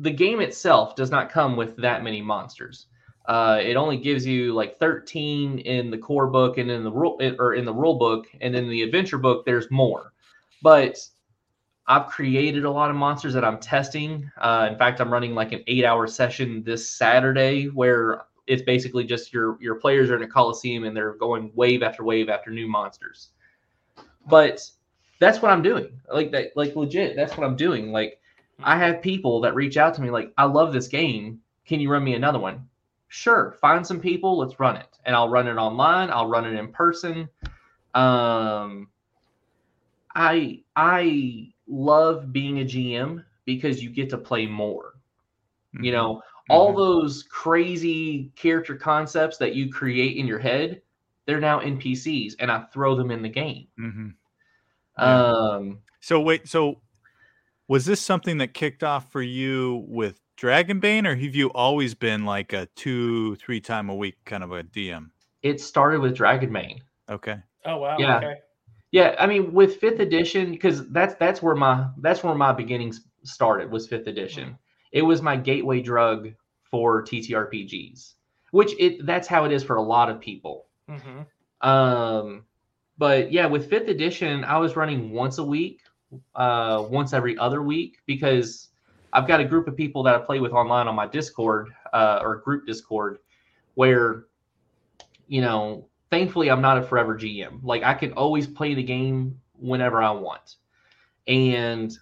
the 0.00 0.10
game 0.10 0.40
itself 0.40 0.96
does 0.96 1.10
not 1.10 1.30
come 1.30 1.56
with 1.56 1.76
that 1.76 2.02
many 2.02 2.22
monsters. 2.22 2.86
Uh, 3.28 3.60
it 3.62 3.76
only 3.76 3.98
gives 3.98 4.26
you 4.26 4.54
like 4.54 4.78
13 4.78 5.58
in 5.58 5.90
the 5.90 5.98
core 5.98 6.26
book 6.26 6.56
and 6.56 6.70
in 6.70 6.82
the 6.82 6.90
rule 6.90 7.20
or 7.38 7.54
in 7.54 7.66
the 7.66 7.72
rule 7.72 7.96
book, 7.96 8.26
and 8.40 8.56
in 8.56 8.70
the 8.70 8.82
adventure 8.82 9.18
book, 9.18 9.44
there's 9.44 9.70
more. 9.70 10.14
But 10.62 10.98
I've 11.86 12.06
created 12.06 12.64
a 12.64 12.70
lot 12.70 12.88
of 12.88 12.96
monsters 12.96 13.34
that 13.34 13.44
I'm 13.44 13.58
testing. 13.58 14.30
Uh, 14.38 14.68
in 14.70 14.78
fact, 14.78 15.00
I'm 15.00 15.12
running 15.12 15.34
like 15.34 15.52
an 15.52 15.62
eight-hour 15.66 16.06
session 16.06 16.62
this 16.64 16.90
Saturday 16.90 17.66
where 17.66 18.22
it's 18.46 18.62
basically 18.62 19.04
just 19.04 19.30
your 19.30 19.58
your 19.60 19.74
players 19.74 20.10
are 20.10 20.16
in 20.16 20.22
a 20.22 20.28
coliseum 20.28 20.84
and 20.84 20.96
they're 20.96 21.14
going 21.14 21.52
wave 21.54 21.82
after 21.82 22.04
wave 22.04 22.30
after 22.30 22.50
new 22.50 22.66
monsters. 22.66 23.28
But 24.26 24.60
that's 25.20 25.42
what 25.42 25.50
I'm 25.50 25.62
doing. 25.62 26.00
Like 26.10 26.30
that, 26.32 26.56
like 26.56 26.76
legit. 26.76 27.14
That's 27.14 27.36
what 27.36 27.46
I'm 27.46 27.56
doing. 27.56 27.92
Like 27.92 28.20
I 28.62 28.78
have 28.78 29.02
people 29.02 29.42
that 29.42 29.54
reach 29.54 29.76
out 29.76 29.92
to 29.94 30.00
me 30.00 30.10
like, 30.10 30.32
I 30.38 30.44
love 30.44 30.72
this 30.72 30.88
game. 30.88 31.40
Can 31.66 31.78
you 31.78 31.90
run 31.90 32.04
me 32.04 32.14
another 32.14 32.38
one? 32.38 32.66
Sure. 33.08 33.56
Find 33.60 33.86
some 33.86 34.00
people. 34.00 34.38
Let's 34.38 34.60
run 34.60 34.76
it. 34.76 34.98
And 35.04 35.16
I'll 35.16 35.28
run 35.28 35.48
it 35.48 35.56
online. 35.56 36.10
I'll 36.10 36.28
run 36.28 36.46
it 36.46 36.58
in 36.58 36.72
person. 36.72 37.28
Um, 37.94 38.88
I 40.14 40.62
I 40.76 41.52
love 41.66 42.32
being 42.32 42.60
a 42.60 42.64
GM 42.64 43.24
because 43.44 43.82
you 43.82 43.90
get 43.90 44.10
to 44.10 44.18
play 44.18 44.46
more. 44.46 44.94
Mm-hmm. 45.74 45.84
You 45.84 45.92
know, 45.92 46.22
all 46.50 46.74
those 46.74 47.24
crazy 47.24 48.30
character 48.36 48.74
concepts 48.74 49.36
that 49.38 49.54
you 49.54 49.70
create 49.70 50.16
in 50.16 50.26
your 50.26 50.38
head, 50.38 50.82
they're 51.26 51.40
now 51.40 51.60
NPCs, 51.60 52.34
and 52.38 52.50
I 52.50 52.64
throw 52.72 52.94
them 52.94 53.10
in 53.10 53.22
the 53.22 53.28
game. 53.28 53.68
Mhm. 53.78 54.14
Yeah. 54.98 55.24
Um, 55.24 55.80
So 56.00 56.20
wait, 56.20 56.48
so 56.48 56.80
was 57.68 57.84
this 57.84 58.00
something 58.00 58.38
that 58.38 58.54
kicked 58.54 58.82
off 58.82 59.12
for 59.12 59.22
you 59.22 59.84
with 59.88 60.20
Dragonbane, 60.38 61.04
or 61.04 61.16
have 61.16 61.34
you 61.34 61.48
always 61.48 61.94
been 61.94 62.24
like 62.24 62.52
a 62.52 62.66
two, 62.76 63.34
three 63.36 63.60
time 63.60 63.88
a 63.88 63.94
week 63.94 64.16
kind 64.24 64.44
of 64.44 64.52
a 64.52 64.62
DM? 64.62 65.10
it 65.42 65.60
started 65.60 66.00
with 66.00 66.16
Dragonbane. 66.16 66.80
Okay. 67.08 67.36
Oh 67.64 67.78
wow. 67.78 67.96
Yeah. 67.98 68.18
Okay. 68.18 68.34
Yeah, 68.90 69.16
I 69.18 69.26
mean 69.26 69.52
with 69.52 69.76
fifth 69.76 70.00
edition, 70.00 70.52
because 70.52 70.88
that's 70.90 71.14
that's 71.16 71.42
where 71.42 71.54
my 71.54 71.88
that's 71.98 72.22
where 72.22 72.34
my 72.34 72.52
beginnings 72.52 73.02
started 73.24 73.70
was 73.70 73.88
fifth 73.88 74.06
edition. 74.06 74.56
It 74.92 75.02
was 75.02 75.22
my 75.22 75.36
gateway 75.36 75.82
drug 75.82 76.30
for 76.70 77.02
TTRPGs, 77.02 78.14
which 78.52 78.72
it 78.78 79.04
that's 79.06 79.28
how 79.28 79.44
it 79.44 79.52
is 79.52 79.62
for 79.64 79.76
a 79.76 79.82
lot 79.82 80.08
of 80.08 80.20
people. 80.20 80.66
hmm 80.88 81.22
Um, 81.60 82.44
but 82.96 83.32
yeah, 83.32 83.46
with 83.46 83.68
fifth 83.68 83.88
edition, 83.88 84.44
I 84.44 84.58
was 84.58 84.76
running 84.76 85.10
once 85.10 85.38
a 85.38 85.44
week, 85.44 85.82
uh, 86.34 86.86
once 86.88 87.12
every 87.12 87.36
other 87.38 87.62
week 87.62 87.98
because 88.06 88.67
I've 89.18 89.26
got 89.26 89.40
a 89.40 89.44
group 89.44 89.66
of 89.66 89.76
people 89.76 90.04
that 90.04 90.14
I 90.14 90.18
play 90.18 90.38
with 90.38 90.52
online 90.52 90.86
on 90.86 90.94
my 90.94 91.08
Discord 91.08 91.70
uh, 91.92 92.20
or 92.22 92.36
group 92.36 92.66
Discord, 92.66 93.18
where 93.74 94.26
you 95.26 95.40
know, 95.40 95.88
thankfully 96.08 96.50
I'm 96.50 96.62
not 96.62 96.78
a 96.78 96.82
forever 96.82 97.18
GM. 97.18 97.58
Like 97.64 97.82
I 97.82 97.94
can 97.94 98.12
always 98.12 98.46
play 98.46 98.74
the 98.74 98.82
game 98.82 99.36
whenever 99.58 100.00
I 100.00 100.12
want, 100.12 100.56
and 101.26 101.92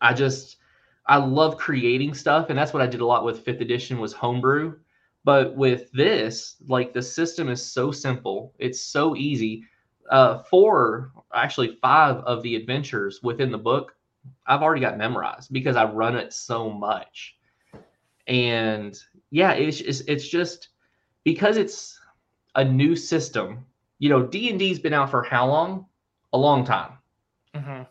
I 0.00 0.12
just 0.12 0.56
I 1.06 1.18
love 1.18 1.56
creating 1.56 2.14
stuff, 2.14 2.50
and 2.50 2.58
that's 2.58 2.72
what 2.72 2.82
I 2.82 2.88
did 2.88 3.00
a 3.00 3.06
lot 3.06 3.24
with 3.24 3.44
fifth 3.44 3.60
edition 3.60 4.00
was 4.00 4.12
homebrew. 4.12 4.74
But 5.22 5.54
with 5.54 5.90
this, 5.92 6.56
like 6.66 6.94
the 6.94 7.02
system 7.02 7.48
is 7.48 7.64
so 7.64 7.92
simple, 7.92 8.54
it's 8.58 8.80
so 8.80 9.14
easy. 9.14 9.62
Uh, 10.10 10.42
four, 10.42 11.12
actually 11.32 11.78
five 11.80 12.16
of 12.18 12.42
the 12.42 12.56
adventures 12.56 13.20
within 13.22 13.52
the 13.52 13.58
book, 13.58 13.95
I've 14.46 14.62
already 14.62 14.80
got 14.80 14.98
memorized 14.98 15.52
because 15.52 15.76
I 15.76 15.84
run 15.84 16.16
it 16.16 16.32
so 16.32 16.70
much. 16.70 17.36
And 18.26 18.98
yeah, 19.30 19.52
it's 19.52 19.80
it's, 19.80 20.00
it's 20.02 20.28
just 20.28 20.68
because 21.24 21.56
it's 21.56 21.98
a 22.54 22.64
new 22.64 22.96
system. 22.96 23.64
You 23.98 24.08
know, 24.10 24.22
D 24.26 24.50
and 24.50 24.58
D's 24.58 24.78
been 24.78 24.92
out 24.92 25.10
for 25.10 25.22
how 25.22 25.46
long? 25.46 25.86
A 26.32 26.38
long 26.38 26.64
time 26.64 26.92
hmm 27.54 27.82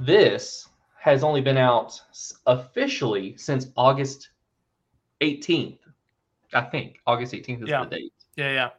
this 0.00 0.68
has 0.98 1.22
only 1.22 1.40
been 1.40 1.56
out 1.56 2.00
officially 2.46 3.36
since 3.36 3.68
August 3.76 4.30
18th. 5.20 5.78
I 6.52 6.62
think 6.62 6.98
August 7.06 7.32
18th 7.32 7.62
is 7.64 7.68
Yeah. 7.68 7.84
the 7.84 7.90
date. 7.90 8.12
Yeah, 8.36 8.52
yeah. 8.52 8.70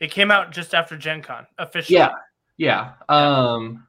It 0.00 0.10
came 0.10 0.30
out 0.30 0.50
just 0.50 0.74
after 0.74 0.96
Gen 0.96 1.22
Con 1.22 1.46
officially. 1.58 1.98
Yeah. 1.98 2.12
Yeah. 2.56 2.92
Um 3.08 3.86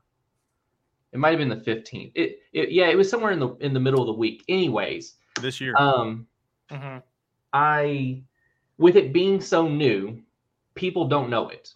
it 1.15 1.17
might 1.17 1.29
have 1.29 1.39
been 1.39 1.49
the 1.49 1.55
15th. 1.55 2.11
It, 2.13 2.39
it 2.51 2.71
yeah, 2.71 2.89
it 2.89 2.97
was 2.97 3.09
somewhere 3.09 3.31
in 3.31 3.39
the 3.39 3.55
in 3.61 3.73
the 3.73 3.79
middle 3.79 4.01
of 4.01 4.07
the 4.07 4.19
week. 4.19 4.43
Anyways, 4.49 5.15
This 5.41 5.61
year. 5.61 5.73
um 5.77 6.27
hmm 6.69 6.97
I 7.53 8.21
with 8.77 8.97
it 8.97 9.13
being 9.13 9.39
so 9.39 9.67
new, 9.67 10.21
people 10.75 11.07
don't 11.07 11.29
know 11.29 11.47
it. 11.47 11.73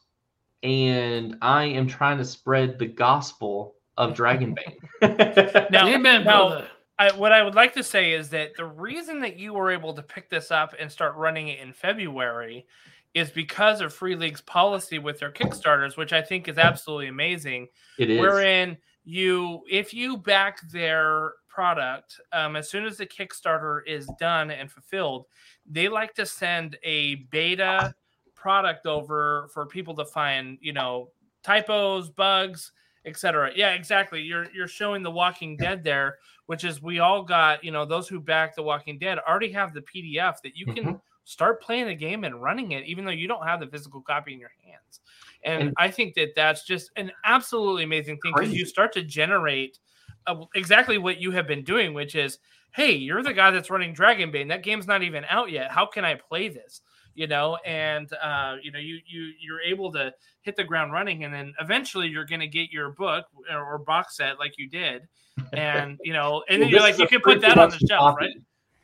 And 0.62 1.38
I 1.42 1.64
am 1.64 1.88
trying 1.88 2.18
to 2.18 2.26
spread 2.26 2.78
the 2.78 2.86
gospel 2.86 3.76
of 3.98 4.14
Dragonbane. 4.14 4.76
Now, 5.72 5.88
Amen, 5.88 6.26
now. 6.26 6.66
I, 6.98 7.14
what 7.14 7.32
I 7.32 7.42
would 7.42 7.56
like 7.56 7.74
to 7.76 7.84
say 7.84 8.12
is 8.12 8.30
that 8.32 8.58
the 8.58 8.66
reason 8.66 9.22
that 9.22 9.40
you 9.40 9.54
were 9.54 9.72
able 9.72 9.94
to 9.94 10.02
pick 10.02 10.30
this 10.30 10.52
up 10.52 10.76
and 10.78 10.92
start 10.92 11.16
running 11.16 11.48
it 11.48 11.60
in 11.60 11.72
February 11.72 12.66
is 13.14 13.32
because 13.32 13.80
of 13.80 13.94
Free 13.94 14.18
League's 14.18 14.42
policy 14.42 15.00
with 15.00 15.18
their 15.20 15.32
Kickstarters, 15.32 15.96
which 15.96 16.12
I 16.12 16.22
think 16.22 16.50
is 16.50 16.58
absolutely 16.58 17.08
amazing. 17.08 17.70
it 17.98 18.10
is. 18.10 18.20
Wherein 18.20 18.78
you, 19.04 19.62
if 19.70 19.94
you 19.94 20.18
back 20.18 20.62
their 20.70 21.34
product, 21.48 22.20
um, 22.32 22.56
as 22.56 22.70
soon 22.70 22.86
as 22.86 22.98
the 22.98 23.06
Kickstarter 23.06 23.82
is 23.86 24.10
done 24.20 24.52
and 24.52 24.72
fulfilled, 24.72 25.26
they 25.70 25.90
like 25.90 26.14
to 26.16 26.26
send 26.26 26.78
a 26.84 27.16
beta 27.32 27.94
product 28.36 28.86
over 28.86 29.50
for 29.54 29.66
people 29.66 29.96
to 29.96 30.06
find, 30.06 30.58
you 30.62 30.74
know, 30.74 31.10
typos, 31.44 32.10
bugs, 32.10 32.72
etc. 33.06 33.52
Yeah, 33.56 33.74
exactly. 33.74 34.22
You're 34.22 34.48
you're 34.54 34.68
showing 34.68 35.04
The 35.04 35.12
Walking 35.12 35.58
Dead 35.58 35.84
there, 35.84 36.18
which 36.46 36.64
is 36.64 36.82
we 36.82 37.00
all 37.00 37.24
got, 37.24 37.64
you 37.64 37.72
know, 37.72 37.86
those 37.86 38.08
who 38.08 38.20
back 38.20 38.56
The 38.56 38.64
Walking 38.64 38.98
Dead 38.98 39.20
already 39.20 39.52
have 39.52 39.74
the 39.74 39.82
PDF 39.82 40.42
that 40.44 40.56
you 40.56 40.66
can 40.68 41.00
start 41.26 41.62
playing 41.62 41.88
the 41.88 41.96
game 41.96 42.24
and 42.24 42.42
running 42.42 42.72
it, 42.72 42.86
even 42.86 43.06
though 43.06 43.12
you 43.12 43.28
don't 43.28 43.46
have 43.46 43.60
the 43.60 43.68
physical 43.68 44.02
copy 44.02 44.34
in 44.34 44.40
your 44.40 44.52
hands. 44.66 45.02
And, 45.44 45.62
And- 45.64 45.74
I 45.78 45.90
think 45.90 46.16
that 46.16 46.30
that's 46.36 46.66
just 46.66 46.92
an 46.96 47.12
absolutely 47.26 47.84
amazing 47.84 48.18
thing 48.22 48.34
because 48.36 48.54
you 48.54 48.66
start 48.66 48.92
to 48.94 49.04
generate 49.04 49.80
uh, 50.28 50.36
exactly 50.56 50.98
what 50.98 51.20
you 51.22 51.32
have 51.32 51.48
been 51.48 51.64
doing, 51.64 51.94
which 51.94 52.14
is, 52.16 52.40
hey, 52.72 52.92
you're 52.92 53.24
the 53.24 53.34
guy 53.34 53.50
that's 53.52 53.70
running 53.70 53.96
Dragonbane. 53.96 54.50
That 54.50 54.64
game's 54.64 54.86
not 54.86 55.02
even 55.02 55.24
out 55.30 55.50
yet. 55.50 55.72
How 55.72 55.86
can 55.86 56.04
I 56.06 56.16
play 56.16 56.50
this? 56.50 56.82
You 57.16 57.28
know, 57.28 57.58
and 57.66 58.08
uh, 58.22 58.58
you 58.62 58.72
know, 58.72 58.80
you 58.80 59.00
you 59.06 59.32
you're 59.42 59.60
able 59.62 59.92
to 59.94 60.14
hit 60.42 60.56
the 60.56 60.64
ground 60.64 60.94
running, 60.94 61.24
and 61.26 61.34
then 61.34 61.54
eventually 61.60 62.08
you're 62.08 62.24
going 62.26 62.40
to 62.40 62.48
get 62.48 62.72
your 62.72 62.92
book 62.92 63.26
or, 63.52 63.74
or 63.74 63.78
box 63.80 64.16
set 64.18 64.40
like 64.40 64.54
you 64.58 64.70
did, 64.70 65.02
and 65.54 65.98
you 66.04 66.14
know, 66.14 66.44
and 66.48 66.62
then 66.62 66.68
Well, 66.68 66.72
you're 66.72 66.80
like, 66.82 66.98
you 67.00 67.08
can 67.08 67.20
put 67.22 67.42
that 67.42 67.58
on 67.58 67.72
the 67.72 67.78
shelf, 67.90 68.16
copy. 68.16 68.26
right? 68.26 68.36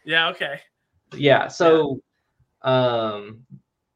Yeah. 0.04 0.30
Okay. 0.30 0.60
Yeah. 1.16 1.48
So, 1.48 2.02
um, 2.64 3.46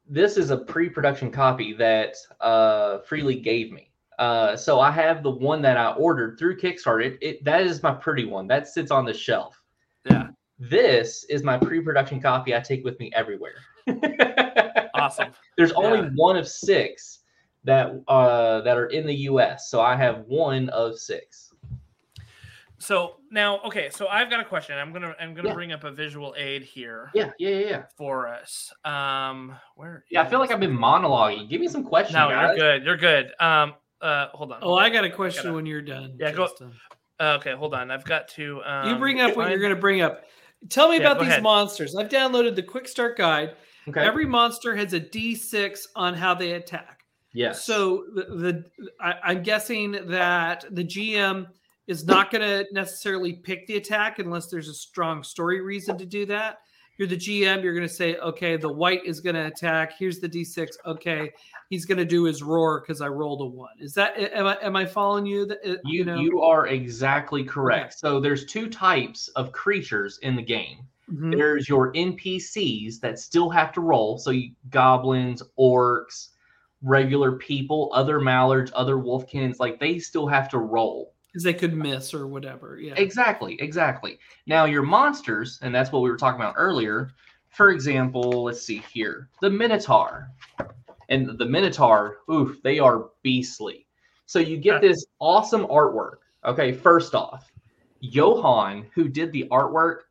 this 0.10 0.36
is 0.38 0.50
a 0.50 0.58
pre-production 0.58 1.32
copy 1.32 1.74
that 1.74 2.16
uh, 2.42 3.00
Free 3.00 3.22
League 3.22 3.44
gave 3.44 3.72
me. 3.72 3.92
Uh, 4.18 4.56
so 4.58 4.80
I 4.82 4.92
have 4.92 5.24
the 5.24 5.32
one 5.32 5.62
that 5.62 5.78
I 5.78 5.92
ordered 5.94 6.38
through 6.38 6.58
Kickstarter. 6.58 7.06
It, 7.06 7.18
it 7.22 7.44
that 7.46 7.62
is 7.62 7.82
my 7.82 7.94
pretty 7.94 8.26
one 8.26 8.48
that 8.48 8.68
sits 8.68 8.92
on 8.92 9.06
the 9.06 9.14
shelf. 9.14 9.62
Yeah. 10.10 10.28
This 10.58 11.24
is 11.30 11.44
my 11.44 11.58
pre-production 11.58 12.20
copy 12.22 12.54
I 12.54 12.60
take 12.60 12.84
with 12.84 13.00
me 13.00 13.12
everywhere. 13.16 13.56
Awesome. 14.96 15.30
There's 15.56 15.72
only 15.72 16.00
Yeah. 16.00 16.10
one 16.16 16.36
of 16.36 16.46
six 16.46 17.20
that 17.64 17.92
uh, 18.10 18.60
that 18.62 18.78
are 18.78 18.88
in 18.88 19.08
the 19.08 19.16
U.S. 19.32 19.70
So 19.70 19.80
I 19.80 19.96
have 19.96 20.26
one 20.28 20.68
of 20.70 21.00
six. 21.00 21.49
So 22.80 23.18
now, 23.30 23.60
okay, 23.66 23.90
so 23.90 24.08
I've 24.08 24.30
got 24.30 24.40
a 24.40 24.46
question. 24.46 24.78
I'm 24.78 24.94
gonna 24.94 25.14
I'm 25.20 25.34
gonna 25.34 25.50
Yeah. 25.50 25.54
bring 25.54 25.72
up 25.74 25.84
a 25.84 25.92
visual 25.92 26.34
aid 26.38 26.64
here 26.64 27.12
Yeah, 27.14 27.32
yeah, 27.38 27.50
yeah, 27.50 27.68
yeah. 27.68 27.84
for 27.98 28.28
us. 28.28 28.72
Um, 28.86 29.54
where? 29.76 30.06
Yeah, 30.10 30.22
I 30.22 30.26
feel 30.30 30.40
like 30.40 30.52
I've 30.52 30.60
been 30.62 30.78
monologuing. 30.78 31.50
Give 31.50 31.60
me 31.62 31.68
some 31.68 31.84
questions, 31.84 32.16
No, 32.16 32.30
guys. 32.30 32.58
you're 32.58 32.78
good. 32.78 32.86
You're 32.86 32.98
good. 32.98 33.34
Um, 33.40 33.74
uh, 34.02 34.28
hold 34.30 34.54
on. 34.54 34.60
Oh, 34.62 34.76
I 34.76 34.90
got 34.90 35.04
a 35.04 35.10
question 35.10 35.44
Gotta- 35.44 35.56
when 35.56 35.66
you're 35.66 35.82
done. 35.82 36.16
Yeah, 36.18 36.32
go- 36.32 36.48
Uh, 37.20 37.38
okay, 37.40 37.52
hold 37.54 37.74
on. 37.74 37.92
I've 37.92 38.06
got 38.06 38.30
to. 38.30 38.64
Um, 38.64 38.90
you 38.90 38.96
bring 38.98 39.20
up 39.20 39.36
what 39.36 39.50
you're 39.50 39.60
going 39.60 39.76
to 39.76 39.80
bring 39.82 40.00
up. 40.02 40.24
Tell 40.70 40.88
me 40.88 40.96
Yeah, 40.96 41.02
about 41.12 41.20
these 41.20 41.28
ahead. 41.30 41.44
monsters. 41.44 41.94
I've 41.98 42.08
downloaded 42.08 42.56
the 42.56 42.64
quick 42.64 42.88
start 42.88 43.18
guide. 43.18 43.56
Okay. 43.90 44.00
Every 44.02 44.26
monster 44.26 44.74
has 44.76 44.94
a 44.94 45.02
D6 45.02 45.88
on 45.98 46.14
how 46.14 46.34
they 46.34 46.54
attack. 46.54 47.02
yes. 47.34 47.66
So 47.66 48.06
the, 48.16 48.24
the 48.24 48.66
I, 49.02 49.16
I'm 49.24 49.44
guessing 49.44 49.92
that 50.08 50.64
the 50.72 50.84
GM 50.86 51.48
is 51.90 52.06
not 52.06 52.30
going 52.30 52.42
to 52.44 52.72
necessarily 52.72 53.34
pick 53.34 53.66
the 53.66 53.76
attack 53.76 54.20
unless 54.20 54.46
there's 54.46 54.70
a 54.70 54.74
strong 54.74 55.24
story 55.24 55.60
reason 55.60 55.98
to 55.98 56.06
do 56.06 56.24
that. 56.28 56.60
You're 57.00 57.08
the 57.08 57.18
GM. 57.18 57.64
You're 57.64 57.74
going 57.74 57.88
to 57.88 57.94
say, 57.94 58.16
okay, 58.18 58.58
the 58.58 58.72
white 58.72 59.04
is 59.06 59.22
going 59.22 59.36
to 59.36 59.48
attack. 59.48 59.94
Here's 59.98 60.20
the 60.20 60.30
D6. 60.30 60.68
Okay, 60.86 61.32
he's 61.72 61.86
going 61.86 61.98
to 61.98 62.06
do 62.06 62.26
his 62.26 62.44
roar 62.44 62.82
because 62.82 63.02
I 63.02 63.08
rolled 63.08 63.42
a 63.42 63.46
one. 63.46 63.72
Is 63.80 63.96
that 63.96 64.14
am 64.18 64.46
I 64.46 64.58
am 64.62 64.76
I 64.76 64.86
following 64.86 65.26
you? 65.26 65.48
That 65.48 65.58
uh, 65.68 65.78
You, 65.84 66.06
know. 66.06 66.20
you 66.20 66.42
are 66.42 66.68
exactly 66.68 67.44
correct. 67.44 67.98
So 67.98 68.20
there's 68.20 68.46
two 68.46 68.70
types 68.70 69.30
of 69.30 69.52
creatures 69.52 70.20
in 70.22 70.36
the 70.36 70.44
game. 70.44 70.80
Mhm. 71.12 71.36
There's 71.36 71.68
your 71.68 71.92
NPCs 71.94 73.00
that 73.00 73.18
still 73.18 73.50
have 73.50 73.72
to 73.74 73.82
roll. 73.82 74.20
So 74.20 74.30
you, 74.30 74.52
goblins, 74.70 75.42
orcs, 75.58 76.30
regular 76.84 77.32
people, 77.32 77.90
other 77.96 78.20
mallards, 78.20 78.72
other 78.76 78.98
wolfkins, 78.98 79.60
like 79.60 79.80
they 79.80 79.98
still 79.98 80.28
have 80.28 80.50
to 80.50 80.60
roll. 80.60 81.14
Because 81.40 81.44
they 81.46 81.58
could 81.58 81.74
miss 81.74 82.14
or 82.14 82.28
whatever. 82.28 82.80
Yeah. 82.80 82.96
Exactly, 82.98 83.60
exactly. 83.62 84.20
Now 84.46 84.66
your 84.66 84.84
monsters, 84.84 85.60
and 85.62 85.74
that's 85.74 85.92
what 85.92 86.02
we 86.02 86.10
were 86.10 86.18
talking 86.18 86.42
about 86.42 86.56
earlier. 86.58 87.12
For 87.50 87.70
example, 87.70 88.44
let's 88.44 88.62
see 88.62 88.84
here, 88.92 89.30
the 89.42 89.50
Minotaur, 89.50 90.30
and 91.08 91.38
the 91.38 91.46
Minotaur, 91.46 92.18
oof, 92.30 92.62
they 92.62 92.78
are 92.78 93.10
beastly. 93.24 93.88
So 94.26 94.40
you 94.40 94.58
get 94.58 94.82
this 94.82 95.06
awesome 95.20 95.66
artwork. 95.68 96.18
Okay, 96.46 96.74
first 96.74 97.16
off, 97.16 97.52
Johan, 98.02 98.86
who 98.94 99.08
did 99.08 99.32
the 99.32 99.48
artwork, 99.50 100.02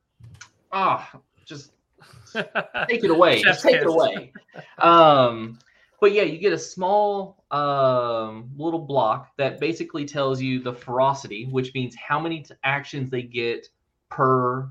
ah, 0.72 1.10
just 1.44 1.72
take 2.32 3.04
it 3.04 3.10
away. 3.10 3.42
Just 3.42 3.62
take 3.62 3.76
it 3.76 3.86
away. 3.86 4.32
Um, 4.78 5.58
but 6.00 6.12
yeah, 6.12 6.22
you 6.22 6.38
get 6.38 6.52
a 6.52 6.58
small 6.58 7.44
um, 7.50 8.50
little 8.56 8.78
block 8.78 9.30
that 9.36 9.58
basically 9.60 10.04
tells 10.04 10.40
you 10.40 10.60
the 10.60 10.72
ferocity, 10.72 11.46
which 11.46 11.74
means 11.74 11.94
how 11.96 12.20
many 12.20 12.42
t- 12.42 12.54
actions 12.64 13.10
they 13.10 13.22
get 13.22 13.66
per 14.10 14.68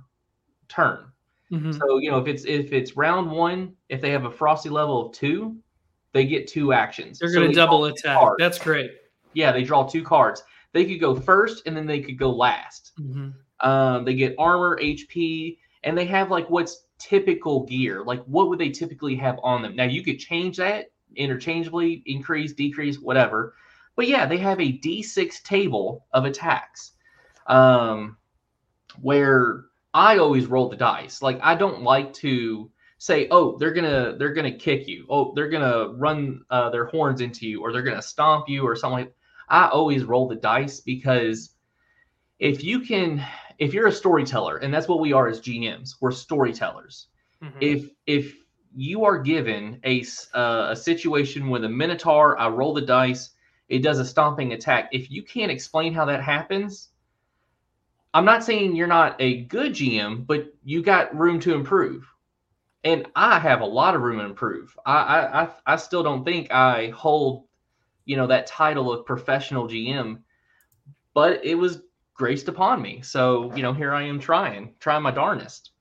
turn. 0.70 1.06
Mhm. 1.52 1.78
So 1.78 1.98
you 2.00 2.12
know 2.12 2.18
if 2.20 2.28
it's 2.28 2.46
if 2.46 2.74
it's 2.74 2.98
round 2.98 3.32
one, 3.32 3.74
if 3.90 4.02
they 4.02 4.12
have 4.12 4.26
a 4.26 4.32
ferocity 4.32 4.70
level 4.70 5.08
of 5.08 5.14
two, 5.14 5.58
they 6.14 6.26
get 6.26 6.48
two 6.48 6.74
actions. 6.74 7.20
They're 7.20 7.32
going 7.32 7.44
to 7.44 7.48
they 7.50 7.54
double 7.54 7.86
attack. 7.86 8.20
That's 8.38 8.60
great. 8.60 8.92
yeah, 9.34 9.52
they 9.52 9.64
draw 9.64 9.88
two 9.88 10.04
cards. 10.04 10.44
They 10.74 10.84
could 10.86 11.00
go 11.00 11.16
first, 11.16 11.66
and 11.66 11.76
then 11.76 11.86
they 11.88 12.02
could 12.02 12.18
go 12.18 12.30
last. 12.32 12.92
Mhm. 13.00 13.34
Um, 13.62 14.06
they 14.06 14.14
get 14.14 14.36
armor, 14.38 14.78
HP, 14.82 15.58
and 15.84 15.98
they 15.98 16.06
have 16.06 16.30
like 16.32 16.50
what's 16.50 16.86
typical 17.00 17.66
gear. 17.66 18.04
Like 18.04 18.24
what 18.26 18.50
would 18.50 18.60
they 18.60 18.70
typically 18.70 19.16
have 19.16 19.40
on 19.42 19.62
them? 19.62 19.76
Now 19.76 19.86
you 19.86 20.04
could 20.04 20.20
change 20.20 20.58
that 20.58 20.92
interchangeably, 21.16 22.04
increase, 22.06 22.54
decrease, 22.54 23.00
whatever. 23.00 23.54
But 23.96 24.08
yeah, 24.08 24.26
they 24.26 24.38
have 24.38 24.60
a 24.60 24.78
D6 24.80 25.42
table 25.44 26.06
of 26.14 26.26
attacks. 26.26 26.94
Um, 27.48 28.18
where 29.02 29.66
I 29.94 30.18
always 30.18 30.48
roll 30.48 30.70
the 30.70 30.76
dice. 30.76 31.22
Like 31.22 31.40
I 31.42 31.56
don't 31.56 31.82
like 31.82 32.14
to 32.16 32.70
say, 32.98 33.28
"Oh, 33.32 33.58
they're 33.58 33.74
gonna 33.74 34.16
they're 34.18 34.34
gonna 34.34 34.56
kick 34.58 34.88
you. 34.88 35.06
Oh, 35.10 35.34
they're 35.36 35.50
gonna 35.50 35.94
run 35.94 36.44
uh, 36.50 36.70
their 36.70 36.86
horns 36.86 37.22
into 37.22 37.48
you, 37.48 37.62
or 37.62 37.72
they're 37.72 37.82
gonna 37.82 38.02
stomp 38.02 38.50
you, 38.50 38.64
or 38.64 38.76
something." 38.76 39.06
like 39.06 39.16
I 39.50 39.68
always 39.68 40.04
roll 40.04 40.28
the 40.28 40.36
dice 40.36 40.82
because 40.82 41.52
if 42.40 42.64
you 42.64 42.82
can, 42.82 43.24
if 43.60 43.74
you're 43.74 43.88
a 43.88 43.92
storyteller, 43.92 44.58
and 44.58 44.74
that's 44.74 44.88
what 44.88 45.00
we 45.00 45.14
are 45.14 45.28
as 45.28 45.40
GMs, 45.40 45.96
we're 46.02 46.12
storytellers. 46.12 47.08
Mhm. 47.42 47.58
If 47.62 47.90
if 48.06 48.36
you 48.78 49.04
are 49.06 49.18
given 49.18 49.80
a 49.84 50.06
uh, 50.36 50.68
a 50.70 50.76
situation 50.76 51.50
with 51.50 51.66
a 51.66 51.70
minotaur, 51.70 52.40
I 52.40 52.48
roll 52.48 52.76
the 52.76 52.82
dice, 52.82 53.32
it 53.70 53.80
does 53.80 53.98
a 53.98 54.06
stomping 54.06 54.54
attack. 54.54 54.90
If 54.92 55.10
you 55.10 55.24
can't 55.24 55.52
explain 55.52 55.94
how 55.94 56.06
that 56.06 56.22
happens, 56.22 56.90
I'm 58.14 58.24
not 58.24 58.44
saying 58.44 58.76
you're 58.76 58.86
not 58.86 59.16
a 59.20 59.42
good 59.46 59.74
GM, 59.74 60.28
but 60.28 60.54
you 60.64 60.84
got 60.84 61.18
room 61.18 61.40
to 61.42 61.56
improve. 61.56 62.08
And 62.84 63.08
I 63.16 63.40
have 63.40 63.62
a 63.62 63.66
lot 63.66 63.96
of 63.96 64.02
room 64.02 64.20
to 64.20 64.26
improve. 64.26 64.78
I 64.86 64.98
I 64.98 65.42
I, 65.42 65.50
I 65.66 65.76
still 65.78 66.04
don't 66.04 66.24
think 66.24 66.52
I 66.52 66.90
hold, 66.90 67.46
you 68.06 68.16
know, 68.16 68.28
that 68.28 68.46
title 68.46 68.94
of 68.94 69.08
professional 69.08 69.68
GM, 69.68 70.20
but 71.16 71.44
it 71.44 71.56
was 71.56 71.82
graced 72.14 72.48
upon 72.48 72.84
me. 72.84 73.02
So, 73.02 73.52
you 73.56 73.64
know, 73.64 73.74
here 73.74 73.92
I 73.92 74.04
am 74.04 74.20
trying, 74.20 74.76
trying 74.80 75.02
my 75.02 75.12
darnest. 75.12 75.72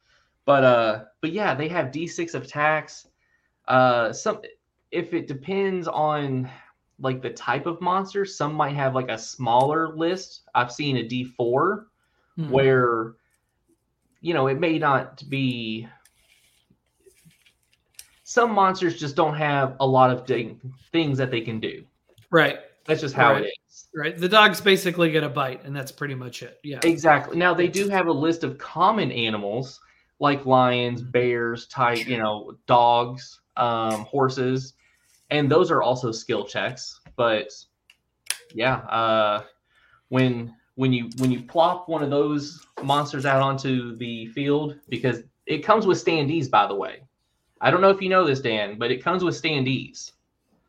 But 0.46 0.64
uh 0.64 1.04
but 1.20 1.32
yeah, 1.32 1.54
they 1.54 1.68
have 1.68 1.88
D6 1.90 2.34
attacks. 2.34 3.08
Uh 3.68 4.12
some 4.12 4.40
if 4.90 5.12
it 5.12 5.26
depends 5.26 5.86
on 5.88 6.48
like 6.98 7.20
the 7.20 7.30
type 7.30 7.66
of 7.66 7.80
monster, 7.82 8.24
some 8.24 8.54
might 8.54 8.74
have 8.74 8.94
like 8.94 9.10
a 9.10 9.18
smaller 9.18 9.94
list. 9.94 10.42
I've 10.54 10.72
seen 10.72 10.96
a 10.96 11.02
D4 11.02 11.86
Mhm. 12.38 12.50
where 12.50 13.14
you 14.20 14.32
know 14.34 14.46
it 14.46 14.58
may 14.60 14.78
not 14.78 15.22
be 15.28 15.88
some 18.24 18.52
monsters 18.52 18.98
just 18.98 19.14
don't 19.16 19.34
have 19.36 19.76
a 19.80 19.86
lot 19.86 20.10
of 20.10 20.26
thing, 20.26 20.60
things 20.92 21.16
that 21.18 21.30
they 21.30 21.40
can 21.40 21.60
do 21.60 21.84
right, 22.30 22.58
that's 22.84 23.00
just 23.00 23.14
how 23.14 23.32
Right. 23.34 23.44
it 23.44 23.54
is 23.68 23.86
right. 23.94 24.16
The 24.18 24.28
dog's 24.28 24.60
basically 24.60 25.10
get 25.12 25.22
a 25.22 25.28
bite, 25.28 25.64
and 25.64 25.74
that's 25.74 25.92
pretty 25.92 26.14
much 26.14 26.42
it. 26.42 26.58
Yeah. 26.62 26.80
exactly 26.82 27.36
now 27.36 27.52
they 27.54 27.68
do 27.68 27.88
have 27.88 28.06
a 28.06 28.12
list 28.12 28.44
of 28.44 28.58
common 28.58 29.10
animals 29.12 29.80
like 30.18 30.46
lions 30.46 31.02
Mm-hmm. 31.02 31.10
bears 31.10 31.66
type 31.66 32.06
you 32.06 32.18
know 32.18 32.56
dogs 32.66 33.40
um, 33.56 34.04
horses 34.04 34.74
and 35.30 35.50
those 35.50 35.70
are 35.70 35.82
also 35.82 36.12
skill 36.12 36.44
checks 36.44 37.00
but 37.16 37.50
yeah 38.54 38.76
uh, 38.76 39.42
when 40.08 40.54
when 40.76 40.92
you 40.92 41.10
when 41.18 41.30
you 41.30 41.42
plop 41.42 41.88
one 41.88 42.02
of 42.02 42.10
those 42.10 42.64
monsters 42.82 43.26
out 43.26 43.42
onto 43.42 43.96
the 43.96 44.26
field 44.26 44.78
because 44.88 45.22
it 45.46 45.58
comes 45.58 45.86
with 45.86 46.02
standees 46.02 46.50
by 46.50 46.66
the 46.66 46.74
way 46.74 47.00
i 47.60 47.70
don't 47.70 47.80
know 47.80 47.90
if 47.90 48.00
you 48.02 48.08
know 48.08 48.24
this 48.24 48.40
dan 48.40 48.78
but 48.78 48.90
it 48.90 49.02
comes 49.02 49.24
with 49.24 49.40
standees 49.40 50.12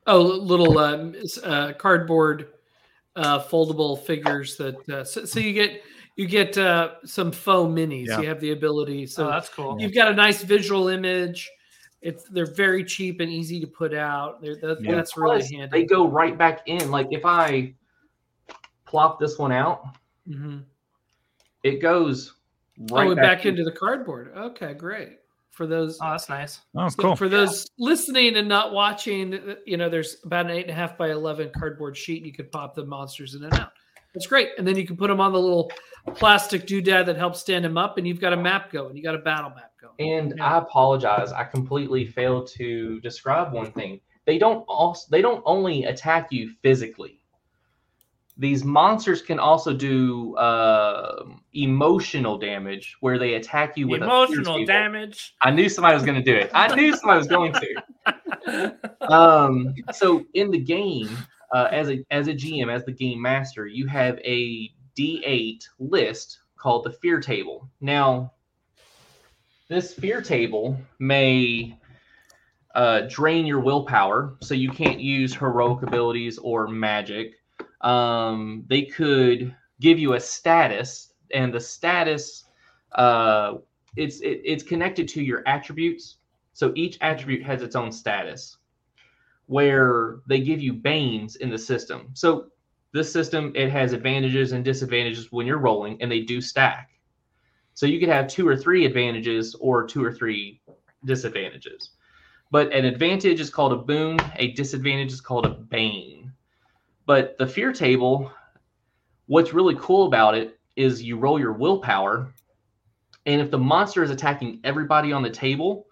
Oh, 0.09 0.21
little 0.21 0.77
uh, 0.77 1.11
uh, 1.43 1.73
cardboard 1.73 2.53
uh, 3.17 3.43
foldable 3.43 3.99
figures 4.05 4.55
that. 4.55 4.87
Uh, 4.87 5.03
so, 5.03 5.25
so 5.25 5.39
you 5.41 5.51
get 5.51 5.81
you 6.17 6.27
get 6.27 6.57
uh, 6.57 6.95
some 7.05 7.31
faux 7.31 7.71
minis. 7.71 8.07
Yeah. 8.07 8.19
You 8.21 8.27
have 8.27 8.41
the 8.41 8.51
ability. 8.51 9.03
oh, 9.03 9.05
So 9.05 9.27
that's 9.27 9.47
cool. 9.49 9.79
you've 9.79 9.93
got 9.95 10.11
a 10.11 10.13
nice 10.15 10.43
visual 10.43 10.89
image. 10.89 11.49
It's 12.01 12.23
they're 12.29 12.53
very 12.53 12.83
cheap 12.83 13.21
and 13.21 13.29
easy 13.31 13.59
to 13.61 13.67
put 13.67 13.93
out. 13.93 14.41
They're, 14.41 14.55
that, 14.57 14.81
Yeah. 14.81 14.95
That's 14.95 15.15
really 15.15 15.37
Plus, 15.39 15.51
handy. 15.51 15.69
they 15.71 15.85
go 15.85 16.07
right 16.07 16.37
back 16.37 16.61
in 16.67 16.91
like 16.91 17.07
if 17.11 17.25
i 17.25 17.73
plop 18.85 19.19
this 19.19 19.37
one 19.37 19.51
out 19.51 19.83
Mhm. 20.29 20.63
it 21.63 21.81
goes 21.81 22.33
right 22.91 23.07
oh, 23.07 23.15
back, 23.15 23.23
back, 23.23 23.45
in. 23.45 23.51
into 23.51 23.63
the 23.63 23.71
cardboard. 23.71 24.31
Okay, 24.37 24.73
great. 24.73 25.19
For 25.51 25.65
those 25.65 25.97
Oh, 26.01 26.11
that's 26.11 26.29
nice. 26.29 26.59
Oh, 26.75 26.87
so 26.87 26.95
cool. 27.01 27.15
for 27.15 27.27
those 27.27 27.67
listening 27.79 28.37
and 28.37 28.47
not 28.47 28.73
watching, 28.73 29.33
uh, 29.33 29.55
you 29.65 29.75
know, 29.77 29.89
there's 29.89 30.17
about 30.23 30.45
an 30.45 30.51
eight 30.51 30.61
and 30.61 30.69
a 30.71 30.73
half 30.75 30.97
by 30.97 31.09
eleven 31.11 31.49
cardboard 31.57 31.97
sheet. 31.97 32.23
You 32.23 32.31
could 32.31 32.51
pop 32.51 32.75
the 32.75 32.85
monsters 32.85 33.33
in 33.35 33.43
and 33.43 33.53
out. 33.55 33.71
That's 34.17 34.25
great. 34.27 34.49
And 34.57 34.67
then 34.67 34.75
you 34.75 34.85
can 34.87 34.97
put 34.97 35.09
them 35.09 35.19
on 35.19 35.31
the 35.31 35.39
little 35.39 35.71
plastic 36.15 36.65
doodad 36.65 37.05
that 37.05 37.17
helps 37.17 37.39
stand 37.39 37.63
them 37.63 37.77
up, 37.77 37.99
and 37.99 38.07
you've 38.07 38.19
got 38.19 38.33
a 38.33 38.37
map 38.37 38.71
going. 38.71 38.97
You 38.97 39.03
got 39.03 39.13
a 39.13 39.19
battle 39.19 39.51
map 39.51 39.73
going. 39.79 39.93
And 40.11 40.33
Yeah. 40.37 40.55
I 40.55 40.57
apologize. 40.57 41.31
I 41.31 41.43
completely 41.43 42.07
failed 42.07 42.47
to 42.57 42.99
describe 43.01 43.53
one 43.53 43.71
thing. 43.71 44.01
They 44.25 44.39
don't 44.39 44.65
also 44.67 45.05
they 45.11 45.21
don't 45.21 45.43
only 45.45 45.83
attack 45.83 46.31
you 46.31 46.49
physically. 46.63 47.21
These 48.39 48.63
monsters 48.63 49.21
can 49.21 49.39
also 49.39 49.73
do 49.73 50.35
uh, 50.35 51.25
emotional 51.53 52.37
damage, 52.37 52.95
where 52.99 53.17
they 53.17 53.33
attack 53.35 53.77
you 53.77 53.87
with 53.87 54.03
Emotional 54.03 54.63
damage. 54.65 55.35
I 55.41 55.49
knew 55.51 55.69
somebody 55.69 55.95
was 55.95 56.03
going 56.03 56.23
to 56.23 56.23
do 56.23 56.35
it. 56.35 56.51
I 56.53 56.73
knew 56.75 56.95
somebody 56.95 57.19
was 57.19 57.27
going 57.27 57.53
to. 57.53 58.75
Um, 59.01 59.75
so 59.91 60.25
in 60.33 60.51
the 60.51 60.57
game, 60.57 61.09
uh, 61.53 61.67
as 61.71 61.89
a 61.89 62.03
as 62.11 62.27
a 62.27 62.33
GM, 62.33 62.73
as 62.73 62.85
the 62.85 62.91
game 62.91 63.21
master, 63.21 63.67
you 63.67 63.87
have 63.87 64.19
a 64.19 64.71
D8 64.97 65.63
list 65.79 66.39
called 66.57 66.83
the 66.83 66.91
fear 66.91 67.19
table. 67.19 67.69
Now, 67.81 68.33
this 69.69 69.93
fear 69.93 70.21
table 70.21 70.77
may 70.99 71.77
uh, 72.75 73.01
drain 73.09 73.45
your 73.45 73.59
willpower, 73.59 74.35
so 74.41 74.53
you 74.53 74.69
can't 74.69 74.99
use 74.99 75.33
heroic 75.33 75.83
abilities 75.83 76.37
or 76.37 76.67
magic. 76.67 77.35
Um, 77.81 78.65
they 78.67 78.83
could 78.83 79.55
give 79.79 79.99
you 79.99 80.13
a 80.13 80.19
status, 80.19 81.13
and 81.33 81.53
the 81.53 81.59
status 81.59 82.45
uh, 82.93 83.55
it's 83.95 84.19
it, 84.21 84.41
it's 84.43 84.63
connected 84.63 85.07
to 85.09 85.23
your 85.23 85.43
attributes. 85.47 86.17
So 86.53 86.71
each 86.75 86.97
attribute 87.01 87.43
has 87.43 87.61
its 87.61 87.75
own 87.75 87.91
status, 87.91 88.57
where 89.47 90.19
they 90.27 90.39
give 90.39 90.61
you 90.61 90.73
banes 90.73 91.37
in 91.37 91.49
the 91.49 91.57
system. 91.57 92.09
So 92.13 92.47
this 92.93 93.11
system 93.11 93.51
it 93.55 93.69
has 93.71 93.93
advantages 93.93 94.51
and 94.51 94.63
disadvantages 94.63 95.31
when 95.31 95.47
you're 95.47 95.57
rolling, 95.57 96.01
and 96.01 96.11
they 96.11 96.21
do 96.21 96.39
stack. 96.39 96.91
So 97.73 97.85
you 97.85 97.99
could 97.99 98.09
have 98.09 98.27
two 98.27 98.47
or 98.47 98.55
three 98.55 98.85
advantages 98.85 99.55
or 99.59 99.85
two 99.85 100.03
or 100.03 100.11
three 100.11 100.61
disadvantages. 101.05 101.91
But 102.49 102.71
an 102.73 102.85
advantage 102.85 103.39
is 103.39 103.49
called 103.49 103.73
a 103.73 103.77
boon, 103.77 104.19
a 104.37 104.51
disadvantage 104.53 105.11
is 105.11 105.21
called 105.21 105.45
a 105.45 105.49
bane. 105.49 106.31
But 107.05 107.37
the 107.37 107.47
fear 107.47 107.71
table, 107.71 108.31
what's 109.27 109.53
really 109.53 109.75
cool 109.79 110.07
about 110.07 110.35
it 110.35 110.59
is 110.75 111.03
you 111.03 111.17
roll 111.17 111.39
your 111.39 111.53
willpower, 111.53 112.33
and 113.25 113.41
if 113.41 113.51
the 113.51 113.57
monster 113.57 114.03
is 114.03 114.11
attacking 114.11 114.61
everybody 114.63 115.11
on 115.11 115.21
the 115.21 115.29
table, 115.29 115.87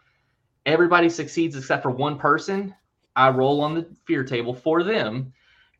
everybody 0.65 1.09
succeeds 1.09 1.55
except 1.55 1.83
for 1.83 1.91
one 1.91 2.17
person. 2.17 2.73
I 3.15 3.29
roll 3.29 3.61
on 3.61 3.75
the 3.75 3.87
fear 4.05 4.23
table 4.23 4.53
for 4.53 4.83
them. 4.83 5.33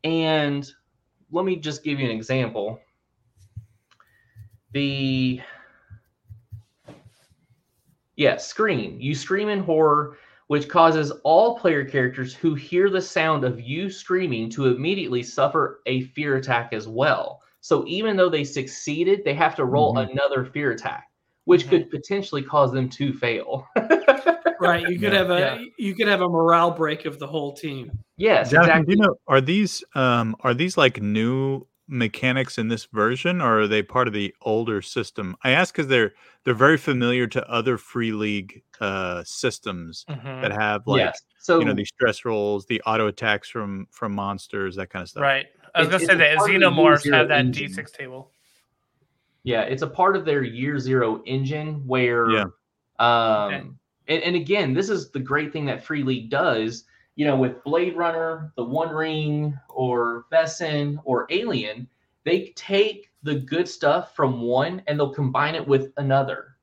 And 0.04 0.70
let 1.30 1.44
me 1.44 1.56
just 1.56 1.84
give 1.84 1.98
you 1.98 2.06
an 2.06 2.12
example. 2.12 2.80
The 4.72 5.40
yeah, 8.16 8.36
scream. 8.36 8.96
You 9.00 9.14
scream 9.14 9.48
in 9.48 9.60
horror, 9.60 10.16
which 10.46 10.68
causes 10.68 11.10
all 11.24 11.58
player 11.58 11.84
characters 11.84 12.34
who 12.34 12.54
hear 12.54 12.88
the 12.88 13.00
sound 13.00 13.44
of 13.44 13.60
you 13.60 13.90
screaming 13.90 14.48
to 14.50 14.66
immediately 14.66 15.22
suffer 15.22 15.80
a 15.86 16.02
fear 16.02 16.36
attack 16.36 16.72
as 16.72 16.88
well. 16.88 17.42
So 17.60 17.84
even 17.86 18.16
though 18.16 18.30
they 18.30 18.44
succeeded, 18.44 19.24
they 19.24 19.34
have 19.34 19.54
to 19.56 19.64
roll 19.64 19.94
Mhm. 19.94 20.10
another 20.10 20.44
fear 20.44 20.72
attack, 20.72 21.10
which 21.46 21.64
Mhm. 21.66 21.70
could 21.70 21.90
potentially 21.90 22.42
cause 22.42 22.70
them 22.72 22.88
to 22.90 23.12
fail. 23.14 23.66
Right. 24.58 24.88
You 24.88 24.98
could 24.98 25.12
Yeah. 25.12 25.18
have 25.18 25.30
a 25.30 25.38
Yeah. 25.38 25.64
you 25.76 25.94
could 25.94 26.08
have 26.08 26.22
a 26.22 26.28
morale 26.28 26.70
break 26.70 27.04
of 27.04 27.18
the 27.18 27.26
whole 27.26 27.52
team. 27.52 27.90
yes, 28.16 28.50
Jonathan, 28.50 28.70
exactly. 28.82 28.94
you 28.94 29.02
know 29.02 29.14
are 29.28 29.40
these 29.42 29.84
um 29.94 30.34
are 30.40 30.54
these 30.54 30.78
like 30.78 31.00
new 31.02 31.66
mechanics 31.88 32.56
in 32.58 32.68
this 32.68 32.86
version 32.86 33.40
or 33.42 33.60
are 33.60 33.68
they 33.68 33.82
part 33.82 34.08
of 34.08 34.14
the 34.14 34.34
older 34.42 34.80
system? 34.80 35.36
I 35.44 35.50
ask 35.50 35.74
because 35.74 35.88
they're 35.88 36.14
they're 36.44 36.54
very 36.54 36.78
familiar 36.78 37.26
to 37.26 37.46
other 37.50 37.76
free 37.76 38.12
league 38.12 38.62
uh 38.80 39.22
systems 39.26 40.06
Mhm. 40.08 40.40
that 40.40 40.52
have 40.52 40.80
like 40.86 41.00
yes. 41.00 41.20
So 41.38 41.58
you 41.58 41.66
know 41.66 41.74
these 41.74 41.88
stress 41.90 42.24
rolls, 42.24 42.64
the 42.64 42.80
auto 42.86 43.08
attacks 43.08 43.50
from 43.50 43.86
from 43.90 44.14
monsters, 44.14 44.76
that 44.76 44.88
kind 44.88 45.02
of 45.02 45.10
stuff. 45.10 45.20
Right. 45.22 45.46
I 45.74 45.80
was 45.80 45.88
It's- 45.88 46.06
gonna 46.06 46.06
say 46.06 46.14
a 46.14 46.16
that 46.30 46.38
part 46.38 46.50
of 46.50 46.56
xenomorphs 46.56 47.12
have 47.14 47.28
that 47.28 47.38
engine. 47.40 47.68
D6 47.70 47.92
table. 47.92 48.32
Yeah, 49.46 49.62
it's 49.62 49.82
a 49.82 49.86
part 49.86 50.16
of 50.16 50.24
their 50.24 50.42
year 50.42 50.78
zero 50.78 51.22
engine 51.24 51.86
where 51.86 52.28
Yeah. 52.30 52.44
um 52.98 53.54
Okay. 53.54 53.66
and, 54.08 54.22
and 54.22 54.36
again, 54.36 54.74
this 54.74 54.90
is 54.90 55.10
the 55.10 55.20
great 55.20 55.52
thing 55.52 55.64
that 55.66 55.84
Free 55.84 56.02
League 56.02 56.30
does, 56.30 56.84
you 57.14 57.24
know, 57.24 57.36
with 57.36 57.62
Blade 57.62 57.96
Runner, 57.96 58.52
the 58.56 58.64
One 58.64 58.90
Ring, 58.90 59.56
or 59.68 60.26
Vaesen 60.32 60.98
or 61.04 61.26
Alien, 61.30 61.88
they 62.24 62.52
take 62.56 63.10
the 63.22 63.36
good 63.36 63.68
stuff 63.68 64.14
from 64.16 64.40
one 64.40 64.82
and 64.86 64.98
they'll 64.98 65.14
combine 65.14 65.54
it 65.54 65.66
with 65.66 65.92
another. 65.96 66.56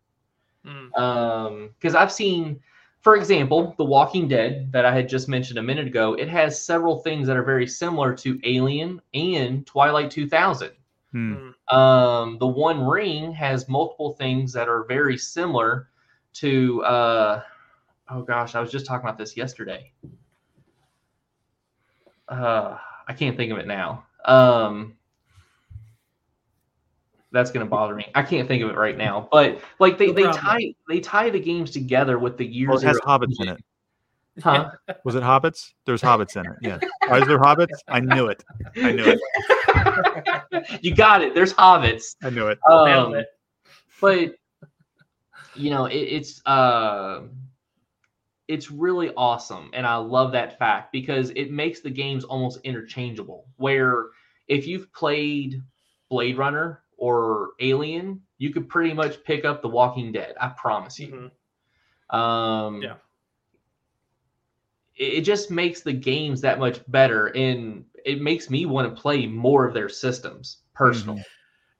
Mm. 0.66 0.98
Um, 0.98 1.70
because 1.80 1.96
I've 1.96 2.12
seen 2.12 2.60
for 3.00 3.18
example, 3.18 3.76
The 3.78 3.84
Walking 3.84 4.30
Dead 4.30 4.72
that 4.72 4.86
I 4.86 4.94
had 4.96 5.10
just 5.10 5.28
mentioned 5.28 5.60
a 5.60 5.64
minute 5.64 5.88
ago, 5.88 6.14
it 6.14 6.30
has 6.30 6.66
several 6.66 7.00
things 7.00 7.28
that 7.28 7.36
are 7.36 7.44
very 7.44 7.68
similar 7.68 8.14
to 8.16 8.40
Alien 8.46 9.02
and 9.14 9.68
Twilight 9.68 10.10
2000. 10.10 10.72
Hmm. 11.14 11.52
Mm. 11.72 11.74
Um, 11.74 12.38
the 12.40 12.48
One 12.48 12.84
Ring 12.84 13.32
has 13.32 13.70
multiple 13.70 14.14
things 14.14 14.52
that 14.54 14.68
are 14.68 14.84
very 14.84 15.18
similar 15.18 15.90
to. 16.34 16.84
Uh, 16.84 17.44
oh 18.10 18.24
gosh, 18.24 18.56
I 18.56 18.60
was 18.60 18.72
just 18.72 18.86
talking 18.86 19.06
about 19.06 19.18
this 19.18 19.38
yesterday. 19.38 19.92
Uh, 22.28 22.78
I 23.08 23.14
can't 23.14 23.38
think 23.38 23.52
of 23.52 23.60
it 23.60 23.68
now. 23.68 24.06
Um, 24.26 24.96
that's 27.32 27.52
gonna 27.52 27.66
bother 27.66 27.96
me. 27.96 28.08
I 28.16 28.24
can't 28.24 28.48
think 28.48 28.64
of 28.64 28.70
it 28.70 28.78
right 28.78 28.98
now. 28.98 29.28
But 29.32 29.62
like 29.80 29.98
they, 29.98 30.08
No 30.08 30.14
they 30.14 30.38
tie 30.38 30.74
they 30.90 31.00
tie 31.00 31.30
the 31.30 31.40
games 31.40 31.72
together 31.72 32.18
with 32.18 32.38
the 32.38 32.46
years. 32.46 32.70
Well, 32.70 32.80
it 32.80 32.84
has 32.84 33.00
hobbits 33.02 33.40
in 33.40 33.50
it. 33.50 33.64
Huh? 34.42 34.72
Was 35.04 35.16
it 35.16 35.24
hobbits? 35.24 35.74
There's 35.86 36.02
hobbits 36.02 36.36
in 36.38 36.46
it. 36.46 36.58
Yeah. 36.62 36.80
Why 37.08 37.20
is 37.20 37.28
there 37.28 37.40
hobbits? 37.40 37.78
I 37.88 38.00
knew 38.00 38.28
it. 38.28 38.44
I 38.78 38.92
knew 38.92 39.04
it. 39.06 39.20
you 40.82 40.94
got 40.96 41.22
it. 41.22 41.34
There's 41.34 41.54
hobbits. 41.54 42.16
I 42.24 42.30
knew 42.30 42.48
it. 42.48 42.60
Um, 42.70 43.16
it. 43.16 43.28
but 44.00 44.36
you 45.56 45.70
know 45.70 45.86
it, 45.86 45.96
it's 45.96 46.46
uh 46.46 47.22
it's 48.48 48.72
really 48.72 49.12
awesome 49.16 49.70
and 49.74 49.86
i 49.86 49.96
love 49.96 50.32
that 50.32 50.58
fact 50.58 50.92
because 50.92 51.30
it 51.32 51.52
makes 51.52 51.80
the 51.82 51.90
games 51.90 52.24
almost 52.24 52.60
interchangeable 52.64 53.46
where 53.58 54.08
if 54.48 54.68
you've 54.68 54.92
played 54.94 55.62
blade 56.10 56.38
runner 56.38 56.84
or 56.98 57.52
alien 57.60 58.22
you 58.38 58.52
could 58.52 58.68
pretty 58.70 58.94
much 58.94 59.24
pick 59.24 59.46
up 59.46 59.62
the 59.62 59.68
walking 59.68 60.12
dead 60.12 60.34
i 60.42 60.48
promise 60.50 61.00
you 61.00 61.30
Mhm. 62.12 62.16
um 62.16 62.82
Yeah. 62.82 62.96
it, 64.96 65.14
it 65.20 65.22
just 65.22 65.50
makes 65.50 65.82
the 65.82 65.94
games 65.94 66.42
that 66.42 66.60
much 66.60 66.80
better 66.90 67.28
and 67.28 67.86
it 68.06 68.22
makes 68.22 68.50
me 68.50 68.66
want 68.66 68.94
to 68.94 69.02
play 69.02 69.28
more 69.28 69.66
of 69.68 69.74
their 69.74 69.90
systems 69.90 70.60
personally 70.74 71.24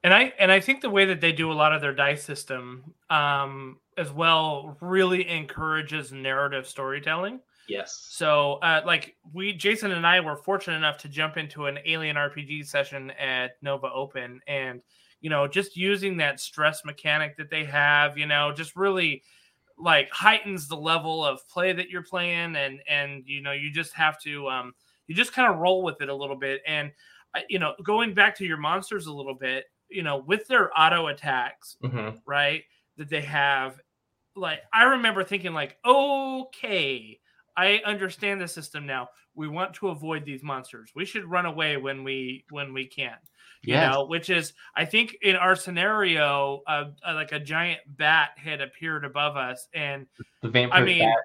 And 0.04 0.14
I 0.14 0.34
and 0.40 0.52
I 0.52 0.60
think 0.60 0.82
the 0.82 0.90
way 0.90 1.06
that 1.06 1.22
they 1.22 1.32
do 1.32 1.52
a 1.52 1.54
lot 1.54 1.74
of 1.74 1.82
their 1.82 1.94
dice 1.94 2.24
system 2.24 2.94
um, 3.10 3.80
as 3.98 4.12
well 4.12 4.78
really 4.82 5.28
encourages 5.30 6.12
narrative 6.12 6.68
storytelling. 6.68 7.40
yes. 7.68 8.06
So, 8.10 8.54
uh, 8.56 8.82
like 8.86 9.16
we, 9.34 9.54
Jason 9.54 9.92
and 9.92 10.06
I 10.06 10.20
were 10.20 10.36
fortunate 10.36 10.78
enough 10.78 10.98
to 11.00 11.10
jump 11.10 11.38
into 11.38 11.68
an 11.68 11.80
Alien 11.86 12.18
RPG 12.18 12.66
session 12.68 13.12
at 13.12 13.52
Nova 13.62 13.88
Open, 13.94 14.42
and 14.48 14.82
you 15.22 15.30
know, 15.30 15.48
just 15.48 15.78
using 15.78 16.18
that 16.18 16.40
stress 16.42 16.84
mechanic 16.84 17.38
that 17.38 17.50
they 17.50 17.64
have, 17.64 18.18
you 18.18 18.26
know, 18.28 18.52
just 18.52 18.76
really 18.76 19.24
like 19.78 20.10
heightens 20.12 20.68
the 20.68 20.76
level 20.76 21.26
of 21.26 21.48
play 21.48 21.72
that 21.74 21.90
you're 21.90 22.04
playing, 22.04 22.56
and 22.58 22.82
and 22.90 23.24
you 23.26 23.42
know, 23.42 23.54
you 23.54 23.72
just 23.72 23.94
have 23.94 24.20
to, 24.22 24.50
um, 24.50 24.74
you 25.08 25.16
just 25.16 25.34
kind 25.34 25.52
of 25.52 25.60
roll 25.60 25.84
with 25.84 26.02
it 26.02 26.10
a 26.10 26.16
little 26.16 26.36
bit, 26.36 26.62
and 26.68 26.92
uh, 27.36 27.42
you 27.50 27.60
know, 27.60 27.74
going 27.84 28.14
back 28.14 28.36
to 28.38 28.46
your 28.46 28.58
monsters 28.58 29.08
a 29.08 29.14
little 29.14 29.34
bit, 29.36 29.66
you 29.90 30.04
know, 30.04 30.18
with 30.18 30.48
their 30.48 30.70
auto 30.80 31.08
attacks, 31.08 31.78
Mhm. 31.84 32.22
right 32.26 32.64
that 32.98 33.10
they 33.10 33.22
have 33.22 33.80
like 34.36 34.62
i 34.74 34.84
remember 34.84 35.24
thinking 35.24 35.54
like 35.54 35.78
okay 35.86 37.20
i 37.56 37.78
understand 37.86 38.42
the 38.42 38.48
system 38.48 38.86
now. 38.86 39.10
We 39.36 39.48
want 39.48 39.74
to 39.76 39.88
avoid 39.90 40.26
these 40.26 40.44
monsters. 40.44 40.92
We 40.96 41.06
should 41.06 41.26
run 41.26 41.46
away 41.48 41.78
when 41.78 42.04
we 42.04 42.46
when 42.50 42.74
we 42.74 42.86
can. 42.88 43.18
You 43.62 43.76
know 43.92 44.06
which 44.06 44.30
is 44.30 44.54
i 44.76 44.86
think 44.86 45.18
in 45.22 45.36
our 45.38 45.56
scenario 45.56 46.62
uh, 46.68 46.92
uh, 47.08 47.14
like 47.14 47.32
a 47.32 47.40
giant 47.40 47.80
bat 47.88 48.32
had 48.38 48.60
appeared 48.62 49.06
above 49.06 49.38
us 49.38 49.68
and 49.74 50.06
the 50.42 50.50
vampire 50.50 50.82
i 50.82 50.86
mean 50.86 51.00
bat. 51.00 51.20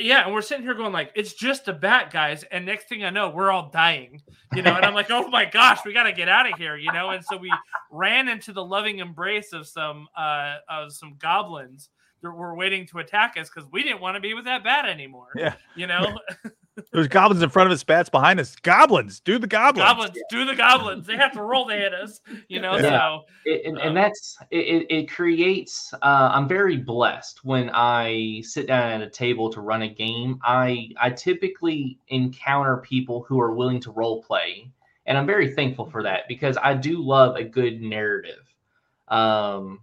Yeah 0.00 0.24
and 0.24 0.32
we're 0.34 0.42
sitting 0.42 0.64
here 0.64 0.74
going 0.74 0.92
like 0.92 1.10
it's 1.14 1.32
just 1.34 1.68
a 1.68 1.72
bat 1.72 2.10
guys 2.12 2.42
and 2.50 2.64
next 2.66 2.88
thing 2.88 3.04
i 3.04 3.10
know 3.10 3.28
we're 3.30 3.50
all 3.50 3.70
dying 3.70 4.20
you 4.54 4.62
know? 4.62 4.74
And 4.74 4.84
i'm 4.84 4.94
like 4.94 5.10
oh 5.10 5.28
my 5.28 5.44
gosh 5.44 5.80
we 5.84 5.92
got 5.92 6.04
to 6.04 6.12
get 6.12 6.28
out 6.28 6.50
of 6.50 6.58
here 6.58 6.76
you 6.76 6.92
know? 6.92 7.10
And 7.10 7.24
so 7.24 7.36
we 7.36 7.50
ran 7.90 8.28
into 8.28 8.52
the 8.52 8.64
loving 8.64 8.98
embrace 9.00 9.52
of 9.52 9.66
some 9.66 10.06
uh 10.16 10.56
of 10.68 10.92
some 10.92 11.16
goblins 11.18 11.88
that 12.22 12.30
were 12.30 12.54
waiting 12.56 12.86
to 12.88 12.98
attack 12.98 13.36
us 13.38 13.48
because 13.48 13.70
we 13.70 13.82
didn't 13.82 14.00
want 14.00 14.16
to 14.16 14.20
be 14.20 14.34
with 14.34 14.44
that 14.46 14.64
bat 14.64 14.86
anymore 14.86 15.28
Yeah. 15.36 15.54
you 15.76 15.86
know 15.86 16.18
There's 16.92 17.08
goblins 17.08 17.42
in 17.42 17.50
front 17.50 17.68
of 17.68 17.72
us, 17.74 17.84
bats 17.84 18.08
behind 18.08 18.40
us. 18.40 18.54
Goblins, 18.56 19.20
do 19.20 19.38
the 19.38 19.46
goblins. 19.46 19.88
goblins 19.88 20.18
do 20.30 20.44
the 20.44 20.54
goblins 20.54 21.06
they 21.06 21.16
have 21.16 21.32
to 21.32 21.42
roll 21.42 21.66
to 21.68 21.74
hit 21.74 21.92
us 21.94 22.20
you 22.48 22.60
know 22.60 22.76
Yeah. 22.76 22.98
so 22.98 23.24
it, 23.44 23.64
and, 23.66 23.78
Um, 23.78 23.88
and 23.88 23.96
that's 23.96 24.36
it, 24.50 24.56
it, 24.66 24.86
it 24.90 25.10
creates 25.10 25.92
uh, 26.02 26.30
i'm 26.32 26.48
very 26.48 26.76
blessed 26.76 27.44
when 27.44 27.70
i 27.72 28.40
sit 28.42 28.66
down 28.66 28.90
at 28.90 29.06
a 29.06 29.10
table 29.10 29.50
to 29.52 29.60
run 29.60 29.82
a 29.82 29.88
game 29.88 30.38
i 30.42 30.88
i 31.00 31.10
typically 31.10 31.98
encounter 32.08 32.78
people 32.78 33.24
who 33.28 33.40
are 33.40 33.54
willing 33.54 33.80
to 33.80 33.90
role 33.92 34.22
play 34.22 34.70
and 35.06 35.16
i'm 35.16 35.26
very 35.26 35.54
thankful 35.54 35.88
for 35.88 36.02
that 36.02 36.22
because 36.28 36.56
i 36.62 36.74
do 36.74 37.00
love 37.02 37.36
a 37.36 37.44
good 37.44 37.80
narrative 37.80 38.52
um 39.08 39.80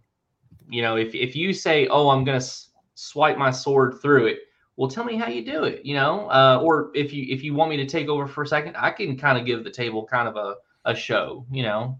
you 0.69 0.81
know 0.81 0.95
if, 0.97 1.13
if 1.15 1.35
you 1.35 1.53
say 1.53 1.87
oh 1.87 2.09
i'm 2.09 2.23
gonna 2.23 2.37
s- 2.37 2.69
swipe 2.95 3.37
my 3.37 3.51
sword 3.51 3.95
through 4.01 4.27
it 4.27 4.39
well 4.77 4.89
tell 4.89 5.03
me 5.03 5.15
how 5.17 5.27
you 5.27 5.43
do 5.45 5.63
it 5.63 5.85
you 5.85 5.93
know 5.95 6.29
uh, 6.29 6.59
or 6.61 6.91
if 6.93 7.13
you 7.13 7.25
if 7.29 7.43
you 7.43 7.53
want 7.53 7.69
me 7.69 7.77
to 7.77 7.85
take 7.85 8.07
over 8.07 8.27
for 8.27 8.43
a 8.43 8.47
second 8.47 8.75
i 8.77 8.91
can 8.91 9.17
kind 9.17 9.37
of 9.37 9.45
give 9.45 9.63
the 9.63 9.69
table 9.69 10.05
kind 10.05 10.27
of 10.27 10.35
a, 10.35 10.55
a 10.85 10.95
show 10.95 11.45
you 11.51 11.63
know 11.63 11.97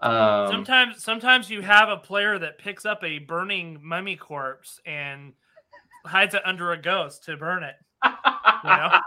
um, 0.00 0.48
sometimes 0.48 1.02
sometimes 1.02 1.48
you 1.48 1.62
have 1.62 1.88
a 1.88 1.96
player 1.96 2.38
that 2.38 2.58
picks 2.58 2.84
up 2.84 3.02
a 3.02 3.18
burning 3.18 3.78
mummy 3.82 4.16
corpse 4.16 4.80
and 4.84 5.32
hides 6.04 6.34
it 6.34 6.42
under 6.44 6.72
a 6.72 6.80
ghost 6.80 7.24
to 7.24 7.36
burn 7.36 7.62
it 7.62 7.76
you 8.04 8.70
know 8.70 9.00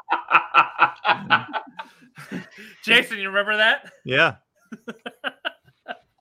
jason 2.84 3.20
you 3.20 3.28
remember 3.28 3.58
that 3.58 3.92
Yeah. 4.04 4.36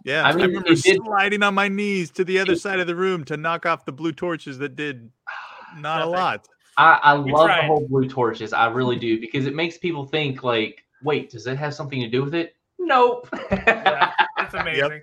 Yeah. 0.04 0.22
I 0.24 0.30
I, 0.30 0.32
remember 0.32 0.66
it 0.66 0.80
did- 0.82 1.02
sliding 1.04 1.42
on 1.42 1.54
my 1.54 1.68
knees 1.68 2.10
to 2.12 2.24
the 2.24 2.38
other 2.38 2.56
side 2.56 2.80
of 2.80 2.86
the 2.86 2.94
room 2.96 3.24
to 3.24 3.36
knock 3.36 3.66
off 3.66 3.84
the 3.84 3.92
blue 3.92 4.12
torches 4.12 4.56
that 4.58 4.74
did 4.74 5.10
not 5.78 6.00
a 6.00 6.06
lot. 6.06 6.48
I, 6.78 7.00
I 7.02 7.12
love 7.12 7.46
tried. 7.46 7.62
the 7.62 7.66
whole 7.66 7.86
blue 7.88 8.08
torches. 8.08 8.52
I 8.52 8.68
really 8.68 8.96
do 8.96 9.20
because 9.20 9.46
it 9.46 9.54
makes 9.54 9.76
people 9.76 10.06
think 10.06 10.44
like, 10.44 10.84
wait, 11.02 11.30
does 11.30 11.46
it 11.46 11.58
have 11.58 11.74
something 11.74 12.00
to 12.00 12.08
do 12.08 12.22
with 12.24 12.34
it? 12.34 12.54
Nope. 12.78 13.28
yeah, 13.50 14.12
it's 14.38 14.54
amazing. 14.54 15.02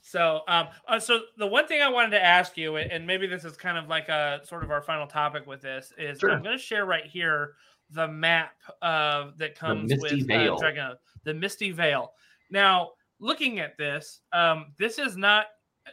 So, 0.00 0.40
um, 0.48 0.68
uh, 0.88 0.98
so 0.98 1.20
the 1.36 1.46
one 1.46 1.66
thing 1.66 1.82
I 1.82 1.88
wanted 1.88 2.10
to 2.10 2.24
ask 2.24 2.56
you, 2.56 2.76
and 2.76 3.06
maybe 3.06 3.26
this 3.26 3.44
is 3.44 3.56
kind 3.56 3.76
of 3.76 3.88
like 3.88 4.08
a 4.08 4.40
sort 4.44 4.64
of 4.64 4.70
our 4.70 4.80
final 4.80 5.06
topic 5.06 5.46
with 5.46 5.60
this, 5.60 5.92
is 5.98 6.18
Sure. 6.18 6.30
I'm 6.32 6.42
going 6.42 6.56
to 6.56 6.62
share 6.62 6.86
right 6.86 7.04
here 7.04 7.54
the 7.90 8.08
map 8.08 8.54
uh, 8.82 9.32
that 9.36 9.54
comes 9.54 9.90
Misty 9.90 10.16
with 10.18 10.26
Vale. 10.28 10.54
Uh, 10.54 10.58
Dragon, 10.58 10.92
the 11.24 11.34
Misty 11.34 11.72
Vale. 11.72 12.12
Now, 12.50 12.90
looking 13.18 13.58
at 13.58 13.76
this, 13.76 14.20
um, 14.32 14.66
this 14.78 14.98
is 14.98 15.16
not 15.16 15.46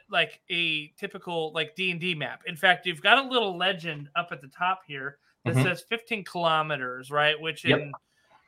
like 0.09 0.41
a 0.49 0.87
typical 0.97 1.51
like 1.53 1.75
D 1.75 1.91
and 1.91 1.99
D 1.99 2.15
map. 2.15 2.41
In 2.47 2.55
fact, 2.55 2.85
you've 2.85 3.01
got 3.01 3.17
a 3.23 3.27
little 3.27 3.57
legend 3.57 4.09
up 4.15 4.29
at 4.31 4.41
the 4.41 4.47
top 4.49 4.81
here 4.87 5.17
that 5.45 5.55
Mhm. 5.55 5.63
says 5.63 5.81
15 5.89 6.23
kilometers, 6.23 7.11
right? 7.11 7.39
Which 7.39 7.65
Yep. 7.65 7.79
in 7.79 7.93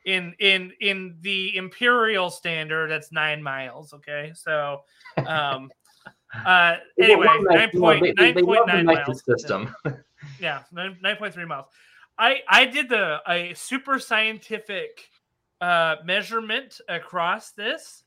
in 0.06 0.36
in 0.40 0.72
in 0.82 1.18
the 1.22 1.58
imperial 1.58 2.30
standard 2.30 2.92
that's 2.92 3.12
nine 3.12 3.42
miles 3.42 3.92
okay 3.94 4.32
so 4.36 4.82
um 5.26 5.72
uh 6.46 6.78
anyway 7.00 7.28
nine 7.50 7.70
point 7.72 8.06
nine 8.18 8.36
point 8.46 8.68
nine 8.68 8.86
miles 8.86 9.24
system. 9.26 9.76
yeah 10.40 10.62
nine, 10.72 10.98
9.3 11.04 11.48
miles 11.48 11.66
i 12.18 12.42
i 12.48 12.66
did 12.66 12.88
the 12.88 13.20
a 13.28 13.54
super 13.56 14.00
scientific 14.00 15.10
uh 15.62 15.96
measurement 16.06 16.80
across 16.88 17.52
this 17.52 18.04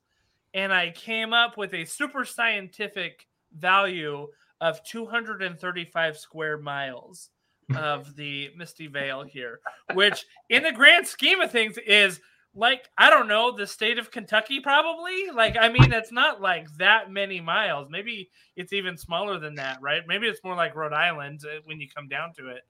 and 0.54 0.72
i 0.72 0.90
came 0.90 1.32
up 1.32 1.56
with 1.56 1.74
a 1.74 1.84
super 1.84 2.24
scientific 2.24 3.26
value 3.58 4.26
of 4.60 4.82
235 4.84 6.18
square 6.18 6.58
miles 6.58 7.30
of 7.74 8.14
the 8.16 8.50
misty 8.56 8.86
vale 8.86 9.22
here 9.22 9.60
which 9.94 10.24
in 10.48 10.62
the 10.62 10.72
grand 10.72 11.06
scheme 11.06 11.40
of 11.40 11.50
things 11.50 11.78
is 11.86 12.20
like 12.54 12.88
i 12.96 13.10
don't 13.10 13.28
know 13.28 13.54
the 13.56 13.66
state 13.66 13.98
of 13.98 14.10
kentucky 14.10 14.60
probably? 14.60 15.30
Like 15.32 15.56
i 15.60 15.68
mean 15.68 15.92
it's 15.92 16.12
not 16.12 16.40
like 16.40 16.66
that 16.78 17.10
many 17.10 17.40
miles. 17.40 17.88
Maybe 17.90 18.30
it's 18.56 18.72
even 18.72 18.96
smaller 18.96 19.38
than 19.38 19.54
that 19.56 19.80
right? 19.80 20.02
Maybe 20.06 20.26
it's 20.26 20.42
more 20.42 20.56
like 20.56 20.74
rhode 20.74 20.92
island 20.92 21.40
uh, 21.44 21.60
when 21.64 21.80
you 21.80 21.88
come 21.88 22.08
down 22.08 22.32
to 22.34 22.48
it. 22.48 22.62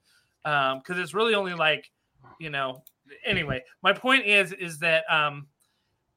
Um 0.44 0.78
because 0.78 0.98
it's 0.98 1.14
really 1.14 1.34
only 1.34 1.54
like 1.54 1.90
you 2.38 2.50
know 2.50 2.82
anyway 3.24 3.62
my 3.82 3.92
point 3.92 4.26
is 4.26 4.52
is 4.52 4.78
that 4.80 5.04
um 5.10 5.46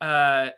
uh 0.01 0.49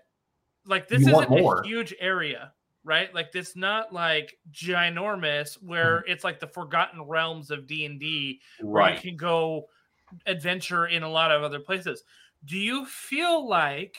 like 0.65 0.87
this 0.87 1.01
You 1.01 1.19
isn't 1.19 1.31
a 1.31 1.67
huge 1.67 1.93
area 1.99 2.53
right 2.83 3.13
like 3.13 3.31
this 3.31 3.55
not 3.55 3.93
like 3.93 4.37
ginormous 4.51 5.55
where 5.63 5.99
Mm-hmm. 5.99 6.11
it's 6.11 6.23
like 6.23 6.39
the 6.39 6.47
forgotten 6.47 7.01
realms 7.03 7.51
of 7.51 7.65
d&d 7.67 8.41
where 8.59 8.83
you 8.95 9.01
can 9.01 9.15
go 9.17 9.67
adventure 10.25 10.87
in 10.87 11.03
a 11.03 11.09
lot 11.09 11.31
of 11.31 11.43
other 11.43 11.59
places. 11.59 12.03
Do 12.45 12.57
you 12.57 12.85
feel 12.85 13.47
like, 13.47 13.97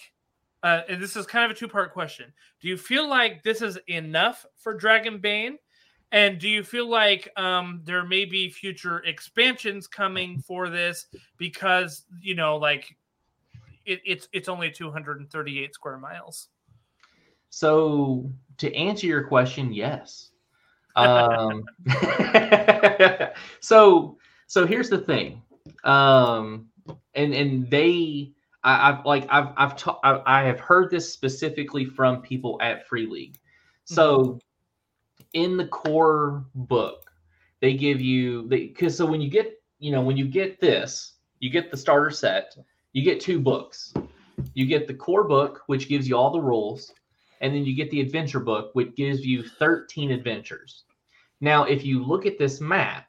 uh, 0.63 0.83
and 0.89 1.03
this 1.03 1.17
is 1.17 1.27
kind 1.27 1.45
of 1.45 1.57
a 1.57 1.59
two 1.59 1.69
part 1.69 1.93
question, 1.93 2.33
do 2.61 2.69
you 2.69 2.77
feel 2.77 3.09
like 3.09 3.43
this 3.43 3.63
is 3.63 3.79
enough 3.89 4.47
for 4.57 4.79
Dragonbane? 4.79 5.57
And 6.13 6.39
do 6.39 6.49
you 6.49 6.63
feel 6.63 6.89
like 6.89 7.29
um, 7.37 7.81
there 7.85 8.05
may 8.05 8.25
be 8.25 8.49
future 8.49 8.99
expansions 9.01 9.89
coming 9.89 10.39
for 10.39 10.69
this 10.71 11.07
because 11.39 12.05
you 12.21 12.35
know, 12.37 12.57
like 12.57 12.97
it, 13.85 14.01
it's 14.05 14.29
it's 14.33 14.49
only 14.49 14.71
238 14.71 15.75
square 15.75 15.99
miles? 15.99 16.49
So 17.55 18.33
to 18.59 18.75
answer 18.75 19.07
your 19.07 19.23
question, 19.23 19.73
yes. 19.73 20.31
Um, 20.97 21.65
so 23.61 24.17
so 24.47 24.65
here's 24.65 24.89
the 24.89 24.99
thing, 24.99 25.43
um, 25.83 26.69
and 27.17 27.35
and 27.35 27.69
they, 27.69 28.31
I, 28.63 28.91
I've 28.91 29.05
like 29.05 29.27
I've 29.29 29.49
I've 29.57 29.77
ta- 29.77 29.99
I, 30.05 30.23
I 30.25 30.43
have 30.45 30.61
heard 30.61 30.93
this 30.93 31.13
specifically 31.13 31.85
from 31.85 32.23
people 32.23 32.59
at 32.63 32.87
Free 32.87 33.07
League. 33.07 33.41
So 33.87 34.39
in 35.33 35.57
the 35.57 35.67
core 35.67 36.45
book, 36.55 37.13
they 37.61 37.75
give 37.75 38.01
you 38.01 38.47
they 38.47 38.69
because 38.69 38.97
so 38.97 39.05
when 39.05 39.21
you 39.21 39.29
get 39.29 39.61
you 39.81 39.91
know 39.91 40.01
when 40.01 40.17
you 40.17 40.29
get 40.29 40.61
this, 40.61 41.15
you 41.41 41.51
get 41.51 41.73
the 41.73 41.77
starter 41.77 42.13
set, 42.13 42.57
you 42.93 43.03
get 43.03 43.19
two 43.19 43.41
books. 43.41 43.93
You 44.55 44.67
get 44.67 44.87
the 44.87 44.95
core 44.95 45.25
book, 45.25 45.63
which 45.67 45.89
gives 45.89 46.09
you 46.09 46.17
all 46.17 46.31
the 46.31 46.41
rules, 46.41 46.93
and 47.45 47.55
then 47.55 47.67
you 47.67 47.75
get 47.75 47.91
the 47.91 48.01
adventure 48.01 48.41
book, 48.41 48.71
which 48.73 48.97
gives 48.97 49.25
you 49.25 49.43
13 49.47 50.11
adventures. 50.11 50.85
Now, 51.43 51.65
if 51.65 51.85
you 51.85 52.03
look 52.03 52.25
at 52.25 52.39
this 52.39 52.59
map, 52.59 53.07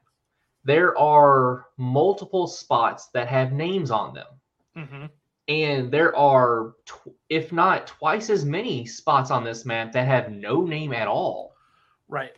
there 0.65 0.97
are 0.97 1.67
multiple 1.77 2.45
spots 2.45 3.07
that 3.13 3.29
have 3.29 3.53
names 3.53 3.91
on 3.91 4.13
them. 4.13 4.27
Mm-hmm. 4.75 5.05
And 5.47 5.89
there 5.89 6.13
are, 6.17 6.73
tw- 6.85 7.15
if 7.29 7.53
not 7.53 7.87
twice 7.87 8.29
as 8.29 8.43
many 8.43 8.85
spots 8.85 9.31
on 9.31 9.45
this 9.45 9.63
map 9.65 9.93
that 9.93 10.05
have 10.05 10.29
no 10.29 10.65
name 10.65 10.91
at 10.91 11.07
all. 11.07 11.55
Right. 12.09 12.35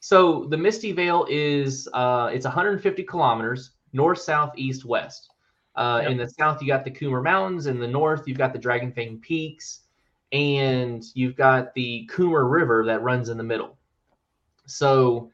So 0.00 0.44
the 0.44 0.58
Misty 0.58 0.92
Vale 0.92 1.26
is 1.30 1.88
uh, 1.94 2.28
it's 2.34 2.44
150 2.44 3.02
kilometers 3.04 3.70
north, 3.94 4.20
south, 4.20 4.52
east, 4.56 4.84
west. 4.84 5.30
Uh, 5.74 6.00
Yep. 6.02 6.10
In 6.10 6.18
the 6.18 6.28
south, 6.28 6.60
you 6.60 6.68
got 6.68 6.84
the 6.84 6.90
Coomer 6.90 7.22
Mountains. 7.22 7.66
In 7.66 7.78
the 7.78 7.88
north, 7.88 8.28
you've 8.28 8.36
got 8.36 8.52
the 8.52 8.58
Dragon 8.58 8.92
Fang 8.92 9.18
Peaks, 9.20 9.82
and 10.32 11.04
you've 11.14 11.36
got 11.36 11.74
the 11.74 12.08
Coomer 12.12 12.50
River 12.50 12.84
that 12.86 13.02
runs 13.02 13.28
in 13.28 13.36
the 13.36 13.44
middle. 13.44 13.76
So 14.66 15.30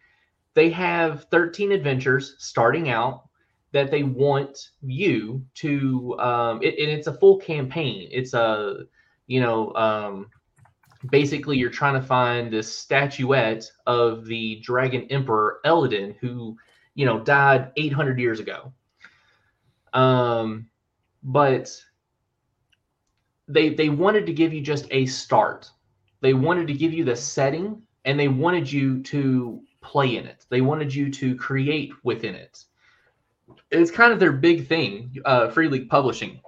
they 0.54 0.70
have 0.70 1.24
13 1.24 1.72
adventures 1.72 2.36
starting 2.38 2.88
out 2.88 3.28
that 3.72 3.90
they 3.90 4.02
want 4.02 4.70
you 4.82 5.44
to. 5.54 6.18
Um, 6.18 6.62
it, 6.62 6.78
and 6.78 6.90
it's 6.90 7.06
a 7.06 7.12
full 7.12 7.38
campaign. 7.38 8.08
It's 8.10 8.32
a 8.32 8.84
you 9.26 9.40
know 9.40 9.74
um, 9.74 10.30
basically 11.10 11.58
you're 11.58 11.70
trying 11.70 12.00
to 12.00 12.06
find 12.06 12.50
this 12.50 12.76
statuette 12.76 13.70
of 13.86 14.24
the 14.24 14.60
dragon 14.60 15.06
emperor 15.10 15.60
Eldin, 15.64 16.16
who 16.20 16.56
you 16.94 17.04
know 17.04 17.20
died 17.20 17.72
800 17.76 18.18
years 18.18 18.40
ago. 18.40 18.72
Um, 19.92 20.68
but 21.22 21.70
they 23.48 23.70
they 23.70 23.88
wanted 23.88 24.26
to 24.26 24.32
give 24.32 24.52
you 24.52 24.60
just 24.60 24.86
a 24.90 25.06
start. 25.06 25.70
They 26.20 26.34
wanted 26.34 26.66
to 26.68 26.74
give 26.74 26.92
you 26.92 27.04
the 27.04 27.16
setting, 27.16 27.82
and 28.04 28.18
they 28.18 28.28
wanted 28.28 28.70
you 28.70 29.02
to 29.04 29.60
play 29.82 30.16
in 30.16 30.26
it. 30.26 30.46
They 30.48 30.60
wanted 30.60 30.94
you 30.94 31.10
to 31.10 31.36
create 31.36 31.92
within 32.02 32.34
it. 32.34 32.64
It's 33.70 33.90
kind 33.90 34.12
of 34.12 34.18
their 34.18 34.32
big 34.32 34.66
thing, 34.66 35.14
uh, 35.24 35.48
Free 35.50 35.68
League 35.68 35.88
Publishing, 35.88 36.40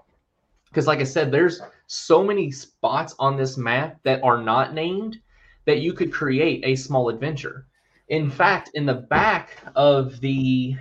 because 0.69 0.87
like 0.87 0.99
I 0.99 1.05
said, 1.05 1.31
there's 1.31 1.61
so 1.87 2.25
many 2.25 2.51
spots 2.51 3.15
on 3.19 3.37
this 3.37 3.57
map 3.57 3.99
that 4.03 4.23
are 4.23 4.43
not 4.43 4.75
named 4.75 5.19
that 5.65 5.81
you 5.81 5.93
could 5.93 6.13
create 6.13 6.65
a 6.65 6.75
small 6.75 7.09
adventure. 7.09 7.67
In 8.09 8.31
fact, 8.31 8.71
in 8.75 8.87
the 8.87 8.95
back 8.95 9.59
of 9.77 10.19
the 10.21 10.77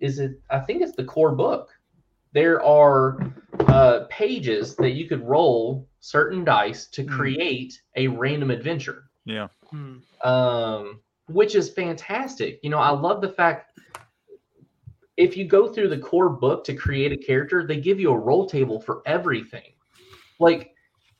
is 0.00 0.18
it 0.18 0.40
I 0.50 0.60
think 0.60 0.82
it's 0.82 0.94
the 0.94 1.04
core 1.04 1.32
book. 1.32 1.70
There 2.32 2.62
are 2.62 3.18
uh, 3.66 4.06
pages 4.08 4.76
that 4.76 4.90
you 4.90 5.08
could 5.08 5.22
roll 5.26 5.88
certain 6.00 6.44
dice 6.44 6.86
to 6.88 7.04
Hmm. 7.04 7.08
create 7.08 7.80
a 7.96 8.06
random 8.08 8.50
adventure 8.50 9.04
Yeah. 9.24 9.48
Hmm. 9.70 9.98
um, 10.24 11.00
which 11.28 11.54
is 11.54 11.70
fantastic. 11.70 12.60
You 12.62 12.70
know, 12.70 12.78
I 12.78 12.90
love 12.90 13.20
the 13.20 13.28
fact 13.28 13.72
if 15.16 15.36
you 15.36 15.44
go 15.44 15.68
through 15.68 15.88
the 15.88 15.98
core 15.98 16.30
book 16.30 16.64
to 16.64 16.74
create 16.74 17.12
a 17.12 17.16
character, 17.16 17.66
they 17.66 17.78
give 17.80 18.00
you 18.00 18.10
a 18.10 18.18
roll 18.18 18.46
table 18.46 18.80
for 18.80 19.02
everything. 19.06 19.72
Like, 20.38 20.72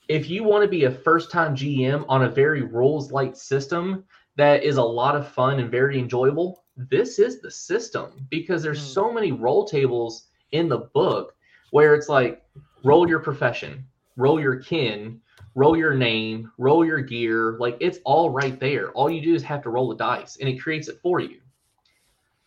if 0.08 0.28
you 0.28 0.42
want 0.42 0.62
to 0.64 0.68
be 0.68 0.84
a 0.84 0.90
first 0.90 1.30
time 1.30 1.54
GM 1.54 2.04
on 2.08 2.24
a 2.24 2.28
very 2.28 2.62
rules 2.62 3.12
light 3.12 3.36
system 3.36 4.04
that 4.36 4.64
is 4.64 4.76
a 4.78 4.82
lot 4.82 5.14
of 5.16 5.28
fun 5.28 5.60
and 5.60 5.70
very 5.70 5.98
enjoyable, 5.98 6.64
this 6.76 7.18
is 7.18 7.40
the 7.40 7.50
system 7.50 8.26
because 8.30 8.62
there's 8.62 8.80
Hmm. 8.80 8.92
so 8.92 9.12
many 9.12 9.32
roll 9.32 9.64
tables 9.66 10.28
in 10.52 10.68
the 10.68 10.78
book 10.78 11.34
where 11.70 11.94
it's 11.94 12.08
like 12.08 12.42
roll 12.84 13.08
your 13.08 13.20
profession, 13.20 13.84
roll 14.16 14.40
your 14.40 14.56
kin, 14.56 15.20
roll 15.54 15.76
your 15.76 15.94
name, 15.94 16.50
roll 16.58 16.84
your 16.84 17.00
gear. 17.00 17.56
Like 17.58 17.76
it's 17.80 17.98
all 18.04 18.30
right 18.30 18.58
there. 18.58 18.90
All 18.92 19.10
you 19.10 19.20
do 19.20 19.34
is 19.34 19.42
have 19.42 19.62
to 19.62 19.70
roll 19.70 19.88
the 19.88 19.96
dice, 19.96 20.36
and 20.36 20.48
it 20.48 20.60
creates 20.60 20.88
it 20.88 20.98
for 21.02 21.20
you. 21.20 21.40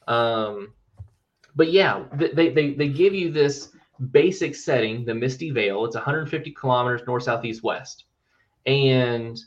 Um, 0.07 0.73
but 1.55 1.71
yeah, 1.71 2.03
they 2.13 2.49
they 2.49 2.73
they 2.73 2.89
give 2.89 3.13
you 3.13 3.31
this 3.31 3.69
basic 4.11 4.55
setting, 4.55 5.05
the 5.05 5.13
Misty 5.13 5.51
Vale. 5.51 5.85
It's 5.85 5.95
150 5.95 6.51
kilometers 6.51 7.01
north, 7.07 7.23
south, 7.23 7.45
east, 7.45 7.63
west, 7.63 8.05
and 8.65 9.39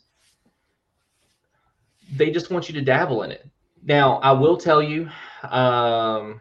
they 2.14 2.30
just 2.30 2.50
want 2.50 2.68
you 2.68 2.74
to 2.74 2.82
dabble 2.82 3.22
in 3.22 3.32
it. 3.32 3.48
Now, 3.82 4.18
I 4.18 4.32
will 4.32 4.56
tell 4.56 4.82
you, 4.82 5.08
um, 5.50 6.40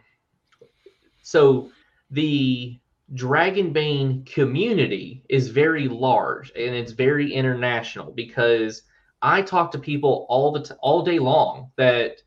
so 1.21 1.71
the 2.11 2.79
Dragonbane 3.13 4.25
community 4.25 5.23
is 5.29 5.49
very 5.49 5.87
large 5.87 6.51
and 6.55 6.75
it's 6.75 6.91
very 6.91 7.31
international 7.31 8.11
because 8.11 8.83
I 9.21 9.41
talk 9.41 9.71
to 9.71 9.79
people 9.79 10.25
all 10.29 10.51
the 10.51 10.63
t- 10.63 10.73
all 10.81 11.03
day 11.03 11.19
long 11.19 11.71
that 11.77 12.21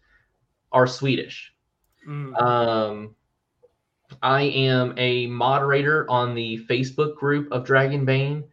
are 0.72 0.86
Swedish. 0.86 1.52
Mm. 2.06 2.40
Um, 2.40 3.14
I 4.22 4.42
am 4.42 4.94
a 4.96 5.26
moderator 5.26 6.09
on 6.10 6.34
the 6.34 6.59
Facebook 6.68 7.16
group 7.16 7.52
of 7.52 7.64
Dragonbane. 7.64 8.44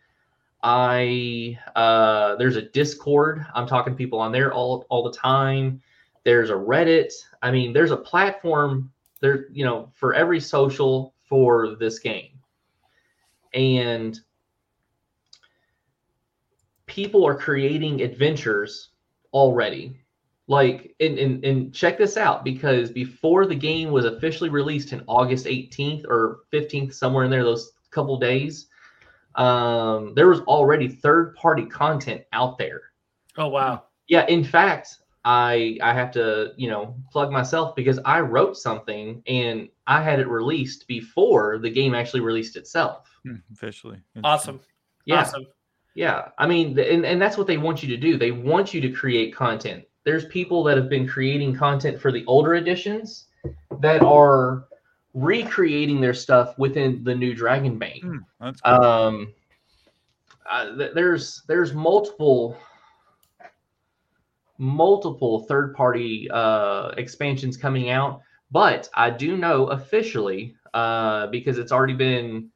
I 0.61 1.59
uh, 1.75 2.35
there's 2.37 2.55
a 2.55 2.61
Discord. 2.63 3.45
I'm 3.53 3.67
talking 3.67 3.93
to 3.93 3.97
people 3.97 4.19
on 4.19 4.31
there 4.31 4.53
all 4.53 4.85
all 4.89 5.03
the 5.03 5.17
time. 5.17 5.81
There's 6.23 6.49
a 6.49 6.53
Reddit. 6.53 7.13
I 7.41 7.51
mean, 7.51 7.71
there's 7.71 7.91
a 7.91 7.97
platform 7.97 8.91
there, 9.21 9.47
you 9.51 9.63
know, 9.63 9.91
for 9.93 10.13
every 10.13 10.39
social 10.39 11.14
for 11.27 11.75
this 11.75 11.99
game. 11.99 12.39
And 13.53 14.19
people 16.85 17.25
are 17.25 17.35
creating 17.35 18.01
adventures 18.01 18.89
already. 19.33 19.99
Like, 20.47 20.95
and, 20.99 21.17
and, 21.17 21.43
and 21.43 21.73
check 21.73 21.97
this 21.97 22.17
out 22.17 22.43
because 22.43 22.91
before 22.91 23.47
the 23.47 23.55
game 23.55 23.89
was 23.89 24.05
officially 24.05 24.49
released 24.49 24.93
in 24.93 25.03
August 25.07 25.45
18th 25.45 26.05
or 26.07 26.41
15th, 26.53 26.93
somewhere 26.93 27.23
in 27.23 27.31
there, 27.31 27.43
those 27.43 27.71
couple 27.89 28.17
days, 28.19 28.67
um, 29.35 30.13
there 30.13 30.27
was 30.27 30.41
already 30.41 30.87
third 30.87 31.35
party 31.35 31.65
content 31.65 32.21
out 32.31 32.57
there. 32.57 32.81
Oh 33.37 33.47
wow. 33.47 33.83
Yeah, 34.07 34.25
in 34.27 34.43
fact, 34.43 34.99
I 35.25 35.77
I 35.81 35.93
have 35.93 36.11
to, 36.11 36.53
you 36.55 36.69
know, 36.69 36.95
plug 37.11 37.31
myself 37.31 37.75
because 37.75 37.99
I 38.05 38.19
wrote 38.21 38.55
something 38.55 39.21
and 39.27 39.67
I 39.87 40.01
had 40.01 40.19
it 40.19 40.27
released 40.27 40.87
before 40.87 41.57
the 41.57 41.69
game 41.69 41.95
actually 41.95 42.19
released 42.21 42.55
itself. 42.55 43.09
Hmm, 43.23 43.37
Officially. 43.51 43.99
Awesome. 44.23 44.59
Yeah. 45.05 45.21
Awesome. 45.21 45.47
Yeah. 45.95 46.29
I 46.37 46.45
mean, 46.47 46.77
and, 46.77 47.05
and 47.05 47.19
that's 47.21 47.37
what 47.37 47.47
they 47.47 47.57
want 47.57 47.81
you 47.81 47.89
to 47.89 47.97
do. 47.97 48.17
They 48.17 48.31
want 48.31 48.73
you 48.73 48.81
to 48.81 48.89
create 48.91 49.35
content. 49.35 49.83
There's 50.03 50.25
people 50.25 50.63
that 50.65 50.77
have 50.77 50.89
been 50.89 51.07
creating 51.07 51.55
content 51.55 51.99
for 51.99 52.11
the 52.11 52.23
older 52.27 52.53
editions 52.55 53.25
that 53.81 54.03
are 54.03 54.65
recreating 55.15 55.99
their 56.01 56.13
stuff 56.13 56.57
within 56.59 57.03
the 57.03 57.15
new 57.15 57.35
Dragonbane. 57.35 58.01
Hmm, 58.01 58.17
That's 58.39 58.61
cool. 58.61 58.73
Um, 58.83 59.33
uh, 60.49 60.75
th- 60.77 60.91
there's 60.93 61.41
there's 61.47 61.73
multiple 61.73 62.55
multiple 64.57 65.41
third 65.41 65.73
party 65.75 66.29
uh, 66.31 66.89
expansions 66.97 67.57
coming 67.57 67.89
out, 67.89 68.21
but 68.51 68.89
I 68.93 69.09
do 69.09 69.37
know 69.37 69.67
officially 69.67 70.55
uh, 70.73 71.27
because 71.27 71.57
it's 71.57 71.71
already 71.71 71.93
been 71.93 72.51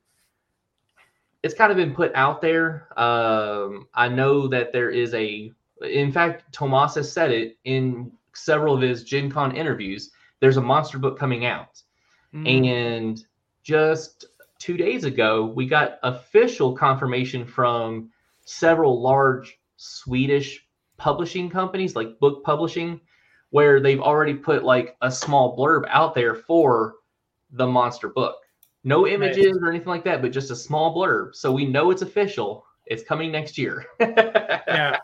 it's 1.41 1.53
kind 1.53 1.71
of 1.71 1.77
been 1.77 1.93
put 1.93 2.11
out 2.15 2.41
there. 2.41 2.87
Um, 2.99 3.87
I 3.93 4.09
know 4.09 4.47
that 4.49 4.73
there 4.73 4.89
is 4.89 5.13
a 5.13 5.51
in 5.81 6.11
fact 6.11 6.51
Tomas 6.51 6.95
has 6.95 7.11
said 7.11 7.31
it 7.31 7.57
in 7.63 8.11
several 8.33 8.75
of 8.75 8.81
his 8.81 9.03
Gen 9.03 9.31
Con 9.31 9.55
interviews. 9.55 10.11
There's 10.39 10.57
a 10.57 10.61
monster 10.61 10.97
book 10.97 11.17
coming 11.17 11.45
out. 11.45 11.81
Mm. 12.33 12.67
And 12.67 13.25
just 13.63 14.25
two 14.57 14.77
days 14.77 15.03
ago, 15.03 15.45
we 15.45 15.65
got 15.65 15.99
official 16.03 16.75
confirmation 16.75 17.45
from 17.45 18.09
several 18.45 19.01
large 19.01 19.59
Swedish 19.77 20.65
publishing 20.99 21.49
companies, 21.49 21.95
like 21.95 22.19
book 22.19 22.43
publishing, 22.43 23.01
where 23.49 23.79
they've 23.79 24.01
already 24.01 24.35
put 24.35 24.63
like 24.63 24.95
a 25.01 25.11
small 25.11 25.57
blurb 25.57 25.87
out 25.89 26.13
there 26.13 26.35
for 26.35 26.95
the 27.51 27.65
monster 27.65 28.09
book. 28.09 28.35
No 28.83 29.07
images 29.07 29.57
or 29.61 29.69
anything 29.69 29.89
like 29.89 30.03
that, 30.05 30.21
but 30.21 30.31
just 30.31 30.51
a 30.51 30.55
small 30.55 30.95
blurb. 30.95 31.35
So 31.35 31.51
we 31.51 31.65
know 31.65 31.91
it's 31.91 32.01
official. 32.01 32.65
It's 32.85 33.03
coming 33.03 33.31
next 33.31 33.57
year. 33.57 33.85
yeah. 33.99 34.99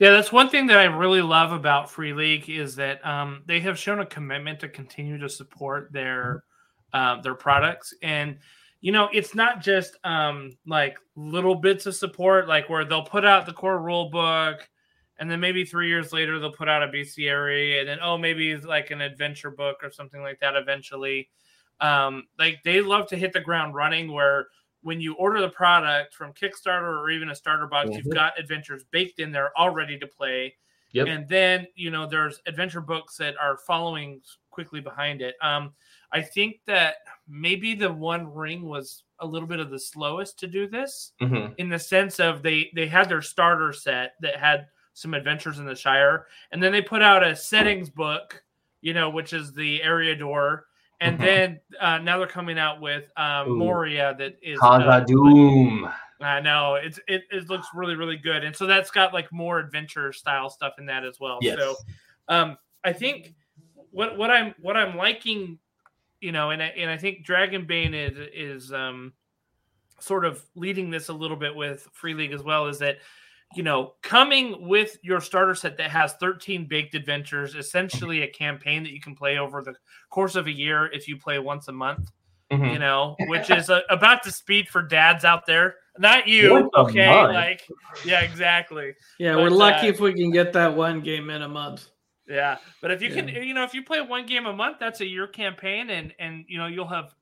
Yeah, 0.00 0.10
that's 0.10 0.32
one 0.32 0.48
thing 0.48 0.66
that 0.66 0.78
I 0.78 0.84
really 0.84 1.22
love 1.22 1.52
about 1.52 1.90
Free 1.90 2.12
League 2.12 2.50
is 2.50 2.76
that 2.76 3.04
um, 3.06 3.42
they 3.46 3.60
have 3.60 3.78
shown 3.78 4.00
a 4.00 4.06
commitment 4.06 4.58
to 4.60 4.68
continue 4.68 5.18
to 5.18 5.28
support 5.28 5.92
their 5.92 6.44
uh, 6.92 7.20
their 7.22 7.34
products, 7.34 7.94
and 8.02 8.38
you 8.80 8.92
know, 8.92 9.08
it's 9.12 9.34
not 9.34 9.62
just 9.62 9.96
um, 10.04 10.50
like 10.66 10.98
little 11.16 11.54
bits 11.54 11.86
of 11.86 11.94
support, 11.94 12.48
like 12.48 12.68
where 12.68 12.84
they'll 12.84 13.04
put 13.04 13.24
out 13.24 13.46
the 13.46 13.52
core 13.52 13.80
rule 13.80 14.10
book, 14.10 14.68
and 15.18 15.30
then 15.30 15.40
maybe 15.40 15.64
three 15.64 15.88
years 15.88 16.12
later 16.12 16.38
they'll 16.38 16.52
put 16.52 16.68
out 16.68 16.82
a 16.82 16.88
bestiary, 16.88 17.80
and 17.80 17.88
then 17.88 17.98
oh, 18.02 18.18
maybe 18.18 18.56
like 18.56 18.90
an 18.90 19.00
adventure 19.00 19.50
book 19.50 19.78
or 19.82 19.90
something 19.90 20.22
like 20.22 20.40
that 20.40 20.56
eventually. 20.56 21.28
Um, 21.80 22.28
like 22.38 22.60
they 22.64 22.80
love 22.80 23.06
to 23.08 23.16
hit 23.16 23.32
the 23.32 23.40
ground 23.40 23.74
running 23.74 24.12
where 24.12 24.48
when 24.82 25.00
you 25.00 25.14
order 25.14 25.40
the 25.40 25.48
product 25.48 26.14
from 26.14 26.32
Kickstarter 26.32 27.00
or 27.00 27.10
even 27.10 27.30
a 27.30 27.34
starter 27.34 27.66
box, 27.66 27.88
mm-hmm. 27.88 27.98
you've 28.04 28.14
got 28.14 28.38
adventures 28.38 28.84
baked 28.90 29.18
in 29.18 29.32
there 29.32 29.50
all 29.56 29.70
ready 29.70 29.98
to 29.98 30.06
play. 30.06 30.54
Yep. 30.92 31.08
And 31.08 31.28
then, 31.28 31.66
you 31.74 31.90
know, 31.90 32.06
there's 32.06 32.40
adventure 32.46 32.80
books 32.80 33.16
that 33.16 33.34
are 33.40 33.56
following 33.56 34.20
quickly 34.50 34.80
behind 34.80 35.22
it. 35.22 35.34
Um, 35.42 35.72
I 36.12 36.22
think 36.22 36.60
that 36.66 36.96
maybe 37.26 37.74
the 37.74 37.92
One 37.92 38.32
Ring 38.32 38.62
was 38.68 39.02
a 39.18 39.26
little 39.26 39.48
bit 39.48 39.58
of 39.58 39.70
the 39.70 39.78
slowest 39.78 40.38
to 40.40 40.46
do 40.46 40.68
this 40.68 41.12
mm-hmm. 41.20 41.52
in 41.58 41.68
the 41.68 41.78
sense 41.78 42.20
of 42.20 42.42
they 42.42 42.70
they 42.76 42.86
had 42.86 43.08
their 43.08 43.22
starter 43.22 43.72
set 43.72 44.12
that 44.20 44.36
had 44.36 44.66
some 44.94 45.12
adventures 45.12 45.58
in 45.58 45.66
the 45.66 45.76
Shire, 45.76 46.26
and 46.50 46.62
then 46.62 46.72
they 46.72 46.82
put 46.82 47.02
out 47.02 47.22
a 47.22 47.36
settings 47.36 47.90
book, 47.90 48.42
you 48.80 48.94
know, 48.94 49.10
which 49.10 49.32
is 49.32 49.52
the 49.52 49.80
Eriador 49.80 50.62
and 51.00 51.18
mm-hmm. 51.18 51.24
then 51.24 51.60
uh, 51.80 51.98
now 51.98 52.18
they're 52.18 52.26
coming 52.26 52.58
out 52.58 52.80
with 52.80 53.04
um, 53.16 53.58
Moria 53.58 54.14
that 54.18 54.36
is 54.42 54.58
uh, 54.62 55.00
Doom. 55.00 55.88
I 56.20 56.40
know 56.40 56.76
it's 56.76 56.98
it, 57.06 57.24
it 57.30 57.50
looks 57.50 57.68
really 57.74 57.96
really 57.96 58.16
good, 58.16 58.44
and 58.44 58.54
so 58.56 58.66
that's 58.66 58.90
got 58.90 59.12
like 59.12 59.30
more 59.32 59.58
adventure 59.58 60.12
style 60.12 60.48
stuff 60.48 60.74
in 60.78 60.86
that 60.86 61.04
as 61.04 61.18
well. 61.20 61.38
Yes. 61.42 61.58
So, 61.58 61.76
um, 62.28 62.56
I 62.84 62.92
think 62.92 63.34
what 63.90 64.16
what 64.16 64.30
I'm 64.30 64.54
what 64.62 64.76
I'm 64.76 64.96
liking, 64.96 65.58
you 66.20 66.32
know, 66.32 66.50
and 66.50 66.62
I, 66.62 66.66
and 66.66 66.90
I 66.90 66.96
think 66.96 67.26
Dragonbane 67.26 67.94
is 67.94 68.28
is 68.32 68.72
um, 68.72 69.12
sort 69.98 70.24
of 70.24 70.42
leading 70.54 70.90
this 70.90 71.08
a 71.08 71.14
little 71.14 71.36
bit 71.36 71.54
with 71.54 71.86
Free 71.92 72.14
League 72.14 72.32
as 72.32 72.42
well. 72.42 72.68
Is 72.68 72.78
that 72.78 72.98
you 73.54 73.62
know, 73.62 73.94
coming 74.02 74.66
with 74.68 74.98
your 75.02 75.20
starter 75.20 75.54
set 75.54 75.76
that 75.78 75.90
has 75.90 76.14
13 76.14 76.66
baked 76.66 76.94
adventures, 76.94 77.54
essentially 77.54 78.22
a 78.22 78.28
campaign 78.28 78.82
that 78.82 78.92
you 78.92 79.00
can 79.00 79.14
play 79.14 79.38
over 79.38 79.62
the 79.62 79.74
course 80.10 80.34
of 80.34 80.46
a 80.46 80.52
year 80.52 80.86
if 80.92 81.06
you 81.06 81.16
play 81.16 81.38
once 81.38 81.68
a 81.68 81.72
month, 81.72 82.10
mm-hmm. 82.50 82.64
you 82.64 82.78
know, 82.78 83.16
which 83.28 83.50
is 83.50 83.68
a, 83.70 83.82
about 83.90 84.22
the 84.22 84.32
speed 84.32 84.68
for 84.68 84.82
dads 84.82 85.24
out 85.24 85.46
there. 85.46 85.76
Not 85.98 86.26
you, 86.26 86.70
okay? 86.76 87.22
Like, 87.22 87.62
yeah, 88.04 88.22
exactly. 88.22 88.94
Yeah, 89.18 89.34
but, 89.34 89.44
we're 89.44 89.50
lucky 89.50 89.86
uh, 89.86 89.90
if 89.90 90.00
we 90.00 90.12
can 90.12 90.32
get 90.32 90.52
that 90.54 90.74
one 90.74 91.00
game 91.00 91.30
in 91.30 91.42
a 91.42 91.48
month. 91.48 91.88
Yeah, 92.26 92.56
but 92.80 92.90
if 92.90 93.02
you 93.02 93.10
yeah. 93.10 93.14
can, 93.14 93.28
you 93.28 93.54
know, 93.54 93.64
if 93.64 93.74
you 93.74 93.84
play 93.84 94.00
one 94.00 94.26
game 94.26 94.46
a 94.46 94.52
month, 94.52 94.78
that's 94.80 95.00
a 95.00 95.06
year 95.06 95.26
campaign, 95.26 95.90
and 95.90 96.12
and 96.18 96.44
you 96.48 96.58
know 96.58 96.66
you'll 96.66 96.88
have 96.88 97.14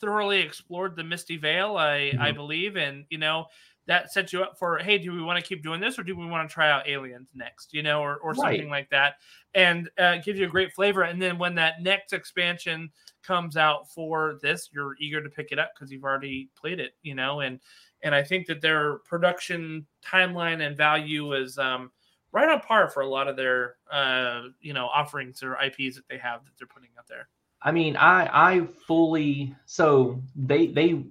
thoroughly 0.00 0.40
explored 0.40 0.96
the 0.96 1.04
Misty 1.04 1.36
Vale, 1.36 1.76
I 1.76 2.10
mm-hmm. 2.12 2.20
I 2.20 2.32
believe, 2.32 2.76
and 2.76 3.04
you 3.08 3.18
know 3.18 3.46
that 3.88 4.12
sets 4.12 4.32
you 4.32 4.42
up 4.42 4.56
for 4.56 4.78
hey 4.78 4.98
do 4.98 5.10
we 5.12 5.22
want 5.22 5.42
to 5.42 5.44
keep 5.46 5.62
doing 5.62 5.80
this 5.80 5.98
or 5.98 6.04
do 6.04 6.16
we 6.16 6.26
want 6.26 6.48
to 6.48 6.52
try 6.52 6.70
out 6.70 6.86
aliens 6.86 7.30
next 7.34 7.72
you 7.72 7.82
know 7.82 8.00
or, 8.00 8.18
or 8.18 8.34
something 8.34 8.68
like 8.68 8.88
that 8.90 9.14
and 9.54 9.90
uh, 9.98 10.18
gives 10.18 10.38
you 10.38 10.46
a 10.46 10.48
great 10.48 10.72
flavor 10.72 11.02
and 11.02 11.20
then 11.20 11.38
when 11.38 11.54
that 11.54 11.82
next 11.82 12.12
expansion 12.12 12.90
comes 13.22 13.56
out 13.56 13.90
for 13.90 14.38
this 14.42 14.68
you're 14.72 14.94
eager 15.00 15.22
to 15.22 15.30
pick 15.30 15.48
it 15.50 15.58
up 15.58 15.72
because 15.74 15.90
you've 15.90 16.04
already 16.04 16.48
played 16.54 16.78
it 16.78 16.92
you 17.02 17.14
know 17.14 17.40
and 17.40 17.58
and 18.02 18.14
i 18.14 18.22
think 18.22 18.46
that 18.46 18.60
their 18.60 18.98
production 18.98 19.84
timeline 20.06 20.64
and 20.64 20.76
value 20.76 21.32
is 21.32 21.58
um, 21.58 21.90
right 22.32 22.48
on 22.48 22.60
par 22.60 22.88
for 22.88 23.00
a 23.00 23.08
lot 23.08 23.26
of 23.26 23.36
their 23.36 23.76
uh, 23.90 24.42
you 24.60 24.72
know 24.72 24.86
offerings 24.86 25.42
or 25.42 25.56
ips 25.64 25.96
that 25.96 26.06
they 26.08 26.18
have 26.18 26.44
that 26.44 26.50
they're 26.58 26.68
putting 26.68 26.90
out 26.98 27.06
there. 27.08 27.28
I 27.62 27.72
mean 27.72 27.96
i 27.96 28.28
i 28.50 28.66
fully 28.86 29.54
so 29.66 30.22
they 30.36 30.68
they 30.68 31.04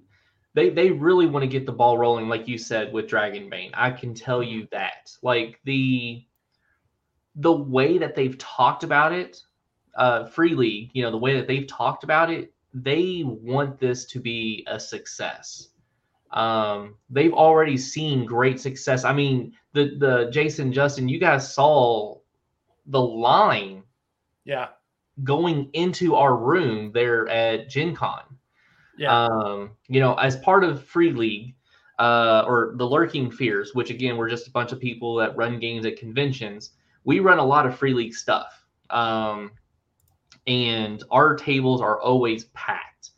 they 0.58 0.72
they 0.72 0.90
really 0.90 1.28
want 1.28 1.44
to 1.44 1.48
get 1.48 1.68
the 1.68 1.72
ball 1.72 2.00
rolling, 2.00 2.28
like 2.28 2.48
you 2.48 2.58
said 2.58 2.92
with 2.92 3.06
Dragonbane. 3.08 3.70
I 3.76 3.92
can 3.92 4.16
tell 4.16 4.42
you 4.42 4.68
that. 4.72 5.16
Like 5.22 5.60
the 5.66 6.26
the 7.36 7.54
way 7.54 8.00
that 8.00 8.16
they've 8.16 8.36
talked 8.40 8.84
about 8.84 9.14
it, 9.14 9.40
uh, 9.96 10.26
Free 10.26 10.56
League, 10.56 10.90
you 10.94 11.04
know, 11.04 11.12
the 11.12 11.18
way 11.18 11.36
that 11.36 11.48
they've 11.48 11.68
talked 11.68 12.04
about 12.04 12.32
it, 12.32 12.52
they 12.74 13.22
want 13.24 13.80
this 13.80 14.06
to 14.06 14.20
be 14.20 14.66
a 14.68 14.80
success. 14.80 15.70
Um, 16.32 16.96
they've 17.12 17.34
already 17.34 17.78
seen 17.78 18.26
great 18.26 18.60
success. 18.60 19.04
I 19.04 19.14
mean, 19.14 19.54
the 19.74 19.96
the 20.00 20.32
Jason 20.32 20.74
Justin, 20.74 21.08
you 21.08 21.20
guys 21.20 21.54
saw 21.54 22.18
the 22.88 23.00
line, 23.00 23.84
yeah, 24.44 24.70
going 25.24 25.70
into 25.74 26.16
our 26.16 26.36
room 26.36 26.92
there 26.94 27.28
at 27.30 27.70
Gen 27.70 27.96
Con. 27.96 28.37
Yeah. 28.98 29.26
Um, 29.26 29.72
you 29.88 30.00
know, 30.00 30.16
as 30.16 30.38
part 30.38 30.64
of 30.64 30.84
Free 30.84 31.12
League, 31.12 31.56
uh, 32.00 32.44
or 32.48 32.74
the 32.76 32.86
Lurking 32.86 33.32
Fears, 33.32 33.74
which 33.74 33.90
again, 33.90 34.18
we're 34.18 34.30
just 34.30 34.48
a 34.48 34.52
bunch 34.52 34.72
of 34.72 34.80
people 34.80 35.16
that 35.16 35.36
run 35.36 35.60
games 35.60 35.86
at 35.86 35.98
conventions. 35.98 36.72
We 37.04 37.20
run 37.20 37.40
a 37.40 37.46
lot 37.46 37.66
of 37.66 37.78
Free 37.78 37.94
League 37.94 38.14
stuff. 38.14 38.64
Um, 38.90 39.52
and 40.46 41.04
our 41.12 41.36
tables 41.36 41.82
are 41.82 42.00
always 42.00 42.46
packed. 42.46 43.12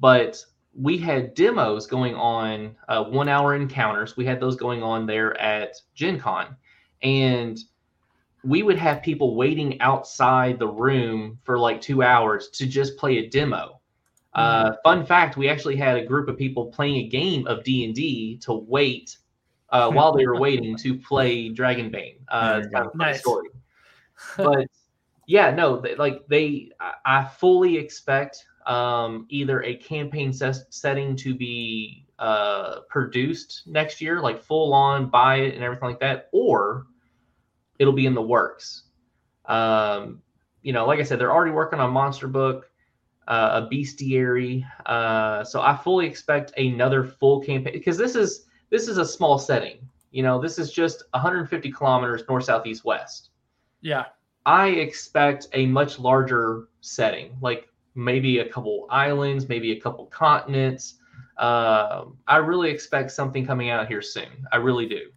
But 0.00 0.42
we 0.74 0.98
had 0.98 1.34
demos 1.34 1.86
going 1.86 2.14
on, 2.14 2.76
uh, 2.88 3.04
one 3.04 3.28
hour 3.28 3.54
encounters. 3.54 4.16
We 4.16 4.26
had 4.26 4.40
those 4.40 4.56
going 4.56 4.82
on 4.82 5.06
there 5.06 5.38
at 5.40 5.76
Gen 5.94 6.18
Con. 6.18 6.56
And 7.02 7.58
we 8.44 8.62
would 8.62 8.78
have 8.78 9.02
people 9.02 9.36
waiting 9.36 9.80
outside 9.80 10.58
the 10.58 10.68
room 10.68 11.38
for 11.44 11.58
like 11.58 11.80
two 11.80 12.02
hours 12.02 12.48
to 12.50 12.66
just 12.66 12.96
play 12.96 13.18
a 13.18 13.28
demo. 13.28 13.80
Uh, 14.36 14.76
fun 14.84 15.04
fact: 15.04 15.36
We 15.36 15.48
actually 15.48 15.76
had 15.76 15.96
a 15.96 16.04
group 16.04 16.28
of 16.28 16.36
people 16.36 16.66
playing 16.66 16.96
a 16.96 17.08
game 17.08 17.46
of 17.46 17.64
D 17.64 17.84
and 17.84 17.94
D 17.94 18.36
to 18.42 18.52
wait 18.52 19.16
uh, 19.70 19.90
while 19.92 20.12
they 20.12 20.26
were 20.26 20.38
waiting 20.38 20.76
to 20.76 20.98
play 20.98 21.48
Dragonbane. 21.48 22.18
Uh, 22.28 22.60
it's 22.62 22.72
kind 22.72 22.86
of 22.86 22.92
a 22.94 22.98
nice. 22.98 23.20
story, 23.20 23.48
but 24.36 24.66
yeah, 25.26 25.50
no, 25.50 25.80
they, 25.80 25.94
like 25.94 26.26
they, 26.28 26.70
I 27.04 27.24
fully 27.24 27.78
expect 27.78 28.44
um, 28.66 29.26
either 29.30 29.62
a 29.62 29.74
campaign 29.76 30.34
ses- 30.34 30.66
setting 30.68 31.16
to 31.16 31.34
be 31.34 32.06
uh, 32.18 32.80
produced 32.90 33.62
next 33.66 34.02
year, 34.02 34.20
like 34.20 34.42
full 34.42 34.74
on, 34.74 35.08
buy 35.08 35.36
it 35.36 35.54
and 35.54 35.64
everything 35.64 35.88
like 35.88 36.00
that, 36.00 36.28
or 36.32 36.86
it'll 37.78 37.92
be 37.94 38.06
in 38.06 38.14
the 38.14 38.22
works. 38.22 38.84
Um, 39.46 40.20
you 40.60 40.74
know, 40.74 40.86
like 40.86 41.00
I 41.00 41.04
said, 41.04 41.18
they're 41.18 41.32
already 41.32 41.52
working 41.52 41.80
on 41.80 41.90
Monster 41.90 42.28
Book 42.28 42.70
uh, 43.28 43.62
a 43.62 43.74
bestiary. 43.74 44.64
Uh, 44.86 45.44
so 45.44 45.60
I 45.60 45.76
fully 45.76 46.06
expect 46.06 46.52
another 46.58 47.04
full 47.04 47.40
campaign 47.40 47.72
because 47.72 47.96
this 47.96 48.14
is 48.14 48.46
this 48.70 48.88
is 48.88 48.98
a 48.98 49.04
small 49.04 49.38
setting. 49.38 49.78
You 50.10 50.22
know, 50.22 50.40
this 50.40 50.58
is 50.58 50.72
just 50.72 51.04
150 51.10 51.70
kilometers 51.72 52.22
north, 52.28 52.44
south, 52.44 52.66
east, 52.66 52.84
west. 52.84 53.30
Yeah. 53.80 54.06
I 54.46 54.68
expect 54.68 55.48
a 55.52 55.66
much 55.66 55.98
larger 55.98 56.68
setting, 56.80 57.36
like 57.40 57.68
maybe 57.94 58.38
a 58.38 58.48
couple 58.48 58.86
islands, 58.90 59.48
maybe 59.48 59.72
a 59.72 59.80
couple 59.80 60.06
continents. 60.06 60.94
Uh, 61.36 62.06
I 62.26 62.36
really 62.38 62.70
expect 62.70 63.10
something 63.10 63.44
coming 63.44 63.70
out 63.70 63.88
here 63.88 64.00
soon. 64.02 64.46
I 64.52 64.56
really 64.56 64.86
do. 64.86 65.10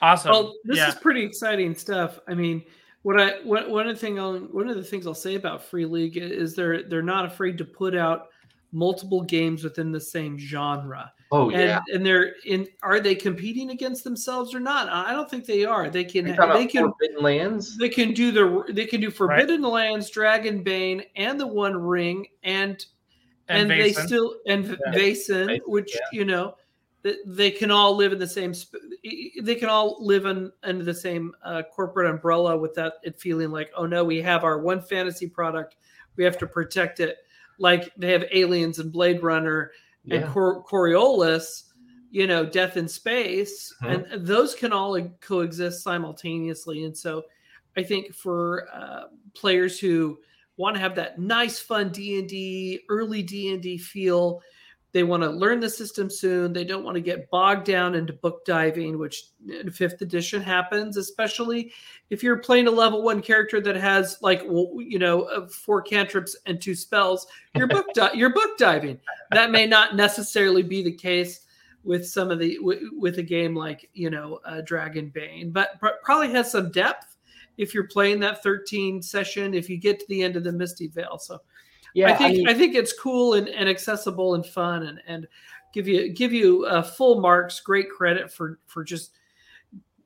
Awesome. 0.00 0.30
Well, 0.32 0.54
this 0.64 0.78
yeah. 0.78 0.88
is 0.88 0.94
pretty 0.96 1.22
exciting 1.22 1.74
stuff. 1.74 2.18
I 2.26 2.34
mean, 2.34 2.64
what 3.04 3.20
I 3.20 3.32
what, 3.44 3.68
one 3.70 3.86
of 3.86 3.94
the 3.94 4.00
thing 4.00 4.18
I'll, 4.18 4.38
one 4.38 4.66
of 4.68 4.76
the 4.76 4.82
things 4.82 5.06
I'll 5.06 5.14
say 5.14 5.34
about 5.34 5.62
Free 5.62 5.84
League 5.84 6.16
is 6.16 6.54
they're 6.54 6.82
they're 6.82 7.02
not 7.02 7.26
afraid 7.26 7.58
to 7.58 7.64
put 7.64 7.94
out 7.94 8.28
multiple 8.72 9.20
games 9.20 9.62
within 9.62 9.92
the 9.92 10.00
same 10.00 10.38
genre. 10.38 11.12
Oh 11.30 11.50
and, 11.50 11.60
yeah, 11.60 11.80
and 11.92 12.04
they're 12.04 12.32
in. 12.46 12.66
Are 12.82 13.00
they 13.00 13.14
competing 13.14 13.70
against 13.70 14.04
themselves 14.04 14.54
or 14.54 14.60
not? 14.60 14.88
I 14.88 15.12
don't 15.12 15.28
think 15.28 15.44
they 15.44 15.66
are. 15.66 15.90
They 15.90 16.04
can. 16.04 16.24
They 16.24 16.66
can. 16.66 16.84
Forbidden 16.84 17.22
Lands. 17.22 17.76
They 17.76 17.90
can 17.90 18.14
do 18.14 18.32
the. 18.32 18.72
They 18.72 18.86
can 18.86 19.02
do 19.02 19.10
Forbidden 19.10 19.62
right. 19.62 19.72
Lands, 19.72 20.10
Dragonbane, 20.10 21.04
and 21.16 21.38
the 21.38 21.46
One 21.46 21.76
Ring, 21.76 22.26
and 22.42 22.82
and, 23.48 23.70
and 23.70 23.70
they 23.70 23.92
still 23.92 24.36
and 24.46 24.64
yeah. 24.64 24.92
Vaesen, 24.94 25.60
which 25.66 25.94
yeah. 25.94 26.00
you 26.10 26.24
know 26.24 26.54
they 27.26 27.50
can 27.50 27.70
all 27.70 27.94
live 27.94 28.12
in 28.12 28.18
the 28.18 28.26
same 28.26 28.54
they 29.42 29.54
can 29.54 29.68
all 29.68 29.96
live 30.04 30.24
in 30.26 30.50
under 30.62 30.84
the 30.84 30.94
same 30.94 31.32
uh, 31.44 31.62
corporate 31.74 32.10
umbrella 32.10 32.56
without 32.56 32.94
it 33.02 33.20
feeling 33.20 33.50
like 33.50 33.70
oh 33.76 33.86
no 33.86 34.02
we 34.02 34.20
have 34.22 34.44
our 34.44 34.58
one 34.58 34.80
fantasy 34.80 35.28
product 35.28 35.76
we 36.16 36.24
have 36.24 36.38
to 36.38 36.46
protect 36.46 37.00
it 37.00 37.18
like 37.58 37.92
they 37.96 38.10
have 38.12 38.24
aliens 38.32 38.78
and 38.78 38.90
blade 38.90 39.22
runner 39.22 39.72
yeah. 40.04 40.16
and 40.16 40.32
Cor- 40.32 40.64
coriolis 40.64 41.64
you 42.14 42.28
know, 42.28 42.46
Death 42.46 42.76
in 42.76 42.86
Space, 42.86 43.74
Mhm. 43.82 44.12
and 44.12 44.24
those 44.24 44.54
can 44.54 44.72
all 44.72 44.96
coexist 45.20 45.82
simultaneously. 45.82 46.84
And 46.84 46.96
so, 46.96 47.24
I 47.76 47.82
think 47.82 48.14
for 48.14 48.68
uh, 48.72 49.06
players 49.34 49.80
who 49.80 50.20
want 50.56 50.76
to 50.76 50.80
have 50.80 50.94
that 50.94 51.18
nice, 51.18 51.58
fun 51.58 51.88
D 51.88 52.20
and 52.20 52.28
D, 52.28 52.82
early 52.88 53.20
D 53.20 53.52
and 53.52 53.60
D 53.60 53.76
feel, 53.76 54.42
they 54.94 55.02
want 55.02 55.24
to 55.24 55.28
learn 55.28 55.58
the 55.58 55.68
system 55.68 56.08
soon. 56.08 56.52
They 56.52 56.62
don't 56.62 56.84
want 56.84 56.94
to 56.94 57.00
get 57.00 57.28
bogged 57.28 57.66
down 57.66 57.96
into 57.96 58.12
book 58.12 58.44
diving, 58.44 58.96
which 58.96 59.24
in 59.48 59.68
fifth 59.72 60.00
edition 60.00 60.40
happens, 60.40 60.96
especially 60.96 61.72
if 62.10 62.22
you're 62.22 62.38
playing 62.38 62.68
a 62.68 62.70
level 62.70 63.02
one 63.02 63.20
character 63.20 63.60
that 63.60 63.74
has 63.74 64.16
like 64.22 64.42
you 64.44 65.00
know 65.00 65.22
uh, 65.22 65.48
four 65.48 65.82
cantrips 65.82 66.36
and 66.46 66.60
two 66.60 66.76
spells. 66.76 67.26
You're 67.56 67.66
book 67.66 67.86
di- 67.92 68.12
you're 68.14 68.32
book 68.32 68.56
diving. 68.56 69.00
That 69.32 69.50
may 69.50 69.66
not 69.66 69.96
necessarily 69.96 70.62
be 70.62 70.84
the 70.84 70.92
case 70.94 71.40
with 71.82 72.06
some 72.06 72.30
of 72.30 72.38
the 72.38 72.56
w- 72.58 72.92
with 72.96 73.18
a 73.18 73.22
game 73.22 73.56
like 73.56 73.90
you 73.94 74.10
know 74.10 74.38
uh, 74.44 74.62
Dragonbane, 74.62 75.52
but 75.52 75.80
pr- 75.80 75.98
probably 76.04 76.30
has 76.30 76.52
some 76.52 76.70
depth 76.70 77.16
if 77.58 77.74
you're 77.74 77.88
playing 77.88 78.20
that 78.20 78.44
13 78.44 79.02
session. 79.02 79.54
If 79.54 79.68
you 79.68 79.76
get 79.76 79.98
to 79.98 80.06
the 80.08 80.22
end 80.22 80.36
of 80.36 80.44
the 80.44 80.52
Misty 80.52 80.86
Vale, 80.86 81.18
so 81.18 81.40
Yeah, 81.94 82.12
I 82.12 82.16
think 82.16 82.48
I, 82.48 82.52
mean, 82.52 82.58
think 82.58 82.74
it's 82.74 82.92
cool 82.92 83.34
and, 83.34 83.48
and 83.48 83.68
accessible 83.68 84.34
and 84.34 84.44
fun 84.44 84.82
and 84.84 85.00
and 85.06 85.28
give 85.72 85.88
you 85.88 86.12
give 86.12 86.32
you 86.32 86.64
uh, 86.66 86.82
full 86.82 87.20
marks, 87.20 87.60
great 87.60 87.88
credit 87.90 88.32
for 88.32 88.58
for 88.66 88.84
just 88.84 89.12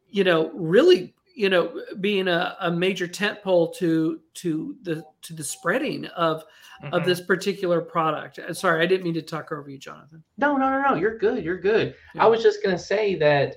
you 0.09 0.23
know 0.25 0.51
really 0.53 1.15
you 1.35 1.49
know 1.49 1.83
being 2.01 2.29
a, 2.29 2.57
a 2.61 2.71
major 2.71 3.09
tentpole 3.09 3.75
to 3.77 4.21
to 4.35 4.77
the 4.83 5.03
to 5.23 5.33
the 5.33 5.45
spreading 5.45 6.05
of 6.07 6.45
of 6.93 7.03
Mhm. 7.03 7.07
this 7.07 7.21
particular 7.21 7.81
product. 7.81 8.39
Uh, 8.39 8.55
Sorry, 8.55 8.83
I 8.83 8.87
didn't 8.87 9.03
mean 9.05 9.15
to 9.15 9.23
talk 9.23 9.51
over 9.51 9.69
you, 9.69 9.79
Jonathan. 9.79 10.23
no, 10.37 10.57
no, 10.57 10.71
no, 10.71 10.91
no. 10.91 10.95
You're 10.95 11.19
good. 11.19 11.43
You're 11.43 11.59
good. 11.59 11.95
Yeah. 12.15 12.25
I 12.25 12.27
was 12.29 12.43
just 12.43 12.63
gonna 12.63 12.79
say 12.79 13.15
that 13.17 13.57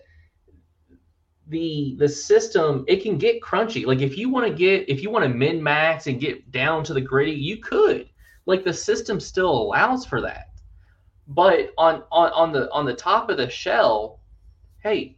the 1.47 1.95
the 1.99 2.07
system 2.07 2.85
it 2.87 3.03
can 3.03 3.17
get 3.17 3.41
crunchy. 3.41 3.85
Like 3.85 3.99
if 3.99 4.17
you 4.17 4.29
want 4.29 4.47
to 4.47 4.53
get 4.53 4.89
if 4.89 5.03
you 5.03 5.09
want 5.09 5.23
to 5.23 5.29
min 5.29 5.61
max 5.61 6.07
and 6.07 6.19
get 6.19 6.49
down 6.51 6.83
to 6.85 6.93
the 6.93 7.01
gritty, 7.01 7.33
you 7.33 7.57
could. 7.57 8.07
Like 8.51 8.65
the 8.65 8.73
system 8.73 9.21
still 9.21 9.49
allows 9.49 10.05
for 10.05 10.19
that. 10.19 10.49
But 11.29 11.71
on 11.77 12.03
on 12.11 12.33
on 12.33 12.51
the 12.51 12.69
on 12.73 12.85
the 12.85 12.93
top 12.93 13.29
of 13.29 13.37
the 13.37 13.49
shell, 13.49 14.19
hey, 14.83 15.15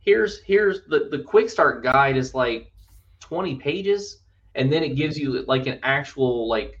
here's 0.00 0.40
here's 0.40 0.82
the 0.88 1.06
the 1.12 1.20
quick 1.20 1.48
start 1.48 1.84
guide 1.84 2.16
is 2.16 2.34
like 2.34 2.72
20 3.20 3.54
pages 3.56 4.22
and 4.56 4.72
then 4.72 4.82
it 4.82 4.96
gives 4.96 5.16
you 5.16 5.42
like 5.42 5.68
an 5.68 5.78
actual 5.84 6.48
like 6.48 6.80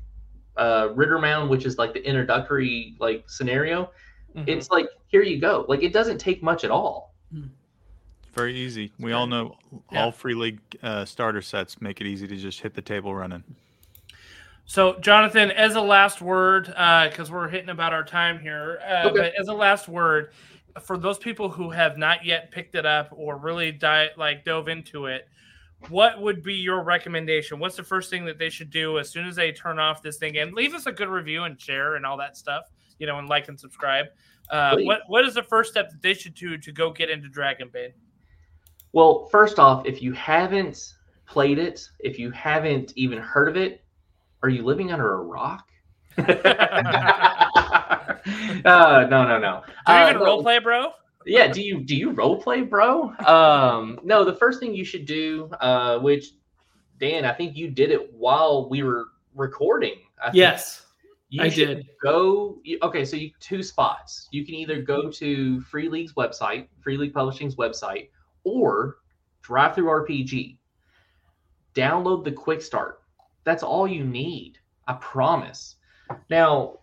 uh 0.56 0.88
Riddermound 0.88 1.48
which 1.48 1.64
is 1.64 1.78
like 1.78 1.92
the 1.92 2.04
introductory 2.04 2.96
like 2.98 3.30
scenario 3.30 3.90
Mhm. 4.34 4.48
it's 4.48 4.70
like 4.70 4.88
here 5.06 5.22
you 5.22 5.38
go 5.40 5.66
like 5.68 5.82
it 5.84 5.92
doesn't 5.92 6.18
take 6.18 6.42
much 6.42 6.64
at 6.64 6.70
all 6.72 7.14
It's 7.32 8.32
very 8.32 8.56
easy. 8.56 8.90
We 8.98 9.12
all 9.12 9.26
know 9.28 9.56
Yeah. 9.92 10.04
all 10.04 10.12
free 10.12 10.34
league 10.34 10.60
uh, 10.82 11.04
starter 11.04 11.42
sets 11.42 11.80
make 11.80 12.00
it 12.00 12.06
easy 12.08 12.26
to 12.26 12.36
just 12.36 12.60
hit 12.62 12.74
the 12.74 12.82
table 12.82 13.14
running. 13.14 13.44
So, 14.70 15.00
Jonathan, 15.00 15.50
as 15.50 15.74
a 15.74 15.80
last 15.80 16.22
word, 16.22 16.66
because 16.66 17.28
we're 17.28 17.48
hitting 17.48 17.70
about 17.70 17.92
our 17.92 18.04
time 18.04 18.38
here, 18.38 18.80
uh, 18.88 19.08
Okay. 19.08 19.18
but 19.18 19.34
as 19.34 19.48
a 19.48 19.52
last 19.52 19.88
word, 19.88 20.32
for 20.80 20.96
those 20.96 21.18
people 21.18 21.48
who 21.48 21.70
have 21.70 21.98
not 21.98 22.24
yet 22.24 22.52
picked 22.52 22.76
it 22.76 22.86
up 22.86 23.08
or 23.10 23.36
really 23.36 23.72
di- 23.72 24.10
like 24.16 24.44
dove 24.44 24.68
into 24.68 25.06
it, 25.06 25.28
what 25.88 26.22
would 26.22 26.44
be 26.44 26.54
your 26.54 26.84
recommendation? 26.84 27.58
What's 27.58 27.74
the 27.74 27.82
first 27.82 28.10
thing 28.10 28.24
that 28.26 28.38
they 28.38 28.48
should 28.48 28.70
do 28.70 29.00
as 29.00 29.10
soon 29.10 29.26
as 29.26 29.34
they 29.34 29.50
turn 29.50 29.80
off 29.80 30.04
this 30.04 30.18
thing 30.18 30.38
and 30.38 30.52
leave 30.54 30.72
us 30.72 30.86
a 30.86 30.92
good 30.92 31.08
review 31.08 31.42
and 31.42 31.60
share 31.60 31.96
and 31.96 32.06
all 32.06 32.16
that 32.18 32.36
stuff, 32.36 32.70
you 33.00 33.08
know, 33.08 33.18
and 33.18 33.28
like 33.28 33.48
and 33.48 33.58
subscribe? 33.58 34.06
Uh, 34.50 34.76
what 34.82 35.00
what 35.08 35.24
is 35.24 35.34
the 35.34 35.42
first 35.42 35.72
step 35.72 35.90
that 35.90 36.00
they 36.00 36.14
should 36.14 36.34
do 36.34 36.56
to 36.56 36.70
go 36.70 36.92
get 36.92 37.10
into 37.10 37.28
Dragonbane? 37.28 37.92
well 38.92 39.26
first 39.32 39.58
off 39.58 39.84
if 39.84 40.00
you 40.00 40.12
haven't 40.12 40.94
played 41.26 41.58
it 41.58 41.88
if 41.98 42.20
you 42.20 42.30
haven't 42.30 42.92
even 42.94 43.18
heard 43.18 43.48
of 43.48 43.56
it 43.56 43.82
are 44.42 44.48
you 44.48 44.62
living 44.64 44.92
under 44.92 45.14
a 45.14 45.22
rock? 45.22 45.66
Uh, 48.64 49.06
no 49.08 49.26
no 49.26 49.38
no. 49.38 49.62
Do 49.86 49.92
you 49.92 49.98
Uh, 49.98 50.10
even 50.10 50.22
role 50.22 50.42
play, 50.42 50.58
bro? 50.58 50.92
yeah 51.26 51.46
do 51.46 51.62
you 51.62 51.80
do 51.82 51.94
you 51.96 52.10
role 52.10 52.40
play 52.40 52.62
bro? 52.62 53.14
Um 53.26 53.98
no 54.04 54.24
the 54.24 54.34
first 54.34 54.60
thing 54.60 54.74
you 54.74 54.84
should 54.84 55.04
do 55.06 55.50
uh 55.60 55.98
which 55.98 56.32
dan 56.98 57.24
i 57.24 57.32
think 57.32 57.56
you 57.56 57.68
did 57.70 57.90
it 57.90 58.12
while 58.14 58.68
we 58.68 58.82
were 58.82 59.06
recording 59.34 59.96
I 60.22 60.26
think. 60.26 60.36
Yes, 60.36 60.86
you 61.30 61.42
I 61.42 61.48
did. 61.48 61.86
go 62.02 62.58
okay 62.82 63.04
so 63.04 63.16
you 63.16 63.30
two 63.40 63.62
spots. 63.62 64.28
You 64.32 64.44
can 64.44 64.54
either 64.54 64.82
go 64.82 65.10
to 65.10 65.60
free 65.62 65.88
league's 65.88 66.12
website 66.14 66.68
free 66.82 66.96
league 66.98 67.14
publishing's 67.14 67.56
website 67.56 68.08
or 68.44 68.98
DriveThruRPG 69.42 70.58
download 71.74 72.24
the 72.24 72.32
quick 72.32 72.60
start 72.62 72.99
that's 73.44 73.62
all 73.62 73.86
you 73.86 74.04
need 74.04 74.58
i 74.86 74.92
promise 74.94 75.76
now 76.28 76.78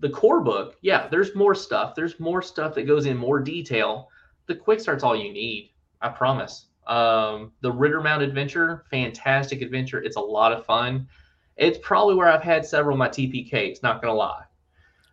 the 0.00 0.10
core 0.10 0.40
book 0.40 0.76
yeah 0.82 1.08
there's 1.08 1.34
more 1.34 1.54
stuff 1.54 1.94
there's 1.94 2.18
more 2.20 2.42
stuff 2.42 2.74
that 2.74 2.86
goes 2.86 3.06
in 3.06 3.16
more 3.16 3.40
detail 3.40 4.08
the 4.46 4.54
quick 4.54 4.80
start's 4.80 5.02
all 5.04 5.16
you 5.16 5.32
need 5.32 5.70
i 6.02 6.08
promise 6.08 6.66
um, 6.86 7.50
the 7.62 7.72
Riddermound 7.72 8.22
adventure 8.22 8.84
fantastic 8.90 9.60
adventure 9.60 10.00
it's 10.02 10.16
a 10.16 10.20
lot 10.20 10.52
of 10.52 10.64
fun 10.64 11.08
it's 11.56 11.78
probably 11.82 12.14
where 12.14 12.28
I've 12.28 12.42
had 12.42 12.64
several 12.66 12.94
of 12.94 12.98
my 12.98 13.08
TPKs, 13.08 13.82
not 13.82 14.02
gonna 14.02 14.14
lie. 14.14 14.44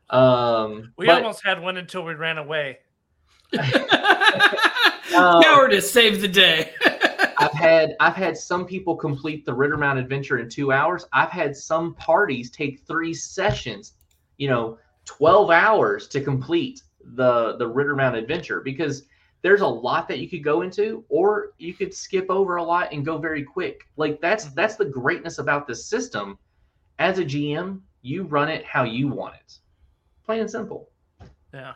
Um, 0.10 0.92
We 0.98 1.06
but, 1.06 1.18
almost 1.18 1.44
had 1.44 1.62
one 1.62 1.78
until 1.78 2.04
we 2.04 2.14
ran 2.16 2.38
away. 2.38 2.80
cowardice 5.12 5.92
saved 5.92 6.22
the 6.22 6.28
day. 6.28 6.72
I've 7.44 7.52
had 7.52 7.96
I've 8.00 8.16
had 8.16 8.38
some 8.38 8.66
people 8.66 8.96
complete 8.96 9.46
the 9.46 9.52
Riddermound 9.52 10.00
adventure 10.00 10.38
in 10.38 10.50
two 10.50 10.72
hours. 10.72 11.06
I've 11.12 11.30
had 11.30 11.56
some 11.56 11.94
parties 11.96 12.50
take 12.50 12.86
three 12.88 13.14
sessions, 13.14 13.94
you 14.38 14.50
know, 14.50 14.78
twelve 15.06 15.50
hours 15.52 16.08
to 16.10 16.22
complete 16.22 16.82
the 17.16 17.58
the 17.58 17.66
Riddermound 17.66 18.16
adventure 18.18 18.62
because 18.62 19.04
there's 19.42 19.62
a 19.62 19.68
lot 19.68 20.08
that 20.08 20.20
you 20.20 20.30
could 20.30 20.44
go 20.44 20.62
into, 20.62 21.04
or 21.10 21.52
you 21.58 21.74
could 21.74 21.94
skip 21.94 22.28
over 22.30 22.56
a 22.56 22.64
lot 22.64 22.94
and 22.94 23.06
go 23.06 23.18
very 23.18 23.44
quick. 23.44 23.82
Like 23.98 24.22
that's 24.22 24.46
Mhm. 24.46 24.56
that's 24.56 24.76
the 24.78 24.86
greatness 24.86 25.38
about 25.40 25.68
this 25.68 25.86
system. 25.86 26.38
As 27.00 27.20
a 27.20 27.26
GM, 27.26 27.82
you 28.04 28.24
run 28.24 28.48
it 28.50 28.64
how 28.64 28.84
you 28.84 29.08
want 29.10 29.36
it, 29.36 29.60
plain 30.26 30.40
and 30.42 30.50
simple. 30.50 30.90
Yeah, 31.54 31.74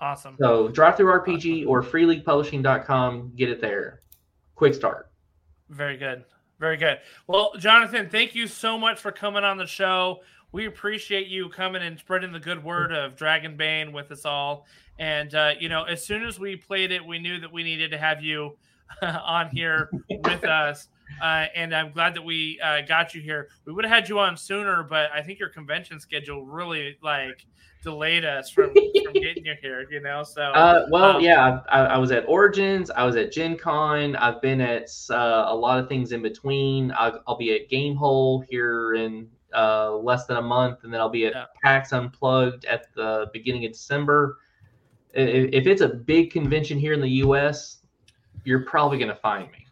awesome. 0.00 0.36
So 0.38 0.68
DriveThruRPG 0.68 1.66
or 1.66 1.82
freeleaguepublishing.com, 1.82 3.32
get 3.34 3.48
it 3.48 3.60
there. 3.60 4.00
Quick 4.60 4.74
start. 4.74 5.10
Very 5.70 5.96
good. 5.96 6.22
Very 6.58 6.76
good. 6.76 6.98
Well, 7.26 7.52
Jonathan, 7.58 8.10
thank 8.10 8.34
you 8.34 8.46
so 8.46 8.76
much 8.76 9.00
for 9.00 9.10
coming 9.10 9.42
on 9.42 9.56
the 9.56 9.66
show. 9.66 10.20
We 10.52 10.66
appreciate 10.66 11.28
you 11.28 11.48
coming 11.48 11.80
and 11.80 11.98
spreading 11.98 12.30
the 12.30 12.40
good 12.40 12.62
word 12.62 12.92
of 12.92 13.16
Dragonbane 13.16 13.90
with 13.90 14.12
us 14.12 14.26
all. 14.26 14.66
And, 14.98 15.34
uh, 15.34 15.52
you 15.58 15.70
know, 15.70 15.84
as 15.84 16.04
soon 16.04 16.26
as 16.26 16.38
we 16.38 16.56
played 16.56 16.92
it, 16.92 17.02
we 17.02 17.18
knew 17.18 17.40
that 17.40 17.50
we 17.50 17.62
needed 17.62 17.90
to 17.92 17.96
have 17.96 18.22
you 18.22 18.58
on 19.02 19.48
here 19.48 19.88
with 20.10 20.44
us. 20.44 20.88
Uh, 21.20 21.46
and 21.54 21.74
I'm 21.74 21.92
glad 21.92 22.14
that 22.14 22.22
we 22.22 22.58
uh, 22.60 22.80
got 22.82 23.14
you 23.14 23.20
here. 23.20 23.48
We 23.66 23.72
would 23.72 23.84
have 23.84 23.92
had 23.94 24.08
you 24.08 24.18
on 24.18 24.36
sooner, 24.36 24.82
but 24.82 25.10
I 25.12 25.22
think 25.22 25.38
your 25.38 25.48
convention 25.50 26.00
schedule 26.00 26.44
really 26.46 26.96
like 27.02 27.46
delayed 27.82 28.24
us 28.24 28.50
from, 28.50 28.74
from 29.04 29.12
getting 29.14 29.44
you 29.46 29.54
here, 29.60 29.86
you 29.90 30.00
know? 30.00 30.22
So, 30.22 30.42
Uh, 30.42 30.86
well, 30.90 31.16
Um, 31.16 31.22
yeah, 31.22 31.60
I, 31.70 31.80
I 31.80 31.98
was 31.98 32.10
at 32.10 32.24
Origins. 32.28 32.90
I 32.90 33.04
was 33.04 33.16
at 33.16 33.32
Gen 33.32 33.56
Con. 33.56 34.16
I've 34.16 34.40
been 34.42 34.60
at 34.60 34.88
uh, 35.10 35.44
a 35.48 35.54
lot 35.54 35.78
of 35.78 35.88
things 35.88 36.12
in 36.12 36.20
between. 36.22 36.92
I'll, 36.96 37.22
I'll 37.26 37.36
be 37.38 37.54
at 37.54 37.70
Gamehole 37.70 38.44
here 38.48 38.94
in 38.94 39.28
uh, 39.54 39.94
less 39.96 40.26
than 40.26 40.36
a 40.36 40.42
month, 40.42 40.84
and 40.84 40.92
then 40.92 41.00
I'll 41.00 41.08
be 41.08 41.26
at 41.26 41.32
Yeah. 41.34 41.44
PAX 41.62 41.92
Unplugged 41.92 42.64
at 42.66 42.94
the 42.94 43.28
beginning 43.32 43.64
of 43.64 43.72
December. 43.72 44.38
If 45.12 45.66
it's 45.66 45.80
a 45.80 45.88
big 45.88 46.30
convention 46.30 46.78
here 46.78 46.92
in 46.92 47.00
the 47.00 47.08
U.S., 47.24 47.78
you're 48.44 48.64
probably 48.64 48.96
going 48.98 49.08
to 49.08 49.16
find 49.16 49.50
me. 49.50 49.66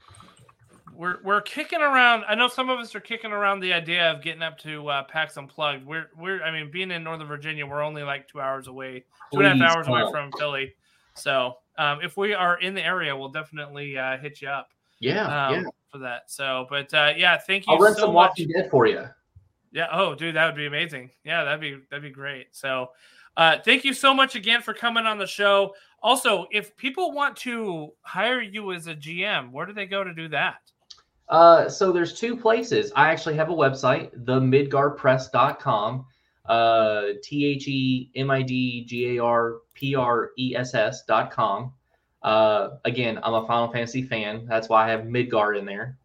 We're 0.98 1.18
we're 1.22 1.40
kicking 1.40 1.80
around. 1.80 2.24
I 2.28 2.34
know 2.34 2.48
some 2.48 2.68
of 2.68 2.80
us 2.80 2.92
are 2.96 3.00
kicking 3.00 3.30
around 3.30 3.60
the 3.60 3.72
idea 3.72 4.10
of 4.10 4.20
getting 4.20 4.42
up 4.42 4.58
to 4.58 4.88
uh, 4.88 5.04
PAX 5.04 5.36
Unplugged. 5.36 5.86
We're 5.86 6.10
we're 6.18 6.42
I 6.42 6.50
mean, 6.50 6.72
being 6.72 6.90
in 6.90 7.04
Northern 7.04 7.28
Virginia, 7.28 7.64
we're 7.64 7.82
only 7.82 8.02
like 8.02 8.26
two 8.26 8.40
hours 8.40 8.66
away, 8.66 9.04
two 9.32 9.40
and 9.40 9.46
a 9.62 9.64
half 9.64 9.76
hours 9.76 9.86
away 9.86 10.02
from 10.10 10.32
Philly. 10.32 10.74
So 11.14 11.54
um, 11.78 12.00
if 12.02 12.16
we 12.16 12.34
are 12.34 12.58
in 12.58 12.74
the 12.74 12.84
area, 12.84 13.16
we'll 13.16 13.28
definitely 13.28 13.96
uh, 13.96 14.18
hit 14.18 14.42
you 14.42 14.48
up 14.48 14.70
Yeah, 14.98 15.46
um, 15.46 15.54
yeah. 15.54 15.62
for 15.92 15.98
that. 15.98 16.30
So, 16.30 16.66
but 16.68 16.92
uh, 16.92 17.12
yeah, 17.16 17.38
thank 17.38 17.68
you 17.68 17.74
I'll 17.74 17.78
run 17.78 17.94
so 17.94 18.00
some 18.00 18.14
much. 18.14 18.30
Walking 18.30 18.48
Dead 18.48 18.68
for 18.68 18.86
you. 18.86 19.04
Yeah. 19.70 19.86
Oh, 19.92 20.16
dude, 20.16 20.34
that 20.34 20.46
would 20.46 20.56
be 20.56 20.66
amazing. 20.66 21.10
Yeah, 21.24 21.44
that'd 21.44 21.60
be 21.60 21.78
that'd 21.90 22.02
be 22.02 22.10
great. 22.10 22.48
So, 22.56 22.90
uh, 23.36 23.58
thank 23.64 23.84
you 23.84 23.94
so 23.94 24.12
much 24.12 24.34
again 24.34 24.62
for 24.62 24.74
coming 24.74 25.06
on 25.06 25.18
the 25.18 25.26
show. 25.28 25.74
Also, 26.02 26.46
if 26.50 26.76
people 26.76 27.12
want 27.12 27.36
to 27.36 27.92
hire 28.02 28.40
you 28.40 28.72
as 28.72 28.88
a 28.88 28.96
GM, 28.96 29.52
where 29.52 29.64
do 29.66 29.72
they 29.72 29.86
go 29.86 30.02
to 30.02 30.12
do 30.12 30.26
that? 30.28 30.56
Uh, 31.28 31.68
so 31.68 31.92
there's 31.92 32.18
two 32.18 32.36
places. 32.36 32.90
I 32.96 33.10
actually 33.10 33.34
have 33.36 33.50
a 33.50 33.54
website, 33.54 34.16
themidgarpress.com. 34.24 36.06
uh, 36.46 37.02
T 37.22 37.44
H 37.44 37.68
E 37.68 38.10
M 38.16 38.30
I 38.30 38.42
D 38.42 38.84
G 38.86 39.16
A 39.16 39.22
R 39.22 39.56
P 39.74 39.94
R 39.94 40.30
E 40.38 40.54
S 40.56 40.74
S 40.74 41.04
dot 41.04 41.30
com. 41.30 41.72
Uh, 42.22 42.70
again, 42.84 43.18
I'm 43.22 43.34
a 43.34 43.46
Final 43.46 43.70
Fantasy 43.70 44.02
fan. 44.02 44.46
That's 44.46 44.68
why 44.68 44.86
I 44.86 44.90
have 44.90 45.02
Midgar 45.02 45.58
in 45.58 45.64
there. 45.64 45.98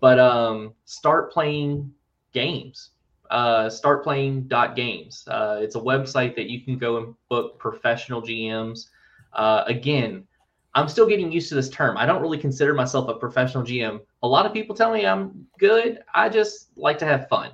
But 0.00 0.18
um, 0.18 0.74
start 0.84 1.32
playing 1.32 1.92
games. 2.32 2.90
Uh, 3.30 3.68
start 3.68 4.04
playing 4.04 4.44
dot 4.48 4.76
games. 4.76 5.26
Uh, 5.26 5.58
it's 5.60 5.74
a 5.76 5.80
website 5.80 6.36
that 6.36 6.48
you 6.48 6.60
can 6.60 6.78
go 6.78 6.98
and 6.98 7.14
book 7.28 7.58
professional 7.58 8.22
GMs. 8.22 8.88
Uh, 9.32 9.64
again, 9.66 10.26
I'm 10.74 10.88
still 10.88 11.06
getting 11.06 11.30
used 11.30 11.48
to 11.50 11.54
this 11.54 11.68
term. 11.68 11.96
I 11.96 12.06
don't 12.06 12.20
really 12.20 12.38
consider 12.38 12.74
myself 12.74 13.08
a 13.08 13.14
professional 13.14 13.64
GM. 13.64 14.00
A 14.22 14.28
lot 14.28 14.44
of 14.44 14.52
people 14.52 14.74
tell 14.74 14.92
me 14.92 15.06
I'm 15.06 15.46
good. 15.58 16.00
I 16.12 16.28
just 16.28 16.76
like 16.76 16.98
to 16.98 17.06
have 17.06 17.28
fun. 17.28 17.50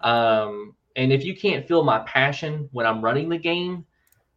Um, 0.00 0.74
and 0.96 1.12
if 1.12 1.24
you 1.24 1.36
can't 1.36 1.66
feel 1.66 1.84
my 1.84 2.00
passion 2.00 2.68
when 2.72 2.86
I'm 2.86 3.00
running 3.02 3.28
the 3.28 3.38
game, 3.38 3.84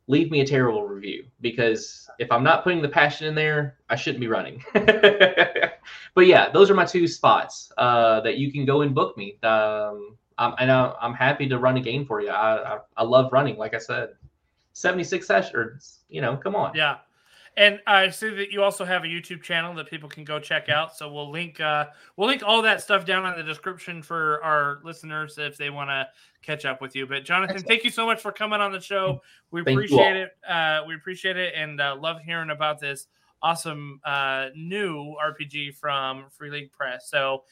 leave 0.08 0.30
me 0.30 0.42
a 0.42 0.46
terrible 0.46 0.86
review 0.86 1.26
because 1.42 2.10
if 2.20 2.32
I'm 2.32 2.44
not 2.44 2.64
putting 2.64 2.82
the 2.82 2.90
passion 2.90 3.28
in 3.28 3.34
there, 3.34 3.78
I 3.90 3.96
shouldn't 3.96 4.20
be 4.20 4.28
running. 4.28 4.64
but 4.74 6.28
yeah, 6.28 6.50
those 6.50 6.70
are 6.70 6.76
my 6.76 6.86
two 6.86 7.08
spots 7.08 7.72
uh, 7.78 8.22
that 8.22 8.38
you 8.38 8.52
can 8.52 8.66
go 8.66 8.82
and 8.82 8.94
book 8.94 9.18
me. 9.18 9.38
Um, 9.42 10.18
I'm, 10.38 10.54
and 10.60 10.72
I'm 10.72 11.14
happy 11.14 11.48
to 11.50 11.58
run 11.58 11.78
a 11.78 11.82
game 11.82 12.06
for 12.06 12.22
you. 12.22 12.30
I, 12.30 12.76
I, 12.76 12.80
I 12.98 13.04
love 13.04 13.32
running, 13.32 13.58
like 13.58 13.74
I 13.74 13.80
said. 13.80 14.10
76 14.74 15.26
sessions, 15.26 16.00
you 16.10 16.22
know, 16.22 16.38
come 16.38 16.56
on. 16.56 16.76
Yeah. 16.76 16.98
And 17.58 17.80
I 17.86 18.10
see 18.10 18.30
that 18.30 18.52
you 18.52 18.64
also 18.64 18.86
have 18.86 19.04
a 19.04 19.08
YouTube 19.08 19.44
channel 19.44 19.74
that 19.76 19.90
people 19.90 20.08
can 20.08 20.24
go 20.24 20.40
check 20.40 20.70
out. 20.70 20.96
So 20.96 21.12
we'll 21.12 21.30
link 21.30 21.60
uh, 21.60 21.88
we'll 22.16 22.28
link 22.28 22.44
all 22.46 22.62
that 22.62 22.82
stuff 22.82 23.06
down 23.06 23.26
in 23.26 23.38
the 23.38 23.44
description 23.44 24.02
for 24.02 24.42
our 24.44 24.80
listeners 24.84 25.38
if 25.38 25.58
they 25.58 25.70
want 25.70 25.90
to 25.90 26.08
catch 26.42 26.64
up 26.64 26.82
with 26.82 26.96
you. 26.96 27.06
But 27.06 27.26
Jonathan, 27.26 27.58
Excellent. 27.58 27.68
thank 27.68 27.84
you 27.84 27.90
so 27.90 28.06
much 28.06 28.22
for 28.22 28.32
coming 28.32 28.62
on 28.62 28.72
the 28.72 28.80
show. 28.80 29.22
We 29.52 29.64
Thank 29.64 29.76
appreciate 29.76 30.16
it. 30.16 30.32
Uh, 30.48 30.82
we 30.88 30.96
appreciate 30.96 31.36
it 31.36 31.54
and 31.56 31.82
uh, 31.82 31.98
love 32.00 32.22
hearing 32.22 32.52
about 32.52 32.80
this 32.80 33.08
awesome 33.44 34.00
uh, 34.06 34.48
new 34.56 35.16
RPG 35.22 35.76
from 35.76 36.26
Free 36.30 36.52
League 36.52 36.72
Press. 36.72 37.10
So 37.10 37.44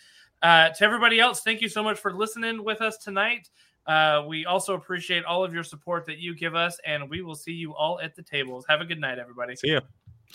uh, 0.41 0.69
to 0.69 0.83
everybody 0.83 1.19
else, 1.19 1.41
thank 1.41 1.61
you 1.61 1.69
so 1.69 1.83
much 1.83 1.99
for 1.99 2.13
listening 2.13 2.63
with 2.63 2.81
us 2.81 2.97
tonight. 2.97 3.49
Uh, 3.89 4.23
we 4.27 4.45
also 4.45 4.75
appreciate 4.75 5.25
all 5.25 5.43
of 5.43 5.51
your 5.51 5.63
support 5.63 6.05
that 6.05 6.19
you 6.19 6.35
give 6.35 6.53
us, 6.53 6.79
and 6.85 7.09
we 7.09 7.23
will 7.23 7.33
see 7.33 7.53
you 7.53 7.73
all 7.73 7.99
at 8.01 8.15
the 8.15 8.21
tables. 8.21 8.63
Have 8.69 8.81
a 8.81 8.85
good 8.85 8.99
night, 9.01 9.17
everybody. 9.17 9.55
See 9.55 9.71
ya. 9.71 9.79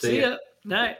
See 0.00 0.08
See 0.08 0.20
ya. 0.20 0.30
ya. 0.30 0.36
Night. 0.64 0.96